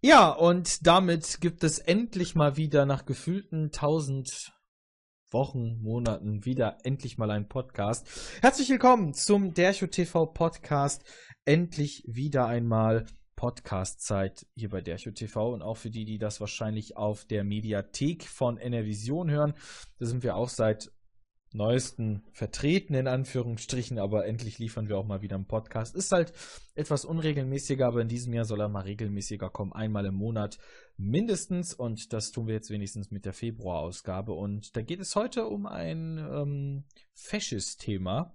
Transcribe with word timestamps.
Ja, 0.00 0.30
und 0.30 0.86
damit 0.86 1.40
gibt 1.40 1.64
es 1.64 1.80
endlich 1.80 2.36
mal 2.36 2.56
wieder 2.56 2.86
nach 2.86 3.04
gefühlten 3.04 3.72
tausend 3.72 4.52
Wochen, 5.32 5.82
Monaten 5.82 6.44
wieder 6.44 6.78
endlich 6.84 7.18
mal 7.18 7.32
einen 7.32 7.48
Podcast. 7.48 8.06
Herzlich 8.40 8.70
willkommen 8.70 9.12
zum 9.12 9.54
Dercho 9.54 9.88
TV 9.88 10.26
Podcast. 10.26 11.02
Endlich 11.44 12.04
wieder 12.06 12.46
einmal 12.46 13.06
Podcast-Zeit 13.34 14.46
hier 14.54 14.68
bei 14.68 14.82
Dercho 14.82 15.10
TV 15.10 15.52
und 15.52 15.62
auch 15.62 15.78
für 15.78 15.90
die, 15.90 16.04
die 16.04 16.18
das 16.18 16.38
wahrscheinlich 16.38 16.96
auf 16.96 17.24
der 17.24 17.42
Mediathek 17.42 18.22
von 18.22 18.56
NRVision 18.56 19.28
hören. 19.28 19.54
Da 19.98 20.06
sind 20.06 20.22
wir 20.22 20.36
auch 20.36 20.48
seit 20.48 20.92
neuesten 21.52 22.22
vertreten, 22.32 22.94
in 22.94 23.06
Anführungsstrichen, 23.06 23.98
aber 23.98 24.26
endlich 24.26 24.58
liefern 24.58 24.88
wir 24.88 24.98
auch 24.98 25.06
mal 25.06 25.22
wieder 25.22 25.36
einen 25.36 25.46
Podcast. 25.46 25.94
Ist 25.94 26.12
halt 26.12 26.32
etwas 26.74 27.04
unregelmäßiger, 27.04 27.86
aber 27.86 28.02
in 28.02 28.08
diesem 28.08 28.32
Jahr 28.34 28.44
soll 28.44 28.60
er 28.60 28.68
mal 28.68 28.82
regelmäßiger 28.82 29.50
kommen, 29.50 29.72
einmal 29.72 30.06
im 30.06 30.14
Monat 30.14 30.58
mindestens 30.96 31.72
und 31.74 32.12
das 32.12 32.32
tun 32.32 32.46
wir 32.46 32.54
jetzt 32.54 32.70
wenigstens 32.70 33.10
mit 33.10 33.24
der 33.24 33.32
Februarausgabe 33.32 34.32
und 34.32 34.76
da 34.76 34.82
geht 34.82 35.00
es 35.00 35.16
heute 35.16 35.46
um 35.46 35.66
ein 35.66 36.18
ähm, 36.18 36.84
Fasches-Thema. 37.14 38.34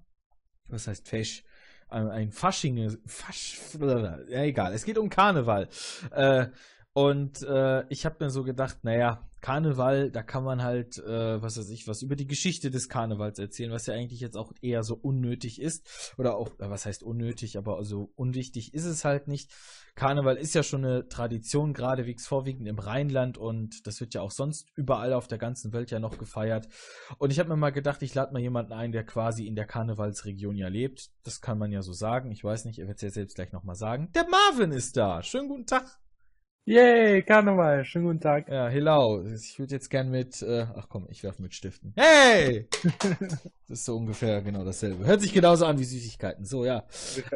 Was 0.68 0.88
heißt 0.88 1.08
Fesch? 1.08 1.44
Ein, 1.90 2.08
ein 2.09 2.32
Fasching, 2.32 2.98
Fasch, 3.06 3.59
ja 3.80 4.44
egal, 4.44 4.73
es 4.73 4.86
geht 4.86 4.98
um 4.98 5.09
Karneval. 5.09 5.70
Äh, 6.12 6.48
und 6.94 7.42
äh, 7.42 7.86
ich 7.90 8.06
habe 8.06 8.24
mir 8.24 8.30
so 8.30 8.44
gedacht, 8.44 8.84
naja, 8.84 9.28
Karneval, 9.42 10.10
da 10.10 10.24
kann 10.24 10.44
man 10.44 10.64
halt, 10.64 11.00
äh, 11.00 11.42
was 11.42 11.58
weiß 11.58 11.70
ich, 11.72 11.86
was 11.88 12.02
über 12.02 12.16
die 12.16 12.28
Geschichte 12.28 12.72
des 12.72 12.88
Karnevals 12.88 13.40
erzählen, 13.40 13.72
was 13.72 13.88
ja 13.88 13.94
eigentlich 13.94 14.22
jetzt 14.22 14.38
auch 14.38 14.54
eher 14.62 14.84
so 14.84 14.96
unnötig 14.96 15.60
ist. 15.60 16.14
Oder 16.18 16.38
auch, 16.38 16.52
äh, 16.60 16.70
was 16.70 16.86
heißt 16.86 17.04
unnötig, 17.04 17.58
aber 17.58 17.78
also 17.78 18.12
unwichtig 18.16 18.73
ist 18.73 18.86
es 18.86 19.04
halt 19.04 19.28
nicht. 19.28 19.52
Karneval 19.95 20.38
ist 20.38 20.56
ja 20.56 20.64
schon 20.64 20.86
eine 20.86 21.09
Tradition, 21.09 21.73
geradewegs 21.73 22.26
vorwiegend 22.26 22.67
im 22.67 22.80
Rheinland 22.80 23.38
und 23.38 23.86
das 23.86 24.00
wird 24.00 24.14
ja 24.14 24.22
auch 24.22 24.32
sonst 24.32 24.70
überall 24.76 25.14
auf 25.14 25.28
der 25.28 25.39
ganzen 25.39 25.73
Welt 25.73 25.92
ja 25.92 26.00
noch 26.00 26.17
gefeiert. 26.17 26.70
Und 27.17 27.32
ich 27.32 27.39
habe 27.39 27.50
mir 27.50 27.58
mal 27.58 27.72
gedacht, 27.72 28.02
ich 28.02 28.14
lade 28.14 28.32
mal 28.32 28.39
jemanden 28.39 28.72
ein, 28.72 28.92
der 28.92 29.04
quasi 29.04 29.45
in 29.45 29.56
der 29.56 29.66
Karnevalsregion 29.66 30.56
ja 30.56 30.70
lebt. 30.70 31.10
Das 31.23 31.42
kann 31.42 31.58
man 31.58 31.72
ja 31.72 31.82
so 31.82 31.92
sagen. 31.92 32.32
Ich 32.32 32.44
weiß 32.44 32.66
nicht, 32.66 32.80
er 32.80 32.88
wird 32.88 32.98
es 32.98 33.02
ja 33.02 33.10
selbst 33.10 33.36
gleich 33.36 33.52
nochmal 33.52 33.76
sagen. 33.76 34.10
Der 34.16 34.26
Marvin 34.30 34.72
ist 34.72 34.95
da. 34.95 35.22
Schönen 35.22 35.50
guten 35.50 35.66
Tag. 35.66 36.03
Yay, 36.66 37.23
Karneval, 37.23 37.83
schönen 37.83 38.06
guten 38.06 38.22
Tag. 38.22 38.47
Ja, 38.47 38.69
hello. 38.69 39.22
Ich 39.25 39.59
würde 39.59 39.73
jetzt 39.73 39.89
gern 39.89 40.09
mit, 40.09 40.42
äh, 40.42 40.66
ach 40.73 40.88
komm, 40.88 41.08
ich 41.09 41.22
werfe 41.22 41.42
mit 41.42 41.53
Stiften. 41.53 41.92
Hey! 41.97 42.70
das 43.67 43.80
ist 43.80 43.86
so 43.86 43.97
ungefähr 43.97 44.42
genau 44.42 44.64
dasselbe. 44.64 45.05
Hört 45.05 45.20
sich 45.20 45.33
genauso 45.33 45.66
an 45.66 45.78
wie 45.78 45.83
Süßigkeiten. 45.83 46.45
So, 46.45 46.64
ja. 46.64 46.86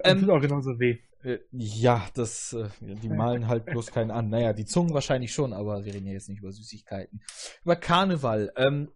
Ähm, 0.06 0.22
tut 0.22 0.30
auch 0.30 0.40
genauso 0.40 0.80
weh. 0.80 1.00
Äh, 1.24 1.40
ja, 1.52 2.08
das, 2.14 2.54
äh, 2.54 2.70
die 2.80 3.10
malen 3.10 3.50
halt 3.50 3.66
bloß 3.66 3.92
keinen 3.92 4.12
an. 4.12 4.30
Naja, 4.30 4.54
die 4.54 4.64
Zungen 4.64 4.94
wahrscheinlich 4.94 5.34
schon, 5.34 5.52
aber 5.52 5.84
wir 5.84 5.94
reden 5.94 6.08
ja 6.08 6.14
jetzt 6.14 6.30
nicht 6.30 6.40
über 6.40 6.54
Süßigkeiten. 6.54 7.20
Über 7.66 7.76
Karneval. 7.76 8.54
Ähm, 8.56 8.92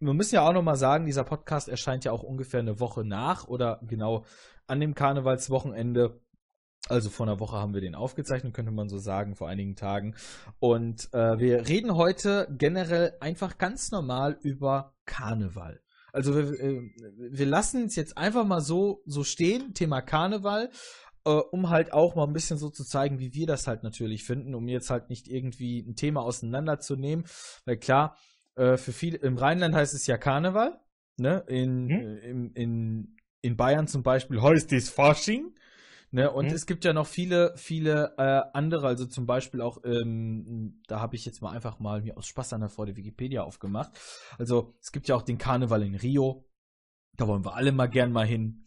wir 0.00 0.14
müssen 0.14 0.34
ja 0.34 0.48
auch 0.48 0.52
nochmal 0.52 0.76
sagen, 0.76 1.06
dieser 1.06 1.22
Podcast 1.22 1.68
erscheint 1.68 2.04
ja 2.04 2.10
auch 2.10 2.24
ungefähr 2.24 2.58
eine 2.58 2.80
Woche 2.80 3.04
nach 3.04 3.46
oder 3.46 3.80
genau 3.86 4.24
an 4.66 4.80
dem 4.80 4.96
Karnevalswochenende 4.96 6.23
also 6.88 7.08
vor 7.08 7.26
einer 7.26 7.40
Woche 7.40 7.56
haben 7.56 7.74
wir 7.74 7.80
den 7.80 7.94
aufgezeichnet, 7.94 8.52
könnte 8.54 8.72
man 8.72 8.88
so 8.88 8.98
sagen, 8.98 9.36
vor 9.36 9.48
einigen 9.48 9.74
Tagen. 9.74 10.14
Und 10.58 11.08
äh, 11.12 11.38
wir 11.38 11.66
reden 11.66 11.96
heute 11.96 12.46
generell 12.58 13.14
einfach 13.20 13.56
ganz 13.58 13.90
normal 13.90 14.38
über 14.42 14.94
Karneval. 15.06 15.80
Also 16.12 16.34
wir, 16.34 16.60
äh, 16.60 16.80
wir 17.30 17.46
lassen 17.46 17.86
es 17.86 17.96
jetzt 17.96 18.18
einfach 18.18 18.44
mal 18.44 18.60
so, 18.60 19.02
so 19.06 19.24
stehen, 19.24 19.72
Thema 19.74 20.02
Karneval, 20.02 20.70
äh, 21.24 21.30
um 21.30 21.70
halt 21.70 21.92
auch 21.92 22.14
mal 22.14 22.26
ein 22.26 22.32
bisschen 22.34 22.58
so 22.58 22.68
zu 22.68 22.84
zeigen, 22.84 23.18
wie 23.18 23.32
wir 23.32 23.46
das 23.46 23.66
halt 23.66 23.82
natürlich 23.82 24.24
finden, 24.24 24.54
um 24.54 24.68
jetzt 24.68 24.90
halt 24.90 25.08
nicht 25.08 25.26
irgendwie 25.26 25.80
ein 25.80 25.96
Thema 25.96 26.20
auseinanderzunehmen. 26.22 27.24
Weil 27.64 27.78
klar, 27.78 28.16
äh, 28.56 28.76
für 28.76 28.92
viele, 28.92 29.18
im 29.18 29.38
Rheinland 29.38 29.74
heißt 29.74 29.94
es 29.94 30.06
ja 30.06 30.18
Karneval, 30.18 30.78
ne? 31.16 31.44
In, 31.48 31.88
hm? 31.88 32.18
in, 32.18 32.52
in, 32.52 33.16
in 33.40 33.56
Bayern 33.56 33.88
zum 33.88 34.02
Beispiel 34.02 34.42
heißt 34.42 34.72
es 34.72 34.90
Fasching. 34.90 35.54
Ne, 36.14 36.30
und 36.30 36.46
mhm. 36.46 36.52
es 36.52 36.66
gibt 36.66 36.84
ja 36.84 36.92
noch 36.92 37.08
viele, 37.08 37.52
viele 37.56 38.14
äh, 38.18 38.42
andere, 38.52 38.86
also 38.86 39.04
zum 39.04 39.26
Beispiel 39.26 39.60
auch, 39.60 39.78
ähm, 39.84 40.80
da 40.86 41.00
habe 41.00 41.16
ich 41.16 41.26
jetzt 41.26 41.42
mal 41.42 41.50
einfach 41.50 41.80
mal 41.80 42.02
mir 42.02 42.16
aus 42.16 42.28
Spaß 42.28 42.52
an 42.52 42.60
der 42.60 42.68
Freude 42.68 42.94
Wikipedia 42.94 43.42
aufgemacht. 43.42 43.90
Also 44.38 44.76
es 44.80 44.92
gibt 44.92 45.08
ja 45.08 45.16
auch 45.16 45.22
den 45.22 45.38
Karneval 45.38 45.82
in 45.82 45.96
Rio, 45.96 46.48
da 47.16 47.26
wollen 47.26 47.44
wir 47.44 47.56
alle 47.56 47.72
mal 47.72 47.88
gern 47.88 48.12
mal 48.12 48.28
hin 48.28 48.64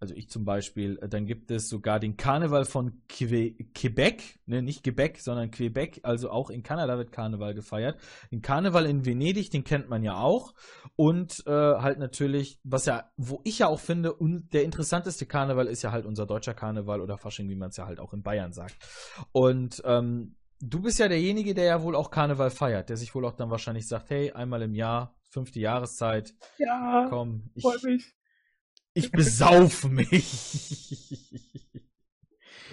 also 0.00 0.14
ich 0.14 0.30
zum 0.30 0.46
Beispiel, 0.46 0.98
äh, 1.02 1.08
dann 1.08 1.26
gibt 1.26 1.50
es 1.50 1.68
sogar 1.68 2.00
den 2.00 2.16
Karneval 2.16 2.64
von 2.64 3.02
Que 3.06 3.52
Quebec, 3.74 4.40
ne, 4.46 4.62
nicht 4.62 4.82
Quebec, 4.82 5.18
sondern 5.20 5.50
Quebec, 5.50 6.00
also 6.02 6.30
auch 6.30 6.48
in 6.48 6.62
Kanada 6.62 6.96
wird 6.96 7.12
Karneval 7.12 7.54
gefeiert. 7.54 8.00
Den 8.32 8.40
Karneval 8.40 8.86
in 8.86 9.04
Venedig, 9.04 9.50
den 9.50 9.62
kennt 9.62 9.90
man 9.90 10.02
ja 10.02 10.16
auch. 10.16 10.54
Und 10.96 11.44
äh, 11.46 11.50
halt 11.50 11.98
natürlich, 11.98 12.58
was 12.64 12.86
ja, 12.86 13.12
wo 13.18 13.42
ich 13.44 13.58
ja 13.58 13.68
auch 13.68 13.78
finde, 13.78 14.16
der 14.18 14.64
interessanteste 14.64 15.26
Karneval 15.26 15.66
ist 15.66 15.82
ja 15.82 15.92
halt 15.92 16.06
unser 16.06 16.26
deutscher 16.26 16.54
Karneval 16.54 17.02
oder 17.02 17.18
Fasching, 17.18 17.50
wie 17.50 17.56
man 17.56 17.68
es 17.68 17.76
ja 17.76 17.86
halt 17.86 18.00
auch 18.00 18.14
in 18.14 18.22
Bayern 18.22 18.52
sagt. 18.52 18.76
Und 19.32 19.82
ähm, 19.84 20.36
du 20.60 20.80
bist 20.80 20.98
ja 20.98 21.08
derjenige, 21.08 21.52
der 21.54 21.64
ja 21.64 21.82
wohl 21.82 21.94
auch 21.94 22.10
Karneval 22.10 22.50
feiert, 22.50 22.88
der 22.88 22.96
sich 22.96 23.14
wohl 23.14 23.26
auch 23.26 23.34
dann 23.34 23.50
wahrscheinlich 23.50 23.86
sagt, 23.86 24.08
hey, 24.08 24.32
einmal 24.32 24.62
im 24.62 24.74
Jahr, 24.74 25.14
fünfte 25.28 25.60
Jahreszeit. 25.60 26.34
Ja, 26.56 27.06
komm, 27.10 27.50
ich, 27.54 27.64
mich. 27.82 28.14
Ich 28.94 29.12
besaufe 29.12 29.88
mich. 29.88 31.28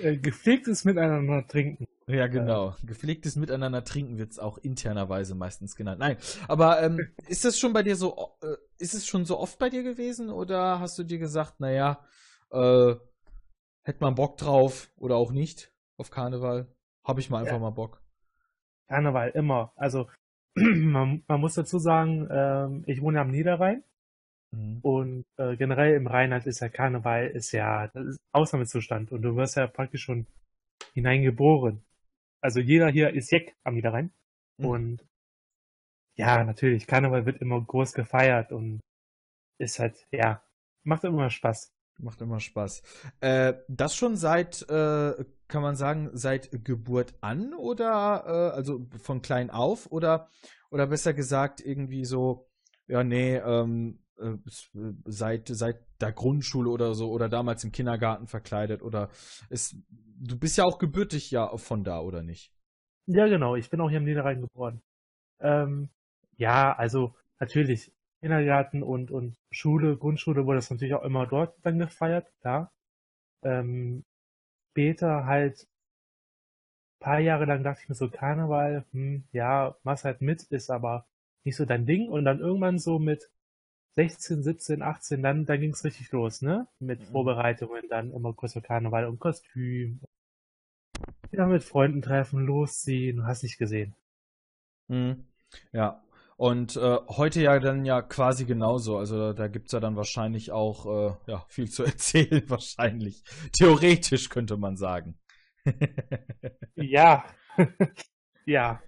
Äh, 0.02 0.18
gepflegtes 0.18 0.86
Miteinander 0.86 1.48
trinken. 1.48 1.88
Ja, 2.08 2.28
genau. 2.28 2.76
Gepflegtes 2.84 3.36
Miteinander 3.36 3.84
trinken 3.84 4.18
wird 4.18 4.32
es 4.32 4.40
auch 4.40 4.58
internerweise 4.60 5.36
meistens 5.36 5.76
genannt. 5.76 6.00
Nein, 6.00 6.18
aber 6.48 6.82
ähm, 6.84 7.08
ist 7.28 7.46
das 7.46 7.60
schon 7.60 7.74
bei 7.74 7.84
dir 7.84 7.96
so, 7.96 8.36
äh, 8.42 8.56
ist 8.78 8.94
es 8.94 9.08
schon 9.08 9.26
so 9.26 9.40
oft 9.40 9.58
bei 9.60 9.70
dir 9.70 9.84
gewesen 9.84 10.30
oder 10.30 10.80
hast 10.80 10.98
du 11.00 11.04
dir 11.04 11.18
gesagt, 11.18 11.60
naja, 11.60 12.06
äh, 12.52 12.94
hätte 13.84 14.02
man 14.02 14.16
Bock 14.16 14.38
drauf 14.38 14.92
oder 14.98 15.16
auch 15.16 15.32
nicht 15.32 15.74
auf 15.98 16.12
Karneval? 16.12 16.68
Habe 17.04 17.20
ich 17.20 17.30
mal 17.30 17.40
einfach 17.40 17.54
ja. 17.54 17.60
mal 17.60 17.72
Bock. 17.72 18.02
Karneval, 18.88 19.30
immer. 19.32 19.74
Also, 19.76 20.08
man, 20.56 21.24
man 21.28 21.42
muss 21.42 21.56
dazu 21.56 21.80
sagen, 21.80 22.28
ähm, 22.30 22.84
ich 22.86 23.02
wohne 23.02 23.20
am 23.20 23.32
Niederrhein 23.32 23.84
Mhm. 24.52 24.80
Und 24.82 25.26
äh, 25.38 25.56
generell 25.58 25.96
im 25.96 26.08
Rheinland 26.08 26.46
ist 26.48 26.60
ja 26.60 26.70
Karneval 26.70 27.28
ist 27.28 27.52
ja 27.52 27.86
ist 27.86 28.20
Ausnahmezustand 28.32 29.12
und 29.12 29.22
du 29.22 29.36
wirst 29.36 29.58
ja 29.58 29.68
praktisch 29.68 30.04
schon 30.04 30.28
hineingeboren. 30.94 31.84
Also 32.42 32.60
jeder 32.60 32.90
hier 32.90 33.14
ist 33.14 33.32
Jeck 33.32 33.56
am 33.64 33.76
Niederrhein. 33.76 34.12
Mhm. 34.58 34.66
Und 34.66 35.08
ja, 36.16 36.44
natürlich, 36.44 36.88
Karneval 36.88 37.26
wird 37.26 37.42
immer 37.42 37.62
groß 37.62 37.94
gefeiert 37.94 38.52
und 38.52 38.80
ist 39.60 39.80
halt, 39.80 40.08
ja, 40.12 40.44
macht 40.84 41.04
immer 41.04 41.30
Spaß. 41.30 41.74
Macht 42.00 42.22
immer 42.22 42.40
Spaß. 42.40 42.84
Äh, 43.22 43.56
das 43.68 43.96
schon 43.96 44.18
seit, 44.18 44.62
äh, 44.70 45.26
kann 45.48 45.62
man 45.64 45.76
sagen, 45.76 46.10
seit 46.14 46.64
Geburt 46.64 47.16
an 47.22 47.54
oder 47.56 48.24
äh, 48.26 48.56
also 48.56 48.88
von 49.02 49.22
klein 49.22 49.50
auf 49.50 49.92
oder 49.92 50.30
oder 50.70 50.86
besser 50.88 51.14
gesagt 51.14 51.62
irgendwie 51.62 52.06
so, 52.06 52.48
ja, 52.88 53.04
nee, 53.04 53.38
ähm, 53.38 53.98
äh, 53.98 53.98
äh, 53.98 54.07
seit, 55.06 55.48
seit 55.48 55.80
der 56.02 56.12
Grundschule 56.12 56.70
oder 56.70 56.94
so 56.94 57.12
oder 57.12 57.30
damals 57.30 57.64
im 57.64 57.72
Kindergarten 57.72 58.28
verkleidet 58.28 58.82
oder 58.82 59.10
ist, 59.50 59.76
du 59.90 60.38
bist 60.38 60.58
ja 60.58 60.64
auch 60.64 60.80
gebürtig 60.80 61.32
ja 61.32 61.56
von 61.58 61.84
da, 61.84 62.00
oder 62.00 62.24
nicht? 62.24 62.52
Ja, 63.06 63.28
genau. 63.28 63.56
Ich 63.56 63.70
bin 63.70 63.80
auch 63.80 63.90
hier 63.90 64.00
im 64.00 64.06
Niederrhein 64.06 64.42
geboren. 64.42 64.82
Ähm, 65.40 65.90
ja, 66.38 66.74
also 66.74 67.16
natürlich 67.40 67.92
Kindergarten 68.22 68.84
und, 68.84 69.12
und 69.12 69.38
Schule, 69.52 69.98
Grundschule 69.98 70.46
wurde 70.46 70.58
das 70.58 70.70
natürlich 70.70 70.96
auch 70.96 71.04
immer 71.04 71.28
dort 71.28 71.56
dann 71.64 71.80
gefeiert, 71.80 72.28
klar. 72.42 72.72
Ähm, 73.44 74.04
später 74.72 75.26
halt 75.26 75.68
paar 77.00 77.20
Jahre 77.20 77.46
lang 77.46 77.64
dachte 77.64 77.82
ich 77.84 77.90
mir 77.90 77.96
so, 77.96 78.10
Karneval, 78.10 78.86
hm, 78.92 79.24
ja, 79.32 79.76
mach's 79.84 80.04
halt 80.04 80.22
mit, 80.22 80.44
ist 80.44 80.70
aber 80.70 81.06
nicht 81.44 81.56
so 81.56 81.66
dein 81.66 81.86
Ding. 81.86 82.10
Und 82.10 82.26
dann 82.26 82.40
irgendwann 82.40 82.80
so 82.80 83.00
mit 83.00 83.30
16, 83.98 84.44
17, 84.44 84.82
18, 84.84 85.24
dann, 85.24 85.46
dann 85.48 85.60
ging 85.60 85.72
es 85.72 85.84
richtig 85.84 86.12
los, 86.12 86.44
ne? 86.44 86.68
Mit 86.80 87.00
mhm. 87.00 87.06
Vorbereitungen, 87.06 87.90
dann 87.90 88.12
immer 88.12 88.32
größer 88.32 88.62
Karneval 88.62 89.06
und 89.06 89.20
Kostüm. 89.20 90.02
Ja, 91.32 91.48
mit 91.48 91.64
Freunden 91.64 92.04
treffen, 92.04 92.46
losziehen, 92.46 93.26
hast 93.26 93.42
nicht 93.42 93.58
gesehen. 93.58 93.96
Mhm. 94.88 95.26
Ja. 95.72 96.04
Und 96.36 96.76
äh, 96.76 96.98
heute 97.08 97.42
ja 97.42 97.58
dann 97.58 97.86
ja 97.86 98.04
quasi 98.04 98.46
genauso. 98.46 99.00
Also 99.00 99.34
da 99.34 99.48
gibt 99.48 99.66
es 99.66 99.72
ja 99.72 99.80
dann 99.80 99.96
wahrscheinlich 99.96 100.52
auch 100.52 100.86
äh, 100.86 101.32
ja, 101.32 101.44
viel 101.48 101.68
zu 101.68 101.84
erzählen, 101.84 102.48
wahrscheinlich. 102.48 103.24
Theoretisch 103.52 104.30
könnte 104.30 104.58
man 104.58 104.78
sagen. 104.78 105.18
ja. 106.76 107.26
ja. 108.46 108.80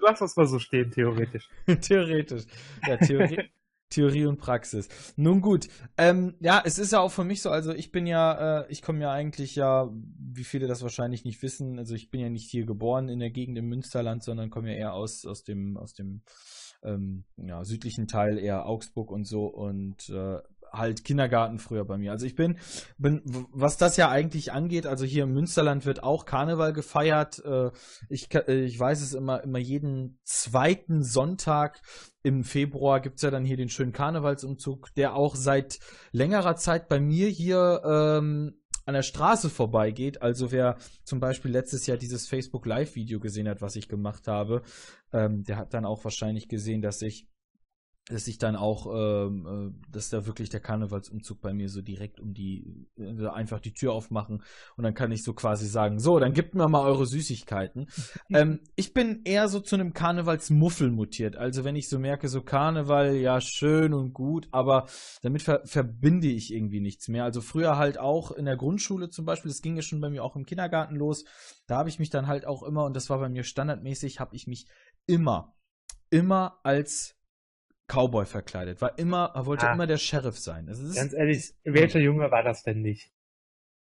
Lass 0.00 0.20
uns 0.20 0.36
mal 0.36 0.46
so 0.46 0.58
stehen, 0.58 0.90
theoretisch. 0.90 1.48
theoretisch. 1.80 2.46
Ja, 2.84 2.96
theoretisch. 2.96 3.52
Theorie 3.90 4.26
und 4.26 4.38
Praxis. 4.38 4.88
Nun 5.16 5.40
gut, 5.40 5.68
ähm, 5.96 6.34
ja, 6.40 6.62
es 6.64 6.78
ist 6.78 6.92
ja 6.92 7.00
auch 7.00 7.10
für 7.10 7.24
mich 7.24 7.42
so, 7.42 7.50
also 7.50 7.72
ich 7.72 7.90
bin 7.90 8.06
ja, 8.06 8.60
äh, 8.60 8.66
ich 8.68 8.82
komme 8.82 9.00
ja 9.00 9.10
eigentlich 9.10 9.56
ja, 9.56 9.90
wie 9.92 10.44
viele 10.44 10.66
das 10.66 10.82
wahrscheinlich 10.82 11.24
nicht 11.24 11.42
wissen, 11.42 11.78
also 11.78 11.94
ich 11.94 12.10
bin 12.10 12.20
ja 12.20 12.28
nicht 12.28 12.50
hier 12.50 12.66
geboren 12.66 13.08
in 13.08 13.18
der 13.18 13.30
Gegend 13.30 13.56
im 13.58 13.68
Münsterland, 13.68 14.22
sondern 14.22 14.50
komme 14.50 14.72
ja 14.72 14.76
eher 14.76 14.94
aus, 14.94 15.24
aus 15.24 15.42
dem, 15.42 15.76
aus 15.76 15.94
dem 15.94 16.22
ähm, 16.82 17.24
ja, 17.36 17.64
südlichen 17.64 18.06
Teil, 18.06 18.38
eher 18.38 18.66
Augsburg 18.66 19.10
und 19.10 19.24
so 19.24 19.46
und 19.46 20.08
äh, 20.10 20.38
halt 20.72 21.04
Kindergarten 21.04 21.58
früher 21.58 21.84
bei 21.84 21.98
mir. 21.98 22.12
Also 22.12 22.26
ich 22.26 22.34
bin, 22.34 22.58
bin, 22.98 23.22
was 23.52 23.76
das 23.76 23.96
ja 23.96 24.08
eigentlich 24.08 24.52
angeht, 24.52 24.86
also 24.86 25.04
hier 25.04 25.24
im 25.24 25.32
Münsterland 25.32 25.86
wird 25.86 26.02
auch 26.02 26.24
Karneval 26.24 26.72
gefeiert. 26.72 27.44
Äh, 27.44 27.70
ich, 28.08 28.34
äh, 28.34 28.64
ich 28.64 28.78
weiß 28.78 29.02
es 29.02 29.14
immer, 29.14 29.42
immer 29.42 29.58
jeden 29.58 30.18
zweiten 30.24 31.02
Sonntag 31.02 31.80
im 32.22 32.44
Februar 32.44 33.00
gibt's 33.00 33.22
ja 33.22 33.30
dann 33.30 33.44
hier 33.44 33.56
den 33.56 33.68
schönen 33.68 33.92
Karnevalsumzug, 33.92 34.94
der 34.96 35.14
auch 35.14 35.36
seit 35.36 35.78
längerer 36.12 36.56
Zeit 36.56 36.88
bei 36.88 37.00
mir 37.00 37.28
hier 37.28 37.82
ähm, 37.84 38.54
an 38.88 38.94
der 38.94 39.02
Straße 39.02 39.50
vorbeigeht. 39.50 40.22
Also 40.22 40.50
wer 40.50 40.78
zum 41.04 41.20
Beispiel 41.20 41.50
letztes 41.50 41.86
Jahr 41.86 41.98
dieses 41.98 42.26
Facebook 42.26 42.64
Live-Video 42.64 43.20
gesehen 43.20 43.46
hat, 43.46 43.60
was 43.60 43.76
ich 43.76 43.86
gemacht 43.86 44.26
habe, 44.26 44.62
ähm, 45.12 45.42
der 45.44 45.58
hat 45.58 45.74
dann 45.74 45.84
auch 45.84 46.02
wahrscheinlich 46.04 46.48
gesehen, 46.48 46.80
dass 46.80 47.02
ich 47.02 47.28
dass 48.08 48.26
ich 48.26 48.38
dann 48.38 48.56
auch, 48.56 48.86
ähm, 48.92 49.74
äh, 49.76 49.92
dass 49.92 50.08
da 50.08 50.26
wirklich 50.26 50.48
der 50.48 50.60
Karnevalsumzug 50.60 51.40
bei 51.40 51.52
mir 51.52 51.68
so 51.68 51.82
direkt 51.82 52.20
um 52.20 52.32
die, 52.32 52.88
äh, 52.96 53.26
einfach 53.26 53.60
die 53.60 53.74
Tür 53.74 53.92
aufmachen 53.92 54.42
und 54.76 54.84
dann 54.84 54.94
kann 54.94 55.12
ich 55.12 55.22
so 55.22 55.34
quasi 55.34 55.66
sagen, 55.66 55.98
so, 55.98 56.18
dann 56.18 56.32
gebt 56.32 56.54
mir 56.54 56.68
mal 56.68 56.84
eure 56.84 57.06
Süßigkeiten. 57.06 57.88
ähm, 58.30 58.60
ich 58.76 58.94
bin 58.94 59.22
eher 59.24 59.48
so 59.48 59.60
zu 59.60 59.76
einem 59.76 59.92
Karnevalsmuffel 59.92 60.90
mutiert. 60.90 61.36
Also 61.36 61.64
wenn 61.64 61.76
ich 61.76 61.88
so 61.88 61.98
merke, 61.98 62.28
so 62.28 62.40
Karneval, 62.40 63.14
ja, 63.16 63.40
schön 63.40 63.92
und 63.92 64.14
gut, 64.14 64.48
aber 64.52 64.86
damit 65.22 65.42
ver 65.42 65.60
verbinde 65.64 66.28
ich 66.28 66.52
irgendwie 66.52 66.80
nichts 66.80 67.08
mehr. 67.08 67.24
Also 67.24 67.42
früher 67.42 67.76
halt 67.76 67.98
auch 67.98 68.30
in 68.30 68.46
der 68.46 68.56
Grundschule 68.56 69.10
zum 69.10 69.26
Beispiel, 69.26 69.50
das 69.50 69.60
ging 69.60 69.76
ja 69.76 69.82
schon 69.82 70.00
bei 70.00 70.08
mir 70.08 70.24
auch 70.24 70.36
im 70.36 70.46
Kindergarten 70.46 70.96
los, 70.96 71.24
da 71.66 71.76
habe 71.76 71.90
ich 71.90 71.98
mich 71.98 72.10
dann 72.10 72.26
halt 72.26 72.46
auch 72.46 72.62
immer, 72.62 72.84
und 72.84 72.96
das 72.96 73.10
war 73.10 73.18
bei 73.18 73.28
mir 73.28 73.44
standardmäßig, 73.44 74.20
habe 74.20 74.34
ich 74.34 74.46
mich 74.46 74.66
immer, 75.06 75.54
immer 76.10 76.58
als 76.62 77.17
Cowboy 77.88 78.26
verkleidet. 78.26 78.80
War 78.80 78.98
immer, 78.98 79.32
er 79.34 79.46
wollte 79.46 79.68
ah. 79.68 79.72
immer 79.72 79.86
der 79.86 79.96
Sheriff 79.96 80.38
sein. 80.38 80.66
Ganz 80.66 81.12
ehrlich, 81.12 81.54
welcher 81.64 82.00
Junge 82.00 82.30
war 82.30 82.42
das 82.42 82.62
denn 82.62 82.82
nicht? 82.82 83.10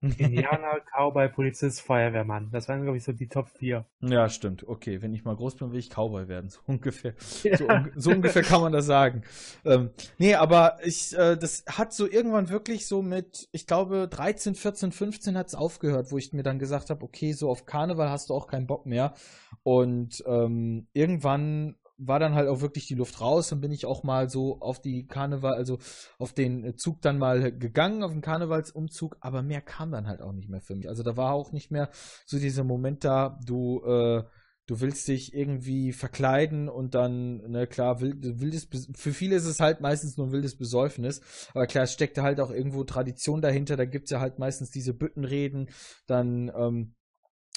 Indianer, 0.18 0.80
Cowboy, 0.92 1.28
Polizist, 1.28 1.80
Feuerwehrmann. 1.80 2.50
Das 2.52 2.68
waren, 2.68 2.82
glaube 2.82 2.98
ich, 2.98 3.04
so 3.04 3.12
die 3.12 3.28
Top 3.28 3.48
4. 3.48 3.86
Ja, 4.00 4.28
stimmt. 4.28 4.66
Okay, 4.68 5.00
wenn 5.00 5.14
ich 5.14 5.24
mal 5.24 5.34
groß 5.34 5.56
bin, 5.56 5.72
will 5.72 5.78
ich 5.78 5.88
Cowboy 5.90 6.28
werden. 6.28 6.50
So 6.54 6.60
ungefähr. 6.66 7.14
Ja. 7.42 7.56
So, 7.56 7.66
un 7.66 7.92
so, 7.96 8.10
ungefähr 8.10 8.42
kann 8.42 8.60
man 8.60 8.72
das 8.72 8.84
sagen. 8.86 9.22
Ähm, 9.64 9.90
nee, 10.18 10.34
aber 10.34 10.78
ich, 10.84 11.16
äh, 11.16 11.36
das 11.36 11.64
hat 11.66 11.92
so 11.92 12.06
irgendwann 12.06 12.50
wirklich 12.50 12.86
so 12.86 13.02
mit, 13.02 13.48
ich 13.50 13.66
glaube, 13.66 14.06
13, 14.08 14.54
14, 14.54 14.92
15 14.92 15.38
hat 15.38 15.46
es 15.48 15.54
aufgehört, 15.54 16.12
wo 16.12 16.18
ich 16.18 16.32
mir 16.32 16.42
dann 16.42 16.58
gesagt 16.58 16.90
habe, 16.90 17.02
okay, 17.02 17.32
so 17.32 17.50
auf 17.50 17.64
Karneval 17.64 18.10
hast 18.10 18.28
du 18.28 18.34
auch 18.34 18.46
keinen 18.46 18.66
Bock 18.66 18.84
mehr. 18.84 19.14
Und 19.62 20.22
ähm, 20.26 20.86
irgendwann 20.92 21.76
war 21.96 22.18
dann 22.18 22.34
halt 22.34 22.48
auch 22.48 22.60
wirklich 22.60 22.86
die 22.86 22.94
Luft 22.94 23.20
raus 23.20 23.52
und 23.52 23.60
bin 23.60 23.72
ich 23.72 23.86
auch 23.86 24.02
mal 24.02 24.28
so 24.28 24.60
auf 24.60 24.80
die 24.80 25.06
Karneval, 25.06 25.54
also 25.54 25.78
auf 26.18 26.32
den 26.32 26.76
Zug 26.76 27.00
dann 27.02 27.18
mal 27.18 27.56
gegangen, 27.56 28.02
auf 28.02 28.12
den 28.12 28.20
Karnevalsumzug, 28.20 29.16
aber 29.20 29.42
mehr 29.42 29.60
kam 29.60 29.92
dann 29.92 30.06
halt 30.06 30.20
auch 30.20 30.32
nicht 30.32 30.48
mehr 30.48 30.60
für 30.60 30.74
mich. 30.74 30.88
Also 30.88 31.02
da 31.02 31.16
war 31.16 31.32
auch 31.32 31.52
nicht 31.52 31.70
mehr 31.70 31.90
so 32.26 32.38
dieser 32.38 32.64
Moment 32.64 33.04
da, 33.04 33.38
du, 33.44 33.82
äh, 33.84 34.24
du 34.66 34.80
willst 34.80 35.06
dich 35.08 35.34
irgendwie 35.34 35.92
verkleiden 35.92 36.68
und 36.68 36.94
dann, 36.94 37.36
ne, 37.50 37.66
klar, 37.66 38.00
wild, 38.00 38.40
wildes, 38.40 38.68
für 38.94 39.12
viele 39.12 39.36
ist 39.36 39.44
es 39.44 39.60
halt 39.60 39.80
meistens 39.80 40.16
nur 40.16 40.28
ein 40.28 40.32
wildes 40.32 40.56
Besäufnis, 40.56 41.20
aber 41.52 41.66
klar, 41.66 41.84
es 41.84 41.92
steckt 41.92 42.18
halt 42.18 42.40
auch 42.40 42.50
irgendwo 42.50 42.82
Tradition 42.84 43.42
dahinter, 43.42 43.76
da 43.76 43.84
gibt's 43.84 44.10
ja 44.10 44.20
halt 44.20 44.38
meistens 44.38 44.70
diese 44.70 44.94
Büttenreden, 44.94 45.68
dann, 46.06 46.50
ähm, 46.56 46.94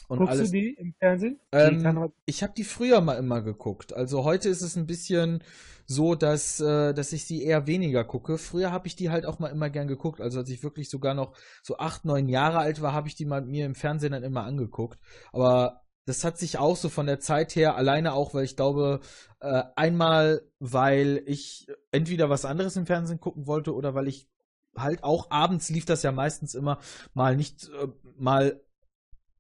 und 0.07 0.19
Guckst 0.19 0.31
alles. 0.31 0.51
du 0.51 0.57
die 0.57 0.73
im 0.73 0.93
Fernsehen? 0.99 1.39
Ähm, 1.51 2.11
ich 2.25 2.41
habe 2.43 2.53
die 2.55 2.63
früher 2.63 3.01
mal 3.01 3.15
immer 3.15 3.41
geguckt. 3.41 3.93
Also 3.93 4.23
heute 4.23 4.47
ist 4.49 4.61
es 4.61 4.75
ein 4.77 4.87
bisschen 4.87 5.43
so, 5.85 6.15
dass, 6.15 6.59
äh, 6.59 6.93
dass 6.93 7.13
ich 7.13 7.25
sie 7.25 7.43
eher 7.43 7.67
weniger 7.67 8.03
gucke. 8.03 8.37
Früher 8.37 8.71
habe 8.71 8.87
ich 8.87 8.95
die 8.95 9.09
halt 9.09 9.25
auch 9.25 9.39
mal 9.39 9.49
immer 9.49 9.69
gern 9.69 9.87
geguckt. 9.87 10.21
Also 10.21 10.39
als 10.39 10.49
ich 10.49 10.63
wirklich 10.63 10.89
sogar 10.89 11.13
noch 11.13 11.35
so 11.61 11.77
acht, 11.77 12.05
neun 12.05 12.29
Jahre 12.29 12.59
alt 12.59 12.81
war, 12.81 12.93
habe 12.93 13.07
ich 13.07 13.15
die 13.15 13.25
mal 13.25 13.41
mir 13.41 13.65
im 13.65 13.75
Fernsehen 13.75 14.13
dann 14.13 14.23
immer 14.23 14.43
angeguckt. 14.43 14.99
Aber 15.33 15.81
das 16.05 16.23
hat 16.23 16.37
sich 16.37 16.57
auch 16.57 16.77
so 16.77 16.87
von 16.87 17.05
der 17.05 17.19
Zeit 17.19 17.55
her, 17.55 17.75
alleine 17.75 18.13
auch, 18.13 18.33
weil 18.33 18.45
ich 18.45 18.55
glaube, 18.55 19.01
äh, 19.41 19.63
einmal, 19.75 20.41
weil 20.59 21.21
ich 21.25 21.67
entweder 21.91 22.29
was 22.29 22.45
anderes 22.45 22.77
im 22.77 22.85
Fernsehen 22.85 23.19
gucken 23.19 23.45
wollte 23.45 23.75
oder 23.75 23.93
weil 23.93 24.07
ich 24.07 24.29
halt 24.75 25.03
auch 25.03 25.31
abends 25.31 25.69
lief 25.69 25.85
das 25.85 26.03
ja 26.03 26.11
meistens 26.11 26.53
immer 26.53 26.79
mal 27.13 27.35
nicht 27.35 27.69
äh, 27.69 27.87
mal 28.15 28.61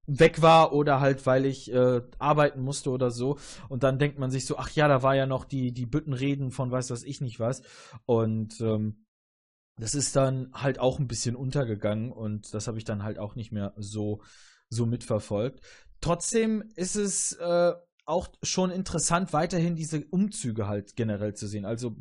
weg 0.07 0.41
war 0.41 0.73
oder 0.73 0.99
halt, 1.01 1.25
weil 1.25 1.45
ich 1.45 1.71
äh, 1.71 2.01
arbeiten 2.17 2.61
musste 2.61 2.89
oder 2.89 3.11
so. 3.11 3.37
Und 3.69 3.83
dann 3.83 3.99
denkt 3.99 4.17
man 4.17 4.31
sich 4.31 4.45
so, 4.45 4.57
ach 4.57 4.69
ja, 4.71 4.87
da 4.87 5.03
war 5.03 5.15
ja 5.15 5.25
noch 5.25 5.43
die, 5.45 5.73
die 5.73 5.85
Büttenreden 5.85 6.51
von 6.51 6.71
weiß 6.71 6.89
was 6.89 7.03
ich 7.03 7.21
nicht 7.21 7.39
was. 7.39 7.61
Und 8.05 8.59
ähm, 8.61 9.05
das 9.77 9.93
ist 9.93 10.15
dann 10.15 10.49
halt 10.53 10.79
auch 10.79 10.97
ein 10.97 11.07
bisschen 11.07 11.35
untergegangen 11.35 12.11
und 12.11 12.53
das 12.53 12.67
habe 12.67 12.79
ich 12.79 12.83
dann 12.83 13.03
halt 13.03 13.19
auch 13.19 13.35
nicht 13.35 13.51
mehr 13.51 13.73
so, 13.77 14.21
so 14.69 14.85
mitverfolgt. 14.85 15.61
Trotzdem 16.01 16.63
ist 16.75 16.95
es 16.95 17.33
äh, 17.33 17.73
auch 18.05 18.29
schon 18.41 18.71
interessant, 18.71 19.33
weiterhin 19.33 19.75
diese 19.75 20.03
Umzüge 20.05 20.67
halt 20.67 20.95
generell 20.95 21.35
zu 21.35 21.47
sehen. 21.47 21.65
Also 21.65 21.95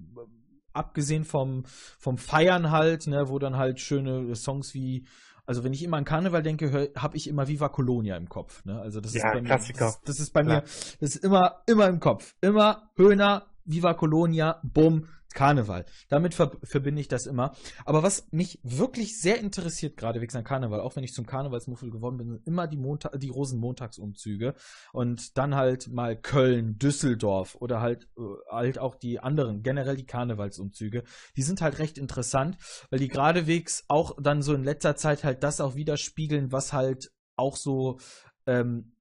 abgesehen 0.72 1.24
vom, 1.24 1.64
vom 1.98 2.16
Feiern 2.16 2.70
halt, 2.70 3.06
ne, 3.06 3.28
wo 3.28 3.38
dann 3.38 3.56
halt 3.56 3.80
schöne 3.80 4.34
Songs 4.36 4.72
wie 4.72 5.06
also 5.46 5.62
wenn 5.62 5.72
ich 5.72 5.82
immer 5.82 5.96
an 5.96 6.04
Karneval 6.04 6.42
denke, 6.42 6.90
habe 6.96 7.16
ich 7.16 7.28
immer 7.28 7.48
Viva 7.48 7.68
Colonia 7.68 8.16
im 8.16 8.28
Kopf. 8.28 8.64
Ne? 8.64 8.80
Also 8.80 9.00
das 9.00 9.14
ja, 9.14 9.26
ist 9.28 9.32
bei 9.32 9.40
Klassiker. 9.40 9.84
mir, 9.86 9.90
das, 9.92 10.02
das 10.02 10.20
ist 10.20 10.32
bei 10.32 10.42
Klar. 10.42 10.56
mir, 10.56 10.62
das 11.00 11.14
ist 11.14 11.24
immer, 11.24 11.62
immer 11.66 11.86
im 11.86 12.00
Kopf. 12.00 12.34
Immer 12.40 12.90
Höhner, 12.96 13.46
Viva 13.66 13.94
Colonia, 13.94 14.60
Bumm, 14.62 15.06
Karneval. 15.36 15.84
Damit 16.08 16.34
ver 16.34 16.50
verbinde 16.62 17.00
ich 17.00 17.08
das 17.08 17.26
immer. 17.26 17.54
Aber 17.84 18.02
was 18.02 18.26
mich 18.32 18.58
wirklich 18.62 19.20
sehr 19.20 19.38
interessiert, 19.38 19.96
gerade 19.96 20.20
wegen 20.20 20.44
Karneval, 20.44 20.80
auch 20.80 20.96
wenn 20.96 21.04
ich 21.04 21.12
zum 21.12 21.26
Karnevalsmuffel 21.26 21.90
geworden 21.90 22.16
bin, 22.16 22.28
sind 22.28 22.46
immer 22.46 22.66
die, 22.66 22.78
Montag 22.78 23.20
die 23.20 23.28
Rosenmontagsumzüge. 23.28 24.54
Und 24.92 25.36
dann 25.36 25.54
halt 25.54 25.88
mal 25.88 26.16
Köln, 26.16 26.78
Düsseldorf 26.78 27.54
oder 27.56 27.80
halt, 27.80 28.08
äh, 28.16 28.22
halt 28.50 28.78
auch 28.78 28.94
die 28.94 29.20
anderen, 29.20 29.62
generell 29.62 29.96
die 29.96 30.06
Karnevalsumzüge. 30.06 31.04
Die 31.36 31.42
sind 31.42 31.60
halt 31.60 31.78
recht 31.78 31.98
interessant, 31.98 32.56
weil 32.90 32.98
die 32.98 33.08
geradewegs 33.08 33.84
auch 33.88 34.16
dann 34.20 34.40
so 34.42 34.54
in 34.54 34.64
letzter 34.64 34.96
Zeit 34.96 35.22
halt 35.22 35.42
das 35.42 35.60
auch 35.60 35.74
widerspiegeln, 35.74 36.50
was 36.50 36.72
halt 36.72 37.12
auch 37.36 37.56
so, 37.56 37.98
ähm, 38.46 38.94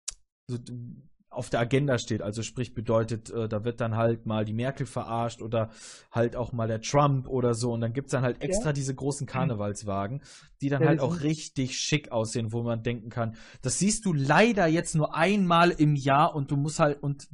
so 0.47 0.57
auf 1.35 1.49
der 1.49 1.59
Agenda 1.59 1.97
steht. 1.97 2.21
Also 2.21 2.43
sprich 2.43 2.73
bedeutet, 2.73 3.29
äh, 3.29 3.47
da 3.47 3.63
wird 3.63 3.81
dann 3.81 3.95
halt 3.95 4.25
mal 4.25 4.45
die 4.45 4.53
Merkel 4.53 4.85
verarscht 4.85 5.41
oder 5.41 5.69
halt 6.11 6.35
auch 6.35 6.51
mal 6.51 6.67
der 6.67 6.81
Trump 6.81 7.27
oder 7.27 7.53
so. 7.53 7.73
Und 7.73 7.81
dann 7.81 7.93
gibt 7.93 8.07
es 8.07 8.11
dann 8.11 8.23
halt 8.23 8.41
extra 8.41 8.67
ja. 8.67 8.73
diese 8.73 8.95
großen 8.95 9.27
Karnevalswagen, 9.27 10.21
die 10.61 10.69
dann 10.69 10.81
ja, 10.81 10.87
halt 10.87 10.99
auch 10.99 11.21
richtig 11.21 11.77
schick 11.77 12.11
aussehen, 12.11 12.53
wo 12.53 12.63
man 12.63 12.83
denken 12.83 13.09
kann, 13.09 13.35
das 13.61 13.79
siehst 13.79 14.05
du 14.05 14.13
leider 14.13 14.67
jetzt 14.67 14.95
nur 14.95 15.15
einmal 15.15 15.71
im 15.71 15.95
Jahr 15.95 16.35
und 16.35 16.51
du 16.51 16.57
musst 16.57 16.79
halt, 16.79 17.01
und 17.01 17.27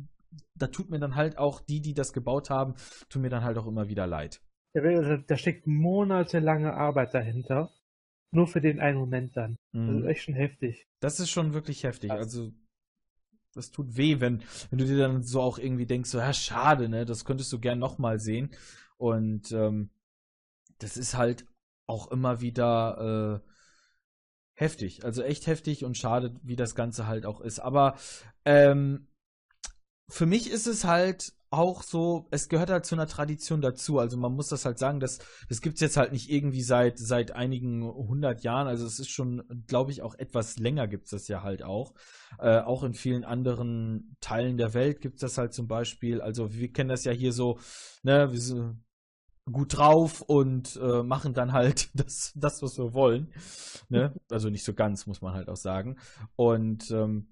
da 0.55 0.67
tut 0.67 0.89
mir 0.89 0.99
dann 0.99 1.15
halt 1.15 1.37
auch 1.37 1.59
die, 1.59 1.81
die 1.81 1.93
das 1.93 2.13
gebaut 2.13 2.49
haben, 2.49 2.75
tun 3.09 3.21
mir 3.21 3.29
dann 3.29 3.43
halt 3.43 3.57
auch 3.57 3.67
immer 3.67 3.87
wieder 3.87 4.07
leid. 4.07 4.41
Ja, 4.73 5.17
da 5.17 5.37
steckt 5.37 5.67
monatelange 5.67 6.73
Arbeit 6.73 7.13
dahinter. 7.13 7.71
Nur 8.33 8.47
für 8.47 8.61
den 8.61 8.79
einen 8.79 8.97
Moment 8.97 9.35
dann. 9.35 9.57
Mhm. 9.73 9.87
Das 9.87 9.97
ist 9.97 10.05
echt 10.05 10.23
schon 10.23 10.35
heftig. 10.35 10.87
Das 11.01 11.19
ist 11.19 11.29
schon 11.29 11.53
wirklich 11.53 11.83
heftig. 11.83 12.11
Also 12.11 12.53
das 13.53 13.71
tut 13.71 13.97
weh, 13.97 14.19
wenn, 14.19 14.43
wenn 14.69 14.79
du 14.79 14.85
dir 14.85 14.97
dann 14.97 15.23
so 15.23 15.41
auch 15.41 15.57
irgendwie 15.57 15.85
denkst, 15.85 16.09
so, 16.09 16.19
ja, 16.19 16.33
schade, 16.33 16.89
ne, 16.89 17.05
das 17.05 17.25
könntest 17.25 17.51
du 17.53 17.59
gern 17.59 17.79
nochmal 17.79 18.19
sehen. 18.19 18.51
Und 18.97 19.51
ähm, 19.51 19.89
das 20.79 20.97
ist 20.97 21.15
halt 21.15 21.45
auch 21.87 22.09
immer 22.11 22.41
wieder 22.41 23.41
äh, 23.43 23.49
heftig. 24.53 25.03
Also 25.03 25.23
echt 25.23 25.47
heftig 25.47 25.83
und 25.83 25.97
schade, 25.97 26.35
wie 26.43 26.55
das 26.55 26.75
Ganze 26.75 27.07
halt 27.07 27.25
auch 27.25 27.41
ist. 27.41 27.59
Aber 27.59 27.97
ähm, 28.45 29.07
für 30.07 30.25
mich 30.25 30.49
ist 30.49 30.67
es 30.67 30.83
halt 30.83 31.33
auch 31.51 31.83
so, 31.83 32.27
es 32.31 32.47
gehört 32.47 32.69
halt 32.69 32.85
zu 32.85 32.95
einer 32.95 33.07
Tradition 33.07 33.61
dazu. 33.61 33.99
Also 33.99 34.17
man 34.17 34.33
muss 34.33 34.47
das 34.47 34.63
halt 34.63 34.79
sagen, 34.79 35.01
das, 35.01 35.19
das 35.49 35.61
gibt 35.61 35.75
es 35.75 35.81
jetzt 35.81 35.97
halt 35.97 36.13
nicht 36.13 36.31
irgendwie 36.31 36.61
seit, 36.61 36.97
seit 36.97 37.31
einigen 37.33 37.83
hundert 37.83 38.43
Jahren. 38.43 38.67
Also 38.67 38.85
es 38.85 38.99
ist 38.99 39.09
schon, 39.09 39.43
glaube 39.67 39.91
ich, 39.91 40.01
auch 40.01 40.15
etwas 40.15 40.57
länger 40.57 40.87
gibt 40.87 41.05
es 41.05 41.11
das 41.11 41.27
ja 41.27 41.43
halt 41.43 41.61
auch. 41.61 41.93
Äh, 42.39 42.59
auch 42.59 42.83
in 42.83 42.93
vielen 42.93 43.25
anderen 43.25 44.15
Teilen 44.21 44.57
der 44.57 44.73
Welt 44.73 45.01
gibt 45.01 45.15
es 45.15 45.21
das 45.21 45.37
halt 45.37 45.53
zum 45.53 45.67
Beispiel. 45.67 46.21
Also 46.21 46.53
wir 46.53 46.71
kennen 46.71 46.89
das 46.89 47.03
ja 47.03 47.11
hier 47.11 47.33
so, 47.33 47.59
ne, 48.01 48.31
wir 48.31 48.39
sind 48.39 48.81
gut 49.51 49.75
drauf 49.77 50.21
und 50.21 50.79
äh, 50.81 51.03
machen 51.03 51.33
dann 51.33 51.51
halt 51.51 51.89
das, 51.99 52.31
das, 52.35 52.61
was 52.61 52.77
wir 52.77 52.93
wollen. 52.93 53.33
Ne? 53.89 54.15
Also 54.29 54.49
nicht 54.49 54.63
so 54.63 54.73
ganz, 54.73 55.05
muss 55.05 55.21
man 55.21 55.33
halt 55.33 55.49
auch 55.49 55.57
sagen. 55.57 55.97
Und 56.37 56.91
ähm, 56.91 57.27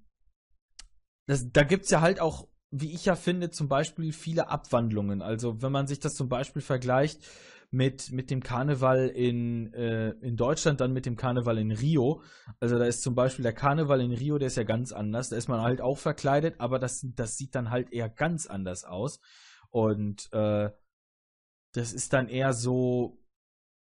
das, 1.25 1.49
da 1.53 1.63
gibt 1.63 1.85
es 1.85 1.91
ja 1.91 2.01
halt 2.01 2.19
auch 2.19 2.48
wie 2.71 2.93
ich 2.93 3.05
ja 3.05 3.15
finde, 3.15 3.49
zum 3.49 3.67
Beispiel 3.67 4.11
viele 4.11 4.49
Abwandlungen. 4.49 5.21
Also 5.21 5.61
wenn 5.61 5.71
man 5.71 5.87
sich 5.87 5.99
das 5.99 6.13
zum 6.13 6.29
Beispiel 6.29 6.61
vergleicht 6.61 7.21
mit, 7.71 8.11
mit 8.11 8.31
dem 8.31 8.41
Karneval 8.41 9.07
in, 9.09 9.73
äh, 9.73 10.09
in 10.21 10.35
Deutschland, 10.35 10.81
dann 10.81 10.93
mit 10.93 11.05
dem 11.05 11.15
Karneval 11.15 11.57
in 11.57 11.71
Rio. 11.71 12.21
Also 12.59 12.79
da 12.79 12.85
ist 12.85 13.03
zum 13.03 13.15
Beispiel 13.15 13.43
der 13.43 13.53
Karneval 13.53 14.01
in 14.01 14.11
Rio, 14.11 14.37
der 14.37 14.47
ist 14.47 14.57
ja 14.57 14.63
ganz 14.63 14.91
anders. 14.91 15.29
Da 15.29 15.35
ist 15.35 15.47
man 15.47 15.61
halt 15.61 15.81
auch 15.81 15.97
verkleidet, 15.97 16.59
aber 16.59 16.79
das, 16.79 17.05
das 17.15 17.37
sieht 17.37 17.55
dann 17.55 17.69
halt 17.69 17.91
eher 17.91 18.09
ganz 18.09 18.47
anders 18.47 18.83
aus. 18.83 19.19
Und 19.69 20.29
äh, 20.33 20.69
das 21.73 21.93
ist 21.93 22.13
dann 22.13 22.27
eher 22.27 22.53
so, 22.53 23.19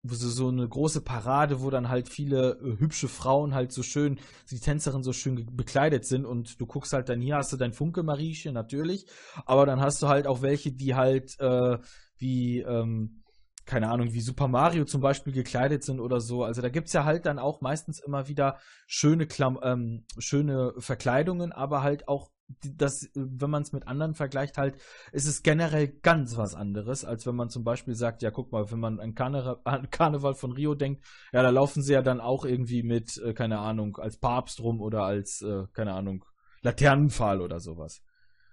so, 0.05 0.29
so 0.29 0.49
eine 0.49 0.69
große 0.69 1.01
Parade, 1.03 1.63
wo 1.63 1.71
dann 1.71 1.89
halt 1.89 2.09
viele 2.09 2.59
äh, 2.63 2.79
hübsche 2.79 3.09
Frauen 3.09 3.55
halt 3.55 3.73
so 3.73 3.83
schön, 3.83 4.19
die 4.51 4.59
Tänzerinnen 4.59 5.05
so 5.05 5.13
schön 5.13 5.47
bekleidet 5.55 6.05
sind 6.05 6.27
und 6.27 6.61
du 6.61 6.67
guckst 6.67 6.93
halt 6.93 7.09
dann 7.09 7.21
hier 7.21 7.37
hast 7.37 7.53
du 7.53 7.57
dein 7.57 7.73
Funke 7.73 8.03
Mariechen 8.03 8.55
natürlich, 8.55 9.07
aber 9.47 9.67
dann 9.67 9.81
hast 9.81 10.03
du 10.03 10.09
halt 10.09 10.27
auch 10.27 10.43
welche, 10.43 10.73
die 10.73 10.95
halt 10.95 11.39
äh, 11.39 11.79
wie 12.19 12.61
ähm, 12.61 13.23
keine 13.65 13.91
Ahnung, 13.91 14.13
wie 14.13 14.21
Super 14.21 14.49
Mario 14.49 14.85
zum 14.85 15.01
Beispiel 15.01 15.33
gekleidet 15.33 15.85
sind 15.85 16.01
oder 16.01 16.21
so. 16.21 16.43
Also 16.43 16.63
da 16.63 16.69
gibt 16.69 16.89
es 16.89 16.93
ja 16.93 17.05
halt 17.05 17.27
dann 17.27 17.39
auch 17.39 17.61
meistens 17.61 18.01
immer 18.01 18.27
wieder 18.29 18.59
schöne, 18.87 19.27
Klam 19.27 19.59
ähm, 19.63 20.05
schöne 20.19 20.73
Verkleidungen, 20.79 21.53
aber 21.53 21.83
halt 21.83 22.09
auch 22.09 22.31
das, 22.61 23.11
wenn 23.15 23.51
man 23.51 23.63
es 23.63 23.73
mit 23.73 23.87
anderen 23.87 24.15
vergleicht, 24.15 24.59
halt, 24.59 24.77
ist 25.13 25.27
es 25.27 25.43
generell 25.43 25.89
ganz 25.89 26.37
was 26.37 26.55
anderes, 26.55 27.05
als 27.05 27.27
wenn 27.27 27.35
man 27.35 27.51
zum 27.51 27.65
Beispiel 27.65 27.95
sagt, 27.95 28.23
ja, 28.23 28.31
guck 28.31 28.53
mal, 28.53 28.71
wenn 28.71 28.81
man 28.81 29.01
an, 29.01 29.15
Karne 29.15 29.59
an 29.65 29.91
Karneval 29.91 30.35
von 30.35 30.53
Rio 30.53 30.75
denkt, 30.75 31.05
ja, 31.33 31.43
da 31.43 31.51
laufen 31.51 31.83
sie 31.83 31.93
ja 31.93 32.03
dann 32.03 32.21
auch 32.21 32.45
irgendwie 32.45 32.83
mit, 32.83 33.17
äh, 33.19 33.35
keine 33.35 33.59
Ahnung, 33.59 33.97
als 33.97 34.17
Papst 34.19 34.61
rum 34.61 34.81
oder 34.81 35.05
als, 35.05 35.43
äh, 35.43 35.67
keine 35.73 35.95
Ahnung, 35.95 36.25
Laternenpfahl 36.63 37.41
oder 37.41 37.61
sowas. 37.61 38.03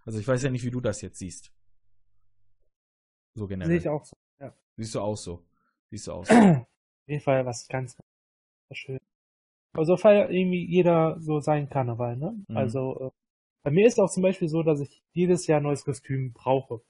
Also 0.05 0.19
ich 0.19 0.27
weiß 0.27 0.43
ja 0.43 0.49
nicht, 0.49 0.63
wie 0.63 0.71
du 0.71 0.81
das 0.81 1.01
jetzt 1.01 1.19
siehst. 1.19 1.51
So 3.35 3.47
generell. 3.47 3.69
Sehe 3.69 3.77
ich 3.77 3.89
auch 3.89 4.05
so. 4.05 4.15
Siehst 4.79 4.95
du 4.95 5.01
auch 5.01 5.17
so. 5.17 5.45
Siehst 5.89 6.07
du 6.07 6.13
auch 6.13 6.25
so. 6.25 6.33
Auf 6.33 6.65
jeden 7.07 7.21
Fall 7.21 7.45
was 7.45 7.67
ganz, 7.67 7.97
ganz 7.97 8.77
schön. 8.77 8.99
Also 9.73 9.97
feiert 9.97 10.31
irgendwie 10.31 10.65
jeder 10.65 11.19
so 11.19 11.41
seinen 11.41 11.69
Karneval, 11.69 12.15
ne? 12.15 12.33
Mhm. 12.47 12.57
Also 12.57 12.99
äh, 13.07 13.18
bei 13.63 13.71
mir 13.71 13.87
ist 13.87 13.99
auch 13.99 14.09
zum 14.09 14.23
Beispiel 14.23 14.47
so, 14.47 14.63
dass 14.63 14.79
ich 14.79 15.01
jedes 15.13 15.47
Jahr 15.47 15.59
ein 15.59 15.63
neues 15.63 15.85
Kostüm 15.85 16.33
brauche. 16.33 16.81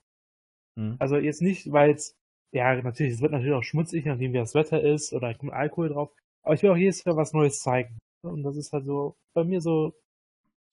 Mhm. 0.75 0.95
Also 0.99 1.17
jetzt 1.17 1.41
nicht, 1.41 1.71
weil 1.71 1.91
es, 1.91 2.15
ja, 2.51 2.81
natürlich, 2.81 3.13
es 3.13 3.21
wird 3.21 3.31
natürlich 3.31 3.53
auch 3.53 3.63
schmutzig, 3.63 4.05
nachdem 4.05 4.33
wie 4.33 4.37
das 4.37 4.55
Wetter 4.55 4.81
ist 4.81 5.13
oder 5.13 5.33
kommt 5.33 5.53
Alkohol 5.53 5.89
drauf. 5.89 6.11
Aber 6.43 6.53
ich 6.53 6.63
will 6.63 6.71
auch 6.71 6.77
jedes 6.77 7.03
Jahr 7.03 7.17
was 7.17 7.33
Neues 7.33 7.59
zeigen. 7.59 7.97
Und 8.21 8.43
das 8.43 8.55
ist 8.57 8.71
halt 8.73 8.85
so 8.85 9.15
bei 9.33 9.43
mir 9.43 9.61
so, 9.61 9.93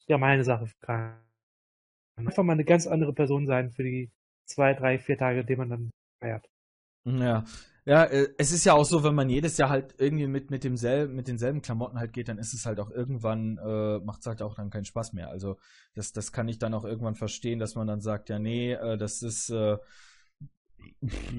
ja, 0.07 0.19
meine 0.19 0.45
Sache. 0.45 0.69
Kann 0.81 1.19
einfach 2.17 2.43
mal 2.43 2.55
eine 2.55 2.65
ganz 2.65 2.87
andere 2.87 3.12
Person 3.12 3.47
sein 3.47 3.71
für 3.71 3.83
die 3.83 4.11
zwei, 4.47 4.75
drei, 4.75 4.99
vier 4.99 5.19
Tage, 5.19 5.45
die 5.45 5.57
man 5.57 5.71
dann 5.71 5.91
feiert. 6.21 6.49
Ja. 7.05 7.45
Ja, 7.87 8.02
äh, 8.02 8.28
es 8.37 8.50
ist 8.50 8.64
ja 8.64 8.75
auch 8.75 8.85
so, 8.85 9.05
wenn 9.05 9.14
man 9.14 9.31
jedes 9.31 9.57
Jahr 9.59 9.71
halt 9.71 9.95
irgendwie 9.99 10.26
mit, 10.26 10.50
mit 10.50 10.64
demselben, 10.64 11.14
mit 11.14 11.28
denselben 11.28 11.62
Klamotten 11.62 12.00
halt 12.00 12.12
geht, 12.12 12.28
dann 12.28 12.37
ist 12.37 12.52
es 12.52 12.66
halt 12.66 12.81
auch 12.81 12.90
irgendwann, 12.90 13.59
äh, 13.59 14.00
macht 14.00 14.21
es 14.21 14.26
halt 14.26 14.43
auch 14.43 14.57
dann 14.57 14.71
keinen 14.71 14.85
Spaß 14.85 15.12
mehr. 15.12 15.31
Also 15.31 15.57
das, 15.95 16.12
das 16.12 16.33
kann 16.33 16.49
ich 16.49 16.59
dann 16.59 16.75
auch 16.75 16.85
irgendwann 16.85 17.14
verstehen, 17.14 17.61
dass 17.61 17.76
man 17.76 17.87
dann 17.87 18.00
sagt, 18.00 18.28
ja, 18.28 18.40
nee, 18.40 18.73
äh, 18.73 18.99
das 18.99 19.23
ist, 19.23 19.50
äh, 19.50 19.78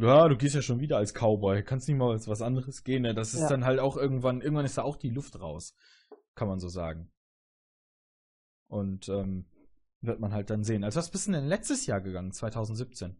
ja, 0.02 0.28
du 0.30 0.38
gehst 0.38 0.56
ja 0.56 0.62
schon 0.62 0.80
wieder 0.80 0.96
als 0.98 1.14
Cowboy, 1.14 1.64
kannst 1.64 1.90
nicht 1.90 1.98
mal 1.98 2.12
als 2.12 2.30
was 2.30 2.42
anderes 2.42 2.86
gehen. 2.86 3.02
Ne? 3.02 3.14
Das 3.14 3.34
ist 3.34 3.42
ja. 3.42 3.50
dann 3.50 3.66
halt 3.66 3.80
auch 3.80 3.98
irgendwann, 3.98 4.42
irgendwann 4.42 4.66
ist 4.66 4.78
da 4.78 4.84
auch 4.84 4.96
die 4.96 5.10
Luft 5.10 5.38
raus, 5.42 5.76
kann 6.34 6.48
man 6.48 6.60
so 6.60 6.70
sagen. 6.70 7.12
Und 8.70 9.10
ähm, 9.10 9.48
wird 10.00 10.22
man 10.22 10.32
halt 10.32 10.50
dann 10.50 10.64
sehen. 10.64 10.86
Also 10.86 10.98
was 10.98 11.12
bist 11.12 11.28
du 11.28 11.34
denn 11.34 11.48
letztes 11.48 11.88
Jahr 11.88 12.00
gegangen, 12.00 12.32
2017? 12.32 13.18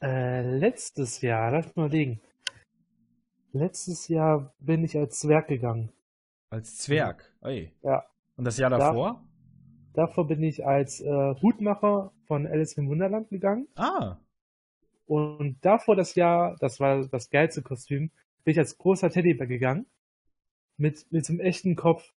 Äh, 0.00 0.42
letztes 0.42 1.20
Jahr, 1.22 1.50
lass 1.50 1.74
mal 1.74 1.90
liegen. 1.90 2.20
Letztes 3.52 4.08
Jahr 4.08 4.54
bin 4.60 4.84
ich 4.84 4.96
als 4.96 5.18
Zwerg 5.18 5.48
gegangen. 5.48 5.90
Als 6.50 6.76
Zwerg? 6.76 7.34
Ey. 7.40 7.72
Ja. 7.82 8.04
Und 8.36 8.44
das 8.44 8.58
Jahr 8.58 8.70
davor? 8.70 9.24
Da, 9.94 10.06
davor 10.06 10.28
bin 10.28 10.42
ich 10.42 10.64
als 10.64 11.00
äh, 11.00 11.34
Hutmacher 11.42 12.12
von 12.26 12.46
Alice 12.46 12.74
im 12.74 12.88
Wunderland 12.88 13.28
gegangen. 13.28 13.66
Ah. 13.74 14.18
Und 15.06 15.56
davor 15.62 15.96
das 15.96 16.14
Jahr, 16.14 16.56
das 16.60 16.78
war 16.78 17.06
das 17.08 17.30
geilste 17.30 17.62
Kostüm, 17.62 18.10
bin 18.44 18.52
ich 18.52 18.58
als 18.58 18.78
großer 18.78 19.10
Teddybär 19.10 19.46
gegangen. 19.46 19.86
Mit, 20.76 21.10
mit 21.10 21.28
einem 21.28 21.40
echten 21.40 21.74
Kopf. 21.74 22.14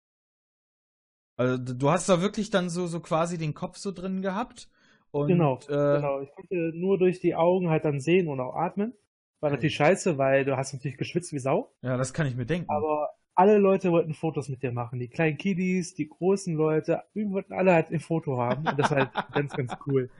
Also 1.36 1.56
du 1.56 1.90
hast 1.90 2.10
da 2.10 2.20
wirklich 2.20 2.50
dann 2.50 2.68
so, 2.68 2.86
so 2.86 3.00
quasi 3.00 3.38
den 3.38 3.54
Kopf 3.54 3.78
so 3.78 3.90
drin 3.90 4.20
gehabt 4.20 4.69
und, 5.12 5.28
genau, 5.28 5.58
äh, 5.68 5.96
genau. 5.96 6.20
Ich 6.20 6.30
konnte 6.32 6.72
nur 6.74 6.98
durch 6.98 7.20
die 7.20 7.34
Augen 7.34 7.68
halt 7.70 7.84
dann 7.84 8.00
sehen 8.00 8.28
und 8.28 8.40
auch 8.40 8.54
atmen. 8.54 8.94
War 9.40 9.50
natürlich 9.50 9.74
scheiße, 9.76 10.18
weil 10.18 10.44
du 10.44 10.56
hast 10.56 10.74
natürlich 10.74 10.98
geschwitzt 10.98 11.32
wie 11.32 11.38
Sau. 11.38 11.72
Ja, 11.82 11.96
das 11.96 12.12
kann 12.12 12.26
ich 12.26 12.36
mir 12.36 12.44
denken. 12.44 12.68
Aber 12.68 13.08
alle 13.34 13.56
Leute 13.56 13.90
wollten 13.90 14.12
Fotos 14.12 14.50
mit 14.50 14.62
dir 14.62 14.70
machen. 14.70 14.98
Die 14.98 15.08
kleinen 15.08 15.38
Kiddies, 15.38 15.94
die 15.94 16.08
großen 16.08 16.54
Leute, 16.54 17.02
wir 17.14 17.30
wollten 17.30 17.54
alle 17.54 17.72
halt 17.72 17.90
ein 17.90 18.00
Foto 18.00 18.36
haben. 18.36 18.66
Und 18.66 18.78
das 18.78 18.90
war 18.90 18.98
halt 18.98 19.10
ganz, 19.32 19.52
ganz 19.54 19.72
cool. 19.86 20.10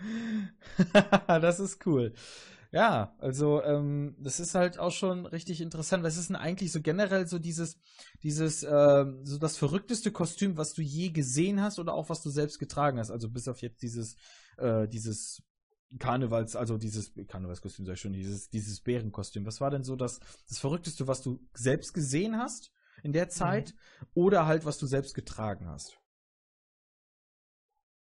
das 1.27 1.61
ist 1.61 1.87
cool. 1.87 2.15
Ja, 2.73 3.17
also 3.19 3.63
ähm, 3.65 4.15
das 4.21 4.39
ist 4.39 4.55
halt 4.55 4.79
auch 4.79 4.93
schon 4.93 5.27
richtig 5.27 5.61
interessant. 5.61 6.05
Was 6.05 6.17
ist 6.17 6.29
denn 6.29 6.37
eigentlich 6.37 6.71
so 6.71 6.81
generell 6.81 7.27
so 7.27 7.41
dieses, 7.41 7.81
dieses, 8.23 8.63
äh, 8.63 9.05
so 9.25 9.39
das 9.39 9.57
verrückteste 9.57 10.13
Kostüm, 10.13 10.57
was 10.57 10.73
du 10.75 10.83
je 10.83 11.11
gesehen 11.11 11.61
hast 11.61 11.81
oder 11.81 11.95
auch 11.95 12.11
was 12.11 12.23
du 12.23 12.31
selbst 12.31 12.61
getragen 12.61 12.99
hast? 12.99 13.11
Also 13.11 13.29
bis 13.29 13.49
auf 13.49 13.61
jetzt 13.61 13.83
dieses 13.83 14.17
äh, 14.57 14.87
dieses 14.87 15.43
Karnevals, 15.99 16.55
also 16.55 16.79
dieses 16.79 17.13
Karnevalskostüm, 17.27 17.85
sag 17.85 17.95
ich 17.95 18.01
schon, 18.01 18.13
dieses, 18.13 18.49
dieses 18.49 18.81
Bärenkostüm. 18.81 19.45
Was 19.45 19.61
war 19.61 19.71
denn 19.71 19.83
so 19.83 19.97
das, 19.97 20.21
das 20.49 20.59
Verrückteste, 20.59 21.09
was 21.09 21.23
du 21.23 21.41
selbst 21.53 21.93
gesehen 21.95 22.37
hast 22.37 22.73
in 23.03 23.13
der 23.13 23.29
Zeit 23.29 23.75
mhm. 23.75 24.07
oder 24.15 24.47
halt, 24.47 24.65
was 24.65 24.79
du 24.79 24.87
selbst 24.87 25.15
getragen 25.15 25.69
hast? 25.69 25.99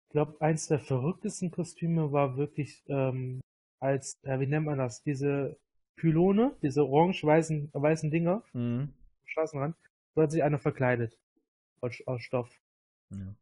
Ich 0.07 0.12
glaube, 0.12 0.40
eins 0.40 0.69
der 0.69 0.78
verrücktesten 0.78 1.50
Kostüme 1.50 2.12
war 2.12 2.37
wirklich 2.37 2.85
ähm, 2.87 3.40
als, 3.83 4.19
äh, 4.23 4.39
wie 4.39 4.47
nennt 4.47 4.67
man 4.67 4.79
das, 4.79 5.03
diese 5.03 5.59
Pylone, 5.97 6.57
diese 6.62 6.87
orange-weißen 6.87 7.71
weißen 7.73 8.11
Dinger 8.11 8.43
mhm. 8.53 8.95
am 9.21 9.27
Straßenrand, 9.27 9.77
so 10.15 10.23
hat 10.23 10.31
sich 10.31 10.43
einer 10.43 10.59
verkleidet 10.59 11.19
aus, 11.81 12.01
aus 12.07 12.23
Stoff. 12.23 12.49
Ja. 13.11 13.35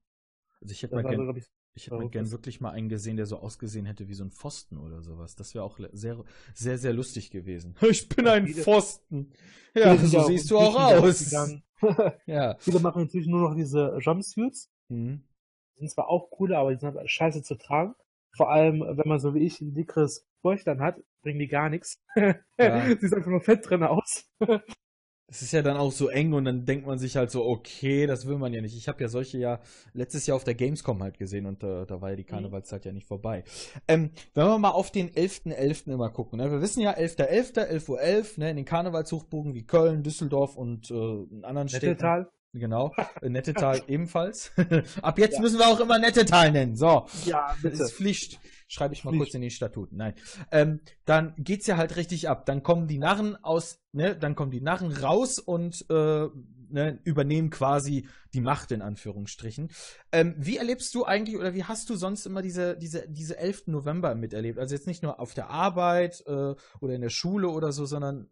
Also 0.61 0.73
ich 0.73 0.83
hätte 0.83 0.95
mal 0.95 1.03
gerne 1.03 1.43
ich 1.75 1.87
hätte 1.87 1.97
mal 1.97 2.09
gern 2.09 2.31
wirklich 2.33 2.61
mal 2.61 2.73
einen 2.73 2.89
gesehen, 2.89 3.17
der 3.17 3.27
so 3.27 3.39
ausgesehen 3.39 3.87
hätte 3.87 4.09
wie 4.09 4.15
so 4.15 4.25
ein 4.25 4.33
Pfosten 4.33 4.77
oder 4.77 5.03
sowas. 5.03 5.37
Das 5.37 5.55
wäre 5.55 5.65
auch 5.65 5.79
sehr, 5.93 6.25
sehr, 6.53 6.79
sehr 6.79 6.93
lustig 6.93 7.31
gewesen. 7.31 7.77
Ich 7.89 8.09
bin 8.09 8.27
ein 8.27 8.47
viele, 8.47 8.63
Pfosten. 8.63 9.33
Ja, 9.75 9.97
so 9.97 10.25
siehst 10.25 10.51
du 10.51 10.59
auch 10.59 10.75
aus. 10.75 11.31
ja. 12.27 12.57
Viele 12.59 12.81
machen 12.81 13.03
natürlich 13.03 13.29
nur 13.29 13.41
noch 13.41 13.55
diese 13.55 13.97
Jumpsuits. 14.01 14.69
Mhm. 14.89 15.23
Sind 15.77 15.91
zwar 15.91 16.09
auch 16.09 16.31
coole, 16.31 16.59
aber 16.59 16.75
die 16.75 16.81
sind 16.81 16.95
halt 16.95 17.09
scheiße 17.09 17.43
zu 17.43 17.55
tragen. 17.55 17.95
Vor 18.37 18.51
allem, 18.51 18.81
wenn 18.81 19.09
man 19.09 19.21
so 19.21 19.35
wie 19.35 19.47
ich 19.47 19.61
ein 19.61 19.73
dickeres 19.73 20.27
Bäuchlein 20.43 20.81
hat, 20.81 21.01
bringen 21.23 21.39
die 21.39 21.49
gar 21.49 21.69
nichts. 21.69 22.03
Ja. 22.59 22.87
Sieht 22.87 23.15
einfach 23.15 23.31
nur 23.31 23.41
fett 23.41 23.69
drin 23.69 23.83
aus 23.83 24.31
es 25.31 25.43
ist 25.43 25.53
ja 25.53 25.63
dann 25.63 25.77
auch 25.77 25.93
so 25.93 26.09
eng 26.09 26.33
und 26.33 26.45
dann 26.45 26.67
denkt 26.67 26.87
man 26.87 26.99
sich 26.99 27.17
halt 27.17 27.31
so, 27.31 27.47
okay, 27.47 28.07
das 28.07 28.27
will 28.27 28.37
man 28.37 28.53
ja 28.53 28.61
nicht. 28.61 28.77
Ich 28.77 28.89
habe 28.89 29.01
ja 29.01 29.09
solche 29.09 29.39
ja 29.39 29.61
letztes 29.93 30.27
Jahr 30.27 30.37
auf 30.37 30.45
der 30.45 30.55
Gamescom 30.55 31.03
halt 31.03 31.19
gesehen 31.19 31.47
und 31.47 31.63
äh, 31.63 31.87
da 31.87 32.01
war 32.01 32.11
ja 32.11 32.17
die 32.17 32.25
mhm. 32.25 32.29
Karnevalszeit 32.29 32.85
ja 32.85 32.93
nicht 32.93 33.07
vorbei. 33.07 33.45
Ähm, 33.87 34.11
wenn 34.35 34.47
wir 34.47 34.59
mal 34.59 34.71
auf 34.71 34.91
den 34.91 35.11
11.11. 35.11 35.57
.11. 35.57 35.93
immer 35.93 36.11
gucken, 36.11 36.39
ne? 36.39 36.51
wir 36.51 36.61
wissen 36.61 36.81
ja 36.81 36.93
11.11., 36.97 37.59
11.11 37.69 37.89
Uhr, 37.89 38.01
11, 38.01 38.39
ne? 38.39 38.51
in 38.51 38.57
den 38.57 38.65
Karnevalshochburgen 38.65 39.55
wie 39.55 39.65
Köln, 39.65 40.03
Düsseldorf 40.03 40.57
und 40.57 40.91
äh, 40.91 40.95
in 40.95 41.45
anderen 41.45 41.69
Nettetal. 41.69 42.23
Städten. 42.23 42.40
Genau, 42.53 42.93
äh, 43.23 43.29
Nettetal 43.29 43.83
ebenfalls. 43.87 44.53
Ab 45.03 45.19
jetzt 45.19 45.35
ja. 45.37 45.41
müssen 45.41 45.59
wir 45.59 45.69
auch 45.69 45.81
immer 45.81 45.99
Nettetal 45.99 46.51
nennen. 46.51 46.77
So, 46.77 47.07
ja, 47.25 47.55
bitte. 47.63 47.77
das 47.77 47.89
ist 47.89 47.97
Pflicht. 47.97 48.41
Schreibe 48.67 48.95
ich 48.95 49.05
mal 49.05 49.11
Pflicht. 49.11 49.25
kurz 49.25 49.35
in 49.35 49.43
die 49.43 49.51
Statuten. 49.51 49.97
Nein. 49.97 50.15
Ähm, 50.51 50.81
dann 51.05 51.35
geht's 51.39 51.67
ja 51.67 51.77
halt 51.77 51.97
richtig 51.97 52.29
ab. 52.29 52.47
Dann 52.47 52.63
kommen 52.63 52.87
die 52.87 52.99
Narren 52.99 53.37
aus, 53.43 53.81
ne, 53.93 54.17
dann 54.17 54.35
kommen 54.35 54.51
die 54.51 54.61
Narren 54.61 54.93
raus 54.93 55.39
und 55.39 55.85
äh, 55.91 56.29
ne, 56.71 56.99
übernehmen 57.05 57.51
quasi 57.51 58.07
die 58.33 58.41
Macht 58.41 58.71
in 58.73 58.83
Anführungsstrichen. 58.83 59.71
Ähm, 60.13 60.35
wie 60.39 60.57
erlebst 60.57 60.95
du 60.95 61.05
eigentlich 61.05 61.37
oder 61.37 61.55
wie 61.55 61.65
hast 61.65 61.91
du 61.91 61.97
sonst 61.97 62.27
immer 62.27 62.43
diese, 62.43 62.77
diese, 62.77 63.09
diese 63.09 63.39
11. 63.39 63.69
November 63.69 64.15
miterlebt? 64.15 64.59
Also 64.59 64.75
jetzt 64.75 64.87
nicht 64.87 65.03
nur 65.03 65.21
auf 65.21 65.35
der 65.35 65.51
Arbeit 65.51 66.23
äh, 66.27 66.55
oder 66.81 66.95
in 66.95 67.01
der 67.01 67.11
Schule 67.11 67.49
oder 67.49 67.73
so, 67.73 67.87
sondern 67.87 68.31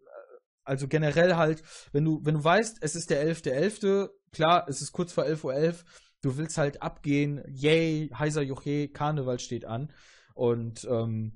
also 0.69 0.87
generell 0.87 1.37
halt, 1.37 1.63
wenn 1.93 2.05
du, 2.05 2.21
wenn 2.25 2.35
du 2.35 2.45
weißt, 2.45 2.79
es 2.83 2.95
ist 2.95 3.11
der 3.11 3.27
11.11., 3.27 3.83
.11., 3.85 4.11
klar, 4.33 4.67
es 4.69 4.83
ist 4.83 4.93
kurz 4.93 5.13
vor 5.13 5.25
11.11 5.25 5.45
Uhr, 5.45 5.55
11, 5.55 5.85
du 6.23 6.37
willst 6.37 6.59
halt 6.59 6.83
abgehen, 6.83 7.43
yay, 7.49 8.11
heiser 8.17 8.43
Joche, 8.43 8.89
Karneval 8.89 9.39
steht 9.39 9.65
an. 9.65 9.93
Und 10.35 10.87
ähm, 10.91 11.33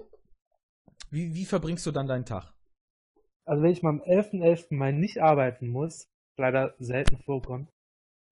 wie, 1.10 1.34
wie 1.34 1.44
verbringst 1.44 1.84
du 1.86 1.90
dann 1.90 2.06
deinen 2.06 2.26
Tag? 2.26 2.52
Also 3.44 3.62
wenn 3.62 3.72
ich 3.72 3.82
mal 3.82 3.90
am 3.90 4.02
11.11. 4.02 4.42
.11. 4.42 4.74
mal 4.74 4.92
nicht 4.92 5.20
arbeiten 5.20 5.68
muss, 5.68 6.08
leider 6.36 6.74
selten 6.78 7.18
vorkommt, 7.18 7.70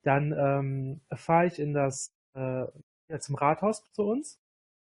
dann 0.02 0.32
ähm, 0.32 1.00
fahre 1.12 1.46
ich 1.46 1.58
in 1.58 1.74
das, 1.74 2.12
äh, 2.34 2.64
ja, 3.08 3.18
zum 3.18 3.34
Rathaus 3.34 3.82
zu 3.92 4.02
uns. 4.02 4.38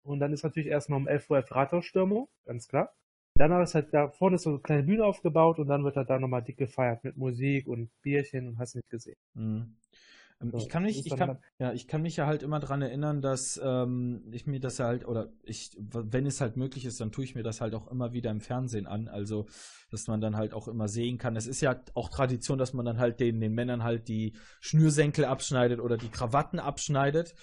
Und 0.02 0.20
dann 0.20 0.32
ist 0.32 0.44
natürlich 0.44 0.68
erstmal 0.68 0.98
um 0.98 1.08
11 1.08 1.30
Uhr 1.30 1.38
Rathausstürmung, 1.38 2.28
ganz 2.44 2.68
klar. 2.68 2.92
Danach 3.40 3.62
ist 3.62 3.74
halt 3.74 3.94
da 3.94 4.10
vorne 4.10 4.36
ist 4.36 4.42
so 4.42 4.50
eine 4.50 4.58
kleine 4.58 4.82
Bühne 4.82 5.02
aufgebaut 5.02 5.58
und 5.58 5.66
dann 5.66 5.82
wird 5.82 5.96
halt 5.96 6.10
da 6.10 6.18
nochmal 6.18 6.42
dick 6.42 6.58
gefeiert 6.58 7.02
mit 7.04 7.16
Musik 7.16 7.66
und 7.68 7.90
Bierchen 8.02 8.46
und 8.48 8.58
hast 8.58 8.74
nicht 8.74 8.90
gesehen. 8.90 9.16
Mhm. 9.32 9.76
Ähm, 10.42 10.50
So, 10.50 10.58
Ich 10.58 10.68
kann 10.68 10.82
mich, 10.82 11.06
ich 11.06 11.16
kann, 11.16 11.38
ja, 11.58 11.72
ich 11.72 11.88
kann 11.88 12.02
mich 12.02 12.16
ja 12.16 12.26
halt 12.26 12.42
immer 12.42 12.60
dran 12.60 12.82
erinnern, 12.82 13.22
dass 13.22 13.58
ähm, 13.64 14.24
ich 14.30 14.46
mir 14.46 14.60
das 14.60 14.76
ja 14.76 14.84
halt, 14.84 15.08
oder 15.08 15.32
ich, 15.42 15.74
wenn 15.78 16.26
es 16.26 16.42
halt 16.42 16.58
möglich 16.58 16.84
ist, 16.84 17.00
dann 17.00 17.12
tue 17.12 17.24
ich 17.24 17.34
mir 17.34 17.42
das 17.42 17.62
halt 17.62 17.74
auch 17.74 17.90
immer 17.90 18.12
wieder 18.12 18.30
im 18.30 18.42
Fernsehen 18.42 18.86
an. 18.86 19.08
Also, 19.08 19.46
dass 19.90 20.06
man 20.06 20.20
dann 20.20 20.36
halt 20.36 20.52
auch 20.52 20.68
immer 20.68 20.88
sehen 20.88 21.16
kann. 21.16 21.34
Es 21.34 21.46
ist 21.46 21.62
ja 21.62 21.80
auch 21.94 22.10
Tradition, 22.10 22.58
dass 22.58 22.74
man 22.74 22.84
dann 22.84 22.98
halt 22.98 23.20
den, 23.20 23.40
den 23.40 23.54
Männern 23.54 23.82
halt 23.82 24.08
die 24.08 24.34
Schnürsenkel 24.60 25.24
abschneidet 25.24 25.80
oder 25.80 25.96
die 25.96 26.10
Krawatten 26.10 26.58
abschneidet. 26.58 27.34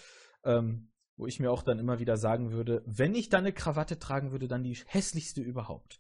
Ähm, 0.43 0.89
wo 1.17 1.25
ich 1.25 1.39
mir 1.39 1.51
auch 1.51 1.63
dann 1.63 1.79
immer 1.79 1.99
wieder 1.99 2.15
sagen 2.17 2.51
würde, 2.51 2.83
wenn 2.85 3.15
ich 3.15 3.29
dann 3.29 3.41
eine 3.41 3.51
Krawatte 3.51 3.99
tragen 3.99 4.31
würde, 4.31 4.47
dann 4.47 4.63
die 4.63 4.77
hässlichste 4.87 5.41
überhaupt. 5.41 5.99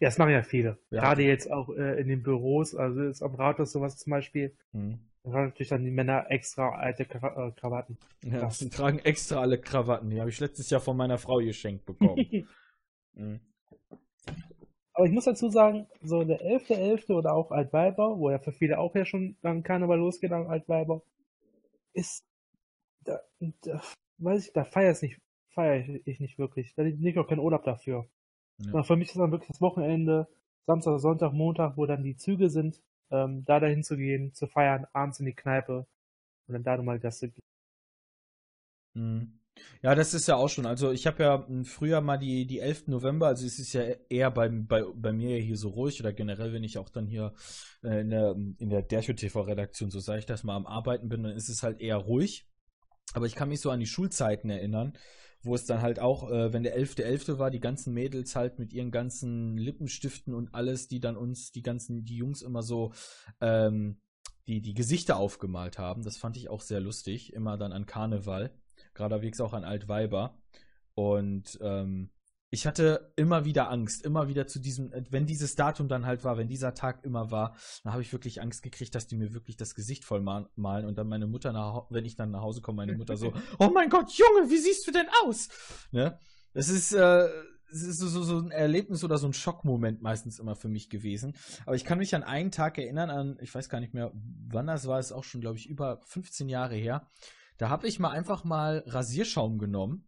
Ja, 0.00 0.08
das 0.08 0.18
machen 0.18 0.30
ja 0.30 0.42
viele. 0.42 0.78
Ja. 0.90 1.00
Gerade 1.00 1.22
jetzt 1.22 1.50
auch 1.50 1.68
äh, 1.68 2.00
in 2.00 2.08
den 2.08 2.22
Büros, 2.22 2.74
also 2.74 3.02
jetzt 3.02 3.22
am 3.22 3.34
Rathaus 3.34 3.72
sowas 3.72 3.98
zum 3.98 4.12
Beispiel, 4.12 4.56
Mhm. 4.72 5.00
da 5.22 5.32
haben 5.32 5.44
natürlich 5.46 5.68
dann 5.68 5.84
die 5.84 5.90
Männer 5.90 6.26
extra 6.30 6.70
alte 6.70 7.04
Kra 7.04 7.48
äh, 7.48 7.52
Krawatten. 7.52 7.98
Ja, 8.24 8.48
die 8.60 8.70
tragen 8.70 8.98
extra 9.00 9.40
alle 9.40 9.60
Krawatten. 9.60 10.10
Die 10.10 10.20
habe 10.20 10.30
ich 10.30 10.40
letztes 10.40 10.70
Jahr 10.70 10.80
von 10.80 10.96
meiner 10.96 11.18
Frau 11.18 11.36
geschenkt 11.38 11.84
bekommen. 11.84 12.16
mhm. 13.14 13.40
Aber 14.94 15.06
ich 15.06 15.12
muss 15.12 15.24
dazu 15.24 15.50
sagen, 15.50 15.86
so 16.02 16.22
der 16.22 16.40
11.11. 16.40 17.14
oder 17.14 17.32
auch 17.34 17.50
Altweiber, 17.50 18.18
wo 18.18 18.30
ja 18.30 18.38
für 18.38 18.52
viele 18.52 18.78
auch 18.78 18.94
ja 18.94 19.04
schon 19.04 19.36
dann 19.40 19.62
Karneval 19.62 19.98
losgeht 19.98 20.32
am 20.32 20.48
Altweiber, 20.48 21.02
ist, 21.94 22.24
da, 23.04 23.20
da 23.62 23.82
weiß 24.18 24.46
ich, 24.46 24.52
da 24.52 24.64
feiere 24.64 24.92
ich 24.92 25.02
nicht, 25.02 25.20
feiere 25.50 25.76
ich, 25.80 26.06
ich 26.06 26.20
nicht 26.20 26.38
wirklich. 26.38 26.74
Da 26.74 26.82
nehme 26.82 27.10
ich 27.10 27.18
auch 27.18 27.28
keinen 27.28 27.40
Urlaub 27.40 27.64
dafür. 27.64 28.06
Ja. 28.58 28.82
Für 28.82 28.96
mich 28.96 29.08
ist 29.08 29.18
dann 29.18 29.32
wirklich 29.32 29.48
das 29.48 29.60
Wochenende, 29.60 30.28
Samstag, 30.66 30.98
Sonntag, 31.00 31.32
Montag, 31.32 31.76
wo 31.76 31.86
dann 31.86 32.04
die 32.04 32.16
Züge 32.16 32.50
sind, 32.50 32.80
ähm, 33.10 33.44
da 33.44 33.60
dahin 33.60 33.82
zu 33.82 33.96
gehen, 33.96 34.32
zu 34.34 34.46
feiern, 34.46 34.86
abends 34.92 35.20
in 35.20 35.26
die 35.26 35.34
Kneipe 35.34 35.86
und 36.48 36.54
dann 36.54 36.64
da 36.64 36.76
nochmal 36.76 37.00
das 37.00 37.18
zu 37.18 37.30
gehen. 37.30 37.42
Mhm. 38.94 39.38
Ja, 39.82 39.94
das 39.94 40.14
ist 40.14 40.28
ja 40.28 40.36
auch 40.36 40.48
schon. 40.48 40.66
Also 40.66 40.92
ich 40.92 41.06
habe 41.06 41.22
ja 41.22 41.44
m, 41.48 41.64
früher 41.64 42.00
mal 42.00 42.16
die, 42.18 42.46
die 42.46 42.60
11. 42.60 42.88
November, 42.88 43.26
also 43.28 43.46
es 43.46 43.58
ist 43.58 43.72
ja 43.74 43.82
eher 44.08 44.30
beim, 44.30 44.66
bei, 44.66 44.82
bei 44.94 45.12
mir 45.12 45.38
hier 45.38 45.56
so 45.56 45.68
ruhig 45.70 46.00
oder 46.00 46.12
generell, 46.12 46.52
wenn 46.52 46.64
ich 46.64 46.78
auch 46.78 46.88
dann 46.88 47.06
hier 47.06 47.34
äh, 47.82 48.00
in 48.00 48.10
der, 48.10 48.32
in 48.32 48.70
der 48.70 48.82
Dercho 48.82 49.12
TV-Redaktion, 49.12 49.90
so 49.90 50.00
sage 50.00 50.20
ich 50.20 50.26
das 50.26 50.42
mal, 50.44 50.56
am 50.56 50.66
Arbeiten 50.66 51.08
bin, 51.08 51.22
dann 51.22 51.36
ist 51.36 51.48
es 51.48 51.62
halt 51.62 51.80
eher 51.80 51.96
ruhig. 51.96 52.46
Aber 53.14 53.26
ich 53.26 53.34
kann 53.34 53.48
mich 53.48 53.60
so 53.60 53.70
an 53.70 53.80
die 53.80 53.86
Schulzeiten 53.86 54.50
erinnern, 54.50 54.94
wo 55.42 55.54
es 55.54 55.66
dann 55.66 55.82
halt 55.82 55.98
auch, 55.98 56.30
äh, 56.30 56.52
wenn 56.52 56.62
der 56.62 56.78
11.11. 56.78 57.38
war, 57.38 57.50
die 57.50 57.60
ganzen 57.60 57.92
Mädels 57.92 58.36
halt 58.36 58.58
mit 58.58 58.72
ihren 58.72 58.90
ganzen 58.90 59.56
Lippenstiften 59.58 60.34
und 60.34 60.54
alles, 60.54 60.88
die 60.88 61.00
dann 61.00 61.16
uns, 61.16 61.52
die 61.52 61.62
ganzen, 61.62 62.04
die 62.04 62.16
Jungs 62.16 62.42
immer 62.42 62.62
so, 62.62 62.92
ähm, 63.40 64.00
die, 64.46 64.60
die 64.60 64.74
Gesichter 64.74 65.16
aufgemalt 65.16 65.78
haben. 65.78 66.02
Das 66.02 66.16
fand 66.16 66.36
ich 66.36 66.48
auch 66.48 66.60
sehr 66.60 66.80
lustig, 66.80 67.32
immer 67.32 67.58
dann 67.58 67.72
an 67.72 67.86
Karneval 67.86 68.54
geraderwegs 68.94 69.40
auch 69.40 69.52
an 69.52 69.64
Altweiber. 69.64 70.38
Und 70.94 71.58
ähm, 71.62 72.10
ich 72.54 72.66
hatte 72.66 73.10
immer 73.16 73.46
wieder 73.46 73.70
Angst, 73.70 74.04
immer 74.04 74.28
wieder 74.28 74.46
zu 74.46 74.60
diesem, 74.60 74.92
wenn 75.08 75.24
dieses 75.24 75.54
Datum 75.54 75.88
dann 75.88 76.04
halt 76.04 76.22
war, 76.22 76.36
wenn 76.36 76.48
dieser 76.48 76.74
Tag 76.74 77.02
immer 77.02 77.30
war, 77.30 77.56
dann 77.82 77.94
habe 77.94 78.02
ich 78.02 78.12
wirklich 78.12 78.42
Angst 78.42 78.62
gekriegt, 78.62 78.94
dass 78.94 79.06
die 79.06 79.16
mir 79.16 79.32
wirklich 79.32 79.56
das 79.56 79.74
Gesicht 79.74 80.04
voll 80.04 80.20
ma- 80.20 80.50
malen 80.54 80.84
und 80.84 80.98
dann 80.98 81.08
meine 81.08 81.26
Mutter, 81.26 81.52
nach, 81.54 81.86
wenn 81.88 82.04
ich 82.04 82.14
dann 82.14 82.30
nach 82.30 82.42
Hause 82.42 82.60
komme, 82.60 82.76
meine 82.76 82.94
Mutter 82.94 83.16
so, 83.16 83.32
oh 83.58 83.70
mein 83.72 83.88
Gott, 83.88 84.12
Junge, 84.12 84.50
wie 84.50 84.58
siehst 84.58 84.86
du 84.86 84.92
denn 84.92 85.06
aus? 85.24 85.48
Ne? 85.92 86.18
Das 86.52 86.68
ist, 86.68 86.92
äh, 86.92 87.26
es 87.72 87.82
ist 87.84 87.98
so, 88.00 88.08
so, 88.08 88.22
so 88.22 88.38
ein 88.40 88.50
Erlebnis 88.50 89.02
oder 89.02 89.16
so 89.16 89.26
ein 89.26 89.32
Schockmoment 89.32 90.02
meistens 90.02 90.38
immer 90.38 90.54
für 90.54 90.68
mich 90.68 90.90
gewesen. 90.90 91.34
Aber 91.64 91.74
ich 91.74 91.86
kann 91.86 91.96
mich 91.96 92.14
an 92.14 92.22
einen 92.22 92.50
Tag 92.50 92.76
erinnern, 92.76 93.08
an, 93.08 93.38
ich 93.40 93.54
weiß 93.54 93.70
gar 93.70 93.80
nicht 93.80 93.94
mehr, 93.94 94.12
wann 94.14 94.66
das 94.66 94.86
war, 94.86 95.00
ist 95.00 95.12
auch 95.12 95.24
schon, 95.24 95.40
glaube 95.40 95.56
ich, 95.56 95.70
über 95.70 96.02
15 96.04 96.50
Jahre 96.50 96.74
her. 96.74 97.08
Da 97.56 97.70
habe 97.70 97.88
ich 97.88 97.98
mal 97.98 98.10
einfach 98.10 98.44
mal 98.44 98.84
Rasierschaum 98.86 99.56
genommen 99.56 100.06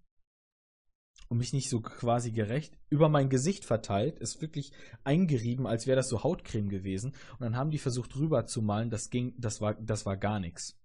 und 1.34 1.38
mich 1.38 1.52
nicht 1.52 1.68
so 1.68 1.80
quasi 1.80 2.30
gerecht 2.30 2.78
über 2.90 3.08
mein 3.08 3.28
Gesicht 3.28 3.64
verteilt, 3.64 4.20
ist 4.20 4.40
wirklich 4.40 4.70
eingerieben, 5.02 5.66
als 5.66 5.88
wäre 5.88 5.96
das 5.96 6.08
so 6.08 6.22
Hautcreme 6.22 6.68
gewesen. 6.68 7.10
Und 7.32 7.40
dann 7.40 7.56
haben 7.56 7.72
die 7.72 7.78
versucht 7.78 8.14
rüber 8.14 8.46
zu 8.46 8.62
malen, 8.62 8.88
das 8.88 9.10
ging, 9.10 9.34
das 9.36 9.60
war, 9.60 9.74
das 9.74 10.06
war 10.06 10.16
gar 10.16 10.38
nichts. 10.38 10.78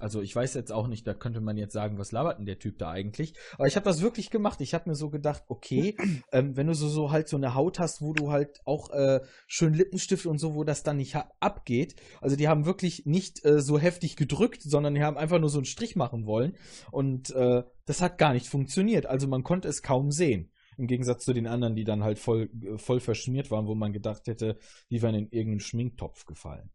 Also 0.00 0.22
ich 0.22 0.34
weiß 0.34 0.54
jetzt 0.54 0.72
auch 0.72 0.86
nicht, 0.86 1.06
da 1.06 1.14
könnte 1.14 1.40
man 1.40 1.56
jetzt 1.56 1.72
sagen, 1.72 1.98
was 1.98 2.12
labert 2.12 2.38
denn 2.38 2.46
der 2.46 2.58
Typ 2.58 2.78
da 2.78 2.90
eigentlich? 2.90 3.34
Aber 3.54 3.66
ich 3.66 3.76
habe 3.76 3.84
das 3.84 4.00
wirklich 4.00 4.30
gemacht. 4.30 4.60
Ich 4.60 4.74
habe 4.74 4.88
mir 4.88 4.96
so 4.96 5.10
gedacht, 5.10 5.44
okay, 5.48 5.96
ähm, 6.32 6.56
wenn 6.56 6.66
du 6.66 6.74
so, 6.74 6.88
so 6.88 7.10
halt 7.10 7.28
so 7.28 7.36
eine 7.36 7.54
Haut 7.54 7.78
hast, 7.78 8.02
wo 8.02 8.12
du 8.12 8.30
halt 8.30 8.60
auch 8.64 8.90
äh, 8.90 9.20
schön 9.46 9.74
Lippenstift 9.74 10.26
und 10.26 10.38
so, 10.38 10.54
wo 10.54 10.64
das 10.64 10.82
dann 10.82 10.96
nicht 10.96 11.16
abgeht. 11.40 11.96
Also 12.20 12.36
die 12.36 12.48
haben 12.48 12.66
wirklich 12.66 13.06
nicht 13.06 13.44
äh, 13.44 13.60
so 13.60 13.78
heftig 13.78 14.16
gedrückt, 14.16 14.62
sondern 14.62 14.94
die 14.94 15.02
haben 15.02 15.16
einfach 15.16 15.38
nur 15.38 15.50
so 15.50 15.58
einen 15.58 15.66
Strich 15.66 15.96
machen 15.96 16.26
wollen. 16.26 16.56
Und 16.90 17.30
äh, 17.30 17.62
das 17.86 18.02
hat 18.02 18.18
gar 18.18 18.32
nicht 18.32 18.46
funktioniert. 18.46 19.06
Also 19.06 19.28
man 19.28 19.42
konnte 19.42 19.68
es 19.68 19.82
kaum 19.82 20.10
sehen. 20.10 20.50
Im 20.76 20.86
Gegensatz 20.86 21.26
zu 21.26 21.34
den 21.34 21.46
anderen, 21.46 21.76
die 21.76 21.84
dann 21.84 22.02
halt 22.02 22.18
voll, 22.18 22.48
äh, 22.62 22.78
voll 22.78 23.00
verschmiert 23.00 23.50
waren, 23.50 23.66
wo 23.66 23.74
man 23.74 23.92
gedacht 23.92 24.26
hätte, 24.26 24.56
die 24.90 25.02
wären 25.02 25.14
in 25.14 25.28
irgendeinen 25.30 25.60
Schminktopf 25.60 26.24
gefallen. 26.24 26.70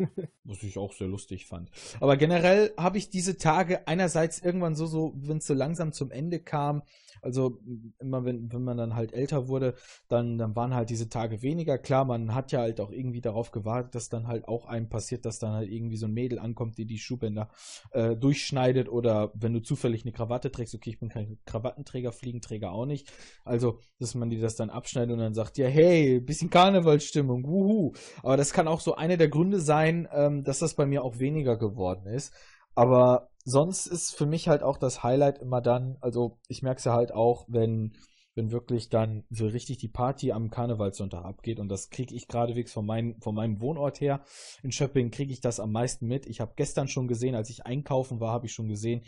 Was 0.44 0.62
ich 0.62 0.78
auch 0.78 0.92
sehr 0.92 1.08
lustig 1.08 1.46
fand. 1.46 1.70
Aber 2.00 2.16
generell 2.16 2.72
habe 2.76 2.98
ich 2.98 3.10
diese 3.10 3.36
Tage 3.36 3.86
einerseits 3.86 4.40
irgendwann 4.40 4.74
so, 4.74 4.86
so, 4.86 5.12
wenn 5.16 5.38
es 5.38 5.46
so 5.46 5.54
langsam 5.54 5.92
zum 5.92 6.10
Ende 6.10 6.40
kam, 6.40 6.82
also 7.22 7.58
immer 7.98 8.24
wenn, 8.24 8.52
wenn 8.52 8.64
man 8.64 8.76
dann 8.76 8.94
halt 8.94 9.12
älter 9.12 9.48
wurde, 9.48 9.74
dann, 10.08 10.38
dann 10.38 10.56
waren 10.56 10.74
halt 10.74 10.90
diese 10.90 11.08
Tage 11.08 11.42
weniger. 11.42 11.78
Klar, 11.78 12.04
man 12.04 12.34
hat 12.34 12.52
ja 12.52 12.60
halt 12.60 12.80
auch 12.80 12.90
irgendwie 12.90 13.20
darauf 13.20 13.50
gewartet, 13.50 13.94
dass 13.94 14.08
dann 14.08 14.26
halt 14.26 14.48
auch 14.48 14.66
einem 14.66 14.88
passiert, 14.88 15.24
dass 15.24 15.38
dann 15.38 15.52
halt 15.52 15.70
irgendwie 15.70 15.96
so 15.96 16.06
ein 16.06 16.12
Mädel 16.12 16.38
ankommt, 16.38 16.78
die 16.78 16.86
die 16.86 16.98
Schuhbänder 16.98 17.50
äh, 17.92 18.16
durchschneidet 18.16 18.88
oder 18.88 19.32
wenn 19.34 19.52
du 19.52 19.60
zufällig 19.60 20.04
eine 20.04 20.12
Krawatte 20.12 20.50
trägst, 20.50 20.74
okay, 20.74 20.90
ich 20.90 21.00
bin 21.00 21.08
kein 21.08 21.38
Krawattenträger, 21.44 22.12
Fliegenträger 22.12 22.72
auch 22.72 22.86
nicht. 22.86 23.12
Also, 23.44 23.80
dass 23.98 24.14
man 24.14 24.30
dir 24.30 24.40
das 24.40 24.56
dann 24.56 24.70
abschneidet 24.70 25.12
und 25.12 25.18
dann 25.20 25.34
sagt, 25.34 25.58
ja, 25.58 25.66
hey, 25.66 26.20
bisschen 26.20 26.50
Karnevalsstimmung, 26.50 27.44
wuhu. 27.46 27.92
Aber 28.22 28.36
das 28.36 28.52
kann 28.52 28.68
auch 28.68 28.80
so 28.80 28.94
einer 28.94 29.16
der 29.16 29.28
Gründe 29.28 29.60
sein, 29.60 29.89
ähm, 30.12 30.44
dass 30.44 30.58
das 30.60 30.74
bei 30.74 30.86
mir 30.86 31.04
auch 31.04 31.18
weniger 31.18 31.56
geworden 31.56 32.06
ist. 32.06 32.32
Aber 32.74 33.30
sonst 33.44 33.86
ist 33.86 34.14
für 34.14 34.26
mich 34.26 34.48
halt 34.48 34.62
auch 34.62 34.78
das 34.78 35.02
Highlight 35.02 35.38
immer 35.38 35.60
dann, 35.60 35.96
also 36.00 36.38
ich 36.48 36.62
merke 36.62 36.78
es 36.78 36.84
ja 36.84 36.94
halt 36.94 37.12
auch, 37.12 37.46
wenn, 37.48 37.92
wenn 38.34 38.52
wirklich 38.52 38.88
dann 38.88 39.24
so 39.30 39.46
richtig 39.46 39.78
die 39.78 39.88
Party 39.88 40.32
am 40.32 40.50
Karnevalssonntag 40.50 41.24
abgeht 41.24 41.58
und 41.58 41.68
das 41.68 41.90
kriege 41.90 42.14
ich 42.14 42.28
geradewegs 42.28 42.72
von, 42.72 42.86
mein, 42.86 43.16
von 43.20 43.34
meinem 43.34 43.60
Wohnort 43.60 44.00
her. 44.00 44.22
In 44.62 44.72
Schöpping 44.72 45.10
kriege 45.10 45.32
ich 45.32 45.40
das 45.40 45.58
am 45.60 45.72
meisten 45.72 46.06
mit. 46.06 46.26
Ich 46.26 46.40
habe 46.40 46.52
gestern 46.56 46.88
schon 46.88 47.08
gesehen, 47.08 47.34
als 47.34 47.50
ich 47.50 47.66
einkaufen 47.66 48.20
war, 48.20 48.32
habe 48.32 48.46
ich 48.46 48.52
schon 48.52 48.68
gesehen, 48.68 49.02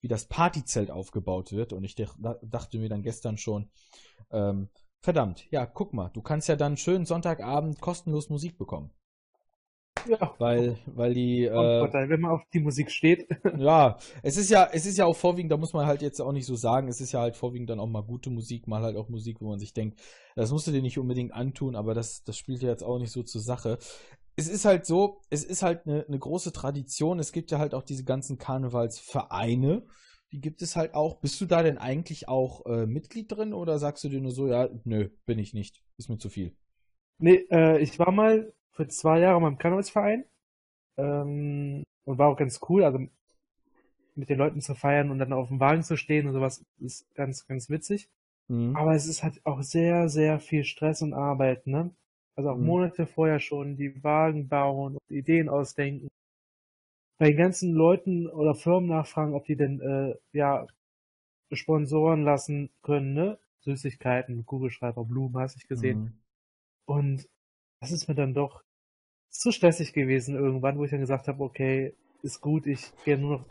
wie 0.00 0.08
das 0.08 0.26
Partyzelt 0.26 0.90
aufgebaut 0.90 1.52
wird 1.52 1.72
und 1.72 1.82
ich 1.84 1.96
dach- 1.96 2.16
dachte 2.42 2.78
mir 2.78 2.88
dann 2.88 3.02
gestern 3.02 3.36
schon, 3.36 3.68
ähm, 4.30 4.68
verdammt, 5.00 5.46
ja, 5.50 5.66
guck 5.66 5.92
mal, 5.92 6.10
du 6.14 6.22
kannst 6.22 6.48
ja 6.48 6.56
dann 6.56 6.76
schön 6.76 7.06
Sonntagabend 7.06 7.80
kostenlos 7.80 8.30
Musik 8.30 8.58
bekommen. 8.58 8.90
Ja, 10.06 10.34
Weil, 10.38 10.78
weil 10.86 11.14
die, 11.14 11.44
äh, 11.44 11.78
Vorteil, 11.80 12.08
wenn 12.08 12.20
man 12.20 12.32
auf 12.32 12.42
die 12.52 12.60
Musik 12.60 12.90
steht. 12.90 13.26
ja, 13.58 13.98
es 14.22 14.36
ist 14.36 14.50
ja, 14.50 14.68
es 14.72 14.86
ist 14.86 14.98
ja 14.98 15.06
auch 15.06 15.16
vorwiegend, 15.16 15.52
da 15.52 15.56
muss 15.56 15.72
man 15.72 15.86
halt 15.86 16.02
jetzt 16.02 16.20
auch 16.20 16.32
nicht 16.32 16.46
so 16.46 16.56
sagen, 16.56 16.88
es 16.88 17.00
ist 17.00 17.12
ja 17.12 17.20
halt 17.20 17.36
vorwiegend 17.36 17.70
dann 17.70 17.80
auch 17.80 17.88
mal 17.88 18.02
gute 18.02 18.30
Musik, 18.30 18.66
mal 18.66 18.82
halt 18.82 18.96
auch 18.96 19.08
Musik, 19.08 19.40
wo 19.40 19.48
man 19.48 19.58
sich 19.58 19.72
denkt, 19.72 20.00
das 20.36 20.50
musst 20.52 20.66
du 20.66 20.72
dir 20.72 20.82
nicht 20.82 20.98
unbedingt 20.98 21.32
antun, 21.32 21.76
aber 21.76 21.94
das, 21.94 22.22
das 22.24 22.36
spielt 22.36 22.62
ja 22.62 22.68
jetzt 22.68 22.84
auch 22.84 22.98
nicht 22.98 23.12
so 23.12 23.22
zur 23.22 23.40
Sache. 23.40 23.78
Es 24.36 24.48
ist 24.48 24.64
halt 24.64 24.86
so, 24.86 25.20
es 25.30 25.44
ist 25.44 25.62
halt 25.62 25.86
eine, 25.86 26.04
eine 26.06 26.18
große 26.18 26.52
Tradition, 26.52 27.18
es 27.18 27.32
gibt 27.32 27.50
ja 27.50 27.58
halt 27.58 27.74
auch 27.74 27.82
diese 27.82 28.04
ganzen 28.04 28.38
Karnevalsvereine, 28.38 29.82
die 30.32 30.40
gibt 30.40 30.62
es 30.62 30.76
halt 30.76 30.94
auch. 30.94 31.20
Bist 31.20 31.40
du 31.40 31.46
da 31.46 31.62
denn 31.62 31.78
eigentlich 31.78 32.28
auch 32.28 32.66
äh, 32.66 32.86
Mitglied 32.86 33.32
drin 33.32 33.52
oder 33.52 33.78
sagst 33.78 34.04
du 34.04 34.08
dir 34.08 34.20
nur 34.20 34.32
so, 34.32 34.46
ja, 34.46 34.68
nö, 34.84 35.08
bin 35.26 35.38
ich 35.38 35.54
nicht, 35.54 35.82
ist 35.96 36.08
mir 36.08 36.18
zu 36.18 36.28
viel? 36.28 36.54
Nee, 37.18 37.46
äh, 37.50 37.78
ich 37.80 37.98
war 37.98 38.12
mal 38.12 38.52
für 38.78 38.86
zwei 38.86 39.18
Jahre 39.18 39.40
mal 39.40 39.48
im 39.48 39.58
Karnevalsverein 39.58 40.24
ähm, 40.98 41.82
und 42.04 42.18
war 42.18 42.28
auch 42.28 42.36
ganz 42.36 42.60
cool, 42.68 42.84
also 42.84 43.00
mit 44.14 44.28
den 44.28 44.38
Leuten 44.38 44.60
zu 44.60 44.76
feiern 44.76 45.10
und 45.10 45.18
dann 45.18 45.32
auf 45.32 45.48
dem 45.48 45.58
Wagen 45.58 45.82
zu 45.82 45.96
stehen 45.96 46.28
und 46.28 46.32
sowas 46.32 46.64
ist 46.78 47.12
ganz, 47.16 47.44
ganz 47.48 47.68
witzig. 47.70 48.08
Mhm. 48.46 48.76
Aber 48.76 48.94
es 48.94 49.08
ist 49.08 49.24
halt 49.24 49.44
auch 49.44 49.62
sehr, 49.62 50.08
sehr 50.08 50.38
viel 50.38 50.62
Stress 50.62 51.02
und 51.02 51.12
Arbeit, 51.12 51.66
ne? 51.66 51.90
Also 52.36 52.50
auch 52.50 52.56
Mhm. 52.56 52.66
Monate 52.66 53.06
vorher 53.08 53.40
schon 53.40 53.76
die 53.76 54.04
Wagen 54.04 54.46
bauen 54.46 54.94
und 54.94 55.10
Ideen 55.10 55.48
ausdenken. 55.48 56.06
Bei 57.18 57.30
den 57.30 57.36
ganzen 57.36 57.72
Leuten 57.72 58.28
oder 58.28 58.54
Firmen 58.54 58.90
nachfragen, 58.90 59.34
ob 59.34 59.44
die 59.46 59.56
denn 59.56 59.80
äh, 59.80 60.14
ja 60.32 60.68
Sponsoren 61.52 62.22
lassen 62.22 62.70
können, 62.82 63.12
ne? 63.12 63.38
Süßigkeiten, 63.62 64.46
Kugelschreiber, 64.46 65.04
Blumen, 65.04 65.36
hast 65.36 65.56
nicht 65.56 65.68
gesehen. 65.68 65.98
Mhm. 65.98 66.12
Und 66.86 67.28
das 67.80 67.90
ist 67.90 68.06
mir 68.06 68.14
dann 68.14 68.34
doch 68.34 68.62
zu 69.30 69.52
stressig 69.52 69.92
gewesen 69.92 70.34
irgendwann, 70.34 70.78
wo 70.78 70.84
ich 70.84 70.90
dann 70.90 71.00
gesagt 71.00 71.28
habe, 71.28 71.42
okay, 71.42 71.94
ist 72.22 72.40
gut, 72.40 72.66
ich 72.66 72.90
gehe 73.04 73.18
nur 73.18 73.38
noch 73.38 73.46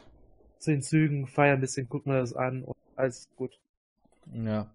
zu 0.60 0.72
den 0.72 0.82
Zügen, 0.82 1.28
feiern 1.28 1.56
ein 1.56 1.62
bisschen, 1.62 1.88
gucken 1.88 2.12
wir 2.12 2.20
das 2.20 2.34
an 2.34 2.64
und 2.64 2.76
alles 2.96 3.30
gut. 3.36 3.58
Ja. 4.34 4.74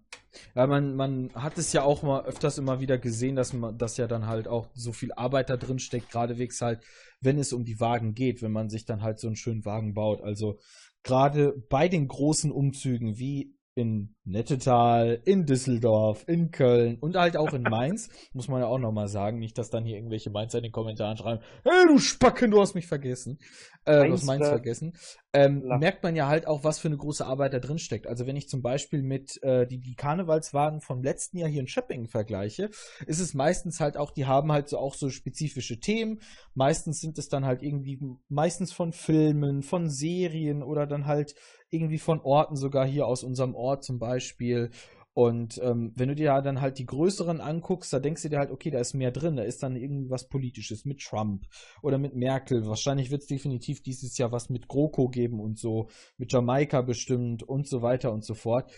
Ja, 0.55 0.65
man, 0.65 0.95
man 0.95 1.29
hat 1.35 1.59
es 1.59 1.73
ja 1.73 1.83
auch 1.83 2.01
mal 2.01 2.25
öfters 2.25 2.57
immer 2.57 2.79
wieder 2.79 2.97
gesehen, 2.97 3.35
dass 3.35 3.53
man, 3.53 3.77
dass 3.77 3.97
ja 3.97 4.07
dann 4.07 4.25
halt 4.25 4.47
auch 4.47 4.67
so 4.73 4.91
viel 4.91 5.13
Arbeit 5.13 5.51
da 5.51 5.57
drin 5.57 5.77
steckt, 5.77 6.11
geradewegs 6.11 6.59
halt, 6.61 6.83
wenn 7.21 7.37
es 7.37 7.53
um 7.53 7.65
die 7.65 7.79
Wagen 7.79 8.15
geht, 8.15 8.41
wenn 8.41 8.51
man 8.51 8.69
sich 8.69 8.85
dann 8.85 9.03
halt 9.03 9.19
so 9.19 9.27
einen 9.27 9.35
schönen 9.35 9.63
Wagen 9.63 9.93
baut. 9.93 10.21
Also 10.21 10.57
gerade 11.03 11.53
bei 11.69 11.87
den 11.87 12.07
großen 12.07 12.51
Umzügen 12.51 13.19
wie 13.19 13.53
in 13.75 14.15
Nettetal, 14.23 15.19
in 15.25 15.45
Düsseldorf, 15.45 16.23
in 16.27 16.51
Köln 16.51 16.97
und 16.99 17.15
halt 17.15 17.35
auch 17.35 17.53
in 17.53 17.63
Mainz, 17.63 18.09
muss 18.33 18.47
man 18.47 18.61
ja 18.61 18.67
auch 18.67 18.77
nochmal 18.77 19.07
sagen, 19.07 19.39
nicht, 19.39 19.57
dass 19.57 19.69
dann 19.69 19.83
hier 19.83 19.97
irgendwelche 19.97 20.29
Mainzer 20.29 20.59
in 20.59 20.63
den 20.63 20.71
Kommentaren 20.71 21.17
schreiben, 21.17 21.41
hey 21.63 21.87
du 21.87 21.97
Spacken, 21.97 22.51
du 22.51 22.61
hast 22.61 22.75
mich 22.75 22.87
vergessen, 22.87 23.39
äh, 23.85 24.05
du 24.05 24.13
hast 24.13 24.25
Mainz 24.25 24.47
vergessen, 24.47 24.93
ähm, 25.33 25.63
merkt 25.79 26.03
man 26.03 26.15
ja 26.15 26.27
halt 26.27 26.45
auch, 26.45 26.63
was 26.63 26.79
für 26.79 26.87
eine 26.87 26.97
große 26.97 27.25
Arbeit 27.25 27.53
da 27.53 27.59
drin 27.59 27.79
steckt. 27.79 28.05
Also 28.05 28.27
wenn 28.27 28.35
ich 28.35 28.47
zum 28.47 28.61
Beispiel 28.61 29.01
mit 29.01 29.41
äh, 29.41 29.65
die, 29.65 29.79
die 29.79 29.95
Karnevalswagen 29.95 30.79
vom 30.79 31.01
letzten 31.01 31.37
Jahr 31.37 31.49
hier 31.49 31.61
in 31.61 31.67
Schöppingen 31.67 32.07
vergleiche, 32.07 32.69
ist 33.07 33.19
es 33.19 33.33
meistens 33.33 33.79
halt 33.79 33.97
auch, 33.97 34.11
die 34.11 34.25
haben 34.25 34.51
halt 34.51 34.69
so 34.69 34.77
auch 34.77 34.93
so 34.93 35.09
spezifische 35.09 35.79
Themen, 35.79 36.21
meistens 36.53 36.99
sind 36.99 37.17
es 37.17 37.27
dann 37.27 37.45
halt 37.45 37.63
irgendwie, 37.63 37.99
meistens 38.29 38.71
von 38.71 38.93
Filmen, 38.93 39.63
von 39.63 39.89
Serien 39.89 40.61
oder 40.61 40.85
dann 40.85 41.07
halt 41.07 41.33
irgendwie 41.73 41.99
von 41.99 42.21
Orten, 42.21 42.55
sogar 42.55 42.85
hier 42.85 43.07
aus 43.07 43.23
unserem 43.23 43.55
Ort 43.55 43.83
zum 43.83 43.99
Beispiel. 43.99 44.69
Und 45.15 45.61
ähm, 45.63 45.93
wenn 45.95 46.09
du 46.09 46.15
dir 46.15 46.41
dann 46.41 46.59
halt 46.59 46.79
die 46.79 46.87
größeren 46.87 47.39
anguckst, 47.39 47.93
da 47.93 47.99
denkst 47.99 48.23
du 48.23 48.29
dir 48.29 48.39
halt, 48.39 48.49
okay, 48.49 48.71
da 48.71 48.79
ist 48.79 48.95
mehr 48.95 49.11
drin, 49.11 49.35
da 49.35 49.43
ist 49.43 49.61
dann 49.61 49.75
irgendwas 49.75 50.27
Politisches 50.27 50.85
mit 50.85 51.01
Trump 51.01 51.45
oder 51.83 51.99
mit 51.99 52.15
Merkel. 52.15 52.65
Wahrscheinlich 52.65 53.11
wird 53.11 53.21
es 53.21 53.27
definitiv 53.27 53.83
dieses 53.83 54.17
Jahr 54.17 54.31
was 54.31 54.49
mit 54.49 54.67
GroKo 54.67 55.09
geben 55.09 55.39
und 55.39 55.59
so, 55.59 55.87
mit 56.17 56.31
Jamaika 56.31 56.81
bestimmt 56.81 57.43
und 57.43 57.67
so 57.67 57.83
weiter 57.83 58.11
und 58.11 58.25
so 58.25 58.33
fort. 58.33 58.71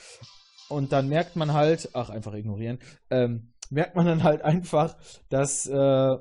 Und 0.67 0.91
dann 0.91 1.07
merkt 1.07 1.37
man 1.37 1.53
halt, 1.53 1.89
ach, 1.93 2.09
einfach 2.09 2.33
ignorieren, 2.33 2.79
ähm, 3.09 3.53
merkt 3.69 3.95
man 3.95 4.05
dann 4.05 4.23
halt 4.23 4.41
einfach, 4.41 4.97
dass 5.29 5.67
äh, 5.67 6.17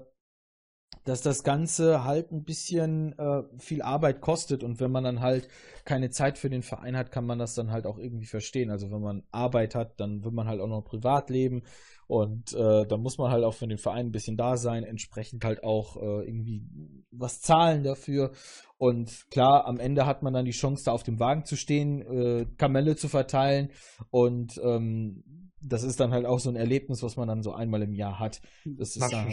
dass 1.05 1.21
das 1.21 1.43
Ganze 1.43 2.05
halt 2.05 2.33
ein 2.33 2.45
bisschen 2.45 3.19
äh, 3.19 3.43
viel 3.59 3.83
Arbeit 3.83 4.21
kostet 4.21 4.63
und 4.63 4.81
wenn 4.81 4.91
man 4.91 5.05
dann 5.05 5.21
halt 5.21 5.49
keine 5.85 6.11
Zeit 6.11 6.39
für 6.39 6.51
den 6.51 6.63
Verein 6.63 6.97
hat, 6.97 7.11
kann 7.11 7.27
man 7.27 7.39
das 7.39 7.55
dann 7.55 7.71
halt 7.71 7.87
auch 7.87 7.99
irgendwie 7.99 8.27
verstehen. 8.27 8.71
Also 8.71 8.91
wenn 8.91 9.01
man 9.01 9.23
Arbeit 9.31 9.75
hat, 9.75 10.01
dann 10.01 10.25
will 10.25 10.33
man 10.33 10.47
halt 10.47 10.61
auch 10.61 10.69
noch 10.69 10.83
privat 10.83 11.31
leben 11.31 11.63
und 12.07 12.53
äh, 12.53 12.87
dann 12.87 13.01
muss 13.01 13.19
man 13.19 13.31
halt 13.31 13.45
auch 13.45 13.55
für 13.55 13.67
den 13.67 13.79
Verein 13.79 14.07
ein 14.07 14.13
bisschen 14.13 14.37
da 14.37 14.57
sein, 14.57 14.85
entsprechend 14.85 15.45
halt 15.45 15.65
auch 15.65 15.97
äh, 15.97 16.27
irgendwie 16.27 16.63
was 17.11 17.41
zahlen 17.41 17.83
dafür. 17.83 18.33
Und 18.77 19.31
klar, 19.31 19.67
am 19.67 19.79
Ende 19.79 20.07
hat 20.07 20.23
man 20.23 20.35
dann 20.35 20.45
die 20.45 20.51
Chance, 20.51 20.85
da 20.85 20.93
auf 20.93 21.03
dem 21.03 21.19
Wagen 21.19 21.45
zu 21.45 21.57
stehen, 21.57 22.03
äh, 22.03 22.47
Kamelle 22.59 22.97
zu 22.97 23.09
verteilen 23.09 23.71
und 24.11 24.61
ähm, 24.63 25.51
das 25.67 25.83
ist 25.83 25.99
dann 25.99 26.13
halt 26.13 26.27
auch 26.27 26.41
so 26.41 26.51
ein 26.51 26.57
Erlebnis, 26.57 27.03
was 27.03 27.17
man 27.17 27.27
dann 27.27 27.43
so 27.43 27.53
einmal 27.53 27.83
im 27.83 27.95
Jahr 27.95 28.19
hat. 28.19 28.43
Das 28.67 28.97
ist 28.97 29.01
dann, 29.13 29.33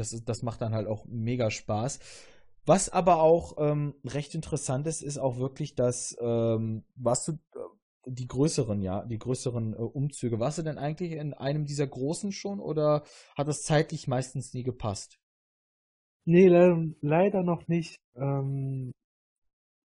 das, 0.00 0.12
ist, 0.12 0.28
das 0.28 0.42
macht 0.42 0.60
dann 0.60 0.74
halt 0.74 0.88
auch 0.88 1.04
mega 1.06 1.50
Spaß. 1.50 2.00
Was 2.66 2.88
aber 2.88 3.22
auch 3.22 3.56
ähm, 3.58 3.94
recht 4.04 4.34
interessant 4.34 4.86
ist, 4.86 5.02
ist 5.02 5.18
auch 5.18 5.38
wirklich, 5.38 5.74
dass 5.74 6.16
ähm, 6.20 6.84
warst 6.96 7.28
du 7.28 7.32
äh, 7.32 7.36
die 8.06 8.26
größeren, 8.26 8.82
ja, 8.82 9.04
die 9.04 9.18
größeren 9.18 9.74
äh, 9.74 9.76
Umzüge. 9.76 10.40
Warst 10.40 10.58
du 10.58 10.62
denn 10.62 10.78
eigentlich 10.78 11.12
in 11.12 11.34
einem 11.34 11.64
dieser 11.64 11.86
großen 11.86 12.32
schon 12.32 12.60
oder 12.60 13.04
hat 13.36 13.48
das 13.48 13.62
zeitlich 13.62 14.08
meistens 14.08 14.52
nie 14.52 14.62
gepasst? 14.62 15.18
Nee, 16.24 16.48
le 16.48 16.94
leider 17.00 17.42
noch 17.42 17.66
nicht. 17.68 17.96
Ähm, 18.14 18.92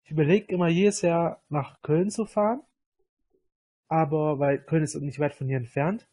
ich 0.03 0.11
überlege 0.11 0.53
immer 0.53 0.67
jedes 0.67 1.01
Jahr 1.01 1.43
nach 1.49 1.81
Köln 1.81 2.09
zu 2.09 2.25
fahren. 2.25 2.61
Aber, 3.87 4.39
weil 4.39 4.63
Köln 4.63 4.83
ist 4.83 4.95
nicht 4.95 5.19
weit 5.19 5.35
von 5.35 5.47
hier 5.47 5.57
entfernt. 5.57 6.07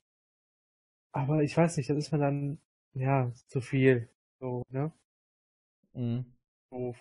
Aber 1.12 1.42
ich 1.42 1.56
weiß 1.56 1.76
nicht, 1.76 1.88
das 1.88 1.96
ist 1.96 2.12
mir 2.12 2.18
dann 2.18 2.60
ja, 2.94 3.32
zu 3.48 3.60
viel. 3.60 4.08
So, 4.40 4.62
ne? 4.70 4.92
Mhm. 5.94 6.24
So. 6.70 6.94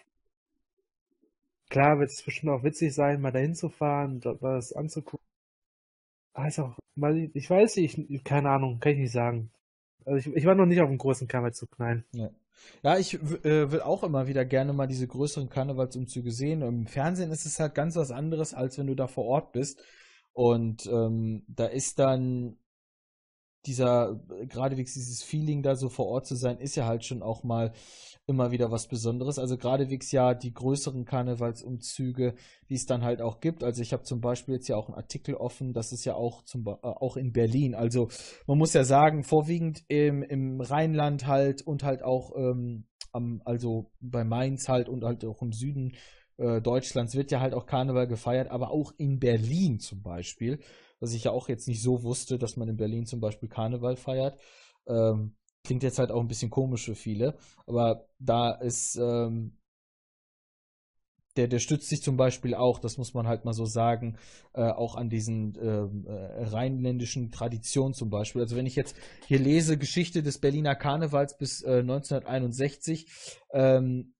Klar 1.69 1.99
wird 1.99 2.09
es 2.09 2.23
bestimmt 2.23 2.51
auch 2.51 2.63
witzig 2.63 2.93
sein, 2.93 3.21
mal 3.21 3.31
dahin 3.31 3.55
zu 3.55 3.69
fahren, 3.69 4.21
dort 4.21 4.41
was 4.41 4.73
anzugucken. 4.73 5.25
Weiß 6.33 6.59
auch, 6.59 6.77
weil 6.95 7.31
ich 7.33 7.49
weiß 7.49 7.77
nicht, 7.77 8.23
keine 8.23 8.49
Ahnung, 8.49 8.79
kann 8.79 8.93
ich 8.93 8.99
nicht 8.99 9.11
sagen. 9.11 9.51
Also 10.05 10.29
ich, 10.29 10.35
ich 10.37 10.45
war 10.45 10.55
noch 10.55 10.65
nicht 10.65 10.81
auf 10.81 10.87
einem 10.87 10.97
großen 10.97 11.27
Karnevalszug, 11.27 11.77
nein. 11.79 12.05
Ja. 12.13 12.29
Ja, 12.83 12.97
ich 12.97 13.15
äh, 13.15 13.71
will 13.71 13.81
auch 13.81 14.03
immer 14.03 14.27
wieder 14.27 14.45
gerne 14.45 14.73
mal 14.73 14.87
diese 14.87 15.07
größeren 15.07 15.49
Karnevalsumzüge 15.49 16.31
sehen. 16.31 16.61
Im 16.61 16.87
Fernsehen 16.87 17.31
ist 17.31 17.45
es 17.45 17.59
halt 17.59 17.75
ganz 17.75 17.95
was 17.95 18.11
anderes, 18.11 18.53
als 18.53 18.77
wenn 18.77 18.87
du 18.87 18.95
da 18.95 19.07
vor 19.07 19.25
Ort 19.25 19.51
bist. 19.51 19.83
Und 20.33 20.85
ähm, 20.87 21.43
da 21.47 21.65
ist 21.65 21.99
dann 21.99 22.57
dieser, 23.67 24.19
geradewegs 24.47 24.93
dieses 24.93 25.23
Feeling 25.23 25.61
da 25.61 25.75
so 25.75 25.89
vor 25.89 26.07
Ort 26.07 26.25
zu 26.25 26.35
sein, 26.35 26.57
ist 26.57 26.75
ja 26.75 26.85
halt 26.85 27.05
schon 27.05 27.21
auch 27.21 27.43
mal 27.43 27.73
immer 28.27 28.51
wieder 28.51 28.71
was 28.71 28.87
Besonderes. 28.87 29.39
Also 29.39 29.57
geradewegs 29.57 30.11
ja 30.11 30.33
die 30.33 30.53
größeren 30.53 31.05
Karnevalsumzüge, 31.05 32.35
die 32.69 32.75
es 32.75 32.85
dann 32.85 33.03
halt 33.03 33.21
auch 33.21 33.39
gibt. 33.39 33.63
Also 33.63 33.81
ich 33.81 33.93
habe 33.93 34.03
zum 34.03 34.19
Beispiel 34.19 34.55
jetzt 34.55 34.67
ja 34.67 34.75
auch 34.75 34.87
einen 34.87 34.97
Artikel 34.97 35.35
offen, 35.35 35.73
das 35.73 35.93
ist 35.93 36.03
ja 36.03 36.15
auch 36.15 36.43
zum 36.43 36.67
äh, 36.67 36.75
auch 36.81 37.15
in 37.15 37.31
Berlin. 37.31 37.73
Also 37.73 38.09
man 38.45 38.57
muss 38.57 38.73
ja 38.73 38.83
sagen, 38.83 39.23
vorwiegend 39.23 39.83
im, 39.87 40.23
im 40.23 40.59
Rheinland 40.59 41.25
halt 41.25 41.61
und 41.61 41.83
halt 41.83 42.03
auch 42.03 42.35
ähm, 42.35 42.85
am, 43.13 43.41
also 43.45 43.91
bei 44.01 44.25
Mainz 44.25 44.67
halt 44.67 44.89
und 44.89 45.05
halt 45.05 45.23
auch 45.23 45.41
im 45.41 45.53
Süden 45.53 45.93
äh, 46.37 46.61
Deutschlands 46.61 47.15
wird 47.15 47.31
ja 47.31 47.39
halt 47.39 47.53
auch 47.53 47.65
Karneval 47.65 48.07
gefeiert, 48.07 48.51
aber 48.51 48.71
auch 48.71 48.93
in 48.97 49.19
Berlin 49.19 49.79
zum 49.79 50.03
Beispiel 50.03 50.59
was 50.99 51.13
ich 51.13 51.25
ja 51.25 51.31
auch 51.31 51.49
jetzt 51.49 51.67
nicht 51.67 51.81
so 51.81 52.03
wusste, 52.03 52.37
dass 52.37 52.57
man 52.57 52.69
in 52.69 52.77
Berlin 52.77 53.05
zum 53.05 53.19
Beispiel 53.19 53.49
Karneval 53.49 53.95
feiert. 53.95 54.39
Ähm, 54.87 55.35
klingt 55.63 55.83
jetzt 55.83 55.99
halt 55.99 56.11
auch 56.11 56.21
ein 56.21 56.27
bisschen 56.27 56.49
komisch 56.49 56.85
für 56.85 56.95
viele, 56.95 57.37
aber 57.65 58.07
da 58.19 58.51
ist 58.51 58.95
ähm, 58.95 59.57
der, 61.37 61.47
der 61.47 61.59
stützt 61.59 61.87
sich 61.87 62.01
zum 62.01 62.17
Beispiel 62.17 62.55
auch, 62.55 62.79
das 62.79 62.97
muss 62.97 63.13
man 63.13 63.27
halt 63.27 63.45
mal 63.45 63.53
so 63.53 63.65
sagen, 63.65 64.17
äh, 64.53 64.63
auch 64.63 64.95
an 64.95 65.09
diesen 65.09 65.57
ähm, 65.61 66.05
äh, 66.07 66.43
rheinländischen 66.43 67.31
Traditionen 67.31 67.93
zum 67.93 68.09
Beispiel. 68.09 68.41
Also 68.41 68.55
wenn 68.55 68.65
ich 68.65 68.75
jetzt 68.75 68.95
hier 69.27 69.39
lese 69.39 69.77
Geschichte 69.77 70.23
des 70.23 70.39
Berliner 70.39 70.75
Karnevals 70.75 71.37
bis 71.37 71.61
äh, 71.61 71.79
1961, 71.79 73.07
ähm, 73.51 74.13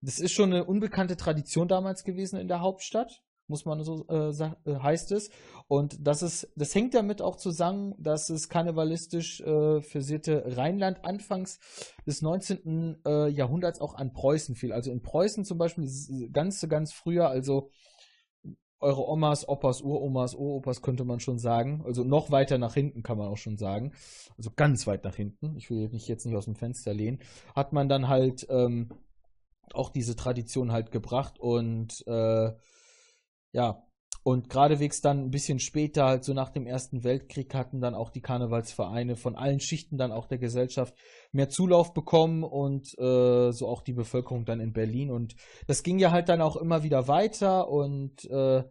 das 0.00 0.18
ist 0.18 0.32
schon 0.32 0.52
eine 0.52 0.64
unbekannte 0.64 1.16
Tradition 1.16 1.68
damals 1.68 2.04
gewesen 2.04 2.40
in 2.40 2.48
der 2.48 2.60
Hauptstadt 2.60 3.22
muss 3.52 3.66
man 3.66 3.84
so 3.84 4.06
äh, 4.08 4.30
äh, 4.30 4.76
heißt 4.78 5.12
es. 5.12 5.30
Und 5.68 6.06
das 6.06 6.22
ist, 6.22 6.50
das 6.56 6.74
hängt 6.74 6.94
damit 6.94 7.20
auch 7.20 7.36
zusammen, 7.36 7.94
dass 7.98 8.30
es 8.30 8.48
karnevalistisch 8.48 9.42
äh, 9.42 9.82
versierte 9.82 10.56
Rheinland 10.56 11.04
anfangs 11.04 11.60
des 12.06 12.22
19. 12.22 13.02
Äh, 13.06 13.28
Jahrhunderts 13.28 13.80
auch 13.80 13.94
an 13.94 14.14
Preußen 14.14 14.54
fiel. 14.54 14.72
Also 14.72 14.90
in 14.90 15.02
Preußen 15.02 15.44
zum 15.44 15.58
Beispiel 15.58 15.86
ganz, 16.32 16.66
ganz 16.66 16.94
früher, 16.94 17.28
also 17.28 17.68
eure 18.80 19.06
Omas, 19.06 19.46
Opas, 19.48 19.82
Uromas, 19.82 20.34
Uropas 20.34 20.80
könnte 20.80 21.04
man 21.04 21.20
schon 21.20 21.38
sagen. 21.38 21.82
Also 21.84 22.04
noch 22.04 22.30
weiter 22.30 22.56
nach 22.56 22.72
hinten 22.72 23.02
kann 23.02 23.18
man 23.18 23.28
auch 23.28 23.36
schon 23.36 23.58
sagen. 23.58 23.92
Also 24.38 24.50
ganz 24.56 24.86
weit 24.86 25.04
nach 25.04 25.14
hinten. 25.14 25.56
Ich 25.56 25.70
will 25.70 25.90
mich 25.90 26.08
jetzt 26.08 26.24
nicht 26.24 26.36
aus 26.36 26.46
dem 26.46 26.56
Fenster 26.56 26.94
lehnen. 26.94 27.20
Hat 27.54 27.74
man 27.74 27.90
dann 27.90 28.08
halt 28.08 28.46
ähm, 28.48 28.88
auch 29.72 29.90
diese 29.90 30.16
Tradition 30.16 30.72
halt 30.72 30.90
gebracht 30.90 31.38
und 31.38 32.06
äh, 32.06 32.52
ja, 33.52 33.82
und 34.24 34.48
geradewegs 34.48 35.00
dann 35.00 35.24
ein 35.24 35.30
bisschen 35.30 35.58
später, 35.58 36.04
halt 36.04 36.24
so 36.24 36.32
nach 36.32 36.50
dem 36.50 36.66
Ersten 36.66 37.02
Weltkrieg, 37.02 37.52
hatten 37.54 37.80
dann 37.80 37.94
auch 37.94 38.10
die 38.10 38.20
Karnevalsvereine 38.20 39.16
von 39.16 39.34
allen 39.34 39.58
Schichten 39.58 39.98
dann 39.98 40.12
auch 40.12 40.26
der 40.28 40.38
Gesellschaft 40.38 40.94
mehr 41.32 41.48
Zulauf 41.48 41.92
bekommen 41.92 42.44
und 42.44 42.96
äh, 42.98 43.50
so 43.50 43.66
auch 43.66 43.82
die 43.82 43.94
Bevölkerung 43.94 44.44
dann 44.44 44.60
in 44.60 44.72
Berlin. 44.72 45.10
Und 45.10 45.34
das 45.66 45.82
ging 45.82 45.98
ja 45.98 46.12
halt 46.12 46.28
dann 46.28 46.40
auch 46.40 46.56
immer 46.56 46.84
wieder 46.84 47.08
weiter 47.08 47.68
und 47.68 48.24
äh, 48.26 48.62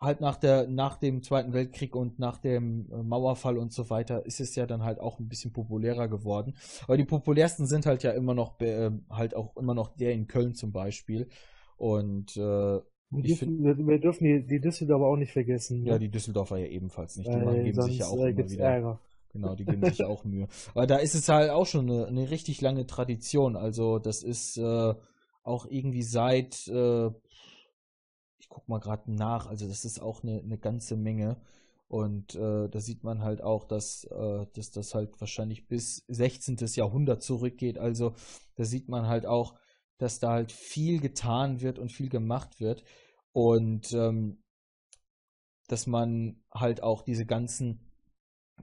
halt 0.00 0.20
nach 0.20 0.36
der, 0.36 0.68
nach 0.68 0.98
dem 0.98 1.22
Zweiten 1.22 1.52
Weltkrieg 1.52 1.96
und 1.96 2.20
nach 2.20 2.38
dem 2.38 2.88
äh, 2.92 3.02
Mauerfall 3.02 3.58
und 3.58 3.72
so 3.72 3.90
weiter 3.90 4.24
ist 4.24 4.40
es 4.40 4.54
ja 4.54 4.66
dann 4.66 4.84
halt 4.84 5.00
auch 5.00 5.18
ein 5.18 5.28
bisschen 5.28 5.52
populärer 5.52 6.06
geworden. 6.06 6.54
Aber 6.84 6.96
die 6.96 7.04
populärsten 7.04 7.66
sind 7.66 7.86
halt 7.86 8.04
ja 8.04 8.12
immer 8.12 8.34
noch, 8.34 8.60
äh, 8.60 8.90
halt 9.10 9.34
auch 9.34 9.56
immer 9.56 9.74
noch 9.74 9.96
der 9.96 10.12
in 10.12 10.28
Köln 10.28 10.54
zum 10.54 10.70
Beispiel. 10.70 11.28
Und 11.76 12.36
äh, 12.36 12.80
wir 13.12 13.22
dürfen, 13.22 13.64
find, 13.64 13.88
wir 13.88 13.98
dürfen 13.98 14.24
die, 14.24 14.46
die 14.46 14.60
Düsseldorfer 14.60 15.06
auch 15.06 15.16
nicht 15.16 15.32
vergessen. 15.32 15.84
Ja, 15.84 15.94
ne? 15.94 15.98
die 16.00 16.08
Düsseldorfer 16.08 16.58
ja 16.58 16.66
ebenfalls 16.66 17.16
nicht. 17.16 17.28
Die 17.28 17.32
Weil 17.34 17.64
geben 17.64 17.82
sich 17.82 17.98
ja 17.98 18.06
auch 18.06 18.18
äh, 18.18 18.30
immer 18.30 18.50
wieder. 18.50 18.64
Ärger. 18.64 19.00
Genau, 19.32 19.54
die 19.54 19.64
geben 19.64 19.84
sich 19.84 19.98
ja 19.98 20.06
auch 20.06 20.24
Mühe. 20.24 20.46
Aber 20.74 20.86
da 20.86 20.96
ist 20.96 21.14
es 21.14 21.28
halt 21.28 21.50
auch 21.50 21.66
schon 21.66 21.90
eine, 21.90 22.06
eine 22.06 22.30
richtig 22.30 22.60
lange 22.60 22.86
Tradition. 22.86 23.56
Also 23.56 23.98
das 23.98 24.22
ist 24.22 24.58
äh, 24.58 24.94
auch 25.42 25.66
irgendwie 25.66 26.02
seit, 26.02 26.68
äh, 26.68 27.06
ich 28.38 28.48
guck 28.48 28.68
mal 28.68 28.78
gerade 28.78 29.12
nach, 29.12 29.46
also 29.46 29.66
das 29.66 29.84
ist 29.84 30.00
auch 30.00 30.22
eine, 30.22 30.40
eine 30.40 30.58
ganze 30.58 30.96
Menge. 30.96 31.40
Und 31.88 32.34
äh, 32.36 32.68
da 32.68 32.80
sieht 32.80 33.04
man 33.04 33.22
halt 33.22 33.42
auch, 33.42 33.64
dass, 33.64 34.04
äh, 34.04 34.46
dass 34.54 34.70
das 34.70 34.94
halt 34.94 35.20
wahrscheinlich 35.20 35.68
bis 35.68 36.04
16. 36.08 36.56
Jahrhundert 36.74 37.22
zurückgeht. 37.22 37.76
Also 37.76 38.14
da 38.56 38.64
sieht 38.64 38.88
man 38.88 39.06
halt 39.06 39.26
auch, 39.26 39.54
dass 40.02 40.18
da 40.18 40.32
halt 40.32 40.52
viel 40.52 41.00
getan 41.00 41.60
wird 41.60 41.78
und 41.78 41.92
viel 41.92 42.08
gemacht 42.08 42.60
wird. 42.60 42.82
Und 43.32 43.92
ähm, 43.92 44.42
dass 45.68 45.86
man 45.86 46.42
halt 46.52 46.82
auch 46.82 47.02
diese 47.02 47.24
ganzen 47.24 47.88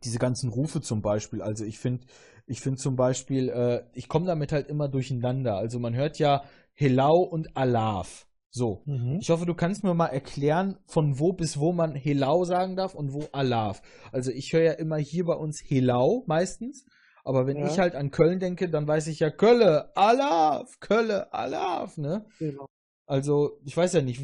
diese 0.04 0.20
ganzen 0.20 0.50
Rufe 0.50 0.82
zum 0.82 1.02
Beispiel. 1.02 1.42
Also 1.42 1.66
ich 1.66 1.80
finde, 1.80 2.06
ich 2.46 2.62
finde 2.62 2.78
zum 2.78 2.96
Beispiel, 2.96 3.50
äh, 3.50 3.84
ich 3.94 4.08
komme 4.08 4.26
damit 4.26 4.52
halt 4.52 4.68
immer 4.68 4.88
durcheinander. 4.88 5.56
Also 5.56 5.80
man 5.80 5.96
hört 5.96 6.20
ja 6.20 6.44
Helau 6.74 7.20
und 7.20 7.58
Alaf. 7.58 8.28
So. 8.52 8.82
Mhm. 8.86 9.20
Ich 9.22 9.30
hoffe, 9.30 9.46
du 9.46 9.54
kannst 9.54 9.84
mir 9.84 9.94
mal 9.94 10.08
erklären, 10.08 10.78
von 10.86 11.20
wo 11.20 11.34
bis 11.34 11.60
wo 11.60 11.72
man 11.72 11.96
Helau 11.96 12.46
sagen 12.46 12.76
darf 12.76 12.96
und 12.96 13.14
wo 13.14 13.28
Alaf. 13.32 13.82
Also 14.12 14.32
ich 14.32 14.54
höre 14.54 14.64
ja 14.64 14.72
immer 14.74 14.98
hier 14.98 15.26
bei 15.26 15.36
uns 15.36 15.62
Helau 15.62 16.24
meistens. 16.28 16.86
Aber 17.24 17.46
wenn 17.48 17.58
Ja. 17.58 17.68
ich 17.68 17.80
halt 17.80 17.96
an 17.96 18.12
Köln 18.12 18.40
denke, 18.40 18.70
dann 18.70 18.88
weiß 18.88 19.08
ich 19.08 19.20
ja 19.20 19.30
Kölle, 19.30 19.96
Alaf, 19.96 20.80
Kölle, 20.80 21.32
Alaf, 21.34 21.98
ne? 21.98 22.26
Genau. 22.40 22.66
Also, 23.06 23.60
ich 23.66 23.76
weiß 23.76 23.94
ja 23.94 24.02
nicht, 24.02 24.22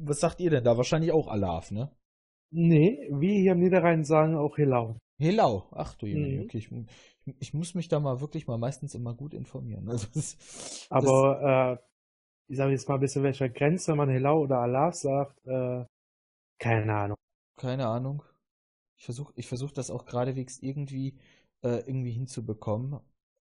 was 0.00 0.20
sagt 0.20 0.40
ihr 0.40 0.50
denn 0.50 0.64
da? 0.64 0.76
Wahrscheinlich 0.76 1.12
auch 1.12 1.28
Alaf, 1.28 1.70
ne? 1.70 1.90
Nee, 2.50 3.08
wir 3.12 3.34
hier 3.34 3.52
am 3.52 3.58
Niederrhein 3.58 4.04
sagen 4.04 4.36
auch 4.36 4.56
Helau. 4.56 4.96
Helau. 5.18 5.66
Ach 5.72 5.94
du 5.96 6.06
Jemine, 6.06 6.36
Mhm. 6.38 6.42
okay. 6.44 6.58
Ich, 6.58 6.70
ich 7.40 7.52
muss 7.54 7.74
mich 7.74 7.88
da 7.88 8.00
mal 8.00 8.20
wirklich 8.20 8.46
mal 8.46 8.56
meistens 8.58 8.94
immer 8.94 9.12
gut 9.14 9.34
informieren. 9.34 9.88
Also 9.88 10.06
das, 10.14 10.36
das, 10.38 10.86
Aber 10.90 11.78
äh, 11.78 11.84
ich 12.50 12.56
sage 12.56 12.72
jetzt 12.72 12.88
mal 12.88 12.94
ein 12.94 13.00
bisschen, 13.00 13.22
welcher 13.24 13.48
Grenze 13.50 13.94
man 13.94 14.08
Helau 14.08 14.40
oder 14.42 14.58
Alaf 14.60 14.94
sagt. 14.94 15.36
Äh, 15.46 15.84
keine 16.58 16.94
Ahnung. 16.94 17.16
keine 17.56 17.86
Ahnung. 17.88 18.22
Ich 18.96 19.04
versuche 19.04 19.32
ich 19.36 19.46
versuch 19.46 19.70
das 19.72 19.90
auch 19.90 20.06
geradewegs 20.06 20.58
irgendwie, 20.60 21.18
äh, 21.62 21.78
irgendwie 21.86 22.12
hinzubekommen. 22.12 23.00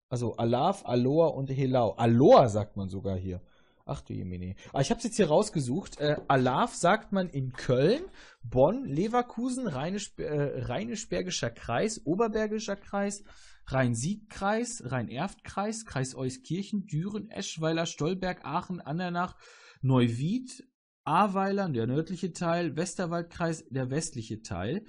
Also 0.10 0.36
Alaf, 0.38 0.86
Aloha 0.86 1.27
und 1.27 1.49
Helau. 1.49 1.91
Aloha 1.91 2.47
sagt 2.49 2.77
man 2.77 2.89
sogar 2.89 3.17
hier. 3.17 3.41
Ach 3.86 4.01
du 4.01 4.13
Jemine. 4.13 4.56
Ah, 4.73 4.82
ich 4.82 4.89
habe 4.89 4.97
es 4.97 5.06
jetzt 5.06 5.15
hier 5.15 5.30
rausgesucht. 5.30 5.99
Äh, 5.99 6.17
Alaf 6.27 6.75
sagt 6.75 7.13
man 7.13 7.30
in 7.30 7.53
Köln, 7.53 8.01
Bonn, 8.43 8.84
Leverkusen, 8.86 9.67
äh, 9.67 9.71
Rheinisch-Bergischer 9.71 11.49
Kreis, 11.51 12.06
Oberbergischer 12.06 12.75
Kreis, 12.75 13.23
Rhein-Sieg-Kreis, 13.67 14.84
Rhein-Erft-Kreis, 14.86 15.86
Kreis 15.86 16.15
Euskirchen, 16.15 16.86
Düren, 16.86 17.30
Eschweiler, 17.30 17.86
Stolberg, 17.86 18.43
Aachen, 18.43 18.82
Andernach, 18.82 19.38
Neuwied, 19.82 20.67
Ahrweiler, 21.06 21.69
der 21.69 21.88
nördliche 21.88 22.34
Teil, 22.34 22.75
Westerwaldkreis, 22.75 23.65
der 23.69 23.89
westliche 23.89 24.41
Teil. 24.41 24.84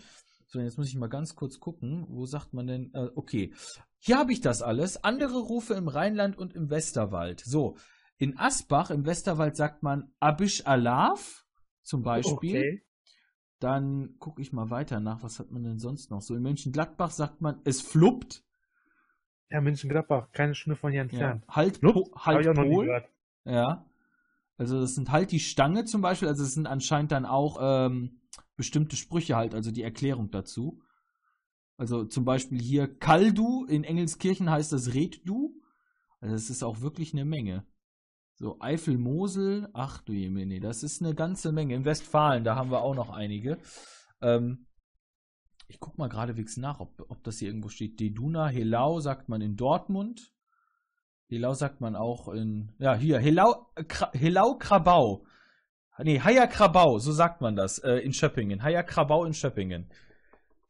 So, 0.51 0.61
jetzt 0.61 0.79
muss 0.79 0.89
ich 0.89 0.97
mal 0.97 1.09
ganz 1.09 1.37
kurz 1.37 1.61
gucken. 1.61 2.07
Wo 2.09 2.25
sagt 2.25 2.55
man 2.55 2.67
denn? 2.67 2.91
Äh, 2.95 3.11
okay, 3.15 3.53
hier 3.99 4.19
habe 4.19 4.33
ich 4.33 4.41
das 4.41 4.63
alles. 4.63 5.05
Andere 5.05 5.39
Rufe 5.41 5.75
im 5.75 5.89
Rheinland 5.89 6.39
und 6.39 6.55
im 6.55 6.71
Westerwald. 6.71 7.41
So, 7.41 7.77
in 8.17 8.39
Asbach 8.39 8.91
im 8.91 9.05
Westerwald 9.05 9.57
sagt 9.57 9.83
man 9.83 10.11
Abish 10.21 10.67
Alaf 10.67 11.45
zum 11.83 12.03
Beispiel. 12.03 12.57
Okay. 12.57 12.83
Dann 13.61 14.19
gucke 14.19 14.41
ich 14.41 14.53
mal 14.53 14.71
weiter 14.71 15.01
nach. 15.01 15.23
Was 15.23 15.39
hat 15.39 15.51
man 15.51 15.65
denn 15.65 15.79
sonst 15.79 16.11
noch? 16.11 16.23
So 16.23 16.35
in 16.35 16.43
Mönchengladbach 16.43 17.11
sagt 17.11 17.43
man, 17.43 17.61
es 17.65 17.83
fluppt. 17.83 18.43
Ja, 19.51 19.61
München-Gladbach, 19.61 20.31
keine 20.33 20.55
Stunde 20.55 20.77
von 20.77 20.93
hier 20.93 20.99
Ja. 20.99 21.03
entfernt. 21.03 21.45
Halt, 21.49 21.79
Flupp, 21.79 21.95
po, 21.95 22.25
halt 22.25 22.55
Pol. 22.55 23.05
Ja. 23.45 23.87
Also 24.57 24.81
das 24.81 24.95
sind 24.95 25.11
halt 25.11 25.31
die 25.31 25.41
Stange 25.41 25.85
zum 25.85 26.03
Beispiel, 26.03 26.29
also 26.29 26.43
es 26.43 26.55
sind 26.55 26.67
anscheinend 26.67 27.13
dann 27.13 27.25
auch 27.27 27.59
ähm, 27.61 28.21
bestimmte 28.59 28.97
Sprüche 28.97 29.37
halt, 29.37 29.55
also 29.55 29.71
die 29.71 29.85
Erklärung 29.85 30.31
dazu. 30.31 30.83
Also 31.79 32.05
zum 32.05 32.25
Beispiel 32.27 32.61
hier 32.61 32.89
Kaldu, 32.89 33.65
in 33.65 33.85
Engelskirchen 33.85 34.51
heißt 34.51 34.73
das 34.73 34.93
Reddu. 34.93 35.55
Also 36.21 36.35
es 36.35 36.51
ist 36.51 36.65
auch 36.65 36.81
wirklich 36.81 37.15
eine 37.15 37.25
Menge. 37.25 37.65
So, 38.35 38.61
Eifel, 38.61 38.99
Mosel, 38.99 39.69
ach 39.73 40.03
du 40.03 40.13
Jemine, 40.13 40.61
das 40.61 40.83
ist 40.83 41.01
eine 41.01 41.15
ganze 41.15 41.53
Menge. 41.53 41.75
In 41.75 41.85
Westfalen, 41.85 42.45
da 42.45 42.57
haben 42.57 42.71
wir 42.71 42.83
auch 42.83 42.95
noch 42.95 43.11
einige. 43.11 43.59
Ähm, 44.21 44.67
ich 45.69 45.79
guck 45.79 45.97
mal 45.97 46.09
geradewegs 46.09 46.57
nach, 46.57 46.81
ob, 46.81 47.05
ob 47.09 47.23
das 47.23 47.39
hier 47.39 47.49
irgendwo 47.49 47.69
steht. 47.69 48.01
Deduna, 48.01 48.49
Helau 48.49 49.01
sagt 49.01 49.29
man 49.29 49.41
in 49.41 49.57
Dortmund. 49.57 50.33
Helau 51.29 51.55
sagt 51.55 51.81
man 51.81 51.95
auch 51.95 52.29
in, 52.29 52.73
ja, 52.79 52.95
hier, 52.95 53.21
Helau, 53.21 53.67
Helau 54.13 54.57
Krabau. 54.59 55.25
Nee, 56.03 56.21
Haya 56.21 56.47
Krabau, 56.47 56.99
so 56.99 57.13
sagt 57.13 57.41
man 57.41 57.57
das, 57.57 57.79
äh, 57.79 57.95
in 57.97 58.13
Schöppingen. 58.13 58.63
Haya 58.63 58.83
Krabau 58.83 59.25
in 59.25 59.35
Schöppingen. 59.35 59.91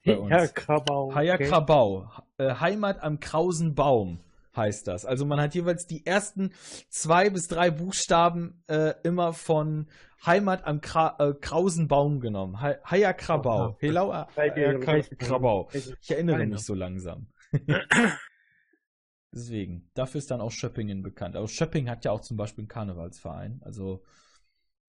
Bei 0.05 0.17
uns. 0.17 0.31
Ja, 0.31 0.47
Krabau. 0.47 1.15
Haya 1.15 1.35
okay. 1.35 1.49
Krabau, 1.49 2.11
äh, 2.39 2.55
Heimat 2.55 3.03
am 3.03 3.21
krausen 3.21 3.75
Baum 3.75 4.21
heißt 4.57 4.89
das. 4.89 5.05
Also 5.05 5.25
man 5.27 5.41
hat 5.41 5.55
jeweils 5.55 5.87
die 5.87 6.05
ersten 6.07 6.53
zwei 6.89 7.31
bis 7.31 7.47
drei 7.49 7.71
Buchstaben 7.71 8.63
äh, 8.69 8.95
immer 9.03 9.33
von 9.33 9.87
Heimat 10.27 10.65
am 10.67 10.81
Kra 10.81 11.17
äh, 11.21 11.35
krausen 11.35 11.87
Baum 11.89 12.21
genommen. 12.21 12.61
Hay- 12.61 12.79
Haya 12.85 13.13
Krabau. 13.13 13.61
Aha. 13.61 13.77
Helau 13.81 14.13
äh, 14.37 14.49
äh, 14.49 15.03
Krabau. 15.17 15.69
Ich 15.73 16.11
erinnere 16.11 16.45
mich 16.47 16.65
so 16.65 16.75
langsam. 16.75 17.29
Deswegen, 19.33 19.91
dafür 19.95 20.19
ist 20.19 20.31
dann 20.31 20.41
auch 20.41 20.51
Schöppingen 20.51 21.03
bekannt. 21.03 21.37
Aber 21.37 21.47
Schöpping 21.49 21.89
hat 21.89 22.05
ja 22.05 22.13
auch 22.13 22.21
zum 22.23 22.37
Beispiel 22.37 22.63
einen 22.63 22.69
Karnevalsverein. 22.69 23.61
Also, 23.63 24.03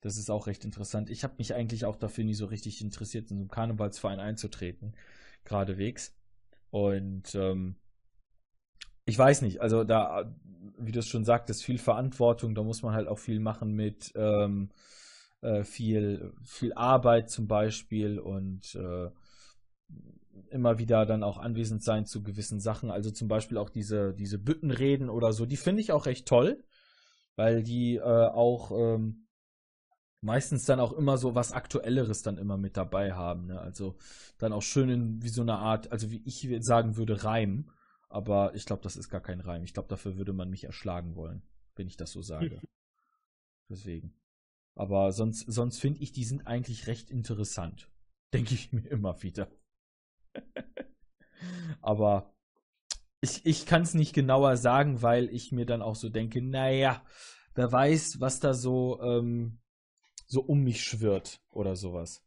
das 0.02 0.18
ist 0.18 0.30
auch 0.30 0.48
recht 0.48 0.64
interessant. 0.66 1.10
Ich 1.10 1.24
habe 1.24 1.36
mich 1.38 1.54
eigentlich 1.54 1.86
auch 1.86 1.96
dafür 1.96 2.24
nie 2.24 2.34
so 2.34 2.46
richtig 2.46 2.82
interessiert, 2.82 3.32
in 3.32 3.38
so 3.38 3.42
einen 3.42 3.52
Karnevalsverein 3.52 4.20
einzutreten. 4.20 4.96
Geradewegs. 5.44 6.16
Und 6.70 7.36
ähm, 7.36 7.76
ich 9.06 9.18
weiß 9.18 9.42
nicht, 9.42 9.62
also 9.62 9.84
da, 9.84 10.34
wie 10.78 10.92
du 10.92 11.00
es 11.00 11.08
schon 11.08 11.26
sagtest, 11.26 11.64
viel 11.64 11.80
Verantwortung, 11.80 12.56
da 12.56 12.64
muss 12.64 12.84
man 12.84 12.94
halt 12.94 13.08
auch 13.08 13.18
viel 13.18 13.40
machen 13.40 13.74
mit 13.74 14.12
ähm, 14.16 14.70
äh, 15.42 15.64
viel, 15.64 16.34
viel 16.44 16.74
Arbeit 16.74 17.30
zum 17.30 17.48
Beispiel 17.48 18.20
und 18.20 18.76
äh, 18.76 19.10
immer 20.52 20.80
wieder 20.80 21.06
dann 21.06 21.24
auch 21.24 21.38
anwesend 21.38 21.84
sein 21.84 22.06
zu 22.06 22.24
gewissen 22.24 22.60
Sachen. 22.60 22.92
Also 22.92 23.12
zum 23.12 23.28
Beispiel 23.28 23.58
auch 23.58 23.70
diese, 23.70 24.14
diese 24.14 24.38
Büttenreden 24.38 25.10
oder 25.10 25.34
so, 25.34 25.46
die 25.46 25.58
finde 25.58 25.82
ich 25.82 25.92
auch 25.92 26.06
recht 26.06 26.28
toll, 26.28 26.64
weil 27.36 27.64
die 27.64 27.96
äh, 27.96 28.02
auch 28.02 28.72
ähm, 28.72 29.28
meistens 30.22 30.66
dann 30.66 30.80
auch 30.80 30.94
immer 30.94 31.18
so 31.18 31.36
was 31.36 31.52
Aktuelleres 31.52 32.22
dann 32.22 32.38
immer 32.38 32.58
mit 32.58 32.78
dabei 32.78 33.14
haben. 33.14 33.48
Ne? 33.48 33.60
Also 33.60 33.98
dann 34.38 34.54
auch 34.54 34.62
schön 34.62 34.90
in 34.90 35.24
wie 35.24 35.30
so 35.30 35.42
eine 35.42 35.58
Art, 35.58 35.92
also 35.92 36.12
wie 36.12 36.22
ich 36.26 36.48
sagen 36.62 36.98
würde, 36.98 37.24
Reim. 37.24 37.72
Aber 38.10 38.56
ich 38.56 38.66
glaube, 38.66 38.82
das 38.82 38.96
ist 38.96 39.10
gar 39.10 39.22
kein 39.22 39.40
Reim. 39.40 39.64
Ich 39.64 39.74
glaube, 39.74 39.90
dafür 39.90 40.18
würde 40.18 40.34
man 40.34 40.50
mich 40.50 40.64
erschlagen 40.64 41.16
wollen, 41.16 41.44
wenn 41.76 41.88
ich 41.88 41.98
das 41.98 42.12
so 42.12 42.22
sage. 42.22 42.60
Deswegen. 43.70 44.16
Aber 44.76 45.12
sonst, 45.12 45.42
sonst 45.52 45.80
finde 45.80 46.02
ich, 46.02 46.12
die 46.12 46.24
sind 46.24 46.48
eigentlich 46.48 46.88
recht 46.88 47.12
interessant. 47.12 47.90
Denke 48.34 48.54
ich 48.54 48.72
mir 48.72 48.88
immer 48.88 49.22
wieder. 49.22 49.52
Aber 51.82 52.34
ich, 53.22 53.46
ich 53.46 53.66
kann 53.66 53.82
es 53.82 53.94
nicht 53.94 54.14
genauer 54.14 54.58
sagen, 54.58 55.02
weil 55.02 55.30
ich 55.30 55.52
mir 55.52 55.66
dann 55.66 55.82
auch 55.82 55.96
so 55.96 56.10
denke, 56.10 56.42
naja, 56.42 57.04
wer 57.56 57.72
weiß, 57.72 58.20
was 58.20 58.40
da 58.40 58.54
so, 58.54 59.02
ähm, 59.02 59.60
so 60.30 60.42
um 60.42 60.64
mich 60.64 60.84
schwirrt 60.84 61.42
oder 61.52 61.76
sowas. 61.76 62.24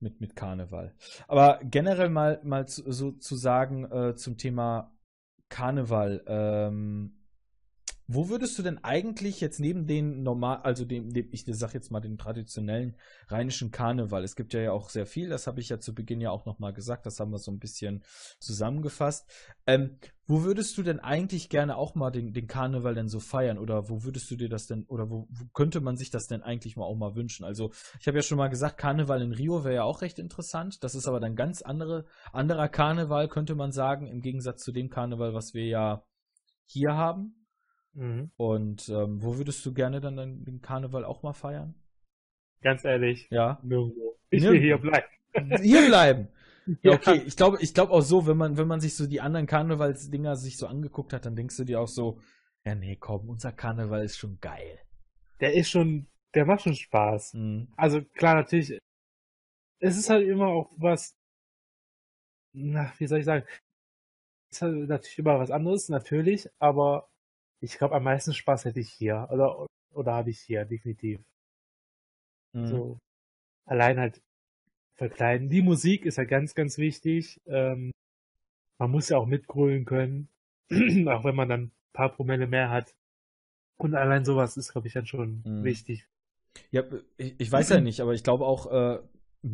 Mit, 0.00 0.20
mit 0.20 0.36
Karneval. 0.36 0.94
Aber 1.28 1.60
generell 1.62 2.10
mal, 2.10 2.40
mal 2.42 2.66
zu, 2.68 2.92
so 2.92 3.12
zu 3.12 3.36
sagen 3.36 3.90
äh, 3.90 4.14
zum 4.16 4.36
Thema 4.36 4.92
Karneval, 5.48 6.22
ähm, 6.26 7.23
wo 8.06 8.28
würdest 8.28 8.58
du 8.58 8.62
denn 8.62 8.82
eigentlich 8.84 9.40
jetzt 9.40 9.60
neben 9.60 9.86
den 9.86 10.22
normal, 10.22 10.58
also 10.62 10.84
dem, 10.84 11.12
dem 11.12 11.28
ich 11.32 11.44
sag 11.46 11.72
jetzt 11.72 11.90
mal 11.90 12.00
den 12.00 12.18
traditionellen 12.18 12.96
rheinischen 13.28 13.70
Karneval, 13.70 14.24
es 14.24 14.36
gibt 14.36 14.52
ja, 14.52 14.72
auch 14.72 14.90
sehr 14.90 15.06
viel, 15.06 15.28
das 15.28 15.46
habe 15.46 15.60
ich 15.60 15.70
ja 15.70 15.80
zu 15.80 15.94
Beginn 15.94 16.20
ja 16.20 16.30
auch 16.30 16.44
nochmal 16.44 16.74
gesagt, 16.74 17.06
das 17.06 17.18
haben 17.18 17.30
wir 17.30 17.38
so 17.38 17.50
ein 17.50 17.58
bisschen 17.58 18.04
zusammengefasst. 18.40 19.26
Ähm, 19.66 19.98
wo 20.26 20.42
würdest 20.42 20.76
du 20.78 20.82
denn 20.82 21.00
eigentlich 21.00 21.48
gerne 21.48 21.76
auch 21.76 21.94
mal 21.94 22.10
den, 22.10 22.32
den 22.32 22.46
Karneval 22.46 22.94
denn 22.94 23.08
so 23.08 23.20
feiern 23.20 23.58
oder 23.58 23.88
wo 23.88 24.04
würdest 24.04 24.30
du 24.30 24.36
dir 24.36 24.48
das 24.48 24.66
denn 24.66 24.84
oder 24.84 25.10
wo, 25.10 25.26
wo 25.30 25.44
könnte 25.52 25.80
man 25.80 25.96
sich 25.96 26.10
das 26.10 26.26
denn 26.26 26.42
eigentlich 26.42 26.76
mal 26.76 26.84
auch 26.84 26.96
mal 26.96 27.14
wünschen? 27.14 27.44
Also 27.44 27.72
ich 28.00 28.06
habe 28.06 28.18
ja 28.18 28.22
schon 28.22 28.38
mal 28.38 28.48
gesagt, 28.48 28.78
Karneval 28.78 29.22
in 29.22 29.32
Rio 29.32 29.64
wäre 29.64 29.74
ja 29.74 29.84
auch 29.84 30.02
recht 30.02 30.18
interessant, 30.18 30.82
das 30.82 30.94
ist 30.94 31.06
aber 31.06 31.20
dann 31.20 31.36
ganz 31.36 31.62
andere, 31.62 32.06
anderer 32.32 32.68
Karneval, 32.68 33.28
könnte 33.28 33.54
man 33.54 33.72
sagen, 33.72 34.06
im 34.06 34.20
Gegensatz 34.20 34.62
zu 34.62 34.72
dem 34.72 34.88
Karneval, 34.88 35.34
was 35.34 35.52
wir 35.54 35.66
ja 35.66 36.04
hier 36.66 36.94
haben. 36.94 37.43
Mhm. 37.94 38.30
Und 38.36 38.88
ähm, 38.88 39.22
wo 39.22 39.38
würdest 39.38 39.64
du 39.64 39.72
gerne 39.72 40.00
dann 40.00 40.16
den 40.44 40.60
Karneval 40.60 41.04
auch 41.04 41.22
mal 41.22 41.32
feiern? 41.32 41.74
Ganz 42.62 42.84
ehrlich, 42.84 43.28
Ja. 43.30 43.58
nirgendwo. 43.62 44.16
Ich 44.30 44.42
Nirgendwo. 44.42 44.52
will 44.52 44.60
hier 44.62 44.78
bleiben. 44.78 45.08
Hier 45.62 45.86
bleiben. 45.86 46.28
Ja, 46.82 46.92
okay. 46.94 47.20
Ich 47.26 47.36
glaube, 47.36 47.58
ich 47.60 47.74
glaube 47.74 47.92
auch 47.92 48.00
so, 48.00 48.26
wenn 48.26 48.38
man, 48.38 48.56
wenn 48.56 48.66
man 48.66 48.80
sich 48.80 48.96
so 48.96 49.06
die 49.06 49.20
anderen 49.20 49.46
Karnevalsdinger 49.46 50.34
sich 50.34 50.56
so 50.56 50.66
angeguckt 50.66 51.12
hat, 51.12 51.26
dann 51.26 51.36
denkst 51.36 51.58
du 51.58 51.64
dir 51.64 51.78
auch 51.78 51.88
so, 51.88 52.20
ja, 52.64 52.74
nee, 52.74 52.96
komm, 52.96 53.28
unser 53.28 53.52
Karneval 53.52 54.02
ist 54.02 54.16
schon 54.16 54.38
geil. 54.40 54.80
Der 55.40 55.52
ist 55.52 55.68
schon, 55.68 56.06
der 56.34 56.46
macht 56.46 56.62
schon 56.62 56.74
Spaß. 56.74 57.34
Mhm. 57.34 57.68
Also 57.76 58.00
klar, 58.14 58.36
natürlich, 58.36 58.78
es 59.80 59.98
ist 59.98 60.08
halt 60.08 60.26
immer 60.26 60.46
auch 60.46 60.72
was, 60.78 61.14
na, 62.54 62.90
wie 62.96 63.06
soll 63.08 63.18
ich 63.18 63.26
sagen, 63.26 63.44
es 64.50 64.56
ist 64.56 64.62
halt 64.62 64.88
natürlich 64.88 65.18
immer 65.18 65.38
was 65.38 65.50
anderes, 65.50 65.90
natürlich, 65.90 66.48
aber 66.60 67.10
ich 67.64 67.78
glaube, 67.78 67.94
am 67.94 68.04
meisten 68.04 68.34
Spaß 68.34 68.66
hätte 68.66 68.80
ich 68.80 68.90
hier, 68.90 69.28
oder, 69.30 69.66
oder 69.92 70.12
habe 70.12 70.30
ich 70.30 70.40
hier, 70.40 70.64
definitiv. 70.64 71.20
Mhm. 72.52 72.66
So, 72.66 72.98
allein 73.64 73.98
halt 73.98 74.22
verkleiden. 74.94 75.48
Die 75.48 75.62
Musik 75.62 76.04
ist 76.06 76.18
ja 76.18 76.24
ganz, 76.24 76.54
ganz 76.54 76.78
wichtig. 76.78 77.40
Ähm, 77.46 77.90
man 78.78 78.90
muss 78.90 79.08
ja 79.08 79.18
auch 79.18 79.26
mitgrölen 79.26 79.84
können, 79.84 80.28
auch 81.08 81.24
wenn 81.24 81.34
man 81.34 81.48
dann 81.48 81.62
ein 81.62 81.72
paar 81.92 82.12
Promille 82.12 82.46
mehr 82.46 82.70
hat. 82.70 82.94
Und 83.76 83.94
allein 83.94 84.24
sowas 84.24 84.56
ist, 84.56 84.72
glaube 84.72 84.86
ich, 84.86 84.94
dann 84.94 85.06
schon 85.06 85.42
mhm. 85.44 85.64
wichtig. 85.64 86.06
Ja, 86.70 86.84
ich, 87.16 87.34
ich 87.38 87.50
weiß 87.50 87.70
ja 87.70 87.80
nicht, 87.80 88.00
aber 88.00 88.14
ich 88.14 88.22
glaube 88.22 88.44
auch, 88.44 88.70
äh, 88.70 89.02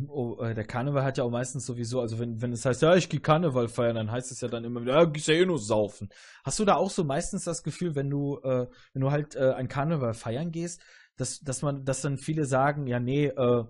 oh, 0.07 0.41
äh, 0.41 0.53
der 0.53 0.65
Karneval 0.65 1.03
hat 1.03 1.17
ja 1.17 1.23
auch 1.23 1.31
meistens 1.31 1.65
sowieso, 1.65 1.99
also 1.99 2.19
wenn, 2.19 2.41
wenn 2.41 2.53
es 2.53 2.65
heißt, 2.65 2.81
ja, 2.81 2.95
ich 2.95 3.09
gehe 3.09 3.19
Karneval 3.19 3.67
feiern, 3.67 3.95
dann 3.95 4.11
heißt 4.11 4.31
es 4.31 4.41
ja 4.41 4.47
dann 4.47 4.63
immer 4.63 4.81
wieder, 4.81 4.93
ja, 4.93 5.05
gehst 5.05 5.27
ja 5.27 5.33
eh 5.33 5.45
nur 5.45 5.59
saufen. 5.59 6.09
Hast 6.43 6.59
du 6.59 6.65
da 6.65 6.75
auch 6.75 6.89
so 6.89 7.03
meistens 7.03 7.43
das 7.43 7.63
Gefühl, 7.63 7.95
wenn 7.95 8.09
du, 8.09 8.39
äh, 8.43 8.67
wenn 8.93 9.01
du 9.01 9.11
halt 9.11 9.35
äh, 9.35 9.53
ein 9.53 9.67
Karneval 9.67 10.13
feiern 10.13 10.51
gehst, 10.51 10.81
dass, 11.17 11.39
dass 11.41 11.61
man, 11.61 11.85
dass 11.85 12.01
dann 12.01 12.17
viele 12.17 12.45
sagen, 12.45 12.87
ja, 12.87 12.99
nee, 12.99 13.27
äh, 13.27 13.65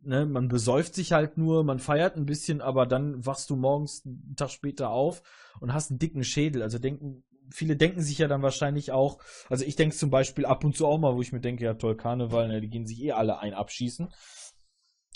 ne, 0.00 0.26
man 0.26 0.48
besäuft 0.48 0.94
sich 0.94 1.12
halt 1.12 1.38
nur, 1.38 1.64
man 1.64 1.78
feiert 1.78 2.16
ein 2.16 2.26
bisschen, 2.26 2.60
aber 2.60 2.86
dann 2.86 3.24
wachst 3.24 3.50
du 3.50 3.56
morgens 3.56 4.04
einen 4.04 4.34
Tag 4.36 4.50
später 4.50 4.90
auf 4.90 5.22
und 5.60 5.72
hast 5.72 5.90
einen 5.90 5.98
dicken 5.98 6.24
Schädel. 6.24 6.62
Also 6.62 6.78
denken, 6.78 7.24
viele 7.50 7.76
denken 7.76 8.02
sich 8.02 8.18
ja 8.18 8.28
dann 8.28 8.42
wahrscheinlich 8.42 8.92
auch, 8.92 9.18
also 9.48 9.64
ich 9.64 9.76
denke 9.76 9.96
zum 9.96 10.10
Beispiel 10.10 10.46
ab 10.46 10.64
und 10.64 10.76
zu 10.76 10.86
auch 10.86 10.98
mal, 10.98 11.14
wo 11.14 11.22
ich 11.22 11.32
mir 11.32 11.40
denke, 11.40 11.64
ja 11.64 11.74
toll, 11.74 11.96
Karneval, 11.96 12.48
ne, 12.48 12.60
die 12.60 12.68
gehen 12.68 12.86
sich 12.86 13.02
eh 13.02 13.12
alle 13.12 13.38
ein 13.38 13.54
abschießen. 13.54 14.08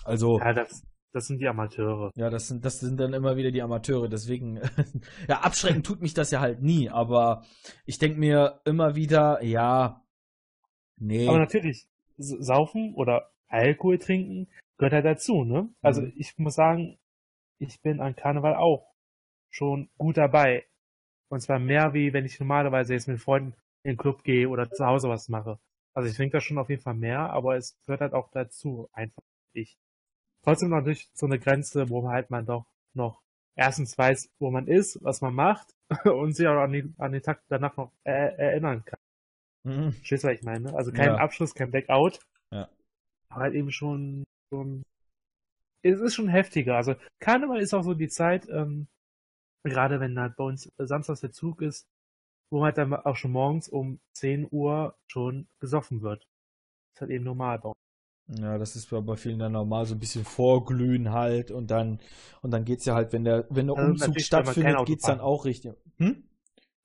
Also. 0.05 0.39
Ja, 0.39 0.53
das, 0.53 0.83
das 1.13 1.27
sind 1.27 1.41
die 1.41 1.49
Amateure. 1.49 2.11
Ja, 2.15 2.31
das 2.31 2.49
sind, 2.49 2.65
das 2.65 2.81
sind 2.81 2.99
dann 2.99 3.13
immer 3.13 3.37
wieder 3.37 3.51
die 3.51 3.63
Amateure. 3.63 4.09
Deswegen, 4.09 4.61
ja, 5.29 5.41
abschrecken 5.41 5.83
tut 5.83 6.01
mich 6.01 6.15
das 6.15 6.31
ja 6.31 6.41
halt 6.41 6.63
nie, 6.63 6.89
aber 6.89 7.45
ich 7.85 7.99
denke 7.99 8.19
mir 8.19 8.61
immer 8.65 8.97
wieder, 8.97 9.43
ja, 9.43 10.03
nee. 10.97 11.29
Aber 11.29 11.39
natürlich, 11.39 11.87
saufen 12.17 12.95
oder 12.95 13.31
Alkohol 13.49 13.99
trinken 13.99 14.49
gehört 14.79 14.95
halt 14.95 15.05
dazu, 15.05 15.45
ne? 15.45 15.69
Also 15.83 16.03
mhm. 16.03 16.13
ich 16.17 16.37
muss 16.39 16.55
sagen, 16.55 16.99
ich 17.59 17.81
bin 17.83 18.01
an 18.01 18.17
Karneval 18.17 18.57
auch 18.57 18.93
schon 19.51 19.91
gut 19.99 20.17
dabei. 20.17 20.67
Und 21.29 21.41
zwar 21.41 21.59
mehr 21.59 21.95
wie 21.95 22.13
wenn 22.13 22.25
ich 22.25 22.41
normalerweise 22.41 22.95
jetzt 22.95 23.09
mit 23.09 23.21
Freunden 23.21 23.55
in 23.85 23.93
den 23.93 23.97
Club 23.97 24.23
gehe 24.25 24.49
oder 24.49 24.71
zu 24.71 24.85
Hause 24.85 25.09
was 25.09 25.29
mache. 25.29 25.59
Also 25.95 26.09
ich 26.09 26.17
trinke 26.17 26.37
da 26.37 26.41
schon 26.41 26.59
auf 26.59 26.71
jeden 26.71 26.83
Fall 26.83 26.95
mehr, 26.95 27.31
aber 27.31 27.57
es 27.57 27.79
gehört 27.85 28.01
halt 28.01 28.15
auch 28.15 28.31
dazu, 28.31 28.89
einfach 28.93 29.23
ich. 29.53 29.77
Trotzdem 30.43 30.71
natürlich 30.71 31.11
so 31.15 31.27
eine 31.27 31.39
Grenze, 31.39 31.89
wo 31.89 32.09
halt 32.09 32.31
man 32.31 32.47
doch 32.47 32.67
noch 32.95 33.23
erstens 33.57 33.97
weiß, 33.97 34.31
wo 34.39 34.51
man 34.51 34.67
ist, 34.67 34.99
was 35.03 35.21
man 35.21 35.35
macht 35.35 35.75
und 36.05 36.35
sich 36.35 36.47
auch 36.47 36.61
an, 36.61 36.73
die, 36.73 36.93
an 36.99 37.13
den 37.13 37.23
Tag 37.23 37.43
danach 37.49 37.77
noch 37.77 37.93
er 38.05 38.39
erinnern 38.39 38.85
kann. 38.85 38.99
Mhm. 39.65 39.93
Verstehst 39.93 40.25
du, 40.25 40.29
was 40.29 40.35
ich 40.35 40.43
meine? 40.43 40.75
Also 40.75 40.93
kein 40.93 41.11
ja. 41.11 41.17
Abschluss, 41.17 41.55
kein 41.55 41.71
Blackout. 41.71 42.21
Ja 42.51 42.69
halt 43.35 43.55
eben 43.55 43.71
schon, 43.71 44.25
schon, 44.53 44.83
es 45.83 46.01
ist 46.01 46.15
schon 46.15 46.29
heftiger. 46.29 46.77
Also 46.77 46.95
Karneval 47.21 47.61
ist 47.61 47.75
auch 47.75 47.83
so 47.83 47.95
die 47.95 48.09
Zeit, 48.09 48.49
ähm, 48.49 48.89
gerade 49.65 50.01
wenn 50.01 50.19
halt 50.19 50.37
bei 50.37 50.45
uns 50.45 50.71
samstags 50.79 51.21
der 51.21 51.33
Zug 51.33 51.63
ist, 51.63 51.87
wo 52.51 52.65
halt 52.65 52.79
dann 52.79 52.93
auch 52.95 53.17
schon 53.17 53.33
morgens 53.33 53.69
um 53.69 54.01
10 54.15 54.49
Uhr 54.51 54.97
schon 55.07 55.49
gesoffen 55.61 56.03
wird. 56.03 56.25
Das 56.25 56.97
ist 56.97 57.01
halt 57.03 57.11
eben 57.13 57.25
normal 57.25 57.59
bei 57.59 57.69
uns. 57.69 57.79
Ja, 58.39 58.59
das 58.59 58.77
ist 58.77 58.89
bei 58.91 59.17
vielen 59.17 59.39
dann 59.39 59.53
normal 59.53 59.87
so 59.87 59.95
ein 59.95 60.01
bisschen 60.01 60.25
vorglühen 60.25 61.13
halt 61.13 61.51
und 61.51 61.71
dann 61.71 62.01
und 62.41 62.51
dann 62.51 62.65
geht's 62.65 62.85
ja 62.85 62.95
halt, 62.95 63.13
wenn 63.13 63.25
der 63.25 63.47
wenn 63.51 63.67
der 63.67 63.77
also 63.77 63.91
Umzug 63.91 64.21
stattfindet, 64.21 64.87
geht's 64.87 65.05
dann 65.05 65.21
auch 65.21 65.45
richtig. 65.45 65.75
Hm? 65.99 66.25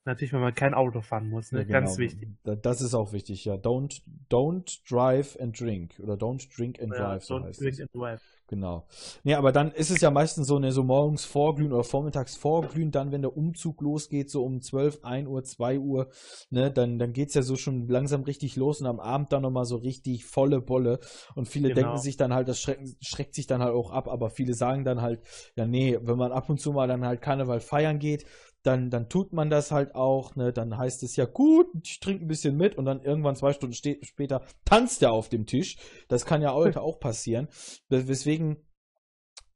Natürlich, 0.04 0.32
wenn 0.32 0.40
man 0.40 0.54
kein 0.54 0.72
Auto 0.72 1.02
fahren 1.02 1.28
muss, 1.28 1.52
ne? 1.52 1.58
Ja, 1.58 1.64
genau. 1.64 1.80
ganz 1.80 1.98
wichtig. 1.98 2.30
Das 2.42 2.80
ist 2.80 2.94
auch 2.94 3.12
wichtig, 3.12 3.44
ja. 3.44 3.54
Don't, 3.56 4.00
don't 4.30 4.80
drive 4.88 5.38
and 5.38 5.58
drink. 5.58 6.00
Oder 6.02 6.14
don't 6.14 6.48
drink 6.56 6.80
and 6.80 6.92
drive, 6.92 7.00
ja, 7.00 7.20
so 7.20 7.36
don't 7.36 7.58
drink 7.58 7.74
es. 7.74 7.80
and 7.80 7.94
drive. 7.94 8.22
Genau. 8.48 8.86
Nee, 9.24 9.34
aber 9.34 9.52
dann 9.52 9.72
ist 9.72 9.90
es 9.90 10.00
ja 10.00 10.10
meistens 10.10 10.46
so, 10.46 10.58
ne, 10.58 10.72
so 10.72 10.82
morgens 10.82 11.26
vorglühen 11.26 11.70
oder 11.70 11.84
vormittags 11.84 12.34
vorglühen, 12.34 12.90
dann, 12.90 13.12
wenn 13.12 13.20
der 13.20 13.36
Umzug 13.36 13.82
losgeht, 13.82 14.30
so 14.30 14.42
um 14.42 14.62
12, 14.62 15.04
1 15.04 15.28
Uhr, 15.28 15.44
2 15.44 15.78
Uhr, 15.78 16.08
ne, 16.48 16.70
dann, 16.70 16.98
dann 16.98 17.12
geht's 17.12 17.34
ja 17.34 17.42
so 17.42 17.56
schon 17.56 17.88
langsam 17.88 18.22
richtig 18.22 18.56
los 18.56 18.80
und 18.80 18.86
am 18.86 19.00
Abend 19.00 19.32
dann 19.32 19.42
nochmal 19.42 19.66
so 19.66 19.76
richtig 19.76 20.24
volle 20.24 20.62
Bolle. 20.62 20.98
Und 21.34 21.46
viele 21.46 21.68
genau. 21.68 21.88
denken 21.88 21.98
sich 21.98 22.16
dann 22.16 22.32
halt, 22.32 22.48
das 22.48 22.58
schreckt, 22.58 22.88
schreckt 23.02 23.34
sich 23.34 23.46
dann 23.46 23.62
halt 23.62 23.74
auch 23.74 23.90
ab, 23.90 24.08
aber 24.08 24.30
viele 24.30 24.54
sagen 24.54 24.82
dann 24.82 25.02
halt, 25.02 25.20
ja, 25.54 25.66
nee, 25.66 25.98
wenn 26.00 26.16
man 26.16 26.32
ab 26.32 26.48
und 26.48 26.58
zu 26.58 26.72
mal 26.72 26.88
dann 26.88 27.04
halt 27.04 27.20
Karneval 27.20 27.60
feiern 27.60 27.98
geht, 27.98 28.24
dann, 28.62 28.90
dann 28.90 29.08
tut 29.08 29.32
man 29.32 29.50
das 29.50 29.70
halt 29.70 29.94
auch, 29.94 30.34
ne? 30.36 30.52
Dann 30.52 30.76
heißt 30.76 31.02
es 31.02 31.16
ja, 31.16 31.24
gut, 31.24 31.68
ich 31.84 32.00
trinke 32.00 32.24
ein 32.24 32.28
bisschen 32.28 32.56
mit 32.56 32.76
und 32.76 32.84
dann 32.84 33.02
irgendwann 33.02 33.36
zwei 33.36 33.52
Stunden 33.52 33.74
später 33.74 34.42
tanzt 34.64 35.02
er 35.02 35.12
auf 35.12 35.28
dem 35.28 35.46
Tisch. 35.46 35.76
Das 36.08 36.26
kann 36.26 36.42
ja 36.42 36.52
heute 36.52 36.82
auch 36.82 37.00
passieren. 37.00 37.48
Weswegen 37.88 38.56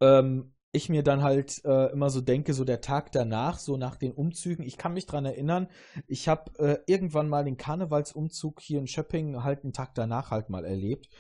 ähm, 0.01 0.55
ich 0.73 0.89
mir 0.89 1.03
dann 1.03 1.23
halt 1.23 1.63
äh, 1.65 1.93
immer 1.93 2.09
so 2.09 2.23
denke, 2.23 2.55
so 2.55 2.65
der 2.65 2.81
Tag 2.81 3.13
danach, 3.13 3.59
so 3.59 3.77
nach 3.77 3.97
den 3.97 4.13
Umzügen, 4.13 4.65
ich 4.65 4.79
kann 4.79 4.95
mich 4.95 5.05
dran 5.05 5.27
erinnern, 5.27 5.69
ich 6.07 6.29
habe 6.29 6.59
äh, 6.59 6.79
irgendwann 6.87 7.29
mal 7.29 7.45
den 7.45 7.59
Karnevalsumzug 7.59 8.61
hier 8.61 8.79
in 8.79 8.87
Schöpping 8.87 9.45
halt 9.45 9.65
einen 9.65 9.75
Tag 9.75 9.95
danach 9.95 10.31
halt 10.31 10.49
mal 10.49 10.65
erlebt. 10.65 11.11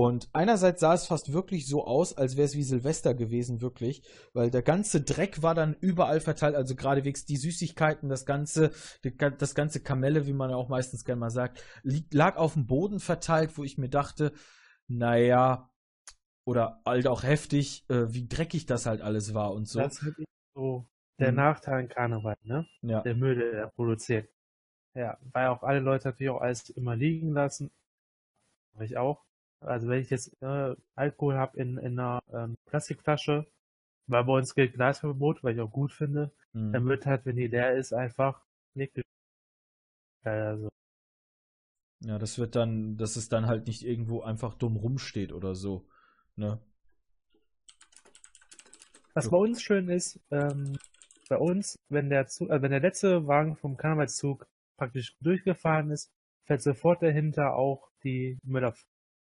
Und 0.00 0.28
einerseits 0.32 0.78
sah 0.78 0.94
es 0.94 1.08
fast 1.08 1.32
wirklich 1.32 1.66
so 1.66 1.84
aus, 1.84 2.16
als 2.16 2.36
wäre 2.36 2.44
es 2.44 2.54
wie 2.54 2.62
Silvester 2.62 3.14
gewesen, 3.14 3.60
wirklich, 3.60 4.04
weil 4.32 4.48
der 4.48 4.62
ganze 4.62 5.00
Dreck 5.00 5.42
war 5.42 5.56
dann 5.56 5.74
überall 5.80 6.20
verteilt, 6.20 6.54
also 6.54 6.76
geradewegs 6.76 7.24
die 7.24 7.36
Süßigkeiten, 7.36 8.08
das 8.08 8.24
ganze, 8.24 8.70
das 9.02 9.56
ganze 9.56 9.82
Kamelle, 9.82 10.24
wie 10.28 10.34
man 10.34 10.50
ja 10.50 10.56
auch 10.56 10.68
meistens 10.68 11.04
gerne 11.04 11.18
mal 11.18 11.30
sagt, 11.30 11.64
lag 12.12 12.36
auf 12.36 12.52
dem 12.52 12.68
Boden 12.68 13.00
verteilt, 13.00 13.58
wo 13.58 13.64
ich 13.64 13.76
mir 13.76 13.88
dachte, 13.88 14.30
naja, 14.86 15.68
oder 16.44 16.80
halt 16.86 17.08
auch 17.08 17.24
heftig, 17.24 17.84
äh, 17.90 18.06
wie 18.14 18.28
dreckig 18.28 18.66
das 18.66 18.86
halt 18.86 19.00
alles 19.00 19.34
war 19.34 19.52
und 19.52 19.66
so. 19.66 19.80
Das 19.80 20.00
ist 20.00 20.14
so 20.54 20.88
der 21.18 21.32
mhm. 21.32 21.38
Nachteil 21.38 21.80
in 21.80 21.88
Karneval, 21.88 22.36
ne? 22.44 22.68
Ja. 22.82 23.00
Der 23.00 23.16
Müll, 23.16 23.34
der 23.34 23.52
er 23.52 23.70
produziert. 23.70 24.30
Ja, 24.94 25.18
weil 25.32 25.48
auch 25.48 25.64
alle 25.64 25.80
Leute 25.80 26.06
natürlich 26.06 26.30
auch 26.30 26.40
alles 26.40 26.70
immer 26.70 26.94
liegen 26.94 27.32
lassen. 27.32 27.72
Ich 28.78 28.96
auch. 28.96 29.27
Also 29.60 29.88
wenn 29.88 30.00
ich 30.00 30.10
jetzt 30.10 30.40
äh, 30.42 30.74
Alkohol 30.94 31.36
habe 31.36 31.58
in, 31.58 31.78
in 31.78 31.98
einer 31.98 32.22
ähm, 32.32 32.56
Plastikflasche, 32.66 33.46
weil 34.06 34.24
bei 34.24 34.32
uns 34.32 34.54
gilt 34.54 34.74
Glasverbot, 34.74 35.42
weil 35.42 35.54
ich 35.54 35.60
auch 35.60 35.70
gut 35.70 35.92
finde, 35.92 36.32
mhm. 36.52 36.72
dann 36.72 36.86
wird 36.86 37.06
halt, 37.06 37.26
wenn 37.26 37.36
die 37.36 37.48
leer 37.48 37.74
ist, 37.74 37.92
einfach 37.92 38.44
nicht 38.74 39.00
also. 40.24 40.68
Ja, 42.00 42.18
das 42.18 42.38
wird 42.38 42.54
dann, 42.54 42.96
dass 42.96 43.16
es 43.16 43.28
dann 43.28 43.46
halt 43.46 43.66
nicht 43.66 43.84
irgendwo 43.84 44.22
einfach 44.22 44.54
dumm 44.54 44.76
rumsteht 44.76 45.32
oder 45.32 45.54
so. 45.54 45.88
Ne? 46.36 46.60
Was 49.14 49.24
so. 49.24 49.30
bei 49.32 49.36
uns 49.36 49.60
schön 49.62 49.88
ist, 49.88 50.20
ähm, 50.30 50.78
bei 51.28 51.36
uns, 51.36 51.76
wenn 51.88 52.08
der 52.08 52.28
Zug, 52.28 52.50
äh, 52.50 52.62
wenn 52.62 52.70
der 52.70 52.80
letzte 52.80 53.26
Wagen 53.26 53.56
vom 53.56 53.76
Karnevalszug 53.76 54.46
praktisch 54.76 55.16
durchgefahren 55.20 55.90
ist, 55.90 56.12
fährt 56.44 56.62
sofort 56.62 57.02
dahinter 57.02 57.54
auch 57.54 57.90
die 58.04 58.38
Müller 58.44 58.74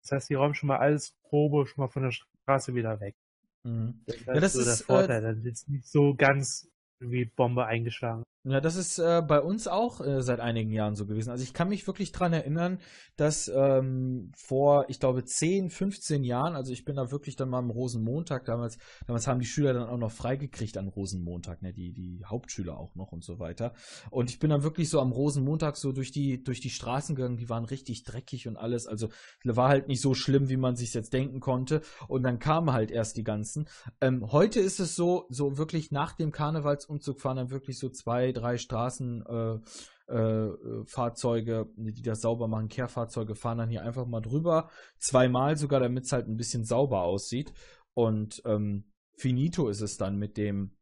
das 0.09 0.17
heißt, 0.17 0.29
die 0.29 0.35
räumen 0.35 0.55
schon 0.55 0.67
mal 0.67 0.77
alles 0.77 1.15
Probe 1.23 1.67
schon 1.67 1.83
mal 1.83 1.89
von 1.89 2.03
der 2.03 2.11
Straße 2.11 2.73
wieder 2.73 2.99
weg. 2.99 3.15
Mhm. 3.63 4.01
Das, 4.05 4.25
ja, 4.25 4.33
das 4.33 4.53
so 4.53 4.59
ist 4.59 4.65
der 4.67 4.85
Vorteil. 4.85 5.19
Äh, 5.19 5.21
dann 5.21 5.45
ist 5.45 5.69
nicht 5.69 5.87
so 5.87 6.15
ganz 6.15 6.67
wie 6.99 7.25
Bombe 7.25 7.65
eingeschlagen. 7.65 8.23
Ja, 8.45 8.61
das 8.61 8.77
ist 8.77 8.99
äh, 8.99 9.21
bei 9.21 9.41
uns 9.41 9.67
auch 9.67 9.99
äh, 9.99 10.21
seit 10.21 10.39
einigen 10.39 10.71
Jahren 10.71 10.95
so 10.95 11.05
gewesen. 11.05 11.29
Also 11.29 11.43
ich 11.43 11.53
kann 11.53 11.67
mich 11.67 11.85
wirklich 11.87 12.13
dran 12.13 12.31
erinnern, 12.31 12.79
dass 13.17 13.51
ähm, 13.53 14.31
vor, 14.33 14.85
ich 14.87 15.01
glaube, 15.01 15.25
10, 15.25 15.69
15 15.69 16.23
Jahren, 16.23 16.55
also 16.55 16.71
ich 16.71 16.85
bin 16.85 16.95
da 16.95 17.11
wirklich 17.11 17.35
dann 17.35 17.49
mal 17.49 17.59
am 17.59 17.69
Rosenmontag, 17.69 18.45
damals, 18.45 18.77
damals 19.05 19.27
haben 19.27 19.41
die 19.41 19.45
Schüler 19.45 19.73
dann 19.73 19.89
auch 19.89 19.97
noch 19.97 20.13
freigekriegt 20.13 20.77
an 20.77 20.87
Rosenmontag, 20.87 21.61
ne, 21.61 21.73
die, 21.73 21.91
die 21.91 22.23
Hauptschüler 22.23 22.77
auch 22.77 22.95
noch 22.95 23.11
und 23.11 23.25
so 23.25 23.39
weiter. 23.39 23.73
Und 24.09 24.29
ich 24.29 24.39
bin 24.39 24.49
dann 24.51 24.63
wirklich 24.63 24.89
so 24.89 25.01
am 25.01 25.11
Rosenmontag 25.11 25.75
so 25.75 25.91
durch 25.91 26.11
die, 26.11 26.41
durch 26.41 26.61
die 26.61 26.69
Straßen 26.69 27.15
gegangen, 27.15 27.35
die 27.35 27.49
waren 27.49 27.65
richtig 27.65 28.05
dreckig 28.05 28.47
und 28.47 28.55
alles. 28.55 28.87
Also 28.87 29.09
war 29.43 29.67
halt 29.67 29.89
nicht 29.89 29.99
so 29.99 30.13
schlimm, 30.13 30.47
wie 30.47 30.55
man 30.55 30.77
sich 30.77 30.93
jetzt 30.93 31.11
denken 31.11 31.41
konnte. 31.41 31.81
Und 32.07 32.23
dann 32.23 32.39
kamen 32.39 32.71
halt 32.71 32.89
erst 32.89 33.17
die 33.17 33.25
ganzen. 33.25 33.67
Ähm, 33.99 34.31
heute 34.31 34.61
ist 34.61 34.79
es 34.79 34.95
so, 34.95 35.25
so 35.29 35.57
wirklich 35.57 35.91
nach 35.91 36.13
dem 36.13 36.31
Karnevalsumzug 36.31 37.19
fahren 37.19 37.35
dann 37.35 37.51
wirklich 37.51 37.77
so 37.77 37.89
zwei, 37.89 38.28
drei 38.33 38.57
Straßenfahrzeuge, 38.57 41.51
äh, 41.51 41.61
äh, 41.61 41.93
die 41.93 42.01
das 42.01 42.21
sauber 42.21 42.47
machen, 42.47 42.69
Kehrfahrzeuge 42.69 43.35
fahren 43.35 43.59
dann 43.59 43.69
hier 43.69 43.83
einfach 43.83 44.05
mal 44.05 44.21
drüber, 44.21 44.69
zweimal 44.97 45.57
sogar, 45.57 45.79
damit 45.79 46.05
es 46.05 46.11
halt 46.11 46.27
ein 46.27 46.37
bisschen 46.37 46.65
sauber 46.65 47.03
aussieht. 47.03 47.53
Und 47.93 48.41
ähm, 48.45 48.91
finito 49.17 49.69
ist 49.69 49.81
es 49.81 49.97
dann 49.97 50.17
mit 50.17 50.37
dem 50.37 50.75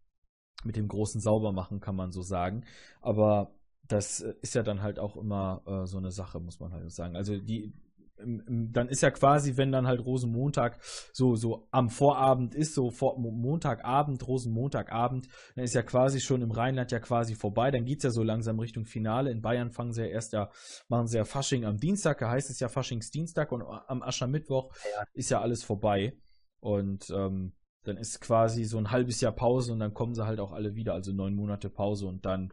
mit 0.64 0.76
dem 0.76 0.88
großen 0.88 1.22
Saubermachen, 1.22 1.80
kann 1.80 1.96
man 1.96 2.12
so 2.12 2.22
sagen. 2.22 2.66
Aber 3.02 3.56
das 3.88 4.20
ist 4.20 4.56
ja 4.56 4.64
dann 4.64 4.82
halt 4.82 5.00
auch 5.00 5.16
immer 5.16 5.62
äh, 5.66 5.86
so 5.86 5.98
eine 5.98 6.12
Sache, 6.12 6.40
muss 6.40 6.60
man 6.60 6.74
halt 6.74 6.92
sagen. 6.92 7.16
Also 7.16 7.38
die 7.38 7.74
dann 8.20 8.90
ist 8.90 9.02
ja 9.02 9.12
quasi, 9.12 9.58
wenn 9.58 9.72
dann 9.72 9.88
halt 9.88 10.04
Rosenmontag 10.04 10.80
so, 11.14 11.36
so 11.36 11.68
am 11.72 11.90
Vorabend 11.90 12.56
ist, 12.56 12.74
so 12.74 12.90
vor, 12.90 13.20
Montagabend, 13.20 14.28
Rosenmontagabend, 14.28 15.28
dann 15.56 15.64
ist 15.64 15.76
ja 15.76 15.84
quasi 15.84 16.20
schon 16.20 16.42
im 16.42 16.52
Rheinland 16.52 16.92
ja 16.92 17.00
quasi 17.00 17.36
vorbei. 17.36 17.70
Dann 17.70 17.86
geht 17.86 18.00
es 18.00 18.04
ja 18.04 18.10
so 18.10 18.24
langsam 18.24 18.60
Richtung 18.60 18.86
Finale. 18.86 19.32
In 19.32 19.42
Bayern 19.42 19.72
fangen 19.72 19.94
sie 19.94 20.02
ja 20.02 20.08
erst 20.08 20.34
ja, 20.34 20.50
machen 20.88 21.08
sie 21.08 21.18
ja 21.18 21.26
Fasching 21.26 21.66
am 21.66 21.78
Dienstag, 21.78 22.20
da 22.20 22.30
heißt 22.30 22.50
es 22.50 22.60
ja 22.60 22.70
Faschingsdienstag 22.70 23.52
und 23.52 23.62
am 23.62 24.02
Aschermittwoch 24.02 24.74
ja. 24.76 25.06
ist 25.14 25.30
ja 25.30 25.42
alles 25.42 25.64
vorbei. 25.64 26.18
Und 26.60 27.10
ähm, 27.12 27.54
dann 27.84 27.98
ist 27.98 28.20
quasi 28.20 28.64
so 28.66 28.78
ein 28.78 28.92
halbes 28.92 29.22
Jahr 29.22 29.32
Pause 29.32 29.74
und 29.74 29.80
dann 29.80 29.94
kommen 29.94 30.16
sie 30.16 30.26
halt 30.26 30.40
auch 30.40 30.52
alle 30.52 30.76
wieder, 30.76 30.94
also 30.94 31.14
neun 31.14 31.36
Monate 31.36 31.70
Pause 31.70 32.08
und 32.08 32.26
dann 32.26 32.52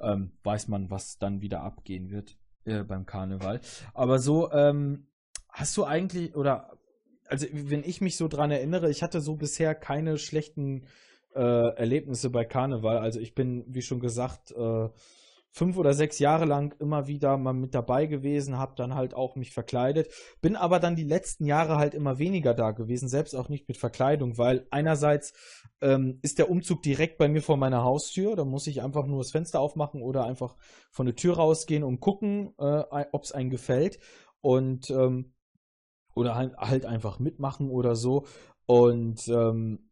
ähm, 0.00 0.32
weiß 0.44 0.68
man, 0.68 0.90
was 0.90 1.18
dann 1.18 1.40
wieder 1.40 1.62
abgehen 1.62 2.10
wird 2.10 2.36
äh, 2.64 2.82
beim 2.82 3.06
Karneval. 3.06 3.60
Aber 3.94 4.18
so, 4.18 4.50
ähm, 4.52 5.06
hast 5.48 5.76
du 5.76 5.84
eigentlich, 5.84 6.34
oder, 6.36 6.78
also 7.26 7.46
wenn 7.52 7.84
ich 7.84 8.00
mich 8.00 8.16
so 8.16 8.28
dran 8.28 8.50
erinnere, 8.50 8.90
ich 8.90 9.02
hatte 9.02 9.20
so 9.20 9.36
bisher 9.36 9.74
keine 9.74 10.18
schlechten 10.18 10.84
äh, 11.34 11.40
Erlebnisse 11.76 12.30
bei 12.30 12.44
Karneval. 12.44 12.98
Also 12.98 13.20
ich 13.20 13.34
bin, 13.34 13.64
wie 13.68 13.82
schon 13.82 14.00
gesagt, 14.00 14.52
äh, 14.52 14.88
fünf 15.52 15.76
oder 15.76 15.94
sechs 15.94 16.18
Jahre 16.18 16.44
lang 16.44 16.74
immer 16.78 17.06
wieder 17.06 17.36
mal 17.36 17.52
mit 17.52 17.74
dabei 17.74 18.06
gewesen, 18.06 18.58
habe 18.58 18.74
dann 18.76 18.94
halt 18.94 19.14
auch 19.14 19.34
mich 19.36 19.52
verkleidet, 19.52 20.12
bin 20.40 20.56
aber 20.56 20.78
dann 20.78 20.96
die 20.96 21.04
letzten 21.04 21.44
Jahre 21.44 21.76
halt 21.76 21.94
immer 21.94 22.18
weniger 22.18 22.54
da 22.54 22.70
gewesen, 22.70 23.08
selbst 23.08 23.34
auch 23.34 23.48
nicht 23.48 23.68
mit 23.68 23.76
Verkleidung, 23.76 24.38
weil 24.38 24.66
einerseits 24.70 25.32
ähm, 25.80 26.18
ist 26.22 26.38
der 26.38 26.50
Umzug 26.50 26.82
direkt 26.82 27.18
bei 27.18 27.28
mir 27.28 27.42
vor 27.42 27.56
meiner 27.56 27.82
Haustür, 27.82 28.36
da 28.36 28.44
muss 28.44 28.66
ich 28.66 28.82
einfach 28.82 29.06
nur 29.06 29.18
das 29.18 29.32
Fenster 29.32 29.60
aufmachen 29.60 30.02
oder 30.02 30.24
einfach 30.24 30.56
von 30.90 31.06
der 31.06 31.16
Tür 31.16 31.36
rausgehen 31.36 31.82
und 31.82 32.00
gucken, 32.00 32.54
äh, 32.58 33.04
ob 33.12 33.24
es 33.24 33.32
einem 33.32 33.50
gefällt 33.50 33.98
und 34.40 34.90
ähm, 34.90 35.34
oder 36.14 36.34
halt, 36.34 36.84
einfach 36.84 37.18
mitmachen 37.18 37.70
oder 37.70 37.96
so 37.96 38.26
und 38.66 39.26
ähm, 39.28 39.90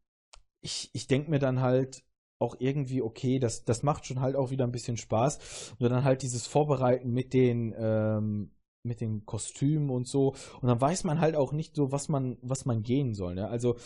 ich, 0.60 0.90
ich 0.92 1.06
denke 1.06 1.30
mir 1.30 1.38
dann 1.38 1.60
halt, 1.60 2.02
auch 2.38 2.56
irgendwie 2.58 3.02
okay, 3.02 3.38
das, 3.38 3.64
das 3.64 3.82
macht 3.82 4.06
schon 4.06 4.20
halt 4.20 4.36
auch 4.36 4.50
wieder 4.50 4.64
ein 4.64 4.72
bisschen 4.72 4.96
Spaß. 4.96 5.76
Nur 5.78 5.88
dann 5.88 6.04
halt 6.04 6.22
dieses 6.22 6.46
Vorbereiten 6.46 7.10
mit 7.10 7.32
den, 7.32 7.74
ähm, 7.78 8.50
mit 8.86 9.00
den 9.00 9.24
Kostümen 9.26 9.90
und 9.90 10.06
so. 10.06 10.34
Und 10.60 10.68
dann 10.68 10.80
weiß 10.80 11.04
man 11.04 11.20
halt 11.20 11.34
auch 11.34 11.52
nicht 11.52 11.74
so, 11.74 11.92
was 11.92 12.08
man, 12.08 12.38
was 12.42 12.64
man 12.64 12.82
gehen 12.82 13.14
soll. 13.14 13.34
Ne? 13.34 13.48
Also, 13.48 13.76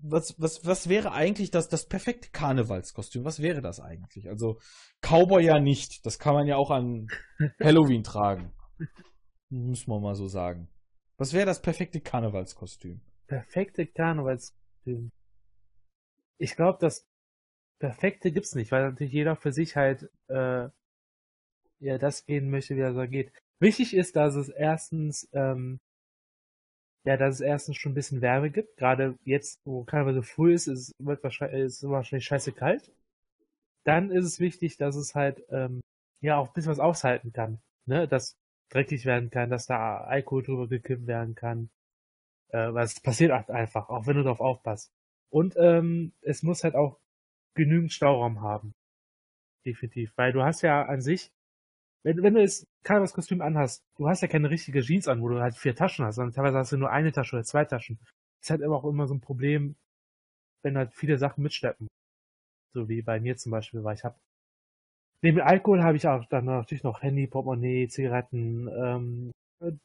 was, 0.00 0.34
was, 0.38 0.64
was 0.64 0.88
wäre 0.88 1.12
eigentlich 1.12 1.50
das, 1.50 1.68
das 1.68 1.86
perfekte 1.86 2.30
Karnevalskostüm? 2.30 3.24
Was 3.24 3.42
wäre 3.42 3.60
das 3.60 3.80
eigentlich? 3.80 4.28
Also, 4.28 4.58
Cowboy 5.00 5.44
ja 5.44 5.60
nicht. 5.60 6.06
Das 6.06 6.18
kann 6.18 6.34
man 6.34 6.46
ja 6.46 6.56
auch 6.56 6.70
an 6.70 7.08
Halloween 7.60 8.02
tragen. 8.02 8.52
Muss 9.50 9.86
man 9.86 10.00
mal 10.00 10.14
so 10.14 10.28
sagen. 10.28 10.68
Was 11.18 11.32
wäre 11.32 11.46
das 11.46 11.60
perfekte 11.60 12.00
Karnevalskostüm? 12.00 13.00
Perfekte 13.26 13.86
Karnevalskostüm. 13.86 15.12
Ich 16.38 16.56
glaube, 16.56 16.78
das 16.80 17.06
Perfekte 17.82 18.30
gibt's 18.30 18.54
nicht, 18.54 18.70
weil 18.70 18.84
natürlich 18.84 19.12
jeder 19.12 19.34
für 19.34 19.52
sich 19.52 19.74
halt 19.76 20.08
äh, 20.28 20.68
ja 21.80 21.98
das 21.98 22.24
gehen 22.26 22.48
möchte, 22.48 22.76
wie 22.76 22.80
er 22.80 22.94
so 22.94 23.06
geht. 23.08 23.32
Wichtig 23.58 23.94
ist, 23.94 24.14
dass 24.14 24.36
es 24.36 24.48
erstens 24.48 25.28
ähm, 25.32 25.80
ja, 27.04 27.16
dass 27.16 27.36
es 27.36 27.40
erstens 27.40 27.76
schon 27.76 27.92
ein 27.92 27.94
bisschen 27.96 28.20
Wärme 28.20 28.50
gibt. 28.50 28.76
Gerade 28.76 29.18
jetzt, 29.24 29.60
wo 29.64 29.84
teilweise 29.84 30.22
früh 30.22 30.54
ist, 30.54 30.68
ist, 30.68 30.92
wird 31.00 31.24
wahrscheinlich, 31.24 31.60
ist 31.64 31.82
wahrscheinlich 31.82 32.26
scheiße 32.26 32.52
kalt. 32.52 32.92
Dann 33.84 34.12
ist 34.12 34.26
es 34.26 34.38
wichtig, 34.38 34.76
dass 34.76 34.94
es 34.94 35.16
halt 35.16 35.42
ähm, 35.50 35.80
ja 36.20 36.36
auch 36.36 36.48
ein 36.48 36.52
bisschen 36.54 36.70
was 36.70 36.78
aushalten 36.78 37.32
kann. 37.32 37.60
Ne? 37.86 38.06
Dass 38.06 38.36
dreckig 38.70 39.04
werden 39.06 39.30
kann, 39.30 39.50
dass 39.50 39.66
da 39.66 40.02
Alkohol 40.02 40.44
drüber 40.44 40.68
gekippt 40.68 41.08
werden 41.08 41.34
kann. 41.34 41.68
Äh, 42.50 42.72
was 42.72 43.00
passiert 43.00 43.32
halt 43.32 43.50
einfach, 43.50 43.88
auch 43.88 44.06
wenn 44.06 44.16
du 44.16 44.22
darauf 44.22 44.40
aufpasst. 44.40 44.92
Und 45.30 45.56
ähm, 45.58 46.12
es 46.20 46.44
muss 46.44 46.62
halt 46.62 46.76
auch 46.76 47.01
genügend 47.54 47.92
Stauraum 47.92 48.40
haben. 48.40 48.74
Definitiv. 49.64 50.12
Weil 50.16 50.32
du 50.32 50.42
hast 50.42 50.62
ja 50.62 50.84
an 50.84 51.00
sich, 51.00 51.30
wenn, 52.04 52.22
wenn 52.22 52.34
du 52.34 52.40
jetzt 52.40 52.66
das 52.82 53.14
Kostüm 53.14 53.40
anhast, 53.40 53.84
du 53.96 54.08
hast 54.08 54.22
ja 54.22 54.28
keine 54.28 54.50
richtige 54.50 54.80
Jeans 54.80 55.08
an, 55.08 55.22
wo 55.22 55.28
du 55.28 55.40
halt 55.40 55.56
vier 55.56 55.74
Taschen 55.74 56.04
hast, 56.04 56.16
sondern 56.16 56.34
teilweise 56.34 56.58
hast 56.58 56.72
du 56.72 56.76
nur 56.76 56.90
eine 56.90 57.12
Tasche 57.12 57.36
oder 57.36 57.44
zwei 57.44 57.64
Taschen. 57.64 57.98
Das 58.00 58.46
ist 58.46 58.50
halt 58.50 58.60
immer 58.60 58.76
auch 58.76 58.84
immer 58.84 59.06
so 59.06 59.14
ein 59.14 59.20
Problem, 59.20 59.76
wenn 60.62 60.76
halt 60.76 60.92
viele 60.94 61.18
Sachen 61.18 61.42
mitschleppen. 61.42 61.88
So 62.74 62.88
wie 62.88 63.02
bei 63.02 63.20
mir 63.20 63.36
zum 63.36 63.52
Beispiel, 63.52 63.84
weil 63.84 63.94
ich 63.94 64.04
habe 64.04 64.18
neben 65.22 65.40
Alkohol 65.40 65.82
habe 65.82 65.96
ich 65.96 66.08
auch 66.08 66.24
dann 66.26 66.46
natürlich 66.46 66.82
noch 66.82 67.02
Handy, 67.02 67.26
Portemonnaie, 67.26 67.86
Zigaretten, 67.88 68.68
ähm, 68.68 69.32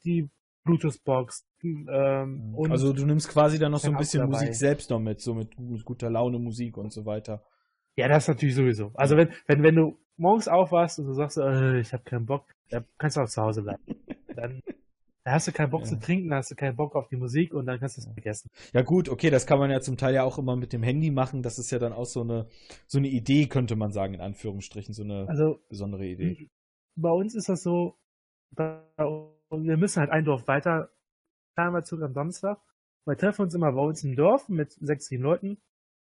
die 0.03 0.29
Bluetooth-Box. 0.63 1.45
Ähm, 1.63 2.55
also 2.69 2.93
du 2.93 3.05
nimmst 3.05 3.29
quasi 3.29 3.59
dann 3.59 3.71
noch 3.71 3.79
so 3.79 3.89
ein 3.89 3.97
bisschen 3.97 4.27
Musik 4.27 4.55
selbst 4.55 4.89
noch 4.89 4.99
mit, 4.99 5.21
so 5.21 5.33
mit, 5.33 5.57
mit 5.59 5.85
guter 5.85 6.09
Laune 6.09 6.39
Musik 6.39 6.77
und 6.77 6.91
so 6.91 7.05
weiter. 7.05 7.43
Ja, 7.97 8.07
das 8.07 8.23
ist 8.23 8.27
natürlich 8.29 8.55
sowieso. 8.55 8.91
Also 8.93 9.17
wenn, 9.17 9.29
wenn, 9.47 9.63
wenn 9.63 9.75
du 9.75 9.97
morgens 10.17 10.47
aufwachst 10.47 10.99
und 10.99 11.07
du 11.07 11.13
sagst, 11.13 11.37
äh, 11.37 11.79
ich 11.79 11.91
habe 11.93 12.03
keinen 12.03 12.27
Bock, 12.27 12.45
dann 12.69 12.85
kannst 12.99 13.17
du 13.17 13.21
auch 13.21 13.27
zu 13.27 13.41
Hause 13.41 13.63
bleiben. 13.63 13.81
Dann, 14.35 14.61
dann 15.23 15.33
hast 15.33 15.47
du 15.47 15.51
keinen 15.51 15.71
Bock 15.71 15.81
ja. 15.81 15.87
zu 15.87 15.99
trinken, 15.99 16.29
dann 16.29 16.37
hast 16.37 16.51
du 16.51 16.55
keinen 16.55 16.75
Bock 16.75 16.95
auf 16.95 17.07
die 17.07 17.15
Musik 17.15 17.55
und 17.55 17.65
dann 17.65 17.79
kannst 17.79 17.97
du 17.97 18.01
es 18.01 18.07
vergessen. 18.07 18.51
Ja 18.71 18.83
gut, 18.83 19.09
okay, 19.09 19.31
das 19.31 19.47
kann 19.47 19.57
man 19.57 19.71
ja 19.71 19.81
zum 19.81 19.97
Teil 19.97 20.13
ja 20.13 20.23
auch 20.23 20.37
immer 20.37 20.55
mit 20.55 20.73
dem 20.73 20.83
Handy 20.83 21.09
machen. 21.09 21.41
Das 21.41 21.57
ist 21.57 21.71
ja 21.71 21.79
dann 21.79 21.91
auch 21.91 22.05
so 22.05 22.21
eine 22.21 22.47
so 22.85 22.99
eine 22.99 23.07
Idee, 23.07 23.47
könnte 23.47 23.75
man 23.75 23.91
sagen, 23.91 24.13
in 24.13 24.21
Anführungsstrichen, 24.21 24.93
so 24.93 25.03
eine 25.03 25.27
also, 25.27 25.59
besondere 25.67 26.05
Idee. 26.05 26.49
Bei 26.95 27.11
uns 27.11 27.33
ist 27.33 27.49
das 27.49 27.63
so, 27.63 27.97
bei, 28.51 28.79
wir 29.49 29.77
müssen 29.77 29.99
halt 30.01 30.11
ein 30.11 30.23
Dorf 30.23 30.47
weiter, 30.47 30.91
Karnevalzug 31.55 32.03
am 32.03 32.13
Samstag. 32.13 32.59
Wir 33.05 33.17
treffen 33.17 33.43
uns 33.43 33.55
immer 33.55 33.71
bei 33.71 33.81
uns 33.81 34.03
im 34.03 34.15
Dorf 34.15 34.49
mit 34.49 34.73
sechs, 34.73 35.07
sieben 35.07 35.23
Leuten 35.23 35.57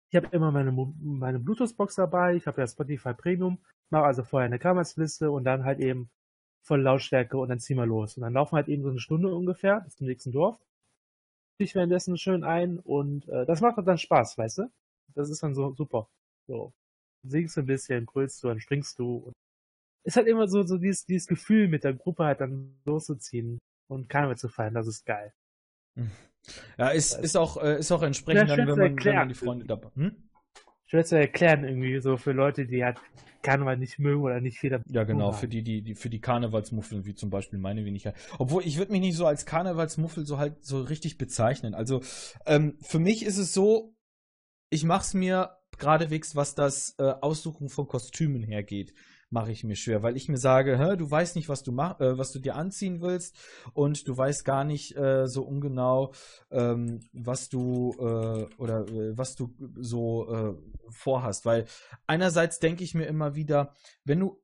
ich 0.10 0.16
habe 0.16 0.28
immer 0.36 0.51
meine, 0.51 0.72
meine 0.72 1.39
Bluetooth-Box 1.39 1.95
dabei, 1.95 2.36
ich 2.36 2.47
habe 2.47 2.62
ja 2.62 2.68
Spotify 2.68 3.14
Premium, 3.14 3.60
mache 3.89 4.06
also 4.06 4.24
vorher 4.24 4.45
eine 4.45 4.60
Kammersliste 4.60 5.32
und 5.32 5.43
dann 5.43 5.64
halt 5.64 5.80
eben 5.80 6.10
voll 6.62 6.82
Lautstärke 6.82 7.38
und 7.38 7.49
dann 7.49 7.60
ziehen 7.60 7.78
wir 7.78 7.86
los. 7.86 8.18
Und 8.18 8.24
dann 8.24 8.34
laufen 8.34 8.53
wir 8.53 8.58
halt 8.58 8.68
eben 8.68 8.84
so 8.84 8.89
eine 8.89 8.99
Stunde 8.99 9.34
ungefähr 9.34 9.82
bis 9.82 9.95
zum 9.95 10.08
nächsten 10.08 10.32
Dorf. 10.32 10.60
Ich 11.58 11.76
währenddessen 11.76 12.18
schön 12.18 12.43
ein 12.43 12.80
und 12.80 13.28
äh, 13.30 13.45
das 13.45 13.62
macht 13.62 13.78
dann 13.86 13.97
Spaß, 13.97 14.38
weißt 14.38 14.58
du? 14.60 14.72
Das 15.14 15.30
ist 15.30 15.41
dann 15.43 15.56
so 15.56 15.74
super. 15.74 16.10
So. 16.47 16.74
Singst 17.24 17.58
du 17.58 17.62
ein 17.62 17.68
bisschen, 17.68 18.06
grölst 18.06 18.43
du, 18.43 18.49
dann 18.49 18.60
springst 18.60 18.99
du. 18.99 19.18
Und 19.18 19.34
ist 20.03 20.18
halt 20.18 20.28
immer 20.28 20.47
so, 20.47 20.64
so 20.64 20.78
dieses, 20.78 21.06
dieses 21.06 21.28
Gefühl, 21.28 21.68
mit 21.68 21.84
der 21.84 21.93
Gruppe 21.93 22.26
halt 22.26 22.41
dann 22.41 22.78
loszuziehen 22.86 23.60
und 23.88 24.10
Karneval 24.10 24.38
zu 24.38 24.49
feiern, 24.49 24.74
das 24.74 24.88
ist 24.88 25.06
geil. 25.06 25.34
Ja, 26.78 26.89
ist, 26.89 27.18
ist, 27.18 27.38
auch, 27.38 27.58
äh, 27.58 27.80
ist 27.80 27.91
auch 27.91 28.04
entsprechend, 28.04 28.50
dann, 28.50 28.68
wenn, 28.68 28.78
man, 28.78 29.04
wenn 29.04 29.16
man 29.16 29.28
die 29.30 29.36
Freunde 29.36 29.66
dabei. 29.66 29.89
Hm? 29.96 30.16
Schwer 30.88 31.06
zu 31.06 31.18
erklären, 31.18 31.64
irgendwie, 31.64 32.00
so 32.00 32.18
für 32.18 32.32
Leute, 32.32 32.66
die 32.66 32.84
halt 32.84 32.98
Karneval 33.41 33.78
nicht 33.78 34.00
mögen 34.00 34.22
oder 34.22 34.41
nicht 34.41 34.60
viel 34.60 34.80
Ja, 34.88 35.04
genau, 35.04 35.32
für 35.32 35.48
die, 35.48 35.62
die, 35.64 35.82
die, 35.82 35.96
für 35.96 36.10
die 36.10 36.20
Karnevalsmuffeln, 36.20 37.06
wie 37.06 37.14
zum 37.14 37.30
Beispiel 37.30 37.60
meine 37.60 37.86
Wenigkeit. 37.86 38.16
Obwohl, 38.39 38.66
ich 38.66 38.78
würde 38.78 38.91
mich 38.91 39.02
nicht 39.02 39.16
so 39.16 39.26
als 39.26 39.46
Karnevalsmuffel 39.46 40.26
so 40.26 40.38
halt 40.38 40.64
so 40.66 40.82
richtig 40.82 41.18
bezeichnen. 41.18 41.76
Also, 41.76 42.02
ähm, 42.46 42.78
für 42.82 43.00
mich 43.00 43.24
ist 43.24 43.38
es 43.38 43.54
so, 43.54 43.96
ich 44.70 44.84
mach's 44.84 45.14
mir 45.14 45.52
geradewegs, 45.78 46.36
was 46.36 46.55
das 46.55 46.95
äh, 46.97 47.03
Aussuchen 47.03 47.69
von 47.69 47.88
Kostümen 47.88 48.43
hergeht 48.43 48.93
mache 49.30 49.51
ich 49.51 49.63
mir 49.63 49.76
schwer, 49.76 50.03
weil 50.03 50.15
ich 50.15 50.30
mir 50.30 50.38
sage, 50.38 50.78
hä, 50.78 50.95
du 50.95 51.09
weißt 51.09 51.36
nicht, 51.36 51.49
was 51.49 51.63
du 51.63 51.71
mach, 51.71 51.99
äh, 51.99 52.17
was 52.17 52.32
du 52.32 52.39
dir 52.39 52.55
anziehen 52.55 53.01
willst 53.01 53.38
und 53.73 54.07
du 54.07 54.15
weißt 54.15 54.45
gar 54.45 54.63
nicht 54.63 54.95
äh, 54.95 55.28
so 55.28 55.43
ungenau, 55.43 56.13
ähm, 56.51 57.01
was 57.11 57.49
du 57.49 57.93
äh, 57.99 58.45
oder 58.57 58.88
äh, 58.88 59.17
was 59.17 59.36
du 59.36 59.53
so 59.76 60.30
äh, 60.34 60.53
vorhast, 60.89 61.45
weil 61.45 61.65
einerseits 62.07 62.59
denke 62.59 62.84
ich 62.84 62.93
mir 62.93 63.05
immer 63.07 63.36
wieder, 63.36 63.73
wenn 64.03 64.19
du 64.19 64.41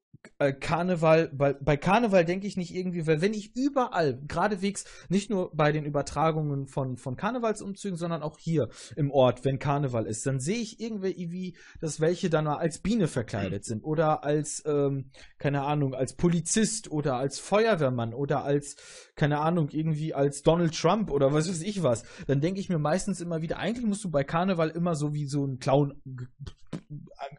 Karneval, 0.59 1.29
bei, 1.33 1.53
bei 1.53 1.77
Karneval 1.77 2.25
denke 2.25 2.47
ich 2.47 2.57
nicht 2.57 2.73
irgendwie, 2.73 3.05
weil 3.05 3.21
wenn 3.21 3.33
ich 3.33 3.55
überall, 3.55 4.19
geradewegs, 4.27 4.85
nicht 5.09 5.29
nur 5.29 5.51
bei 5.53 5.71
den 5.71 5.85
Übertragungen 5.85 6.67
von, 6.67 6.97
von 6.97 7.15
Karnevalsumzügen, 7.15 7.97
sondern 7.97 8.23
auch 8.23 8.39
hier 8.39 8.69
im 8.95 9.11
Ort, 9.11 9.45
wenn 9.45 9.59
Karneval 9.59 10.07
ist, 10.07 10.25
dann 10.25 10.39
sehe 10.39 10.57
ich 10.57 10.79
irgendwie, 10.79 11.31
wie, 11.31 11.55
dass 11.79 12.01
welche 12.01 12.29
dann 12.29 12.47
als 12.47 12.79
Biene 12.79 13.07
verkleidet 13.07 13.65
sind 13.65 13.83
oder 13.83 14.23
als, 14.23 14.63
ähm, 14.65 15.11
keine 15.37 15.61
Ahnung, 15.61 15.93
als 15.93 16.15
Polizist 16.15 16.91
oder 16.91 17.17
als 17.17 17.39
Feuerwehrmann 17.39 18.13
oder 18.13 18.43
als, 18.43 18.77
keine 19.15 19.39
Ahnung, 19.39 19.69
irgendwie 19.71 20.15
als 20.15 20.41
Donald 20.41 20.75
Trump 20.75 21.11
oder 21.11 21.33
was 21.33 21.49
weiß 21.49 21.61
ich 21.61 21.83
was. 21.83 22.03
Dann 22.25 22.41
denke 22.41 22.59
ich 22.59 22.69
mir 22.69 22.79
meistens 22.79 23.21
immer 23.21 23.41
wieder, 23.43 23.57
eigentlich 23.57 23.85
musst 23.85 24.03
du 24.03 24.09
bei 24.09 24.23
Karneval 24.23 24.69
immer 24.69 24.95
so 24.95 25.13
wie 25.13 25.27
so 25.27 25.45
ein 25.45 25.59
Clown 25.59 26.01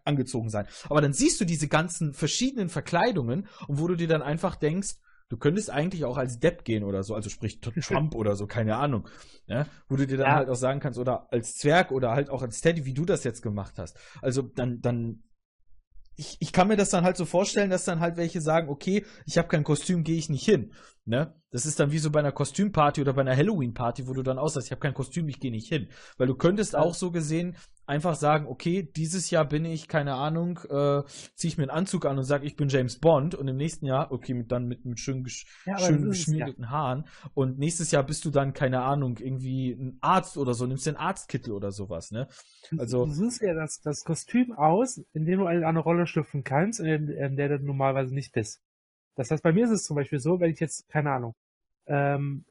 angezogen 0.05 0.51
sein. 0.51 0.66
Aber 0.89 1.01
dann 1.01 1.12
siehst 1.12 1.41
du 1.41 1.45
diese 1.45 1.68
ganzen 1.68 2.12
verschiedenen 2.12 2.68
Verkleidungen 2.68 3.49
und 3.68 3.78
wo 3.80 3.89
du 3.89 3.97
dir 3.97 4.09
dann 4.09 4.22
einfach 4.22 4.57
denkst, 4.57 4.97
du 5.28 5.39
könntest 5.39 5.70
eigentlich 5.70 6.05
auch 6.05 6.18
als 6.18 6.41
Depp 6.41 6.64
gehen 6.64 6.85
oder 6.85 7.03
so, 7.03 7.14
also 7.14 7.30
sprich 7.30 7.61
Trump 7.83 8.14
oder 8.14 8.37
so, 8.37 8.47
keine 8.47 8.76
Ahnung. 8.76 9.09
Ja? 9.47 9.66
Wo 9.89 9.97
du 9.97 10.07
dir 10.07 10.18
dann 10.18 10.26
ja. 10.26 10.35
halt 10.37 10.49
auch 10.49 10.57
sagen 10.57 10.80
kannst, 10.80 10.99
oder 10.99 11.33
als 11.33 11.55
Zwerg 11.55 11.91
oder 11.91 12.11
halt 12.12 12.30
auch 12.30 12.43
als 12.43 12.61
Teddy, 12.61 12.85
wie 12.85 12.95
du 12.95 13.05
das 13.05 13.24
jetzt 13.24 13.43
gemacht 13.43 13.78
hast. 13.78 13.99
Also 14.20 14.43
dann, 14.43 14.80
dann 14.80 15.22
ich, 16.16 16.37
ich 16.41 16.53
kann 16.53 16.68
mir 16.68 16.76
das 16.76 16.91
dann 16.91 17.05
halt 17.05 17.16
so 17.16 17.24
vorstellen, 17.24 17.70
dass 17.70 17.85
dann 17.85 18.01
halt 18.01 18.16
welche 18.16 18.41
sagen, 18.41 18.68
okay, 18.68 19.05
ich 19.24 19.39
habe 19.39 19.49
kein 19.49 19.64
Kostüm, 19.64 20.05
gehe 20.05 20.18
ich 20.18 20.28
nicht 20.28 20.45
hin. 20.45 20.72
Ne? 21.05 21.35
Das 21.51 21.67
ist 21.67 21.81
dann 21.81 21.91
wie 21.91 21.99
so 21.99 22.11
bei 22.11 22.21
einer 22.21 22.31
Kostümparty 22.31 23.01
oder 23.01 23.13
bei 23.13 23.23
einer 23.23 23.37
Halloween-Party, 23.37 24.07
wo 24.07 24.13
du 24.13 24.23
dann 24.23 24.39
aussagst, 24.39 24.69
ich 24.69 24.71
habe 24.71 24.81
kein 24.81 24.95
Kostüm, 24.95 25.29
ich 25.29 25.41
gehe 25.41 25.51
nicht 25.51 25.69
hin. 25.69 25.89
Weil 26.17 26.29
du 26.29 26.37
könntest 26.37 26.77
auch 26.77 26.95
so 26.95 27.11
gesehen 27.11 27.57
einfach 27.87 28.15
sagen, 28.15 28.47
okay, 28.47 28.83
dieses 28.83 29.31
Jahr 29.31 29.45
bin 29.45 29.65
ich, 29.65 29.89
keine 29.89 30.15
Ahnung, 30.15 30.61
äh, 30.71 31.03
ziehe 31.35 31.49
ich 31.49 31.59
mir 31.59 31.65
einen 31.65 31.71
Anzug 31.71 32.07
an 32.07 32.19
und 32.19 32.25
sage, 32.25 32.47
ich 32.47 32.55
bin 32.55 32.69
James 32.69 33.01
Bond 33.01 33.35
und 33.35 33.49
im 33.49 33.57
nächsten 33.57 33.87
Jahr, 33.87 34.13
okay, 34.13 34.33
mit, 34.33 34.53
dann 34.53 34.67
mit, 34.67 34.85
mit 34.85 35.01
schön, 35.01 35.27
ja, 35.67 35.77
schön 35.79 36.05
geschmierten 36.05 36.65
ja. 36.65 36.71
Haaren 36.71 37.05
und 37.35 37.59
nächstes 37.59 37.91
Jahr 37.91 38.05
bist 38.05 38.25
du 38.25 38.31
dann, 38.31 38.53
keine 38.53 38.83
Ahnung, 38.83 39.19
irgendwie 39.19 39.73
ein 39.73 39.99
Arzt 40.01 40.39
oder 40.39 40.55
so, 40.55 40.67
nimmst 40.67 40.87
einen 40.87 40.97
Arztkittel 40.97 41.53
oder 41.53 41.73
sowas, 41.73 42.13
ne? 42.13 42.29
Also. 42.79 43.07
Du 43.07 43.13
suchst 43.13 43.43
ja 43.43 43.55
das, 43.55 43.81
das 43.81 44.05
Kostüm 44.05 44.53
aus, 44.53 45.05
in 45.13 45.27
dem 45.27 45.41
du 45.41 45.47
eine, 45.47 45.67
eine 45.67 45.81
Rolle 45.81 46.07
schlüpfen 46.07 46.45
kannst, 46.45 46.79
in, 46.79 47.09
in 47.09 47.37
der 47.37 47.59
du 47.59 47.65
normalerweise 47.65 48.15
nicht 48.15 48.33
bist. 48.33 48.63
Das 49.17 49.31
heißt, 49.31 49.43
bei 49.43 49.53
mir 49.53 49.65
ist 49.65 49.71
es 49.71 49.85
zum 49.85 49.97
Beispiel 49.97 50.19
so, 50.19 50.41
wenn 50.41 50.51
ich 50.51 50.61
jetzt, 50.61 50.89
keine 50.89 51.13
Ahnung, 51.13 51.35
ähm, 51.87 52.45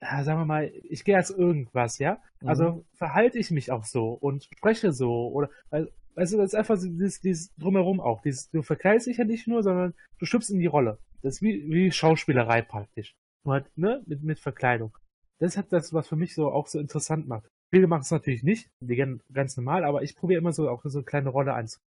sagen 0.00 0.40
wir 0.40 0.44
mal, 0.44 0.72
ich 0.82 1.04
gehe 1.04 1.16
als 1.16 1.30
irgendwas, 1.30 1.98
ja? 1.98 2.18
Mhm. 2.40 2.48
Also 2.48 2.84
verhalte 2.94 3.38
ich 3.38 3.50
mich 3.50 3.70
auch 3.70 3.84
so 3.84 4.12
und 4.12 4.44
spreche 4.44 4.92
so 4.92 5.28
oder 5.28 5.50
weißt 5.70 6.32
du, 6.32 6.38
das 6.38 6.52
ist 6.52 6.54
einfach 6.54 6.78
dieses, 6.78 7.20
dieses 7.20 7.54
drumherum 7.56 8.00
auch. 8.00 8.20
Dieses, 8.22 8.50
du 8.50 8.62
verkleidest 8.62 9.06
dich 9.06 9.18
ja 9.18 9.24
nicht 9.24 9.46
nur, 9.46 9.62
sondern 9.62 9.94
du 10.18 10.26
schüpfst 10.26 10.50
in 10.50 10.58
die 10.58 10.66
Rolle. 10.66 10.98
Das 11.22 11.36
ist 11.36 11.42
wie, 11.42 11.70
wie 11.70 11.92
Schauspielerei 11.92 12.62
praktisch. 12.62 13.14
Nur 13.44 13.54
halt, 13.54 13.78
ne, 13.78 14.02
mit, 14.06 14.22
mit 14.22 14.38
Verkleidung. 14.38 14.96
Das 15.38 15.56
hat 15.56 15.72
das, 15.72 15.92
was 15.92 16.08
für 16.08 16.16
mich 16.16 16.34
so 16.34 16.50
auch 16.50 16.66
so 16.66 16.78
interessant 16.78 17.26
macht. 17.28 17.48
Viele 17.70 17.86
machen 17.86 18.02
es 18.02 18.10
natürlich 18.10 18.42
nicht, 18.42 18.70
die 18.80 18.96
gehen 18.96 19.22
ganz 19.32 19.56
normal, 19.56 19.84
aber 19.84 20.02
ich 20.02 20.14
probiere 20.14 20.38
immer 20.38 20.52
so 20.52 20.68
auch 20.68 20.82
so 20.84 20.98
eine 20.98 21.04
kleine 21.04 21.30
Rolle 21.30 21.54
einzubauen. 21.54 21.86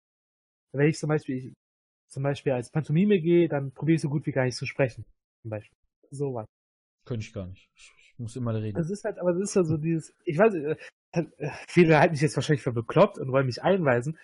Wenn 0.74 0.90
ich 0.90 0.98
zum 0.98 1.10
Beispiel, 1.10 1.38
ich, 1.38 1.54
zum 2.08 2.24
Beispiel 2.24 2.54
als 2.54 2.72
Pantomime 2.72 3.20
gehe, 3.20 3.48
dann 3.48 3.72
probiere 3.72 3.96
ich 3.96 4.02
so 4.02 4.10
gut 4.10 4.26
wie 4.26 4.32
gar 4.32 4.46
nicht 4.46 4.58
zu 4.58 4.66
sprechen. 4.66 5.06
Zum 5.42 5.52
Beispiel. 5.52 5.78
So 6.12 6.34
was. 6.34 6.46
Könnte 7.06 7.26
ich 7.26 7.34
gar 7.34 7.48
nicht. 7.48 7.70
Ich, 7.76 7.94
muss 8.20 8.36
immer 8.36 8.54
reden. 8.56 8.78
Das 8.78 8.90
ist 8.90 9.04
halt, 9.04 9.20
aber 9.20 9.34
das 9.34 9.44
ist 9.44 9.56
ja 9.56 9.64
so 9.64 9.78
dieses, 9.78 10.16
ich 10.26 10.38
weiß, 10.38 10.54
äh, 10.56 10.76
äh, 11.12 11.52
viele 11.68 12.00
halten 12.00 12.14
mich 12.14 12.22
jetzt 12.22 12.36
wahrscheinlich 12.36 12.64
für 12.64 12.74
bekloppt 12.74 13.20
und 13.20 13.32
wollen 13.32 13.46
mich 13.46 13.62
einweisen, 13.62 14.18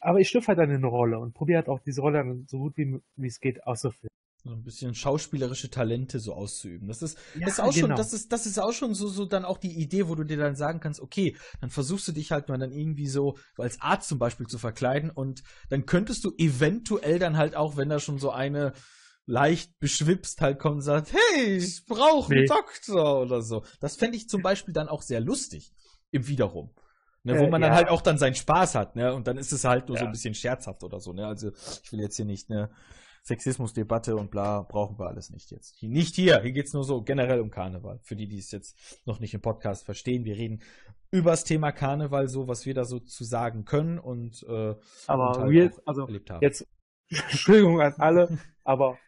aber 0.00 0.20
ich 0.20 0.28
schlüpfe 0.28 0.48
halt 0.48 0.58
dann 0.58 0.70
in 0.70 0.76
eine 0.76 0.86
Rolle 0.86 1.18
und 1.18 1.34
probiere 1.34 1.58
halt 1.58 1.68
auch 1.68 1.80
diese 1.80 2.00
Rolle 2.00 2.18
dann 2.18 2.46
so 2.48 2.58
gut 2.58 2.76
wie, 2.78 3.00
wie 3.16 3.26
es 3.26 3.40
geht 3.40 3.66
auszufüllen. 3.66 4.08
So 4.44 4.50
ein 4.50 4.62
bisschen 4.62 4.94
schauspielerische 4.94 5.68
Talente 5.68 6.20
so 6.20 6.32
auszuüben. 6.32 6.86
Das 6.86 7.02
ist, 7.02 7.18
ja, 7.34 7.46
das 7.46 7.54
ist 7.54 7.60
auch 7.60 7.74
genau. 7.74 7.88
schon, 7.88 7.96
das 7.96 8.12
ist, 8.12 8.32
das 8.32 8.46
ist 8.46 8.58
auch 8.58 8.72
schon 8.72 8.94
so, 8.94 9.08
so 9.08 9.24
dann 9.24 9.44
auch 9.44 9.58
die 9.58 9.76
Idee, 9.76 10.08
wo 10.08 10.14
du 10.14 10.22
dir 10.22 10.36
dann 10.36 10.54
sagen 10.54 10.78
kannst, 10.78 11.00
okay, 11.00 11.36
dann 11.60 11.70
versuchst 11.70 12.06
du 12.06 12.12
dich 12.12 12.30
halt 12.30 12.48
mal 12.48 12.56
dann 12.56 12.70
irgendwie 12.70 13.08
so, 13.08 13.36
so 13.56 13.62
als 13.62 13.80
Arzt 13.80 14.08
zum 14.08 14.20
Beispiel 14.20 14.46
zu 14.46 14.58
verkleiden 14.58 15.10
und 15.10 15.42
dann 15.70 15.86
könntest 15.86 16.24
du 16.24 16.32
eventuell 16.38 17.18
dann 17.18 17.36
halt 17.36 17.56
auch, 17.56 17.76
wenn 17.76 17.88
da 17.88 17.98
schon 17.98 18.18
so 18.18 18.30
eine 18.30 18.72
leicht 19.26 19.78
beschwipst 19.80 20.40
halt 20.40 20.58
kommt 20.58 20.76
und 20.76 20.82
sagt, 20.82 21.12
hey, 21.12 21.56
ich 21.56 21.84
brauche 21.84 22.32
einen 22.32 22.42
nee. 22.42 22.48
Doktor 22.48 23.20
oder 23.20 23.42
so. 23.42 23.64
Das 23.80 23.96
fände 23.96 24.16
ich 24.16 24.28
zum 24.28 24.40
Beispiel 24.40 24.72
dann 24.72 24.88
auch 24.88 25.02
sehr 25.02 25.20
lustig 25.20 25.74
im 26.10 26.26
Wiederum. 26.28 26.70
Ne, 27.24 27.38
wo 27.38 27.44
äh, 27.44 27.50
man 27.50 27.60
ja. 27.60 27.68
dann 27.68 27.76
halt 27.76 27.88
auch 27.88 28.00
dann 28.00 28.16
seinen 28.16 28.36
Spaß 28.36 28.76
hat, 28.76 28.94
ne? 28.94 29.12
Und 29.12 29.26
dann 29.26 29.36
ist 29.36 29.52
es 29.52 29.64
halt 29.64 29.88
nur 29.88 29.96
ja. 29.96 30.02
so 30.02 30.06
ein 30.06 30.12
bisschen 30.12 30.34
scherzhaft 30.34 30.84
oder 30.84 31.00
so, 31.00 31.12
ne? 31.12 31.26
Also 31.26 31.50
ich 31.82 31.92
will 31.92 32.00
jetzt 32.00 32.16
hier 32.16 32.24
nicht 32.24 32.48
ne 32.48 32.70
Sexismusdebatte 33.28 34.16
und 34.16 34.30
bla, 34.30 34.62
brauchen 34.62 34.98
wir 34.98 35.06
alles 35.06 35.30
nicht 35.30 35.50
jetzt. 35.50 35.82
Nicht 35.82 36.14
hier, 36.14 36.40
hier 36.40 36.52
geht's 36.52 36.72
nur 36.72 36.84
so 36.84 37.02
generell 37.02 37.40
um 37.40 37.50
Karneval. 37.50 38.00
Für 38.02 38.16
die, 38.16 38.26
die 38.26 38.38
es 38.38 38.50
jetzt 38.50 39.00
noch 39.06 39.20
nicht 39.20 39.34
im 39.34 39.40
Podcast 39.40 39.84
verstehen, 39.84 40.24
wir 40.24 40.36
reden 40.36 40.62
über 41.10 41.30
das 41.30 41.44
Thema 41.44 41.70
Karneval, 41.72 42.28
so 42.28 42.48
was 42.48 42.66
wir 42.66 42.74
da 42.74 42.84
so 42.84 42.98
zu 42.98 43.24
sagen 43.24 43.64
können 43.64 43.98
und 43.98 44.42
äh, 44.48 44.74
aber 45.06 45.28
und 45.28 45.38
halt 45.38 45.50
wir, 45.50 45.72
also 45.86 46.08
jetzt 46.40 46.66
Entschuldigung 47.08 47.80
an 47.80 47.94
alle, 47.98 48.38
aber 48.64 48.98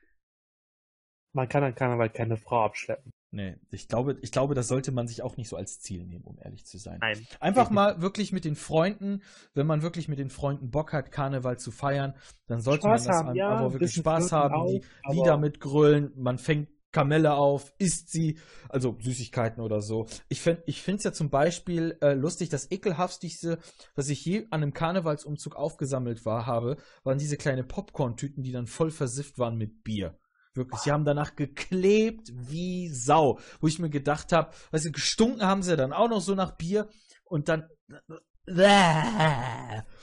man 1.33 1.49
kann 1.49 1.65
an 1.65 1.75
Karneval 1.75 2.11
keine 2.11 2.37
Frau 2.37 2.65
abschleppen. 2.65 3.13
Nee, 3.33 3.57
ich 3.71 3.87
glaube, 3.87 4.19
ich 4.23 4.33
glaube, 4.33 4.55
das 4.55 4.67
sollte 4.67 4.91
man 4.91 5.07
sich 5.07 5.23
auch 5.23 5.37
nicht 5.37 5.49
so 5.49 5.57
als 5.57 5.81
Ziel 5.81 6.05
nehmen, 6.05 6.25
um 6.25 6.39
ehrlich 6.43 6.67
zu 6.67 6.79
sein. 6.79 6.99
Nein. 7.01 7.25
Einfach 7.39 7.71
mal 7.71 8.03
wirklich 8.03 8.33
mit 8.33 8.45
den 8.45 8.57
Freunden, 8.57 9.23
wenn 9.55 9.69
man 9.69 9.83
wirklich 9.83 10.09
mit 10.09 10.19
den 10.19 10.31
Freunden 10.31 10.71
Bock 10.71 10.93
hat, 10.93 11.13
Karneval 11.13 11.59
zu 11.59 11.71
feiern, 11.71 12.15
dann 12.49 12.61
sollte 12.61 12.89
Spaß 12.89 13.05
man 13.05 13.13
das 13.13 13.27
haben, 13.27 13.35
ja, 13.37 13.49
aber 13.51 13.73
wirklich 13.73 13.93
Spaß 13.93 14.33
haben, 14.33 14.55
auch, 14.55 14.67
die 14.69 14.83
Lieder 15.11 15.39
mitgrölen, 15.39 16.13
man 16.17 16.39
fängt 16.39 16.69
Kamelle 16.93 17.35
auf, 17.35 17.73
isst 17.79 18.11
sie, 18.11 18.39
also 18.69 18.97
Süßigkeiten 18.99 19.63
oder 19.63 19.81
so. 19.81 20.07
Ich 20.29 20.41
finde 20.41 20.63
ich 20.67 20.83
finde 20.83 20.99
es 20.99 21.05
ja 21.05 21.13
zum 21.13 21.31
Beispiel 21.31 21.97
äh, 22.01 22.15
lustig, 22.15 22.49
das 22.49 22.71
ekelhafteste, 22.71 23.59
was 23.95 24.09
ich 24.09 24.25
je 24.25 24.47
an 24.51 24.63
einem 24.63 24.73
Karnevalsumzug 24.73 25.55
aufgesammelt 25.55 26.27
war, 26.27 26.47
habe, 26.47 26.79
waren 27.05 27.19
diese 27.19 27.37
kleine 27.37 27.63
Popcorn-Tüten, 27.63 28.43
die 28.43 28.53
dann 28.53 28.67
voll 28.67 28.91
versifft 28.91 29.39
waren 29.39 29.57
mit 29.57 29.85
Bier. 29.85 30.19
Wirklich, 30.55 30.81
sie 30.81 30.91
haben 30.91 31.05
danach 31.05 31.37
geklebt 31.37 32.33
wie 32.33 32.89
Sau. 32.89 33.39
Wo 33.61 33.69
ich 33.69 33.79
mir 33.79 33.91
gedacht 33.91 34.33
habe, 34.33 34.51
weißt 34.73 34.87
du, 34.87 34.93
gestunken 34.93 35.43
haben 35.43 35.63
sie 35.63 35.77
dann 35.77 35.93
auch 35.93 36.09
noch 36.09 36.21
so 36.21 36.35
nach 36.35 36.57
Bier 36.57 36.89
und 37.25 37.49
dann. 37.49 37.69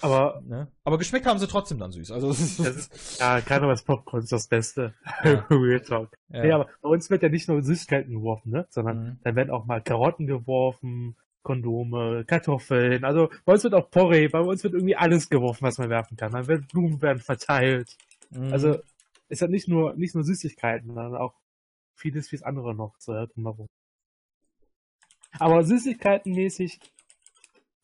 Aber, 0.02 0.42
ne? 0.46 0.72
aber 0.86 0.98
geschmeckt 0.98 1.26
haben 1.26 1.40
sie 1.40 1.48
trotzdem 1.48 1.80
dann 1.80 1.92
süß. 1.92 2.12
Also, 2.12 2.30
ist, 2.32 3.20
ja, 3.20 3.42
was 3.46 3.84
Popcorn 3.84 4.24
ist 4.24 4.32
das 4.32 4.48
Beste. 4.48 4.94
Ja. 5.24 5.46
Real 5.50 5.82
Talk. 5.82 6.18
Ja. 6.30 6.44
Nee, 6.44 6.52
aber 6.54 6.68
bei 6.82 6.90
uns 6.90 7.10
wird 7.10 7.24
ja 7.24 7.30
nicht 7.30 7.50
nur 7.50 7.62
Süßigkeiten 7.62 8.14
geworfen, 8.14 8.52
ne? 8.52 8.66
Sondern 8.70 9.04
mhm. 9.04 9.20
dann 9.24 9.36
werden 9.36 9.52
auch 9.52 9.66
mal 9.66 9.82
Karotten 9.82 10.28
geworfen, 10.28 11.18
Kondome, 11.44 12.24
Kartoffeln. 12.26 13.04
Also 13.04 13.30
bei 13.44 13.54
uns 13.54 13.64
wird 13.64 13.74
auch 13.74 13.90
Porree, 13.90 14.30
bei 14.30 14.40
uns 14.40 14.64
wird 14.64 14.74
irgendwie 14.74 14.96
alles 14.96 15.30
geworfen, 15.30 15.66
was 15.66 15.78
man 15.78 15.90
werfen 15.90 16.16
kann. 16.16 16.32
Dann 16.32 16.48
wird 16.48 16.70
Blumen 16.70 17.02
werden 17.02 17.20
verteilt. 17.20 17.98
Mhm. 18.30 18.54
Also 18.54 18.80
es 19.30 19.42
hat 19.42 19.50
nicht 19.50 19.68
nur, 19.68 19.96
nicht 19.96 20.16
nur 20.16 20.24
Süßigkeiten, 20.24 20.88
sondern 20.94 21.16
auch 21.16 21.34
vieles, 21.96 22.30
vieles 22.30 22.44
andere 22.44 22.76
noch 22.76 22.96
so 23.00 23.14
drumherum. 23.26 23.68
Aber 25.40 25.64
Süßigkeitenmäßig, 25.64 26.80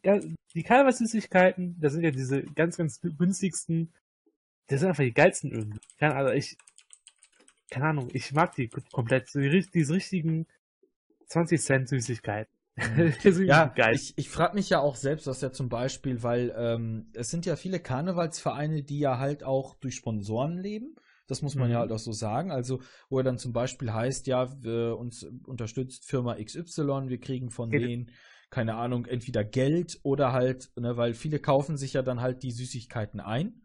ja, 0.04 0.20
die 0.54 0.64
Karnevalssüßigkeiten, 0.64 1.80
das 1.80 1.94
sind 1.94 2.04
ja 2.04 2.12
diese 2.12 2.44
ganz, 2.44 2.78
ganz 2.78 3.02
günstigsten, 3.02 3.94
das 4.68 4.80
sind 4.80 4.90
einfach 4.90 5.04
die 5.04 5.14
geilsten 5.14 5.52
irgendwie. 5.52 5.80
Also 6.00 6.32
ich, 6.32 6.58
keine 7.70 7.88
Ahnung, 7.88 8.10
ich 8.14 8.32
mag 8.34 8.56
die 8.56 8.70
komplett, 8.70 9.34
diese 9.34 9.94
richtigen 9.94 10.48
20 11.28 11.62
Cent 11.62 11.90
Süßigkeiten. 11.90 12.54
Mhm. 12.76 13.14
ja, 13.46 13.68
geil. 13.68 13.96
ich, 13.96 14.14
ich 14.18 14.30
frage 14.30 14.56
mich 14.56 14.70
ja 14.70 14.80
auch 14.80 14.96
selbst, 14.96 15.28
was 15.28 15.42
ja 15.42 15.52
zum 15.52 15.70
Beispiel, 15.70 16.24
weil 16.24 16.54
ähm, 16.58 17.08
es 17.14 17.30
sind 17.30 17.46
ja 17.46 17.56
viele 17.56 17.80
Karnevalsvereine, 17.80 18.84
die 18.84 19.00
ja 19.00 19.20
halt 19.20 19.44
auch 19.44 19.76
durch 19.76 19.96
Sponsoren 19.96 20.58
leben. 20.58 20.96
Das 21.28 21.42
muss 21.42 21.56
man 21.56 21.68
mhm. 21.68 21.74
ja 21.74 21.80
halt 21.80 21.92
auch 21.92 22.00
so 22.00 22.12
sagen. 22.12 22.52
Also, 22.52 22.82
wo 23.10 23.20
er 23.20 23.24
dann 23.24 23.38
zum 23.38 23.54
Beispiel 23.54 23.94
heißt, 23.94 24.28
ja, 24.28 24.62
wir, 24.62 24.98
uns 24.98 25.26
unterstützt 25.46 26.06
Firma 26.06 26.36
XY, 26.36 27.08
wir 27.08 27.20
kriegen 27.20 27.50
von 27.50 27.70
okay. 27.70 27.80
denen, 27.80 28.12
keine 28.50 28.76
Ahnung, 28.76 29.06
entweder 29.06 29.44
Geld 29.44 30.00
oder 30.04 30.34
halt, 30.34 30.72
ne, 30.76 30.98
weil 30.98 31.14
viele 31.14 31.40
kaufen 31.40 31.78
sich 31.78 31.94
ja 31.94 32.02
dann 32.02 32.22
halt 32.22 32.44
die 32.44 32.52
Süßigkeiten 32.52 33.20
ein, 33.20 33.62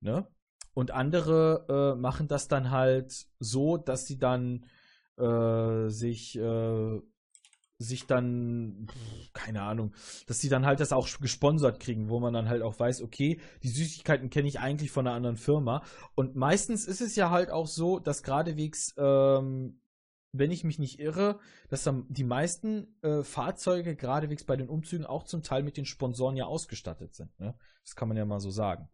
ne? 0.00 0.28
Und 0.74 0.90
andere 0.90 1.94
äh, 1.96 1.98
machen 1.98 2.28
das 2.28 2.48
dann 2.48 2.70
halt 2.70 3.26
so, 3.38 3.78
dass 3.78 4.06
sie 4.06 4.18
dann 4.18 4.66
äh, 5.16 5.88
sich 5.88 6.36
äh, 6.36 7.00
sich 7.78 8.06
dann, 8.06 8.86
keine 9.32 9.62
Ahnung, 9.62 9.94
dass 10.26 10.40
sie 10.40 10.48
dann 10.48 10.64
halt 10.64 10.80
das 10.80 10.92
auch 10.92 11.08
gesponsert 11.20 11.80
kriegen, 11.80 12.08
wo 12.08 12.20
man 12.20 12.32
dann 12.32 12.48
halt 12.48 12.62
auch 12.62 12.78
weiß, 12.78 13.02
okay, 13.02 13.40
die 13.62 13.68
Süßigkeiten 13.68 14.30
kenne 14.30 14.48
ich 14.48 14.60
eigentlich 14.60 14.90
von 14.90 15.06
einer 15.06 15.16
anderen 15.16 15.36
Firma. 15.36 15.82
Und 16.14 16.36
meistens 16.36 16.86
ist 16.86 17.00
es 17.00 17.16
ja 17.16 17.30
halt 17.30 17.50
auch 17.50 17.66
so, 17.66 17.98
dass 17.98 18.22
geradewegs, 18.22 18.94
ähm, 18.96 19.80
wenn 20.32 20.50
ich 20.50 20.64
mich 20.64 20.78
nicht 20.78 21.00
irre, 21.00 21.38
dass 21.68 21.82
dann 21.82 22.06
die 22.08 22.24
meisten 22.24 22.96
äh, 23.02 23.22
Fahrzeuge 23.22 23.94
geradewegs 23.94 24.44
bei 24.44 24.56
den 24.56 24.68
Umzügen 24.68 25.06
auch 25.06 25.24
zum 25.24 25.42
Teil 25.42 25.62
mit 25.62 25.76
den 25.76 25.86
Sponsoren 25.86 26.36
ja 26.36 26.46
ausgestattet 26.46 27.14
sind. 27.14 27.38
Ne? 27.38 27.54
Das 27.84 27.94
kann 27.94 28.08
man 28.08 28.16
ja 28.16 28.24
mal 28.24 28.40
so 28.40 28.50
sagen. 28.50 28.88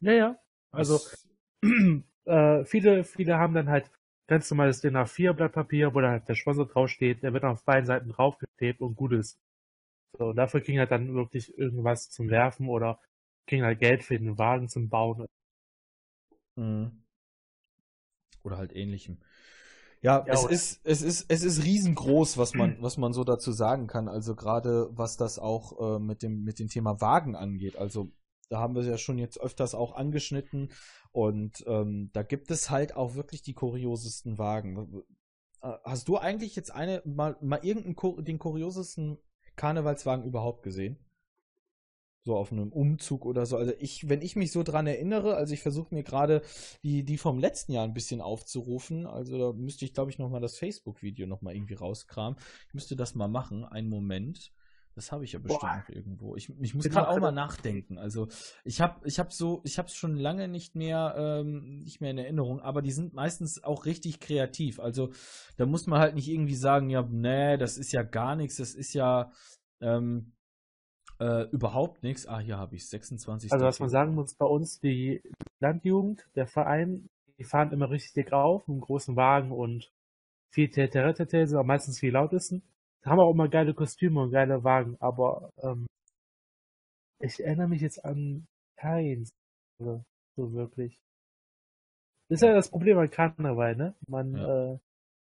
Ja, 0.00 0.12
ja. 0.12 0.38
Also 0.72 0.98
äh, 2.24 2.64
viele, 2.64 3.04
viele 3.04 3.38
haben 3.38 3.54
dann 3.54 3.68
halt 3.68 3.90
ganz 4.26 4.50
normales 4.50 4.80
DIN 4.80 4.96
A4 4.96 5.32
Blatt 5.32 5.52
Papier, 5.52 5.94
wo 5.94 6.00
dann 6.00 6.12
halt 6.12 6.28
der 6.28 6.34
Sponsor 6.34 6.66
draufsteht, 6.66 7.22
der 7.22 7.32
wird 7.32 7.44
auf 7.44 7.64
beiden 7.64 7.86
Seiten 7.86 8.10
draufgeklebt 8.10 8.80
und 8.80 8.96
gut 8.96 9.12
ist. 9.12 9.38
So, 10.18 10.32
dafür 10.32 10.60
kriegen 10.60 10.78
halt 10.78 10.90
dann 10.90 11.14
wirklich 11.14 11.56
irgendwas 11.56 12.10
zum 12.10 12.28
Werfen 12.30 12.68
oder 12.68 13.00
kriegen 13.46 13.64
halt 13.64 13.78
Geld 13.78 14.02
für 14.02 14.18
den 14.18 14.38
Wagen 14.38 14.68
zum 14.68 14.88
Bauen. 14.88 15.26
Mhm. 16.56 17.02
Oder 18.42 18.58
halt 18.58 18.74
ähnlichem. 18.74 19.18
Ja, 20.02 20.24
ja 20.26 20.32
es 20.34 20.44
ist, 20.44 20.80
es 20.84 21.02
ist, 21.02 21.26
es 21.28 21.44
ist 21.44 21.64
riesengroß, 21.64 22.36
was 22.36 22.54
man, 22.54 22.76
was 22.82 22.96
man 22.98 23.12
so 23.12 23.24
dazu 23.24 23.52
sagen 23.52 23.86
kann. 23.86 24.08
Also 24.08 24.34
gerade 24.34 24.88
was 24.92 25.16
das 25.16 25.38
auch 25.38 25.96
äh, 25.96 25.98
mit 25.98 26.22
dem, 26.22 26.44
mit 26.44 26.58
dem 26.58 26.68
Thema 26.68 27.00
Wagen 27.00 27.36
angeht. 27.36 27.76
Also 27.76 28.10
da 28.52 28.58
haben 28.58 28.74
wir 28.74 28.82
es 28.82 28.86
ja 28.86 28.98
schon 28.98 29.18
jetzt 29.18 29.40
öfters 29.40 29.74
auch 29.74 29.94
angeschnitten. 29.94 30.70
Und 31.10 31.64
ähm, 31.66 32.10
da 32.12 32.22
gibt 32.22 32.50
es 32.50 32.70
halt 32.70 32.94
auch 32.94 33.14
wirklich 33.14 33.42
die 33.42 33.54
kuriosesten 33.54 34.36
Wagen. 34.36 35.02
Äh, 35.62 35.72
hast 35.84 36.08
du 36.08 36.18
eigentlich 36.18 36.54
jetzt 36.54 36.70
eine, 36.70 37.02
mal, 37.06 37.36
mal 37.40 37.60
irgendeinen 37.62 38.24
den 38.24 38.38
kuriosesten 38.38 39.18
Karnevalswagen 39.56 40.24
überhaupt 40.24 40.62
gesehen? 40.62 40.98
so 42.24 42.36
auf 42.36 42.52
einem 42.52 42.72
Umzug 42.72 43.26
oder 43.26 43.46
so. 43.46 43.56
Also 43.56 43.72
ich, 43.80 44.08
wenn 44.08 44.22
ich 44.22 44.36
mich 44.36 44.52
so 44.52 44.62
dran 44.62 44.86
erinnere, 44.86 45.34
also 45.34 45.54
ich 45.54 45.60
versuche 45.60 45.92
mir 45.92 46.04
gerade 46.04 46.42
die, 46.84 47.04
die 47.04 47.18
vom 47.18 47.40
letzten 47.40 47.72
Jahr 47.72 47.84
ein 47.84 47.94
bisschen 47.94 48.20
aufzurufen. 48.20 49.06
Also 49.06 49.38
da 49.38 49.52
müsste 49.58 49.84
ich, 49.84 49.92
glaube 49.92 50.12
ich, 50.12 50.20
nochmal 50.20 50.40
das 50.40 50.56
Facebook-Video 50.56 51.26
nochmal 51.26 51.56
irgendwie 51.56 51.74
rauskramen. 51.74 52.38
Ich 52.68 52.74
müsste 52.74 52.94
das 52.94 53.16
mal 53.16 53.26
machen. 53.26 53.64
Einen 53.64 53.88
Moment. 53.88 54.52
Das 54.94 55.10
habe 55.10 55.24
ich 55.24 55.32
ja 55.32 55.38
bestimmt 55.38 55.60
Boah. 55.60 55.84
irgendwo. 55.88 56.36
Ich, 56.36 56.50
ich 56.60 56.74
muss 56.74 56.88
gerade 56.88 57.08
auch 57.08 57.18
mal 57.18 57.32
nachdenken. 57.32 57.96
Also 57.98 58.28
ich 58.64 58.80
habe 58.80 59.06
ich 59.06 59.18
hab 59.18 59.32
so, 59.32 59.62
ich 59.64 59.78
habe 59.78 59.88
es 59.88 59.94
schon 59.94 60.16
lange 60.16 60.48
nicht 60.48 60.74
mehr, 60.74 61.14
ähm, 61.16 61.78
nicht 61.78 62.00
mehr 62.00 62.10
in 62.10 62.18
Erinnerung, 62.18 62.60
aber 62.60 62.82
die 62.82 62.92
sind 62.92 63.14
meistens 63.14 63.64
auch 63.64 63.86
richtig 63.86 64.20
kreativ. 64.20 64.80
Also 64.80 65.12
da 65.56 65.64
muss 65.64 65.86
man 65.86 66.00
halt 66.00 66.14
nicht 66.14 66.28
irgendwie 66.28 66.54
sagen, 66.54 66.90
ja, 66.90 67.02
nee, 67.08 67.56
das 67.56 67.78
ist 67.78 67.92
ja 67.92 68.02
gar 68.02 68.36
nichts, 68.36 68.56
das 68.56 68.74
ist 68.74 68.92
ja, 68.92 69.32
ähm, 69.80 70.32
äh, 71.22 71.48
überhaupt 71.50 72.02
nichts. 72.02 72.26
Ah, 72.26 72.40
hier 72.40 72.58
habe 72.58 72.74
ich 72.74 72.88
26. 72.88 73.52
Also 73.52 73.64
was 73.64 73.80
man 73.80 73.88
sagen 73.88 74.14
muss, 74.14 74.34
bei 74.34 74.46
uns 74.46 74.80
die 74.80 75.22
Landjugend, 75.60 76.26
der 76.34 76.46
Verein, 76.46 77.08
die 77.38 77.44
fahren 77.44 77.72
immer 77.72 77.90
richtig 77.90 78.12
dick 78.12 78.32
auf, 78.32 78.66
mit 78.66 78.74
einem 78.74 78.80
großen 78.80 79.16
Wagen 79.16 79.52
und 79.52 79.92
viel 80.50 80.68
Teteretete, 80.68 81.46
sind 81.46 81.58
auch 81.58 81.64
meistens 81.64 82.00
viel 82.00 82.12
lautesten. 82.12 82.62
Da 83.02 83.10
haben 83.10 83.20
auch 83.20 83.32
immer 83.32 83.48
geile 83.48 83.74
Kostüme 83.74 84.20
und 84.20 84.30
geile 84.30 84.62
Wagen, 84.64 84.96
aber 85.00 85.50
ähm, 85.62 85.86
ich 87.20 87.42
erinnere 87.42 87.68
mich 87.68 87.82
jetzt 87.82 88.04
an 88.04 88.46
keins. 88.76 89.30
So 89.78 90.52
wirklich. 90.52 90.98
Das 92.28 92.40
ist 92.40 92.46
ja 92.46 92.54
das 92.54 92.70
Problem 92.70 92.98
an 92.98 93.10
Karneval, 93.10 93.76
ne? 93.76 93.94
Man, 94.08 94.34
ja. 94.34 94.72
äh, 94.72 94.78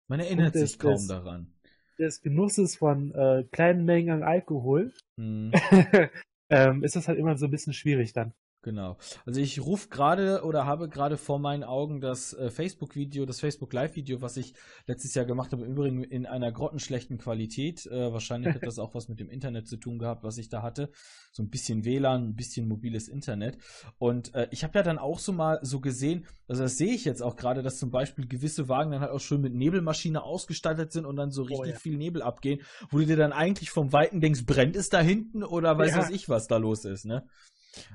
Man 0.08 0.20
erinnert 0.20 0.54
sich 0.54 0.78
kaum 0.78 0.92
das, 0.92 1.06
daran 1.06 1.52
des 2.00 2.22
Genusses 2.22 2.76
von 2.76 3.14
äh, 3.14 3.44
kleinen 3.52 3.84
Mengen 3.84 4.10
an 4.10 4.22
Alkohol 4.22 4.92
mhm. 5.16 5.52
ähm, 6.50 6.82
ist 6.82 6.96
das 6.96 7.06
halt 7.06 7.18
immer 7.18 7.36
so 7.36 7.46
ein 7.46 7.50
bisschen 7.50 7.74
schwierig 7.74 8.12
dann. 8.12 8.32
Genau. 8.62 8.98
Also 9.24 9.40
ich 9.40 9.60
rufe 9.64 9.88
gerade 9.88 10.42
oder 10.44 10.66
habe 10.66 10.90
gerade 10.90 11.16
vor 11.16 11.38
meinen 11.38 11.64
Augen 11.64 12.02
das 12.02 12.34
äh, 12.34 12.50
Facebook-Video, 12.50 13.24
das 13.24 13.40
Facebook-Live-Video, 13.40 14.20
was 14.20 14.36
ich 14.36 14.52
letztes 14.86 15.14
Jahr 15.14 15.24
gemacht 15.24 15.52
habe, 15.52 15.64
im 15.64 15.72
Übrigen 15.72 16.04
in 16.04 16.26
einer 16.26 16.52
grottenschlechten 16.52 17.16
Qualität. 17.16 17.86
Äh, 17.86 18.12
wahrscheinlich 18.12 18.54
hat 18.54 18.66
das 18.66 18.78
auch 18.78 18.94
was 18.94 19.08
mit 19.08 19.18
dem 19.18 19.30
Internet 19.30 19.66
zu 19.66 19.78
tun 19.78 19.98
gehabt, 19.98 20.24
was 20.24 20.36
ich 20.36 20.50
da 20.50 20.60
hatte. 20.60 20.90
So 21.32 21.42
ein 21.42 21.48
bisschen 21.48 21.86
WLAN, 21.86 22.28
ein 22.28 22.36
bisschen 22.36 22.68
mobiles 22.68 23.08
Internet. 23.08 23.56
Und 23.98 24.34
äh, 24.34 24.48
ich 24.50 24.62
habe 24.62 24.78
ja 24.78 24.82
dann 24.82 24.98
auch 24.98 25.20
so 25.20 25.32
mal 25.32 25.58
so 25.62 25.80
gesehen, 25.80 26.26
also 26.46 26.62
das 26.62 26.76
sehe 26.76 26.92
ich 26.92 27.06
jetzt 27.06 27.22
auch 27.22 27.36
gerade, 27.36 27.62
dass 27.62 27.78
zum 27.78 27.90
Beispiel 27.90 28.28
gewisse 28.28 28.68
Wagen 28.68 28.90
dann 28.90 29.00
halt 29.00 29.12
auch 29.12 29.20
schön 29.20 29.40
mit 29.40 29.54
Nebelmaschine 29.54 30.22
ausgestattet 30.22 30.92
sind 30.92 31.06
und 31.06 31.16
dann 31.16 31.30
so 31.30 31.42
oh 31.42 31.46
richtig 31.46 31.60
oh, 31.64 31.72
ja. 31.72 31.78
viel 31.78 31.96
Nebel 31.96 32.20
abgehen, 32.20 32.60
wo 32.90 32.98
du 32.98 33.06
dir 33.06 33.16
dann 33.16 33.32
eigentlich 33.32 33.70
vom 33.70 33.94
Weiten 33.94 34.20
denkst, 34.20 34.44
brennt 34.44 34.76
es 34.76 34.90
da 34.90 35.00
hinten 35.00 35.44
oder 35.44 35.78
weiß 35.78 35.92
ja. 35.92 35.98
was 35.98 36.10
ich, 36.10 36.28
was 36.28 36.46
da 36.46 36.58
los 36.58 36.84
ist, 36.84 37.06
ne? 37.06 37.24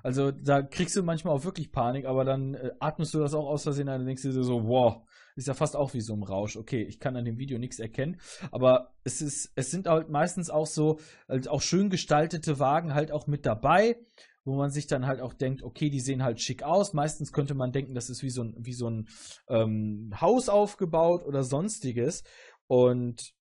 Also 0.03 0.31
da 0.31 0.61
kriegst 0.61 0.95
du 0.95 1.03
manchmal 1.03 1.35
auch 1.35 1.43
wirklich 1.43 1.71
Panik, 1.71 2.05
aber 2.05 2.25
dann 2.25 2.53
äh, 2.53 2.71
atmest 2.79 3.13
du 3.13 3.19
das 3.19 3.33
auch 3.33 3.47
aus 3.47 3.63
Versehen 3.63 3.87
und 3.87 3.95
dann 3.95 4.05
denkst 4.05 4.21
dir 4.21 4.31
so, 4.31 4.67
wow, 4.67 5.01
ist 5.35 5.47
ja 5.47 5.53
fast 5.53 5.75
auch 5.75 5.93
wie 5.93 6.01
so 6.01 6.13
ein 6.13 6.23
Rausch. 6.23 6.55
Okay, 6.55 6.83
ich 6.83 6.99
kann 6.99 7.15
an 7.15 7.25
dem 7.25 7.37
Video 7.37 7.59
nichts 7.59 7.79
erkennen, 7.79 8.19
aber 8.51 8.93
es 9.03 9.21
ist, 9.21 9.51
es 9.55 9.71
sind 9.71 9.87
halt 9.87 10.09
meistens 10.09 10.49
auch 10.49 10.67
so, 10.67 10.99
halt 11.27 11.47
auch 11.47 11.61
schön 11.61 11.89
gestaltete 11.89 12.59
Wagen 12.59 12.93
halt 12.93 13.11
auch 13.11 13.27
mit 13.27 13.45
dabei, 13.45 13.97
wo 14.45 14.55
man 14.55 14.69
sich 14.69 14.87
dann 14.87 15.07
halt 15.07 15.21
auch 15.21 15.33
denkt, 15.33 15.63
okay, 15.63 15.89
die 15.89 15.99
sehen 15.99 16.23
halt 16.23 16.39
schick 16.39 16.63
aus. 16.63 16.93
Meistens 16.93 17.33
könnte 17.33 17.55
man 17.55 17.71
denken, 17.71 17.95
das 17.95 18.09
ist 18.09 18.21
wie 18.21 18.29
so 18.29 18.43
ein, 18.43 18.55
wie 18.59 18.73
so 18.73 18.89
ein 18.89 19.07
ähm, 19.49 20.13
Haus 20.21 20.49
aufgebaut 20.49 21.25
oder 21.25 21.43
sonstiges. 21.43 22.23
Und 22.67 23.33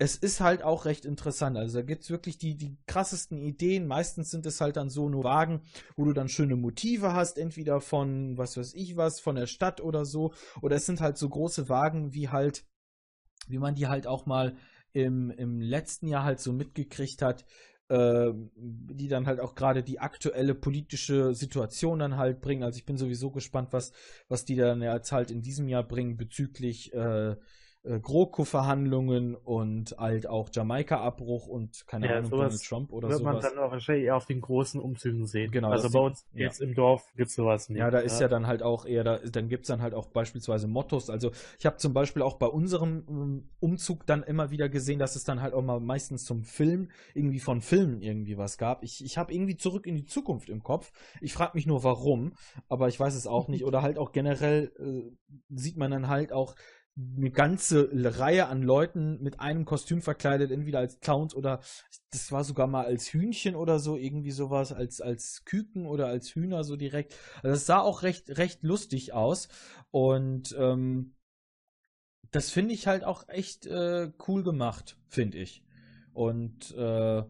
es 0.00 0.16
ist 0.16 0.40
halt 0.40 0.62
auch 0.62 0.86
recht 0.86 1.04
interessant. 1.04 1.58
Also 1.58 1.78
da 1.78 1.84
gibt 1.84 2.04
es 2.04 2.10
wirklich 2.10 2.38
die, 2.38 2.56
die 2.56 2.78
krassesten 2.86 3.36
Ideen. 3.36 3.86
Meistens 3.86 4.30
sind 4.30 4.46
es 4.46 4.58
halt 4.62 4.78
dann 4.78 4.88
so 4.88 5.10
nur 5.10 5.24
Wagen, 5.24 5.60
wo 5.94 6.06
du 6.06 6.14
dann 6.14 6.30
schöne 6.30 6.56
Motive 6.56 7.12
hast, 7.12 7.36
entweder 7.36 7.82
von 7.82 8.38
was 8.38 8.56
weiß 8.56 8.72
ich 8.72 8.96
was, 8.96 9.20
von 9.20 9.36
der 9.36 9.46
Stadt 9.46 9.82
oder 9.82 10.06
so. 10.06 10.32
Oder 10.62 10.76
es 10.76 10.86
sind 10.86 11.02
halt 11.02 11.18
so 11.18 11.28
große 11.28 11.68
Wagen, 11.68 12.14
wie 12.14 12.30
halt, 12.30 12.64
wie 13.46 13.58
man 13.58 13.74
die 13.74 13.88
halt 13.88 14.06
auch 14.06 14.24
mal 14.24 14.56
im, 14.94 15.30
im 15.32 15.60
letzten 15.60 16.06
Jahr 16.06 16.24
halt 16.24 16.40
so 16.40 16.54
mitgekriegt 16.54 17.20
hat, 17.20 17.44
äh, 17.88 18.32
die 18.56 19.08
dann 19.08 19.26
halt 19.26 19.38
auch 19.38 19.54
gerade 19.54 19.82
die 19.82 20.00
aktuelle 20.00 20.54
politische 20.54 21.34
Situation 21.34 21.98
dann 21.98 22.16
halt 22.16 22.40
bringen. 22.40 22.62
Also 22.62 22.78
ich 22.78 22.86
bin 22.86 22.96
sowieso 22.96 23.30
gespannt, 23.30 23.74
was, 23.74 23.92
was 24.28 24.46
die 24.46 24.56
dann 24.56 24.80
jetzt 24.80 25.12
halt 25.12 25.30
in 25.30 25.42
diesem 25.42 25.68
Jahr 25.68 25.86
bringen 25.86 26.16
bezüglich 26.16 26.94
äh, 26.94 27.36
äh, 27.82 27.98
GroKo-Verhandlungen 27.98 29.34
und 29.34 29.96
halt 29.98 30.26
auch 30.26 30.50
Jamaika-Abbruch 30.52 31.46
und 31.46 31.86
keine 31.86 32.08
ja, 32.08 32.16
Ahnung, 32.16 32.30
Donald 32.30 32.62
Trump 32.62 32.92
oder 32.92 33.08
wird 33.08 33.20
sowas. 33.20 33.34
Wird 33.34 33.42
man 33.42 33.54
dann 33.54 33.64
auch 33.64 33.72
wahrscheinlich 33.72 34.04
eher 34.04 34.16
auf 34.16 34.26
den 34.26 34.42
großen 34.42 34.78
Umzügen 34.78 35.26
sehen. 35.26 35.50
Genau. 35.50 35.70
Also 35.70 35.88
bei 35.90 35.98
uns 35.98 36.26
ja. 36.34 36.46
jetzt 36.46 36.60
im 36.60 36.74
Dorf 36.74 37.10
gibt's 37.16 37.34
sowas 37.34 37.70
nicht. 37.70 37.78
Ja, 37.78 37.90
da 37.90 38.00
ist 38.00 38.20
ja, 38.20 38.28
dann 38.28 38.46
halt 38.46 38.62
auch 38.62 38.84
eher, 38.84 39.02
da, 39.02 39.18
dann 39.18 39.48
gibt's 39.48 39.68
dann 39.68 39.80
halt 39.80 39.94
auch 39.94 40.08
beispielsweise 40.08 40.68
Mottos. 40.68 41.08
Also 41.08 41.30
ich 41.58 41.64
habe 41.64 41.78
zum 41.78 41.94
Beispiel 41.94 42.20
auch 42.20 42.36
bei 42.36 42.46
unserem 42.46 43.04
ähm, 43.08 43.48
Umzug 43.60 44.04
dann 44.06 44.22
immer 44.24 44.50
wieder 44.50 44.68
gesehen, 44.68 44.98
dass 44.98 45.16
es 45.16 45.24
dann 45.24 45.40
halt 45.40 45.54
auch 45.54 45.62
mal 45.62 45.80
meistens 45.80 46.24
zum 46.24 46.44
Film 46.44 46.90
irgendwie 47.14 47.40
von 47.40 47.62
Filmen 47.62 48.02
irgendwie 48.02 48.36
was 48.36 48.58
gab. 48.58 48.82
Ich, 48.82 49.02
ich 49.02 49.16
habe 49.16 49.32
irgendwie 49.32 49.56
zurück 49.56 49.86
in 49.86 49.96
die 49.96 50.04
Zukunft 50.04 50.50
im 50.50 50.62
Kopf. 50.62 50.92
Ich 51.22 51.32
frage 51.32 51.52
mich 51.54 51.66
nur 51.66 51.82
warum, 51.82 52.34
aber 52.68 52.88
ich 52.88 53.00
weiß 53.00 53.14
es 53.14 53.26
auch 53.26 53.48
nicht. 53.48 53.64
Oder 53.70 53.80
halt 53.80 53.96
auch 53.96 54.12
generell 54.12 54.70
äh, 54.78 55.10
sieht 55.48 55.78
man 55.78 55.90
dann 55.90 56.08
halt 56.08 56.32
auch 56.32 56.54
eine 56.96 57.30
ganze 57.30 57.88
Reihe 57.92 58.48
an 58.48 58.62
Leuten 58.62 59.22
mit 59.22 59.40
einem 59.40 59.64
Kostüm 59.64 60.02
verkleidet, 60.02 60.50
entweder 60.50 60.80
als 60.80 61.00
Clowns 61.00 61.34
oder 61.34 61.60
das 62.10 62.32
war 62.32 62.44
sogar 62.44 62.66
mal 62.66 62.84
als 62.84 63.12
Hühnchen 63.12 63.54
oder 63.54 63.78
so, 63.78 63.96
irgendwie 63.96 64.32
sowas, 64.32 64.72
als, 64.72 65.00
als 65.00 65.44
Küken 65.44 65.86
oder 65.86 66.06
als 66.06 66.34
Hühner 66.34 66.64
so 66.64 66.76
direkt. 66.76 67.14
Also 67.42 67.54
es 67.54 67.66
sah 67.66 67.80
auch 67.80 68.02
recht, 68.02 68.36
recht 68.36 68.62
lustig 68.62 69.12
aus. 69.12 69.48
Und 69.90 70.54
ähm, 70.58 71.14
das 72.30 72.50
finde 72.50 72.74
ich 72.74 72.86
halt 72.86 73.04
auch 73.04 73.28
echt 73.28 73.66
äh, 73.66 74.12
cool 74.28 74.42
gemacht, 74.42 74.96
finde 75.08 75.38
ich. 75.38 75.64
Und 76.12 76.72
äh, 76.76 77.22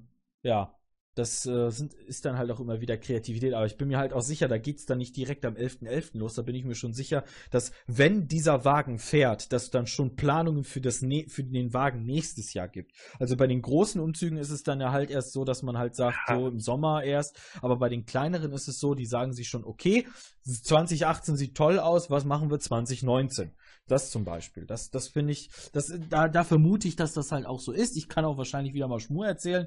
ja, 0.42 0.79
das 1.14 1.44
äh, 1.44 1.70
sind, 1.70 1.94
ist 1.94 2.24
dann 2.24 2.38
halt 2.38 2.50
auch 2.50 2.60
immer 2.60 2.80
wieder 2.80 2.96
Kreativität. 2.96 3.52
Aber 3.54 3.66
ich 3.66 3.76
bin 3.76 3.88
mir 3.88 3.98
halt 3.98 4.12
auch 4.12 4.22
sicher, 4.22 4.48
da 4.48 4.58
geht 4.58 4.78
es 4.78 4.86
dann 4.86 4.98
nicht 4.98 5.16
direkt 5.16 5.44
am 5.44 5.54
11.11. 5.54 5.88
.11. 5.88 6.18
los. 6.18 6.34
Da 6.34 6.42
bin 6.42 6.54
ich 6.54 6.64
mir 6.64 6.74
schon 6.74 6.92
sicher, 6.92 7.24
dass 7.50 7.72
wenn 7.86 8.28
dieser 8.28 8.64
Wagen 8.64 8.98
fährt, 8.98 9.52
dass 9.52 9.64
es 9.64 9.70
dann 9.70 9.86
schon 9.86 10.16
Planungen 10.16 10.64
für, 10.64 10.80
das 10.80 11.02
ne 11.02 11.26
für 11.28 11.42
den 11.42 11.74
Wagen 11.74 12.04
nächstes 12.04 12.54
Jahr 12.54 12.68
gibt. 12.68 12.92
Also 13.18 13.36
bei 13.36 13.46
den 13.46 13.60
großen 13.60 14.00
Umzügen 14.00 14.38
ist 14.38 14.50
es 14.50 14.62
dann 14.62 14.80
ja 14.80 14.92
halt 14.92 15.10
erst 15.10 15.32
so, 15.32 15.44
dass 15.44 15.62
man 15.62 15.76
halt 15.76 15.96
sagt, 15.96 16.16
so 16.28 16.48
im 16.48 16.60
Sommer 16.60 17.02
erst. 17.02 17.38
Aber 17.60 17.76
bei 17.76 17.88
den 17.88 18.06
kleineren 18.06 18.52
ist 18.52 18.68
es 18.68 18.78
so, 18.78 18.94
die 18.94 19.06
sagen 19.06 19.32
sich 19.32 19.48
schon, 19.48 19.64
okay, 19.64 20.06
2018 20.44 21.36
sieht 21.36 21.56
toll 21.56 21.78
aus, 21.78 22.10
was 22.10 22.24
machen 22.24 22.50
wir 22.50 22.58
2019? 22.58 23.52
Das 23.86 24.10
zum 24.10 24.24
Beispiel. 24.24 24.66
Das, 24.66 24.90
das 24.90 25.08
finde 25.08 25.32
ich, 25.32 25.50
das, 25.72 25.92
da, 26.08 26.28
da 26.28 26.44
vermute 26.44 26.86
ich, 26.86 26.96
dass 26.96 27.12
das 27.12 27.32
halt 27.32 27.46
auch 27.46 27.60
so 27.60 27.72
ist. 27.72 27.96
Ich 27.96 28.08
kann 28.08 28.24
auch 28.24 28.38
wahrscheinlich 28.38 28.74
wieder 28.74 28.88
mal 28.88 29.00
Schmur 29.00 29.26
erzählen. 29.26 29.66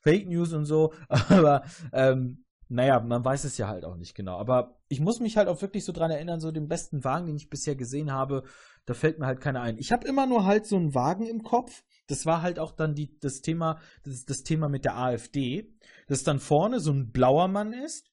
Fake 0.00 0.28
News 0.28 0.52
und 0.52 0.64
so, 0.64 0.92
aber 1.08 1.62
ähm, 1.92 2.44
naja, 2.70 3.00
man 3.00 3.24
weiß 3.24 3.44
es 3.44 3.58
ja 3.58 3.66
halt 3.66 3.84
auch 3.84 3.96
nicht 3.96 4.14
genau. 4.14 4.38
Aber 4.38 4.80
ich 4.88 5.00
muss 5.00 5.18
mich 5.18 5.36
halt 5.36 5.48
auch 5.48 5.60
wirklich 5.60 5.84
so 5.84 5.92
dran 5.92 6.12
erinnern, 6.12 6.38
so 6.38 6.52
den 6.52 6.68
besten 6.68 7.02
Wagen, 7.02 7.26
den 7.26 7.36
ich 7.36 7.50
bisher 7.50 7.74
gesehen 7.74 8.12
habe, 8.12 8.44
da 8.86 8.94
fällt 8.94 9.18
mir 9.18 9.26
halt 9.26 9.40
keiner 9.40 9.60
ein. 9.60 9.76
Ich 9.76 9.90
habe 9.90 10.06
immer 10.06 10.26
nur 10.26 10.44
halt 10.44 10.66
so 10.66 10.76
einen 10.76 10.94
Wagen 10.94 11.26
im 11.26 11.42
Kopf. 11.42 11.82
Das 12.06 12.26
war 12.26 12.42
halt 12.42 12.60
auch 12.60 12.70
dann 12.70 12.94
die, 12.94 13.18
das 13.18 13.40
Thema, 13.40 13.80
das, 14.04 14.24
das 14.24 14.44
Thema 14.44 14.68
mit 14.68 14.84
der 14.84 14.96
AfD, 14.96 15.74
dass 16.06 16.22
dann 16.22 16.38
vorne 16.38 16.78
so 16.78 16.92
ein 16.92 17.10
blauer 17.10 17.48
Mann 17.48 17.72
ist, 17.72 18.08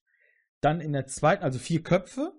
dann 0.60 0.80
in 0.80 0.92
der 0.92 1.06
zweiten, 1.06 1.44
also 1.44 1.60
vier 1.60 1.84
Köpfe, 1.84 2.32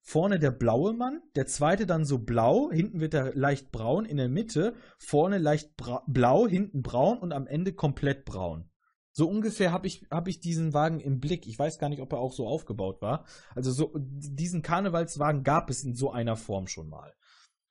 vorne 0.00 0.40
der 0.40 0.50
blaue 0.50 0.92
Mann, 0.92 1.22
der 1.36 1.46
zweite 1.46 1.86
dann 1.86 2.04
so 2.04 2.18
blau, 2.18 2.70
hinten 2.72 2.98
wird 2.98 3.14
er 3.14 3.34
leicht 3.36 3.70
braun, 3.70 4.06
in 4.06 4.16
der 4.16 4.28
Mitte 4.28 4.74
vorne 4.98 5.38
leicht 5.38 5.74
blau, 6.06 6.48
hinten 6.48 6.82
braun 6.82 7.18
und 7.18 7.32
am 7.32 7.46
Ende 7.46 7.72
komplett 7.74 8.24
braun. 8.24 8.68
So 9.12 9.28
ungefähr 9.28 9.72
habe 9.72 9.86
ich, 9.86 10.06
hab 10.10 10.28
ich 10.28 10.40
diesen 10.40 10.72
Wagen 10.72 11.00
im 11.00 11.20
Blick. 11.20 11.46
Ich 11.46 11.58
weiß 11.58 11.78
gar 11.78 11.88
nicht, 11.88 12.00
ob 12.00 12.12
er 12.12 12.18
auch 12.18 12.32
so 12.32 12.46
aufgebaut 12.46 13.02
war. 13.02 13.26
Also 13.54 13.72
so, 13.72 13.92
diesen 13.96 14.62
Karnevalswagen 14.62 15.42
gab 15.42 15.68
es 15.70 15.82
in 15.82 15.94
so 15.94 16.12
einer 16.12 16.36
Form 16.36 16.66
schon 16.66 16.88
mal. 16.88 17.14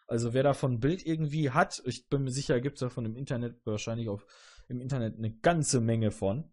Also 0.08 0.34
wer 0.34 0.44
davon 0.44 0.74
ein 0.74 0.80
Bild 0.80 1.06
irgendwie 1.06 1.52
hat, 1.52 1.82
ich 1.86 2.10
bin 2.10 2.24
mir 2.24 2.32
sicher, 2.32 2.60
gibt 2.60 2.78
es 2.78 2.82
davon 2.82 3.06
im 3.06 3.16
Internet 3.16 3.66
wahrscheinlich 3.66 4.10
auf 4.10 4.26
im 4.68 4.82
Internet 4.82 5.18
eine 5.18 5.32
ganze 5.32 5.82
Menge 5.82 6.12
von. 6.12 6.50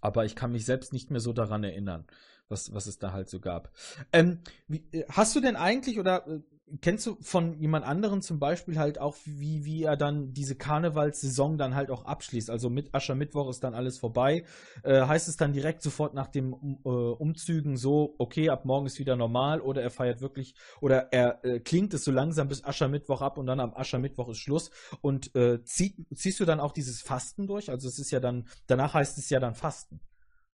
Aber 0.00 0.24
ich 0.24 0.36
kann 0.36 0.52
mich 0.52 0.64
selbst 0.64 0.92
nicht 0.92 1.10
mehr 1.10 1.20
so 1.20 1.32
daran 1.32 1.64
erinnern, 1.64 2.06
was, 2.48 2.72
was 2.72 2.86
es 2.86 2.98
da 2.98 3.12
halt 3.12 3.28
so 3.28 3.40
gab. 3.40 3.72
Ähm, 4.12 4.40
wie, 4.68 4.86
äh, 4.92 5.04
hast 5.08 5.34
du 5.34 5.40
denn 5.40 5.56
eigentlich 5.56 5.98
oder 5.98 6.26
äh, 6.26 6.40
kennst 6.80 7.06
du 7.06 7.16
von 7.20 7.58
jemand 7.60 7.84
anderen 7.84 8.22
zum 8.22 8.38
Beispiel 8.38 8.78
halt 8.78 9.00
auch, 9.00 9.16
wie, 9.24 9.64
wie 9.64 9.82
er 9.84 9.96
dann 9.96 10.32
diese 10.32 10.54
Karnevalssaison 10.54 11.58
dann 11.58 11.74
halt 11.74 11.90
auch 11.90 12.04
abschließt? 12.04 12.50
Also 12.50 12.70
mit 12.70 12.94
Aschermittwoch 12.94 13.48
ist 13.50 13.64
dann 13.64 13.74
alles 13.74 13.98
vorbei. 13.98 14.44
Äh, 14.82 15.02
heißt 15.02 15.28
es 15.28 15.36
dann 15.36 15.52
direkt 15.52 15.82
sofort 15.82 16.14
nach 16.14 16.28
dem 16.28 16.52
äh, 16.84 16.88
Umzügen 16.88 17.76
so, 17.76 18.14
okay, 18.18 18.50
ab 18.50 18.64
morgen 18.64 18.86
ist 18.86 18.98
wieder 18.98 19.16
normal 19.16 19.60
oder 19.60 19.82
er 19.82 19.90
feiert 19.90 20.20
wirklich 20.20 20.54
oder 20.80 21.12
er 21.12 21.44
äh, 21.44 21.60
klingt 21.60 21.94
es 21.94 22.04
so 22.04 22.12
langsam 22.12 22.48
bis 22.48 22.64
Aschermittwoch 22.64 23.22
ab 23.22 23.38
und 23.38 23.46
dann 23.46 23.60
am 23.60 23.74
Aschermittwoch 23.74 24.28
ist 24.28 24.38
Schluss 24.38 24.70
und 25.00 25.34
äh, 25.34 25.62
zieh, 25.64 26.06
ziehst 26.14 26.40
du 26.40 26.44
dann 26.44 26.60
auch 26.60 26.72
dieses 26.72 27.02
Fasten 27.02 27.46
durch? 27.46 27.70
Also 27.70 27.88
es 27.88 27.98
ist 27.98 28.10
ja 28.10 28.20
dann, 28.20 28.48
danach 28.66 28.94
heißt 28.94 29.18
es 29.18 29.30
ja 29.30 29.40
dann 29.40 29.54
Fasten. 29.54 30.00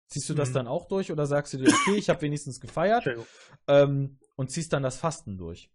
Ziehst 0.07 0.29
du 0.29 0.33
das 0.35 0.49
Mhm. 0.49 0.53
dann 0.53 0.67
auch 0.67 0.87
durch 0.87 1.11
oder 1.11 1.25
sagst 1.25 1.53
du 1.53 1.57
dir, 1.57 1.69
okay, 1.69 1.95
ich 1.95 2.09
habe 2.09 2.21
wenigstens 2.21 2.59
gefeiert 2.59 3.03
ähm, 3.67 4.19
und 4.35 4.51
ziehst 4.51 4.71
dann 4.73 4.83
das 4.83 4.97
Fasten 4.97 5.37
durch? 5.37 5.71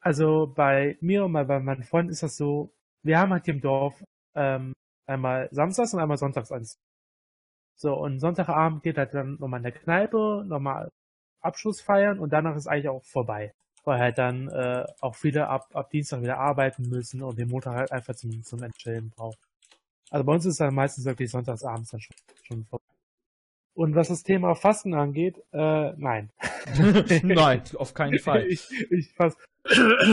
Also 0.00 0.52
bei 0.54 0.96
mir 1.00 1.24
und 1.24 1.32
bei 1.32 1.60
meinen 1.60 1.82
Freunden 1.82 2.12
ist 2.12 2.22
das 2.22 2.36
so, 2.36 2.72
wir 3.02 3.18
haben 3.18 3.32
halt 3.32 3.44
hier 3.44 3.54
im 3.54 3.60
Dorf 3.60 4.02
ähm, 4.34 4.74
einmal 5.06 5.48
samstags 5.50 5.94
und 5.94 6.00
einmal 6.00 6.18
sonntags 6.18 6.52
eins. 6.52 6.78
So, 7.76 7.94
und 7.94 8.18
Sonntagabend 8.18 8.82
geht 8.82 8.98
halt 8.98 9.14
dann 9.14 9.36
nochmal 9.38 9.58
in 9.58 9.64
der 9.64 9.72
Kneipe, 9.72 10.44
nochmal 10.46 10.90
Abschluss 11.40 11.80
feiern 11.80 12.18
und 12.18 12.32
danach 12.32 12.56
ist 12.56 12.66
eigentlich 12.66 12.88
auch 12.88 13.04
vorbei. 13.04 13.52
Weil 13.84 14.00
halt 14.00 14.18
dann 14.18 14.48
äh, 14.48 14.84
auch 15.00 15.14
viele 15.14 15.48
ab, 15.48 15.68
ab 15.74 15.88
Dienstag 15.90 16.20
wieder 16.20 16.38
arbeiten 16.38 16.88
müssen 16.88 17.22
und 17.22 17.38
den 17.38 17.48
Montag 17.48 17.74
halt 17.74 17.92
einfach 17.92 18.14
zum, 18.14 18.42
zum 18.42 18.62
Entschillen 18.62 19.10
brauchen. 19.10 19.38
Also 20.10 20.24
bei 20.24 20.32
uns 20.32 20.46
ist 20.46 20.60
dann 20.60 20.74
meistens 20.74 21.04
wirklich 21.04 21.30
sonntagsabends 21.30 21.90
dann 21.90 22.00
schon, 22.00 22.16
schon 22.42 22.64
vorbei. 22.64 22.84
Und 23.74 23.94
was 23.94 24.08
das 24.08 24.24
Thema 24.24 24.56
Fasten 24.56 24.92
angeht, 24.94 25.40
äh, 25.52 25.92
nein. 25.96 26.30
Nein, 27.22 27.62
auf 27.76 27.94
keinen 27.94 28.18
Fall. 28.18 28.44
Ich, 28.46 28.68
ich, 28.90 29.12
fast, 29.14 29.38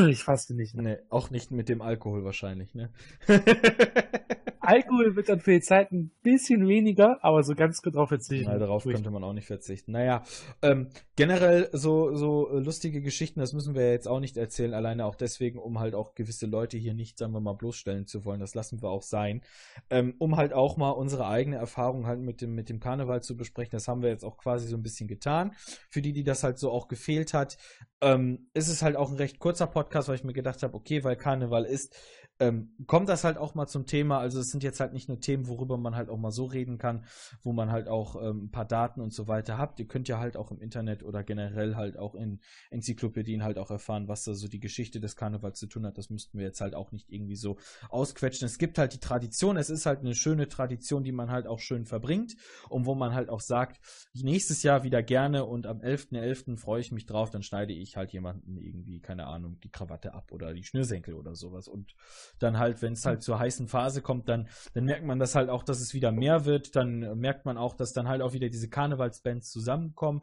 ich 0.10 0.24
faste 0.24 0.53
nicht. 0.53 0.76
Nee, 0.76 0.97
auch 1.10 1.30
nicht 1.30 1.51
mit 1.51 1.70
dem 1.70 1.82
Alkohol 1.82 2.24
wahrscheinlich, 2.24 2.74
ne? 2.74 2.89
Alkohol 4.66 5.16
wird 5.16 5.30
dann 5.30 5.39
für 5.39 5.51
die 5.51 5.61
Zeit 5.61 5.91
ein 5.91 6.11
bisschen 6.24 6.68
weniger, 6.68 7.18
aber 7.24 7.43
so 7.43 7.55
ganz 7.55 7.82
gut 7.82 7.95
drauf 7.95 8.09
verzichten. 8.09 8.49
Ja, 8.49 8.57
darauf 8.57 8.84
könnte 8.84 9.11
man 9.11 9.24
auch 9.24 9.34
nicht 9.34 9.47
verzichten. 9.47 9.91
Naja, 9.91 10.24
ähm, 10.61 10.89
generell 11.16 11.70
so, 11.72 12.16
so 12.16 12.49
lustige 12.57 13.01
Geschichten, 13.01 13.39
das 13.39 13.53
müssen 13.53 13.76
wir 13.76 13.91
jetzt 13.91 14.07
auch 14.07 14.20
nicht 14.20 14.38
erzählen, 14.38 14.74
alleine 14.74 15.05
auch 15.05 15.16
deswegen, 15.16 15.59
um 15.59 15.80
halt 15.80 15.95
auch 15.95 16.16
gewisse 16.16 16.45
Leute 16.45 16.78
hier 16.78 16.93
nicht, 16.93 17.18
sagen 17.18 17.34
wir 17.34 17.41
mal, 17.41 17.53
bloßstellen 17.53 18.07
zu 18.07 18.26
wollen. 18.26 18.39
Das 18.39 18.55
lassen 18.55 18.82
wir 18.82 18.89
auch 18.89 19.03
sein. 19.03 19.41
Ähm, 19.89 20.16
um 20.20 20.38
halt 20.38 20.53
auch 20.53 20.78
mal 20.78 20.91
unsere 20.91 21.28
eigene 21.28 21.57
Erfahrung 21.57 22.07
halt 22.07 22.20
mit 22.20 22.41
dem, 22.41 22.55
mit 22.55 22.70
dem 22.70 22.80
Karneval 22.80 23.22
zu 23.22 23.36
besprechen. 23.38 23.72
Das 23.72 23.88
haben 23.88 24.01
wir 24.01 24.09
jetzt 24.09 24.24
auch 24.24 24.38
quasi 24.38 24.68
so 24.68 24.76
ein 24.76 24.84
bisschen 24.84 25.07
getan. 25.07 25.53
Für 25.89 26.01
die, 26.01 26.13
die 26.13 26.24
das 26.24 26.43
halt 26.43 26.57
so 26.57 26.72
auch 26.72 26.88
gefehlt 26.88 27.34
hat, 27.34 27.57
ähm, 28.01 28.49
ist 28.53 28.68
es 28.68 28.82
halt 28.82 28.95
auch 28.95 29.09
ein 29.09 29.18
recht 29.18 29.39
kurzer 29.39 29.68
Podcast, 29.68 30.07
weil 30.07 30.16
ich 30.16 30.24
mir 30.24 30.34
gedacht 30.34 30.61
habe, 30.63 30.76
okay, 30.76 31.03
weil 31.03 31.16
Karneval 31.16 31.66
ist, 31.66 31.95
ähm, 32.39 32.73
kommt 32.86 33.07
das 33.07 33.23
halt 33.23 33.38
auch 33.38 33.55
mal 33.55 33.67
zum 33.67 33.86
Thema. 33.86 34.19
Also 34.19 34.39
es 34.39 34.49
sind 34.49 34.63
jetzt 34.63 34.79
halt 34.79 34.93
nicht 34.93 35.07
nur 35.07 35.19
Themen, 35.19 35.47
worüber 35.47 35.77
man 35.77 35.95
halt 35.95 36.09
auch 36.09 36.17
mal 36.17 36.31
so 36.31 36.45
reden 36.45 36.77
kann, 36.77 37.05
wo 37.43 37.53
man 37.53 37.71
halt 37.71 37.88
auch 37.88 38.21
ähm, 38.21 38.45
ein 38.45 38.51
paar 38.51 38.65
Daten 38.65 38.99
und 38.99 39.13
so 39.13 39.27
weiter 39.27 39.57
habt. 39.57 39.79
Ihr 39.79 39.88
könnt 39.88 40.07
ja 40.07 40.19
halt 40.19 40.36
auch 40.36 40.51
im 40.51 40.59
Internet 40.59 41.03
oder 41.03 41.23
generell 41.23 41.75
halt 41.75 41.97
auch 41.97 42.13
in 42.15 42.41
Enzyklopädien 42.71 43.43
halt 43.43 43.57
auch 43.57 43.71
erfahren, 43.71 44.07
was 44.07 44.23
da 44.23 44.33
so 44.33 44.47
die 44.47 44.59
Geschichte 44.59 44.99
des 44.99 45.15
Karnevals 45.15 45.59
zu 45.59 45.67
tun 45.67 45.86
hat. 45.86 45.97
Das 45.97 46.09
müssten 46.09 46.38
wir 46.38 46.45
jetzt 46.45 46.59
halt 46.59 46.75
auch 46.75 46.91
nicht 46.91 47.09
irgendwie 47.09 47.38
so 47.38 47.57
ausquetschen. 47.89 48.45
Es 48.45 48.57
gibt 48.57 48.77
halt 48.77 48.93
die 48.93 48.99
Tradition, 48.99 49.55
es 49.55 49.69
ist 49.69 49.86
halt 49.86 50.01
eine 50.01 50.15
schöne 50.15 50.49
Tradition, 50.49 51.03
die 51.03 51.13
man 51.13 51.31
halt 51.31 51.47
auch 51.47 51.59
schön 51.59 51.86
verbringt 51.86 52.36
und 52.69 52.86
wo 52.86 52.95
man 52.95 53.13
halt 53.13 53.29
auch 53.29 53.41
sagt, 53.41 53.79
nächstes 54.13 54.63
Jahr 54.63 54.83
wieder 54.83 55.03
gerne 55.03 55.45
und 55.45 55.67
am 55.67 55.79
11.11. 55.79 56.57
freue 56.57 56.81
ich 56.81 56.91
mich 56.91 57.05
drauf, 57.05 57.29
dann 57.29 57.43
schneide 57.43 57.73
ich 57.73 57.95
halt 57.95 58.11
jemanden 58.11 58.57
irgendwie, 58.57 58.99
keine 58.99 59.27
Ahnung, 59.27 59.59
die 59.61 59.69
Krawatte 59.69 60.13
ab 60.13 60.31
oder 60.31 60.53
die 60.53 60.63
Schnürsenkel 60.63 61.13
oder 61.13 61.36
sowas 61.36 61.67
und 61.67 61.95
dann 62.39 62.57
halt, 62.59 62.82
wenn 62.82 62.93
es 62.93 63.05
halt 63.05 63.23
zur 63.23 63.39
heißen 63.39 63.67
Phase 63.67 64.01
kommt, 64.01 64.30
dann, 64.30 64.47
dann 64.73 64.86
merkt 64.86 65.05
man 65.05 65.19
das 65.19 65.36
halt 65.36 65.49
auch, 65.49 65.63
dass 65.63 65.82
es 65.82 65.93
wieder 65.93 66.11
mehr 66.11 66.45
wird. 66.45 66.76
Dann 66.76 66.99
merkt 67.17 67.45
man 67.45 67.57
auch, 67.57 67.73
dass 67.76 67.93
dann 67.93 68.07
halt 68.07 68.21
auch 68.21 68.34
wieder 68.34 68.49
diese 68.49 68.69
Karnevalsbands 68.69 69.49
zusammenkommen, 69.51 70.21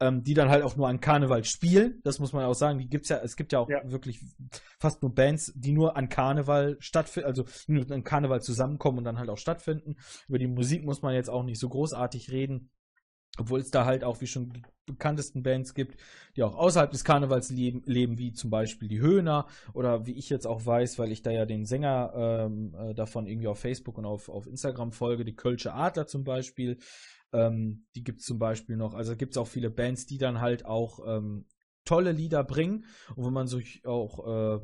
ähm, 0.00 0.22
die 0.22 0.34
dann 0.34 0.48
halt 0.48 0.62
auch 0.64 0.76
nur 0.76 0.88
an 0.88 1.00
Karneval 1.00 1.44
spielen. 1.44 2.00
Das 2.04 2.18
muss 2.18 2.32
man 2.32 2.44
auch 2.44 2.54
sagen. 2.54 2.78
Die 2.78 2.88
gibt's 2.88 3.08
ja, 3.08 3.18
es 3.18 3.36
gibt 3.36 3.52
ja 3.52 3.60
auch 3.60 3.68
Ja. 3.68 3.80
wirklich 3.90 4.20
fast 4.78 5.02
nur 5.02 5.14
Bands, 5.14 5.52
die 5.54 5.72
nur 5.72 5.96
an 5.96 6.08
Karneval 6.08 6.76
stattfinden, 6.80 7.28
also 7.28 7.44
nur 7.66 7.90
an 7.90 8.04
Karneval 8.04 8.42
zusammenkommen 8.42 8.98
und 8.98 9.04
dann 9.04 9.18
halt 9.18 9.30
auch 9.30 9.38
stattfinden. 9.38 9.96
Über 10.28 10.38
die 10.38 10.48
Musik 10.48 10.84
muss 10.84 11.02
man 11.02 11.14
jetzt 11.14 11.30
auch 11.30 11.44
nicht 11.44 11.60
so 11.60 11.68
großartig 11.68 12.30
reden. 12.30 12.70
Obwohl 13.38 13.60
es 13.60 13.70
da 13.70 13.86
halt 13.86 14.04
auch 14.04 14.20
wie 14.20 14.26
schon 14.26 14.50
die 14.50 14.62
bekanntesten 14.84 15.42
Bands 15.42 15.74
gibt, 15.74 15.96
die 16.36 16.42
auch 16.42 16.54
außerhalb 16.54 16.90
des 16.90 17.04
Karnevals 17.04 17.50
leben, 17.50 17.82
leben 17.86 18.18
wie 18.18 18.32
zum 18.32 18.50
Beispiel 18.50 18.88
die 18.88 19.00
Höhner 19.00 19.46
oder 19.72 20.06
wie 20.06 20.12
ich 20.12 20.28
jetzt 20.28 20.46
auch 20.46 20.66
weiß, 20.66 20.98
weil 20.98 21.12
ich 21.12 21.22
da 21.22 21.30
ja 21.30 21.46
den 21.46 21.64
Sänger 21.64 22.12
ähm, 22.14 22.74
äh, 22.74 22.94
davon 22.94 23.26
irgendwie 23.26 23.48
auf 23.48 23.58
Facebook 23.58 23.96
und 23.98 24.04
auf, 24.04 24.28
auf 24.28 24.46
Instagram 24.46 24.92
folge, 24.92 25.24
die 25.24 25.36
Kölsche 25.36 25.72
Adler 25.72 26.06
zum 26.06 26.24
Beispiel, 26.24 26.78
ähm, 27.32 27.86
die 27.94 28.04
gibt 28.04 28.20
es 28.20 28.26
zum 28.26 28.38
Beispiel 28.38 28.76
noch. 28.76 28.94
Also 28.94 29.16
gibt 29.16 29.32
es 29.32 29.38
auch 29.38 29.48
viele 29.48 29.70
Bands, 29.70 30.06
die 30.06 30.18
dann 30.18 30.40
halt 30.40 30.66
auch 30.66 31.00
ähm, 31.06 31.46
tolle 31.84 32.12
Lieder 32.12 32.44
bringen 32.44 32.84
und 33.16 33.24
wo 33.24 33.30
man 33.30 33.46
sich 33.46 33.86
auch, 33.86 34.26
äh, 34.26 34.60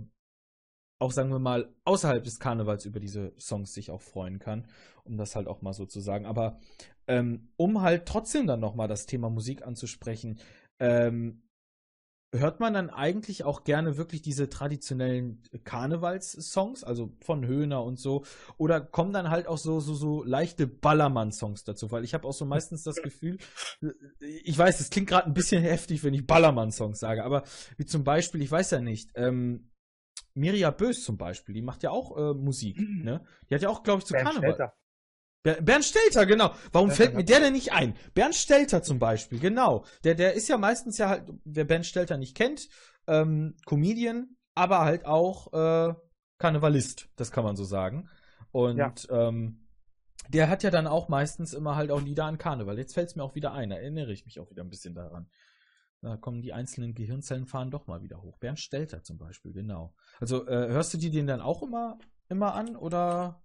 auch 1.01 1.13
sagen 1.13 1.31
wir 1.31 1.39
mal, 1.39 1.73
außerhalb 1.85 2.25
des 2.25 2.41
Karnevals 2.41 2.85
über 2.85 3.01
diese 3.01 3.33
Songs 3.39 3.73
sich 3.73 3.91
auch 3.91 4.03
freuen 4.03 4.41
kann, 4.41 4.67
um 5.05 5.17
das 5.17 5.37
halt 5.37 5.47
auch 5.47 5.63
mal 5.63 5.73
so 5.73 5.87
zu 5.87 6.01
sagen. 6.01 6.27
Aber 6.27 6.59
ähm, 7.09 7.49
um 7.57 7.83
halt 7.83 8.07
trotzdem 8.07 8.47
dann 8.47 8.61
nochmal 8.61 8.89
das 8.89 9.07
Thema 9.07 9.31
Musik 9.31 9.67
anzusprechen, 9.67 10.39
ähm, 10.79 11.43
hört 12.35 12.61
man 12.61 12.75
dann 12.75 12.91
eigentlich 12.91 13.45
auch 13.45 13.65
gerne 13.65 13.97
wirklich 13.97 14.21
diese 14.21 14.51
traditionellen 14.51 15.43
Karnevalssongs, 15.65 16.85
also 16.85 17.17
von 17.21 17.47
Höhner 17.47 17.83
und 17.83 17.99
so, 17.99 18.25
oder 18.59 18.83
kommen 18.83 19.15
dann 19.15 19.31
halt 19.31 19.47
auch 19.47 19.57
so 19.57 19.81
so 19.81 19.95
so 19.95 20.23
leichte 20.25 20.67
Ballermann-Songs 20.67 21.65
dazu, 21.65 21.91
weil 21.91 22.05
ich 22.05 22.13
habe 22.13 22.29
auch 22.29 22.35
so 22.35 22.45
meistens 22.45 22.83
das 22.83 22.97
Gefühl, 23.03 23.39
ich 24.21 24.59
weiß, 24.59 24.81
es 24.81 24.91
klingt 24.91 25.09
gerade 25.09 25.27
ein 25.27 25.35
bisschen 25.35 25.63
heftig, 25.63 26.05
wenn 26.05 26.13
ich 26.13 26.27
Ballermann-Songs 26.27 26.99
sage, 27.01 27.25
aber 27.25 27.45
wie 27.79 27.87
zum 27.87 28.05
Beispiel, 28.05 28.43
ich 28.43 28.51
weiß 28.51 28.73
ja 28.73 28.81
nicht, 28.81 29.11
ähm, 29.15 29.71
Mirja 30.35 30.71
Bös 30.71 31.03
zum 31.05 31.17
Beispiel, 31.17 31.55
die 31.55 31.63
macht 31.63 31.83
ja 31.83 31.91
auch 31.91 32.17
äh, 32.17 32.35
Musik, 32.35 32.79
ne? 32.79 33.25
Die 33.49 33.55
hat 33.55 33.63
ja 33.63 33.71
auch, 33.71 33.83
glaube 33.83 34.01
ich, 34.01 34.05
zu 34.05 34.15
Karneval. 34.15 34.55
Stelter. 34.55 34.75
Ber 35.43 35.55
Bernd 35.63 35.85
Stelter, 35.85 36.27
genau. 36.27 36.53
Warum 36.73 36.91
fällt 36.91 37.15
mir 37.15 37.25
der 37.25 37.41
denn 37.41 37.53
nicht 37.53 37.73
ein? 37.73 37.95
Bernd 38.15 38.35
Stelter 38.35 38.83
zum 38.83 38.99
Beispiel, 38.99 39.39
genau. 39.39 39.85
Der, 40.05 40.15
der 40.15 40.35
ist 40.35 40.49
ja 40.49 40.59
meistens 40.59 40.99
ja 40.99 41.09
halt, 41.09 41.31
wer 41.45 41.65
Bernd 41.65 41.87
Stelter 41.87 42.17
nicht 42.17 42.37
kennt, 42.37 42.69
ähm, 43.07 43.57
Comedian, 43.65 44.37
aber 44.55 44.81
halt 44.81 45.07
auch 45.07 45.53
äh, 45.53 45.95
Karnevalist, 46.39 47.09
das 47.17 47.31
kann 47.31 47.45
man 47.45 47.57
so 47.57 47.65
sagen. 47.65 48.09
Und 48.51 48.79
Ja. 48.79 49.29
ähm, 49.29 49.69
der 50.29 50.49
hat 50.51 50.63
ja 50.63 50.71
dann 50.71 50.87
auch 50.87 51.09
meistens 51.09 51.55
immer 51.55 51.77
halt 51.77 51.91
auch 51.91 52.03
Lieder 52.03 52.25
an 52.25 52.39
Karneval. 52.39 52.77
Jetzt 52.79 52.95
fällt 52.95 53.09
es 53.09 53.17
mir 53.17 53.23
auch 53.23 53.35
wieder 53.35 53.53
ein, 53.53 53.71
da 53.71 53.77
erinnere 53.77 54.13
ich 54.13 54.25
mich 54.25 54.41
auch 54.41 54.51
wieder 54.51 54.63
ein 54.63 54.69
bisschen 54.69 54.95
daran. 54.95 55.31
Da 56.01 56.17
kommen 56.17 56.43
die 56.43 56.53
einzelnen 56.53 56.95
Gehirnzellen 56.95 57.47
fahren 57.47 57.71
doch 57.71 57.87
mal 57.87 58.03
wieder 58.03 58.23
hoch. 58.23 58.39
Bernd 58.39 58.61
Stelter 58.61 59.03
zum 59.03 59.19
Beispiel, 59.19 59.53
genau. 59.53 59.95
Also 60.21 60.47
äh, 60.47 60.69
hörst 60.69 60.95
du 60.95 60.99
dir 60.99 61.11
den 61.11 61.27
dann 61.27 61.41
auch 61.41 61.63
immer, 61.63 61.99
immer 62.29 62.55
an 62.55 62.77
oder? 62.77 63.43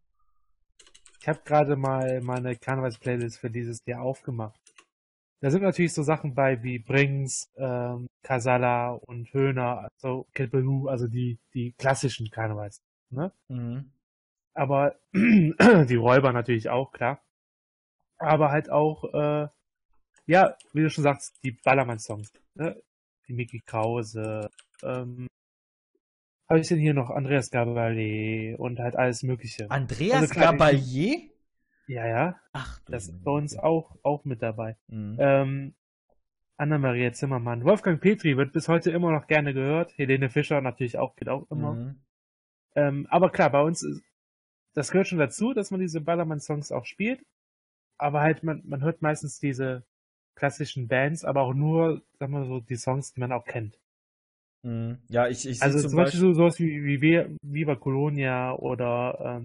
Ich 1.24 1.30
habe 1.30 1.40
gerade 1.46 1.78
mal 1.78 2.20
meine 2.20 2.58
Karnevals-Playlist 2.58 3.40
für 3.40 3.50
dieses 3.50 3.80
Jahr 3.86 4.02
aufgemacht. 4.02 4.60
Da 5.40 5.52
sind 5.52 5.64
natürlich 5.64 5.94
so 5.94 6.04
Sachen 6.04 6.36
bei 6.36 6.62
wie 6.64 6.80
Brings, 6.80 7.50
ähm, 7.56 8.08
Casala 8.24 8.90
und 8.90 9.34
Höhner, 9.34 9.88
also 9.96 10.28
Kelpelu, 10.34 10.90
also 10.90 11.08
die, 11.08 11.40
die 11.54 11.72
klassischen 11.78 12.30
Karnevals. 12.30 12.82
Ne? 13.10 13.32
Mhm. 13.48 13.90
Aber 14.54 14.98
die 15.14 15.96
Räuber 15.96 16.34
natürlich 16.34 16.70
auch, 16.70 16.92
klar. 16.92 17.22
Aber 18.18 18.52
halt 18.52 18.70
auch, 18.70 19.06
äh, 19.14 19.48
ja, 20.26 20.58
wie 20.74 20.82
du 20.82 20.90
schon 20.90 21.06
sagst, 21.06 21.42
die 21.42 21.52
Ballermann-Songs. 21.52 22.34
Ne? 22.56 22.84
Die 23.30 23.34
Mickey 23.34 23.62
Krause, 23.66 24.50
ähm, 24.82 25.30
habe 26.50 26.60
ich 26.60 26.68
denn 26.68 26.80
hier 26.80 26.94
noch 26.94 27.10
Andreas 27.10 27.50
Gabalet 27.50 28.58
und 28.60 28.80
halt 28.80 28.96
alles 28.96 29.24
Mögliche. 29.24 29.70
Andreas 29.72 30.22
Also 30.22 30.40
Gabalier? 30.40 31.30
Ja, 31.88 32.08
ja, 32.08 32.40
Ach, 32.54 32.80
das 32.88 33.10
ist 33.10 33.24
bei 33.24 33.32
uns 33.32 33.58
auch, 33.58 33.98
auch 34.04 34.24
mit 34.24 34.42
dabei. 34.42 34.78
Mhm. 34.88 35.18
Ähm, 35.20 35.76
Anna-Maria 36.58 37.12
Zimmermann. 37.12 37.66
Wolfgang 37.66 38.00
Petri 38.00 38.38
wird 38.38 38.54
bis 38.54 38.68
heute 38.70 38.92
immer 38.92 39.12
noch 39.12 39.28
gerne 39.28 39.54
gehört. 39.54 39.98
Helene 39.98 40.30
Fischer 40.30 40.62
natürlich 40.62 40.98
auch, 40.98 41.16
geht 41.16 41.28
auch 41.28 41.50
immer. 41.52 41.74
Mhm. 41.74 42.02
Ähm, 42.76 43.08
aber 43.10 43.32
klar, 43.32 43.50
bei 43.50 43.62
uns 43.62 43.84
ist, 43.84 44.02
das 44.74 44.92
gehört 44.92 45.08
schon 45.08 45.20
dazu, 45.20 45.54
dass 45.54 45.72
man 45.72 45.82
diese 45.82 46.02
Ballermann-Songs 46.02 46.72
auch 46.72 46.86
spielt. 46.86 47.26
Aber 47.98 48.22
halt, 48.22 48.44
man, 48.44 48.62
man 48.66 48.82
hört 48.82 49.02
meistens 49.02 49.40
diese 49.40 49.84
klassischen 50.36 50.88
Bands, 50.88 51.26
aber 51.26 51.42
auch 51.42 51.54
nur, 51.54 52.02
sagen 52.18 52.34
wir 52.34 52.46
so, 52.46 52.60
die 52.60 52.76
Songs, 52.76 53.14
die 53.14 53.20
man 53.20 53.32
auch 53.32 53.46
kennt. 53.46 53.78
Mhm. 54.64 55.00
Ja, 55.10 55.28
ich, 55.28 55.46
ich 55.48 55.60
Also 55.60 55.80
zum 55.80 55.96
Beispiel 55.96 56.20
so 56.20 56.34
sowas 56.34 56.60
wie, 56.60 56.84
wie 56.84 56.98
Vi- 57.02 57.38
Viva 57.42 57.76
Colonia 57.76 58.54
oder 58.54 59.38
ähm, 59.38 59.44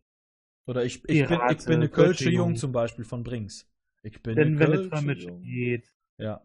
oder 0.67 0.85
ich, 0.85 1.09
ich, 1.09 1.27
bin, 1.27 1.49
ich 1.49 1.65
Pirate, 1.65 1.65
bin 1.65 1.81
eine 1.81 1.89
Kölsche 1.89 2.31
Jung 2.31 2.55
zum 2.57 2.71
Beispiel 2.73 3.05
von 3.05 3.25
Brings. 3.25 3.69
Ich 4.03 4.23
bin 4.23 4.39
Denn 4.39 4.59
wenn 4.59 4.73
Trömmel 4.73 5.19
Jung. 5.19 5.51
steht, 5.51 5.93
Ja. 6.19 6.43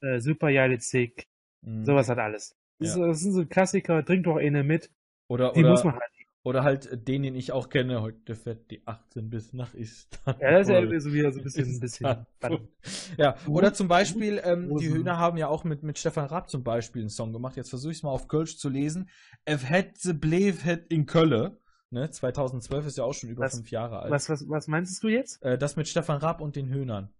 äh, 0.00 0.20
Super 0.20 0.48
Jalizik, 0.50 1.26
Mhm. 1.62 1.86
sowas 1.86 2.08
hat 2.08 2.18
alles. 2.18 2.56
Das, 2.80 2.90
Ja. 2.90 2.96
ist, 2.96 3.02
das 3.02 3.20
sind 3.20 3.32
so 3.32 3.46
Klassiker, 3.46 4.04
trink 4.04 4.24
doch 4.24 4.36
eine 4.36 4.64
mit, 4.64 4.90
Oder, 5.28 5.56
die 5.56 5.64
oder, 5.64 5.72
muss 5.72 5.84
man 5.84 5.94
halt. 5.94 6.12
Oder 6.46 6.62
halt 6.62 7.08
den, 7.08 7.22
den 7.24 7.34
ich 7.34 7.50
auch 7.50 7.68
kenne, 7.68 8.00
heute 8.02 8.36
fährt 8.36 8.70
die 8.70 8.86
18 8.86 9.30
bis 9.30 9.52
nach 9.52 9.74
Istanbul. 9.74 10.42
Ja, 10.42 10.50
das 10.52 10.60
ist 10.62 10.72
ja 10.72 10.78
irgendwie 10.78 11.00
so 11.00 11.12
wieder 11.12 11.32
so 11.32 11.40
ein 11.40 11.44
bisschen, 11.44 11.66
ein 11.74 11.80
bisschen. 11.80 12.68
Ja, 13.16 13.34
oder 13.48 13.74
zum 13.74 13.88
Beispiel, 13.88 14.40
ähm, 14.44 14.76
die. 14.78 14.88
Höhner 14.88 15.18
haben 15.18 15.36
ja 15.38 15.48
auch 15.48 15.64
mit, 15.64 15.82
mit 15.82 15.98
Stefan 15.98 16.26
Raab 16.26 16.48
zum 16.48 16.62
Beispiel 16.62 17.02
einen 17.02 17.10
Song 17.10 17.32
gemacht. 17.32 17.56
Jetzt 17.56 17.70
versuche 17.70 17.90
ich 17.90 17.98
es 17.98 18.02
mal 18.04 18.10
auf 18.10 18.28
Kölsch 18.28 18.58
zu 18.58 18.68
lesen. 18.68 19.08
F 19.44 19.68
het 19.68 19.98
ze 19.98 20.14
bleef 20.14 20.62
het 20.62 20.86
in 20.88 21.04
Kölle. 21.06 21.58
Ne, 21.90 22.10
2012 22.10 22.86
ist 22.86 22.98
ja 22.98 23.04
auch 23.04 23.12
schon 23.14 23.30
über 23.30 23.44
Was- 23.44 23.54
fünf 23.56 23.70
Jahre 23.72 23.98
alt. 24.00 24.10
Was, 24.12 24.28
was, 24.28 24.48
was 24.48 24.68
meinst 24.68 25.02
du 25.02 25.08
jetzt? 25.08 25.42
Äh, 25.42 25.58
das 25.58 25.74
mit 25.76 25.88
Stefan 25.88 26.18
Raab 26.18 26.40
und 26.40 26.54
den 26.54 26.68
Höhnern. 26.68 27.10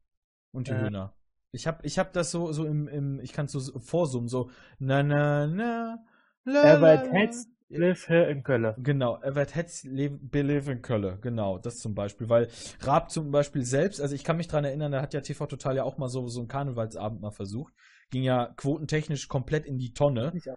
Und 0.52 0.68
die 0.68 0.72
Äh. 0.72 0.84
Hühner. 0.84 1.14
Ich 1.52 1.66
hab, 1.66 1.84
ich 1.84 1.98
hab 1.98 2.12
das 2.12 2.30
so, 2.30 2.52
so 2.52 2.64
im, 2.64 2.86
im 2.86 3.18
ich 3.20 3.32
kann 3.32 3.48
so 3.48 3.60
vorsummen, 3.80 4.28
so 4.28 4.50
na 4.78 5.02
na 5.02 5.46
na 5.46 5.98
la, 6.44 6.62
Er 6.62 6.78
la. 6.78 7.02
Hetz, 7.12 7.46
live 7.68 8.08
here 8.08 8.30
in 8.30 8.42
Köln. 8.42 8.74
Genau, 8.78 9.18
er 9.20 9.34
wird 9.34 9.54
Hetz 9.54 9.82
believe 9.84 10.70
in 10.70 10.82
Köln, 10.82 11.20
genau, 11.20 11.58
das 11.58 11.78
zum 11.78 11.94
Beispiel, 11.94 12.28
weil 12.28 12.48
Raab 12.80 13.10
zum 13.10 13.30
Beispiel 13.30 13.62
selbst, 13.62 14.00
also 14.00 14.14
ich 14.14 14.24
kann 14.24 14.36
mich 14.36 14.48
dran 14.48 14.64
erinnern, 14.64 14.92
da 14.92 15.02
hat 15.02 15.14
ja 15.14 15.20
TV 15.20 15.46
Total 15.46 15.76
ja 15.76 15.84
auch 15.84 15.98
mal 15.98 16.08
so, 16.08 16.28
so 16.28 16.40
einen 16.40 16.48
Karnevalsabend 16.48 17.20
mal 17.20 17.30
versucht, 17.30 17.74
ging 18.10 18.22
ja 18.22 18.52
quotentechnisch 18.56 19.28
komplett 19.28 19.66
in 19.66 19.78
die 19.78 19.92
Tonne 19.92 20.32
Ich 20.34 20.48
auch. 20.50 20.56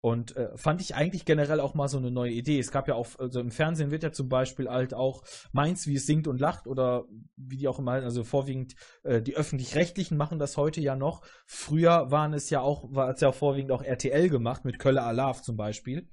und 0.00 0.36
äh, 0.36 0.56
fand 0.56 0.80
ich 0.80 0.94
eigentlich 0.94 1.24
generell 1.24 1.60
auch 1.60 1.74
mal 1.74 1.88
so 1.88 1.98
eine 1.98 2.10
neue 2.10 2.32
Idee. 2.32 2.58
Es 2.58 2.72
gab 2.72 2.88
ja 2.88 2.94
auch, 2.94 3.06
also 3.18 3.38
im 3.38 3.52
Fernsehen 3.52 3.90
wird 3.90 4.02
ja 4.02 4.10
zum 4.10 4.28
Beispiel 4.28 4.68
halt 4.68 4.92
auch 4.92 5.22
Mainz, 5.52 5.86
wie 5.86 5.94
es 5.96 6.06
singt 6.06 6.26
und 6.26 6.40
lacht 6.40 6.66
oder 6.66 7.04
wie 7.36 7.58
die 7.58 7.68
auch 7.68 7.78
immer, 7.78 7.92
also 7.92 8.24
vorwiegend 8.24 8.74
äh, 9.04 9.22
die 9.22 9.36
öffentlich-rechtlichen 9.36 10.16
machen 10.16 10.38
das 10.38 10.56
heute 10.56 10.80
ja 10.80 10.96
noch. 10.96 11.22
Früher 11.46 12.10
waren 12.10 12.32
es 12.32 12.50
ja 12.50 12.60
auch, 12.60 12.92
war 12.92 13.10
es 13.10 13.20
ja 13.20 13.30
vorwiegend 13.30 13.70
auch 13.70 13.82
RTL 13.82 14.28
gemacht 14.28 14.64
mit 14.64 14.78
Kölle 14.78 15.02
Alarv 15.02 15.42
zum 15.42 15.56
Beispiel. 15.56 16.08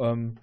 Ähm, 0.00 0.38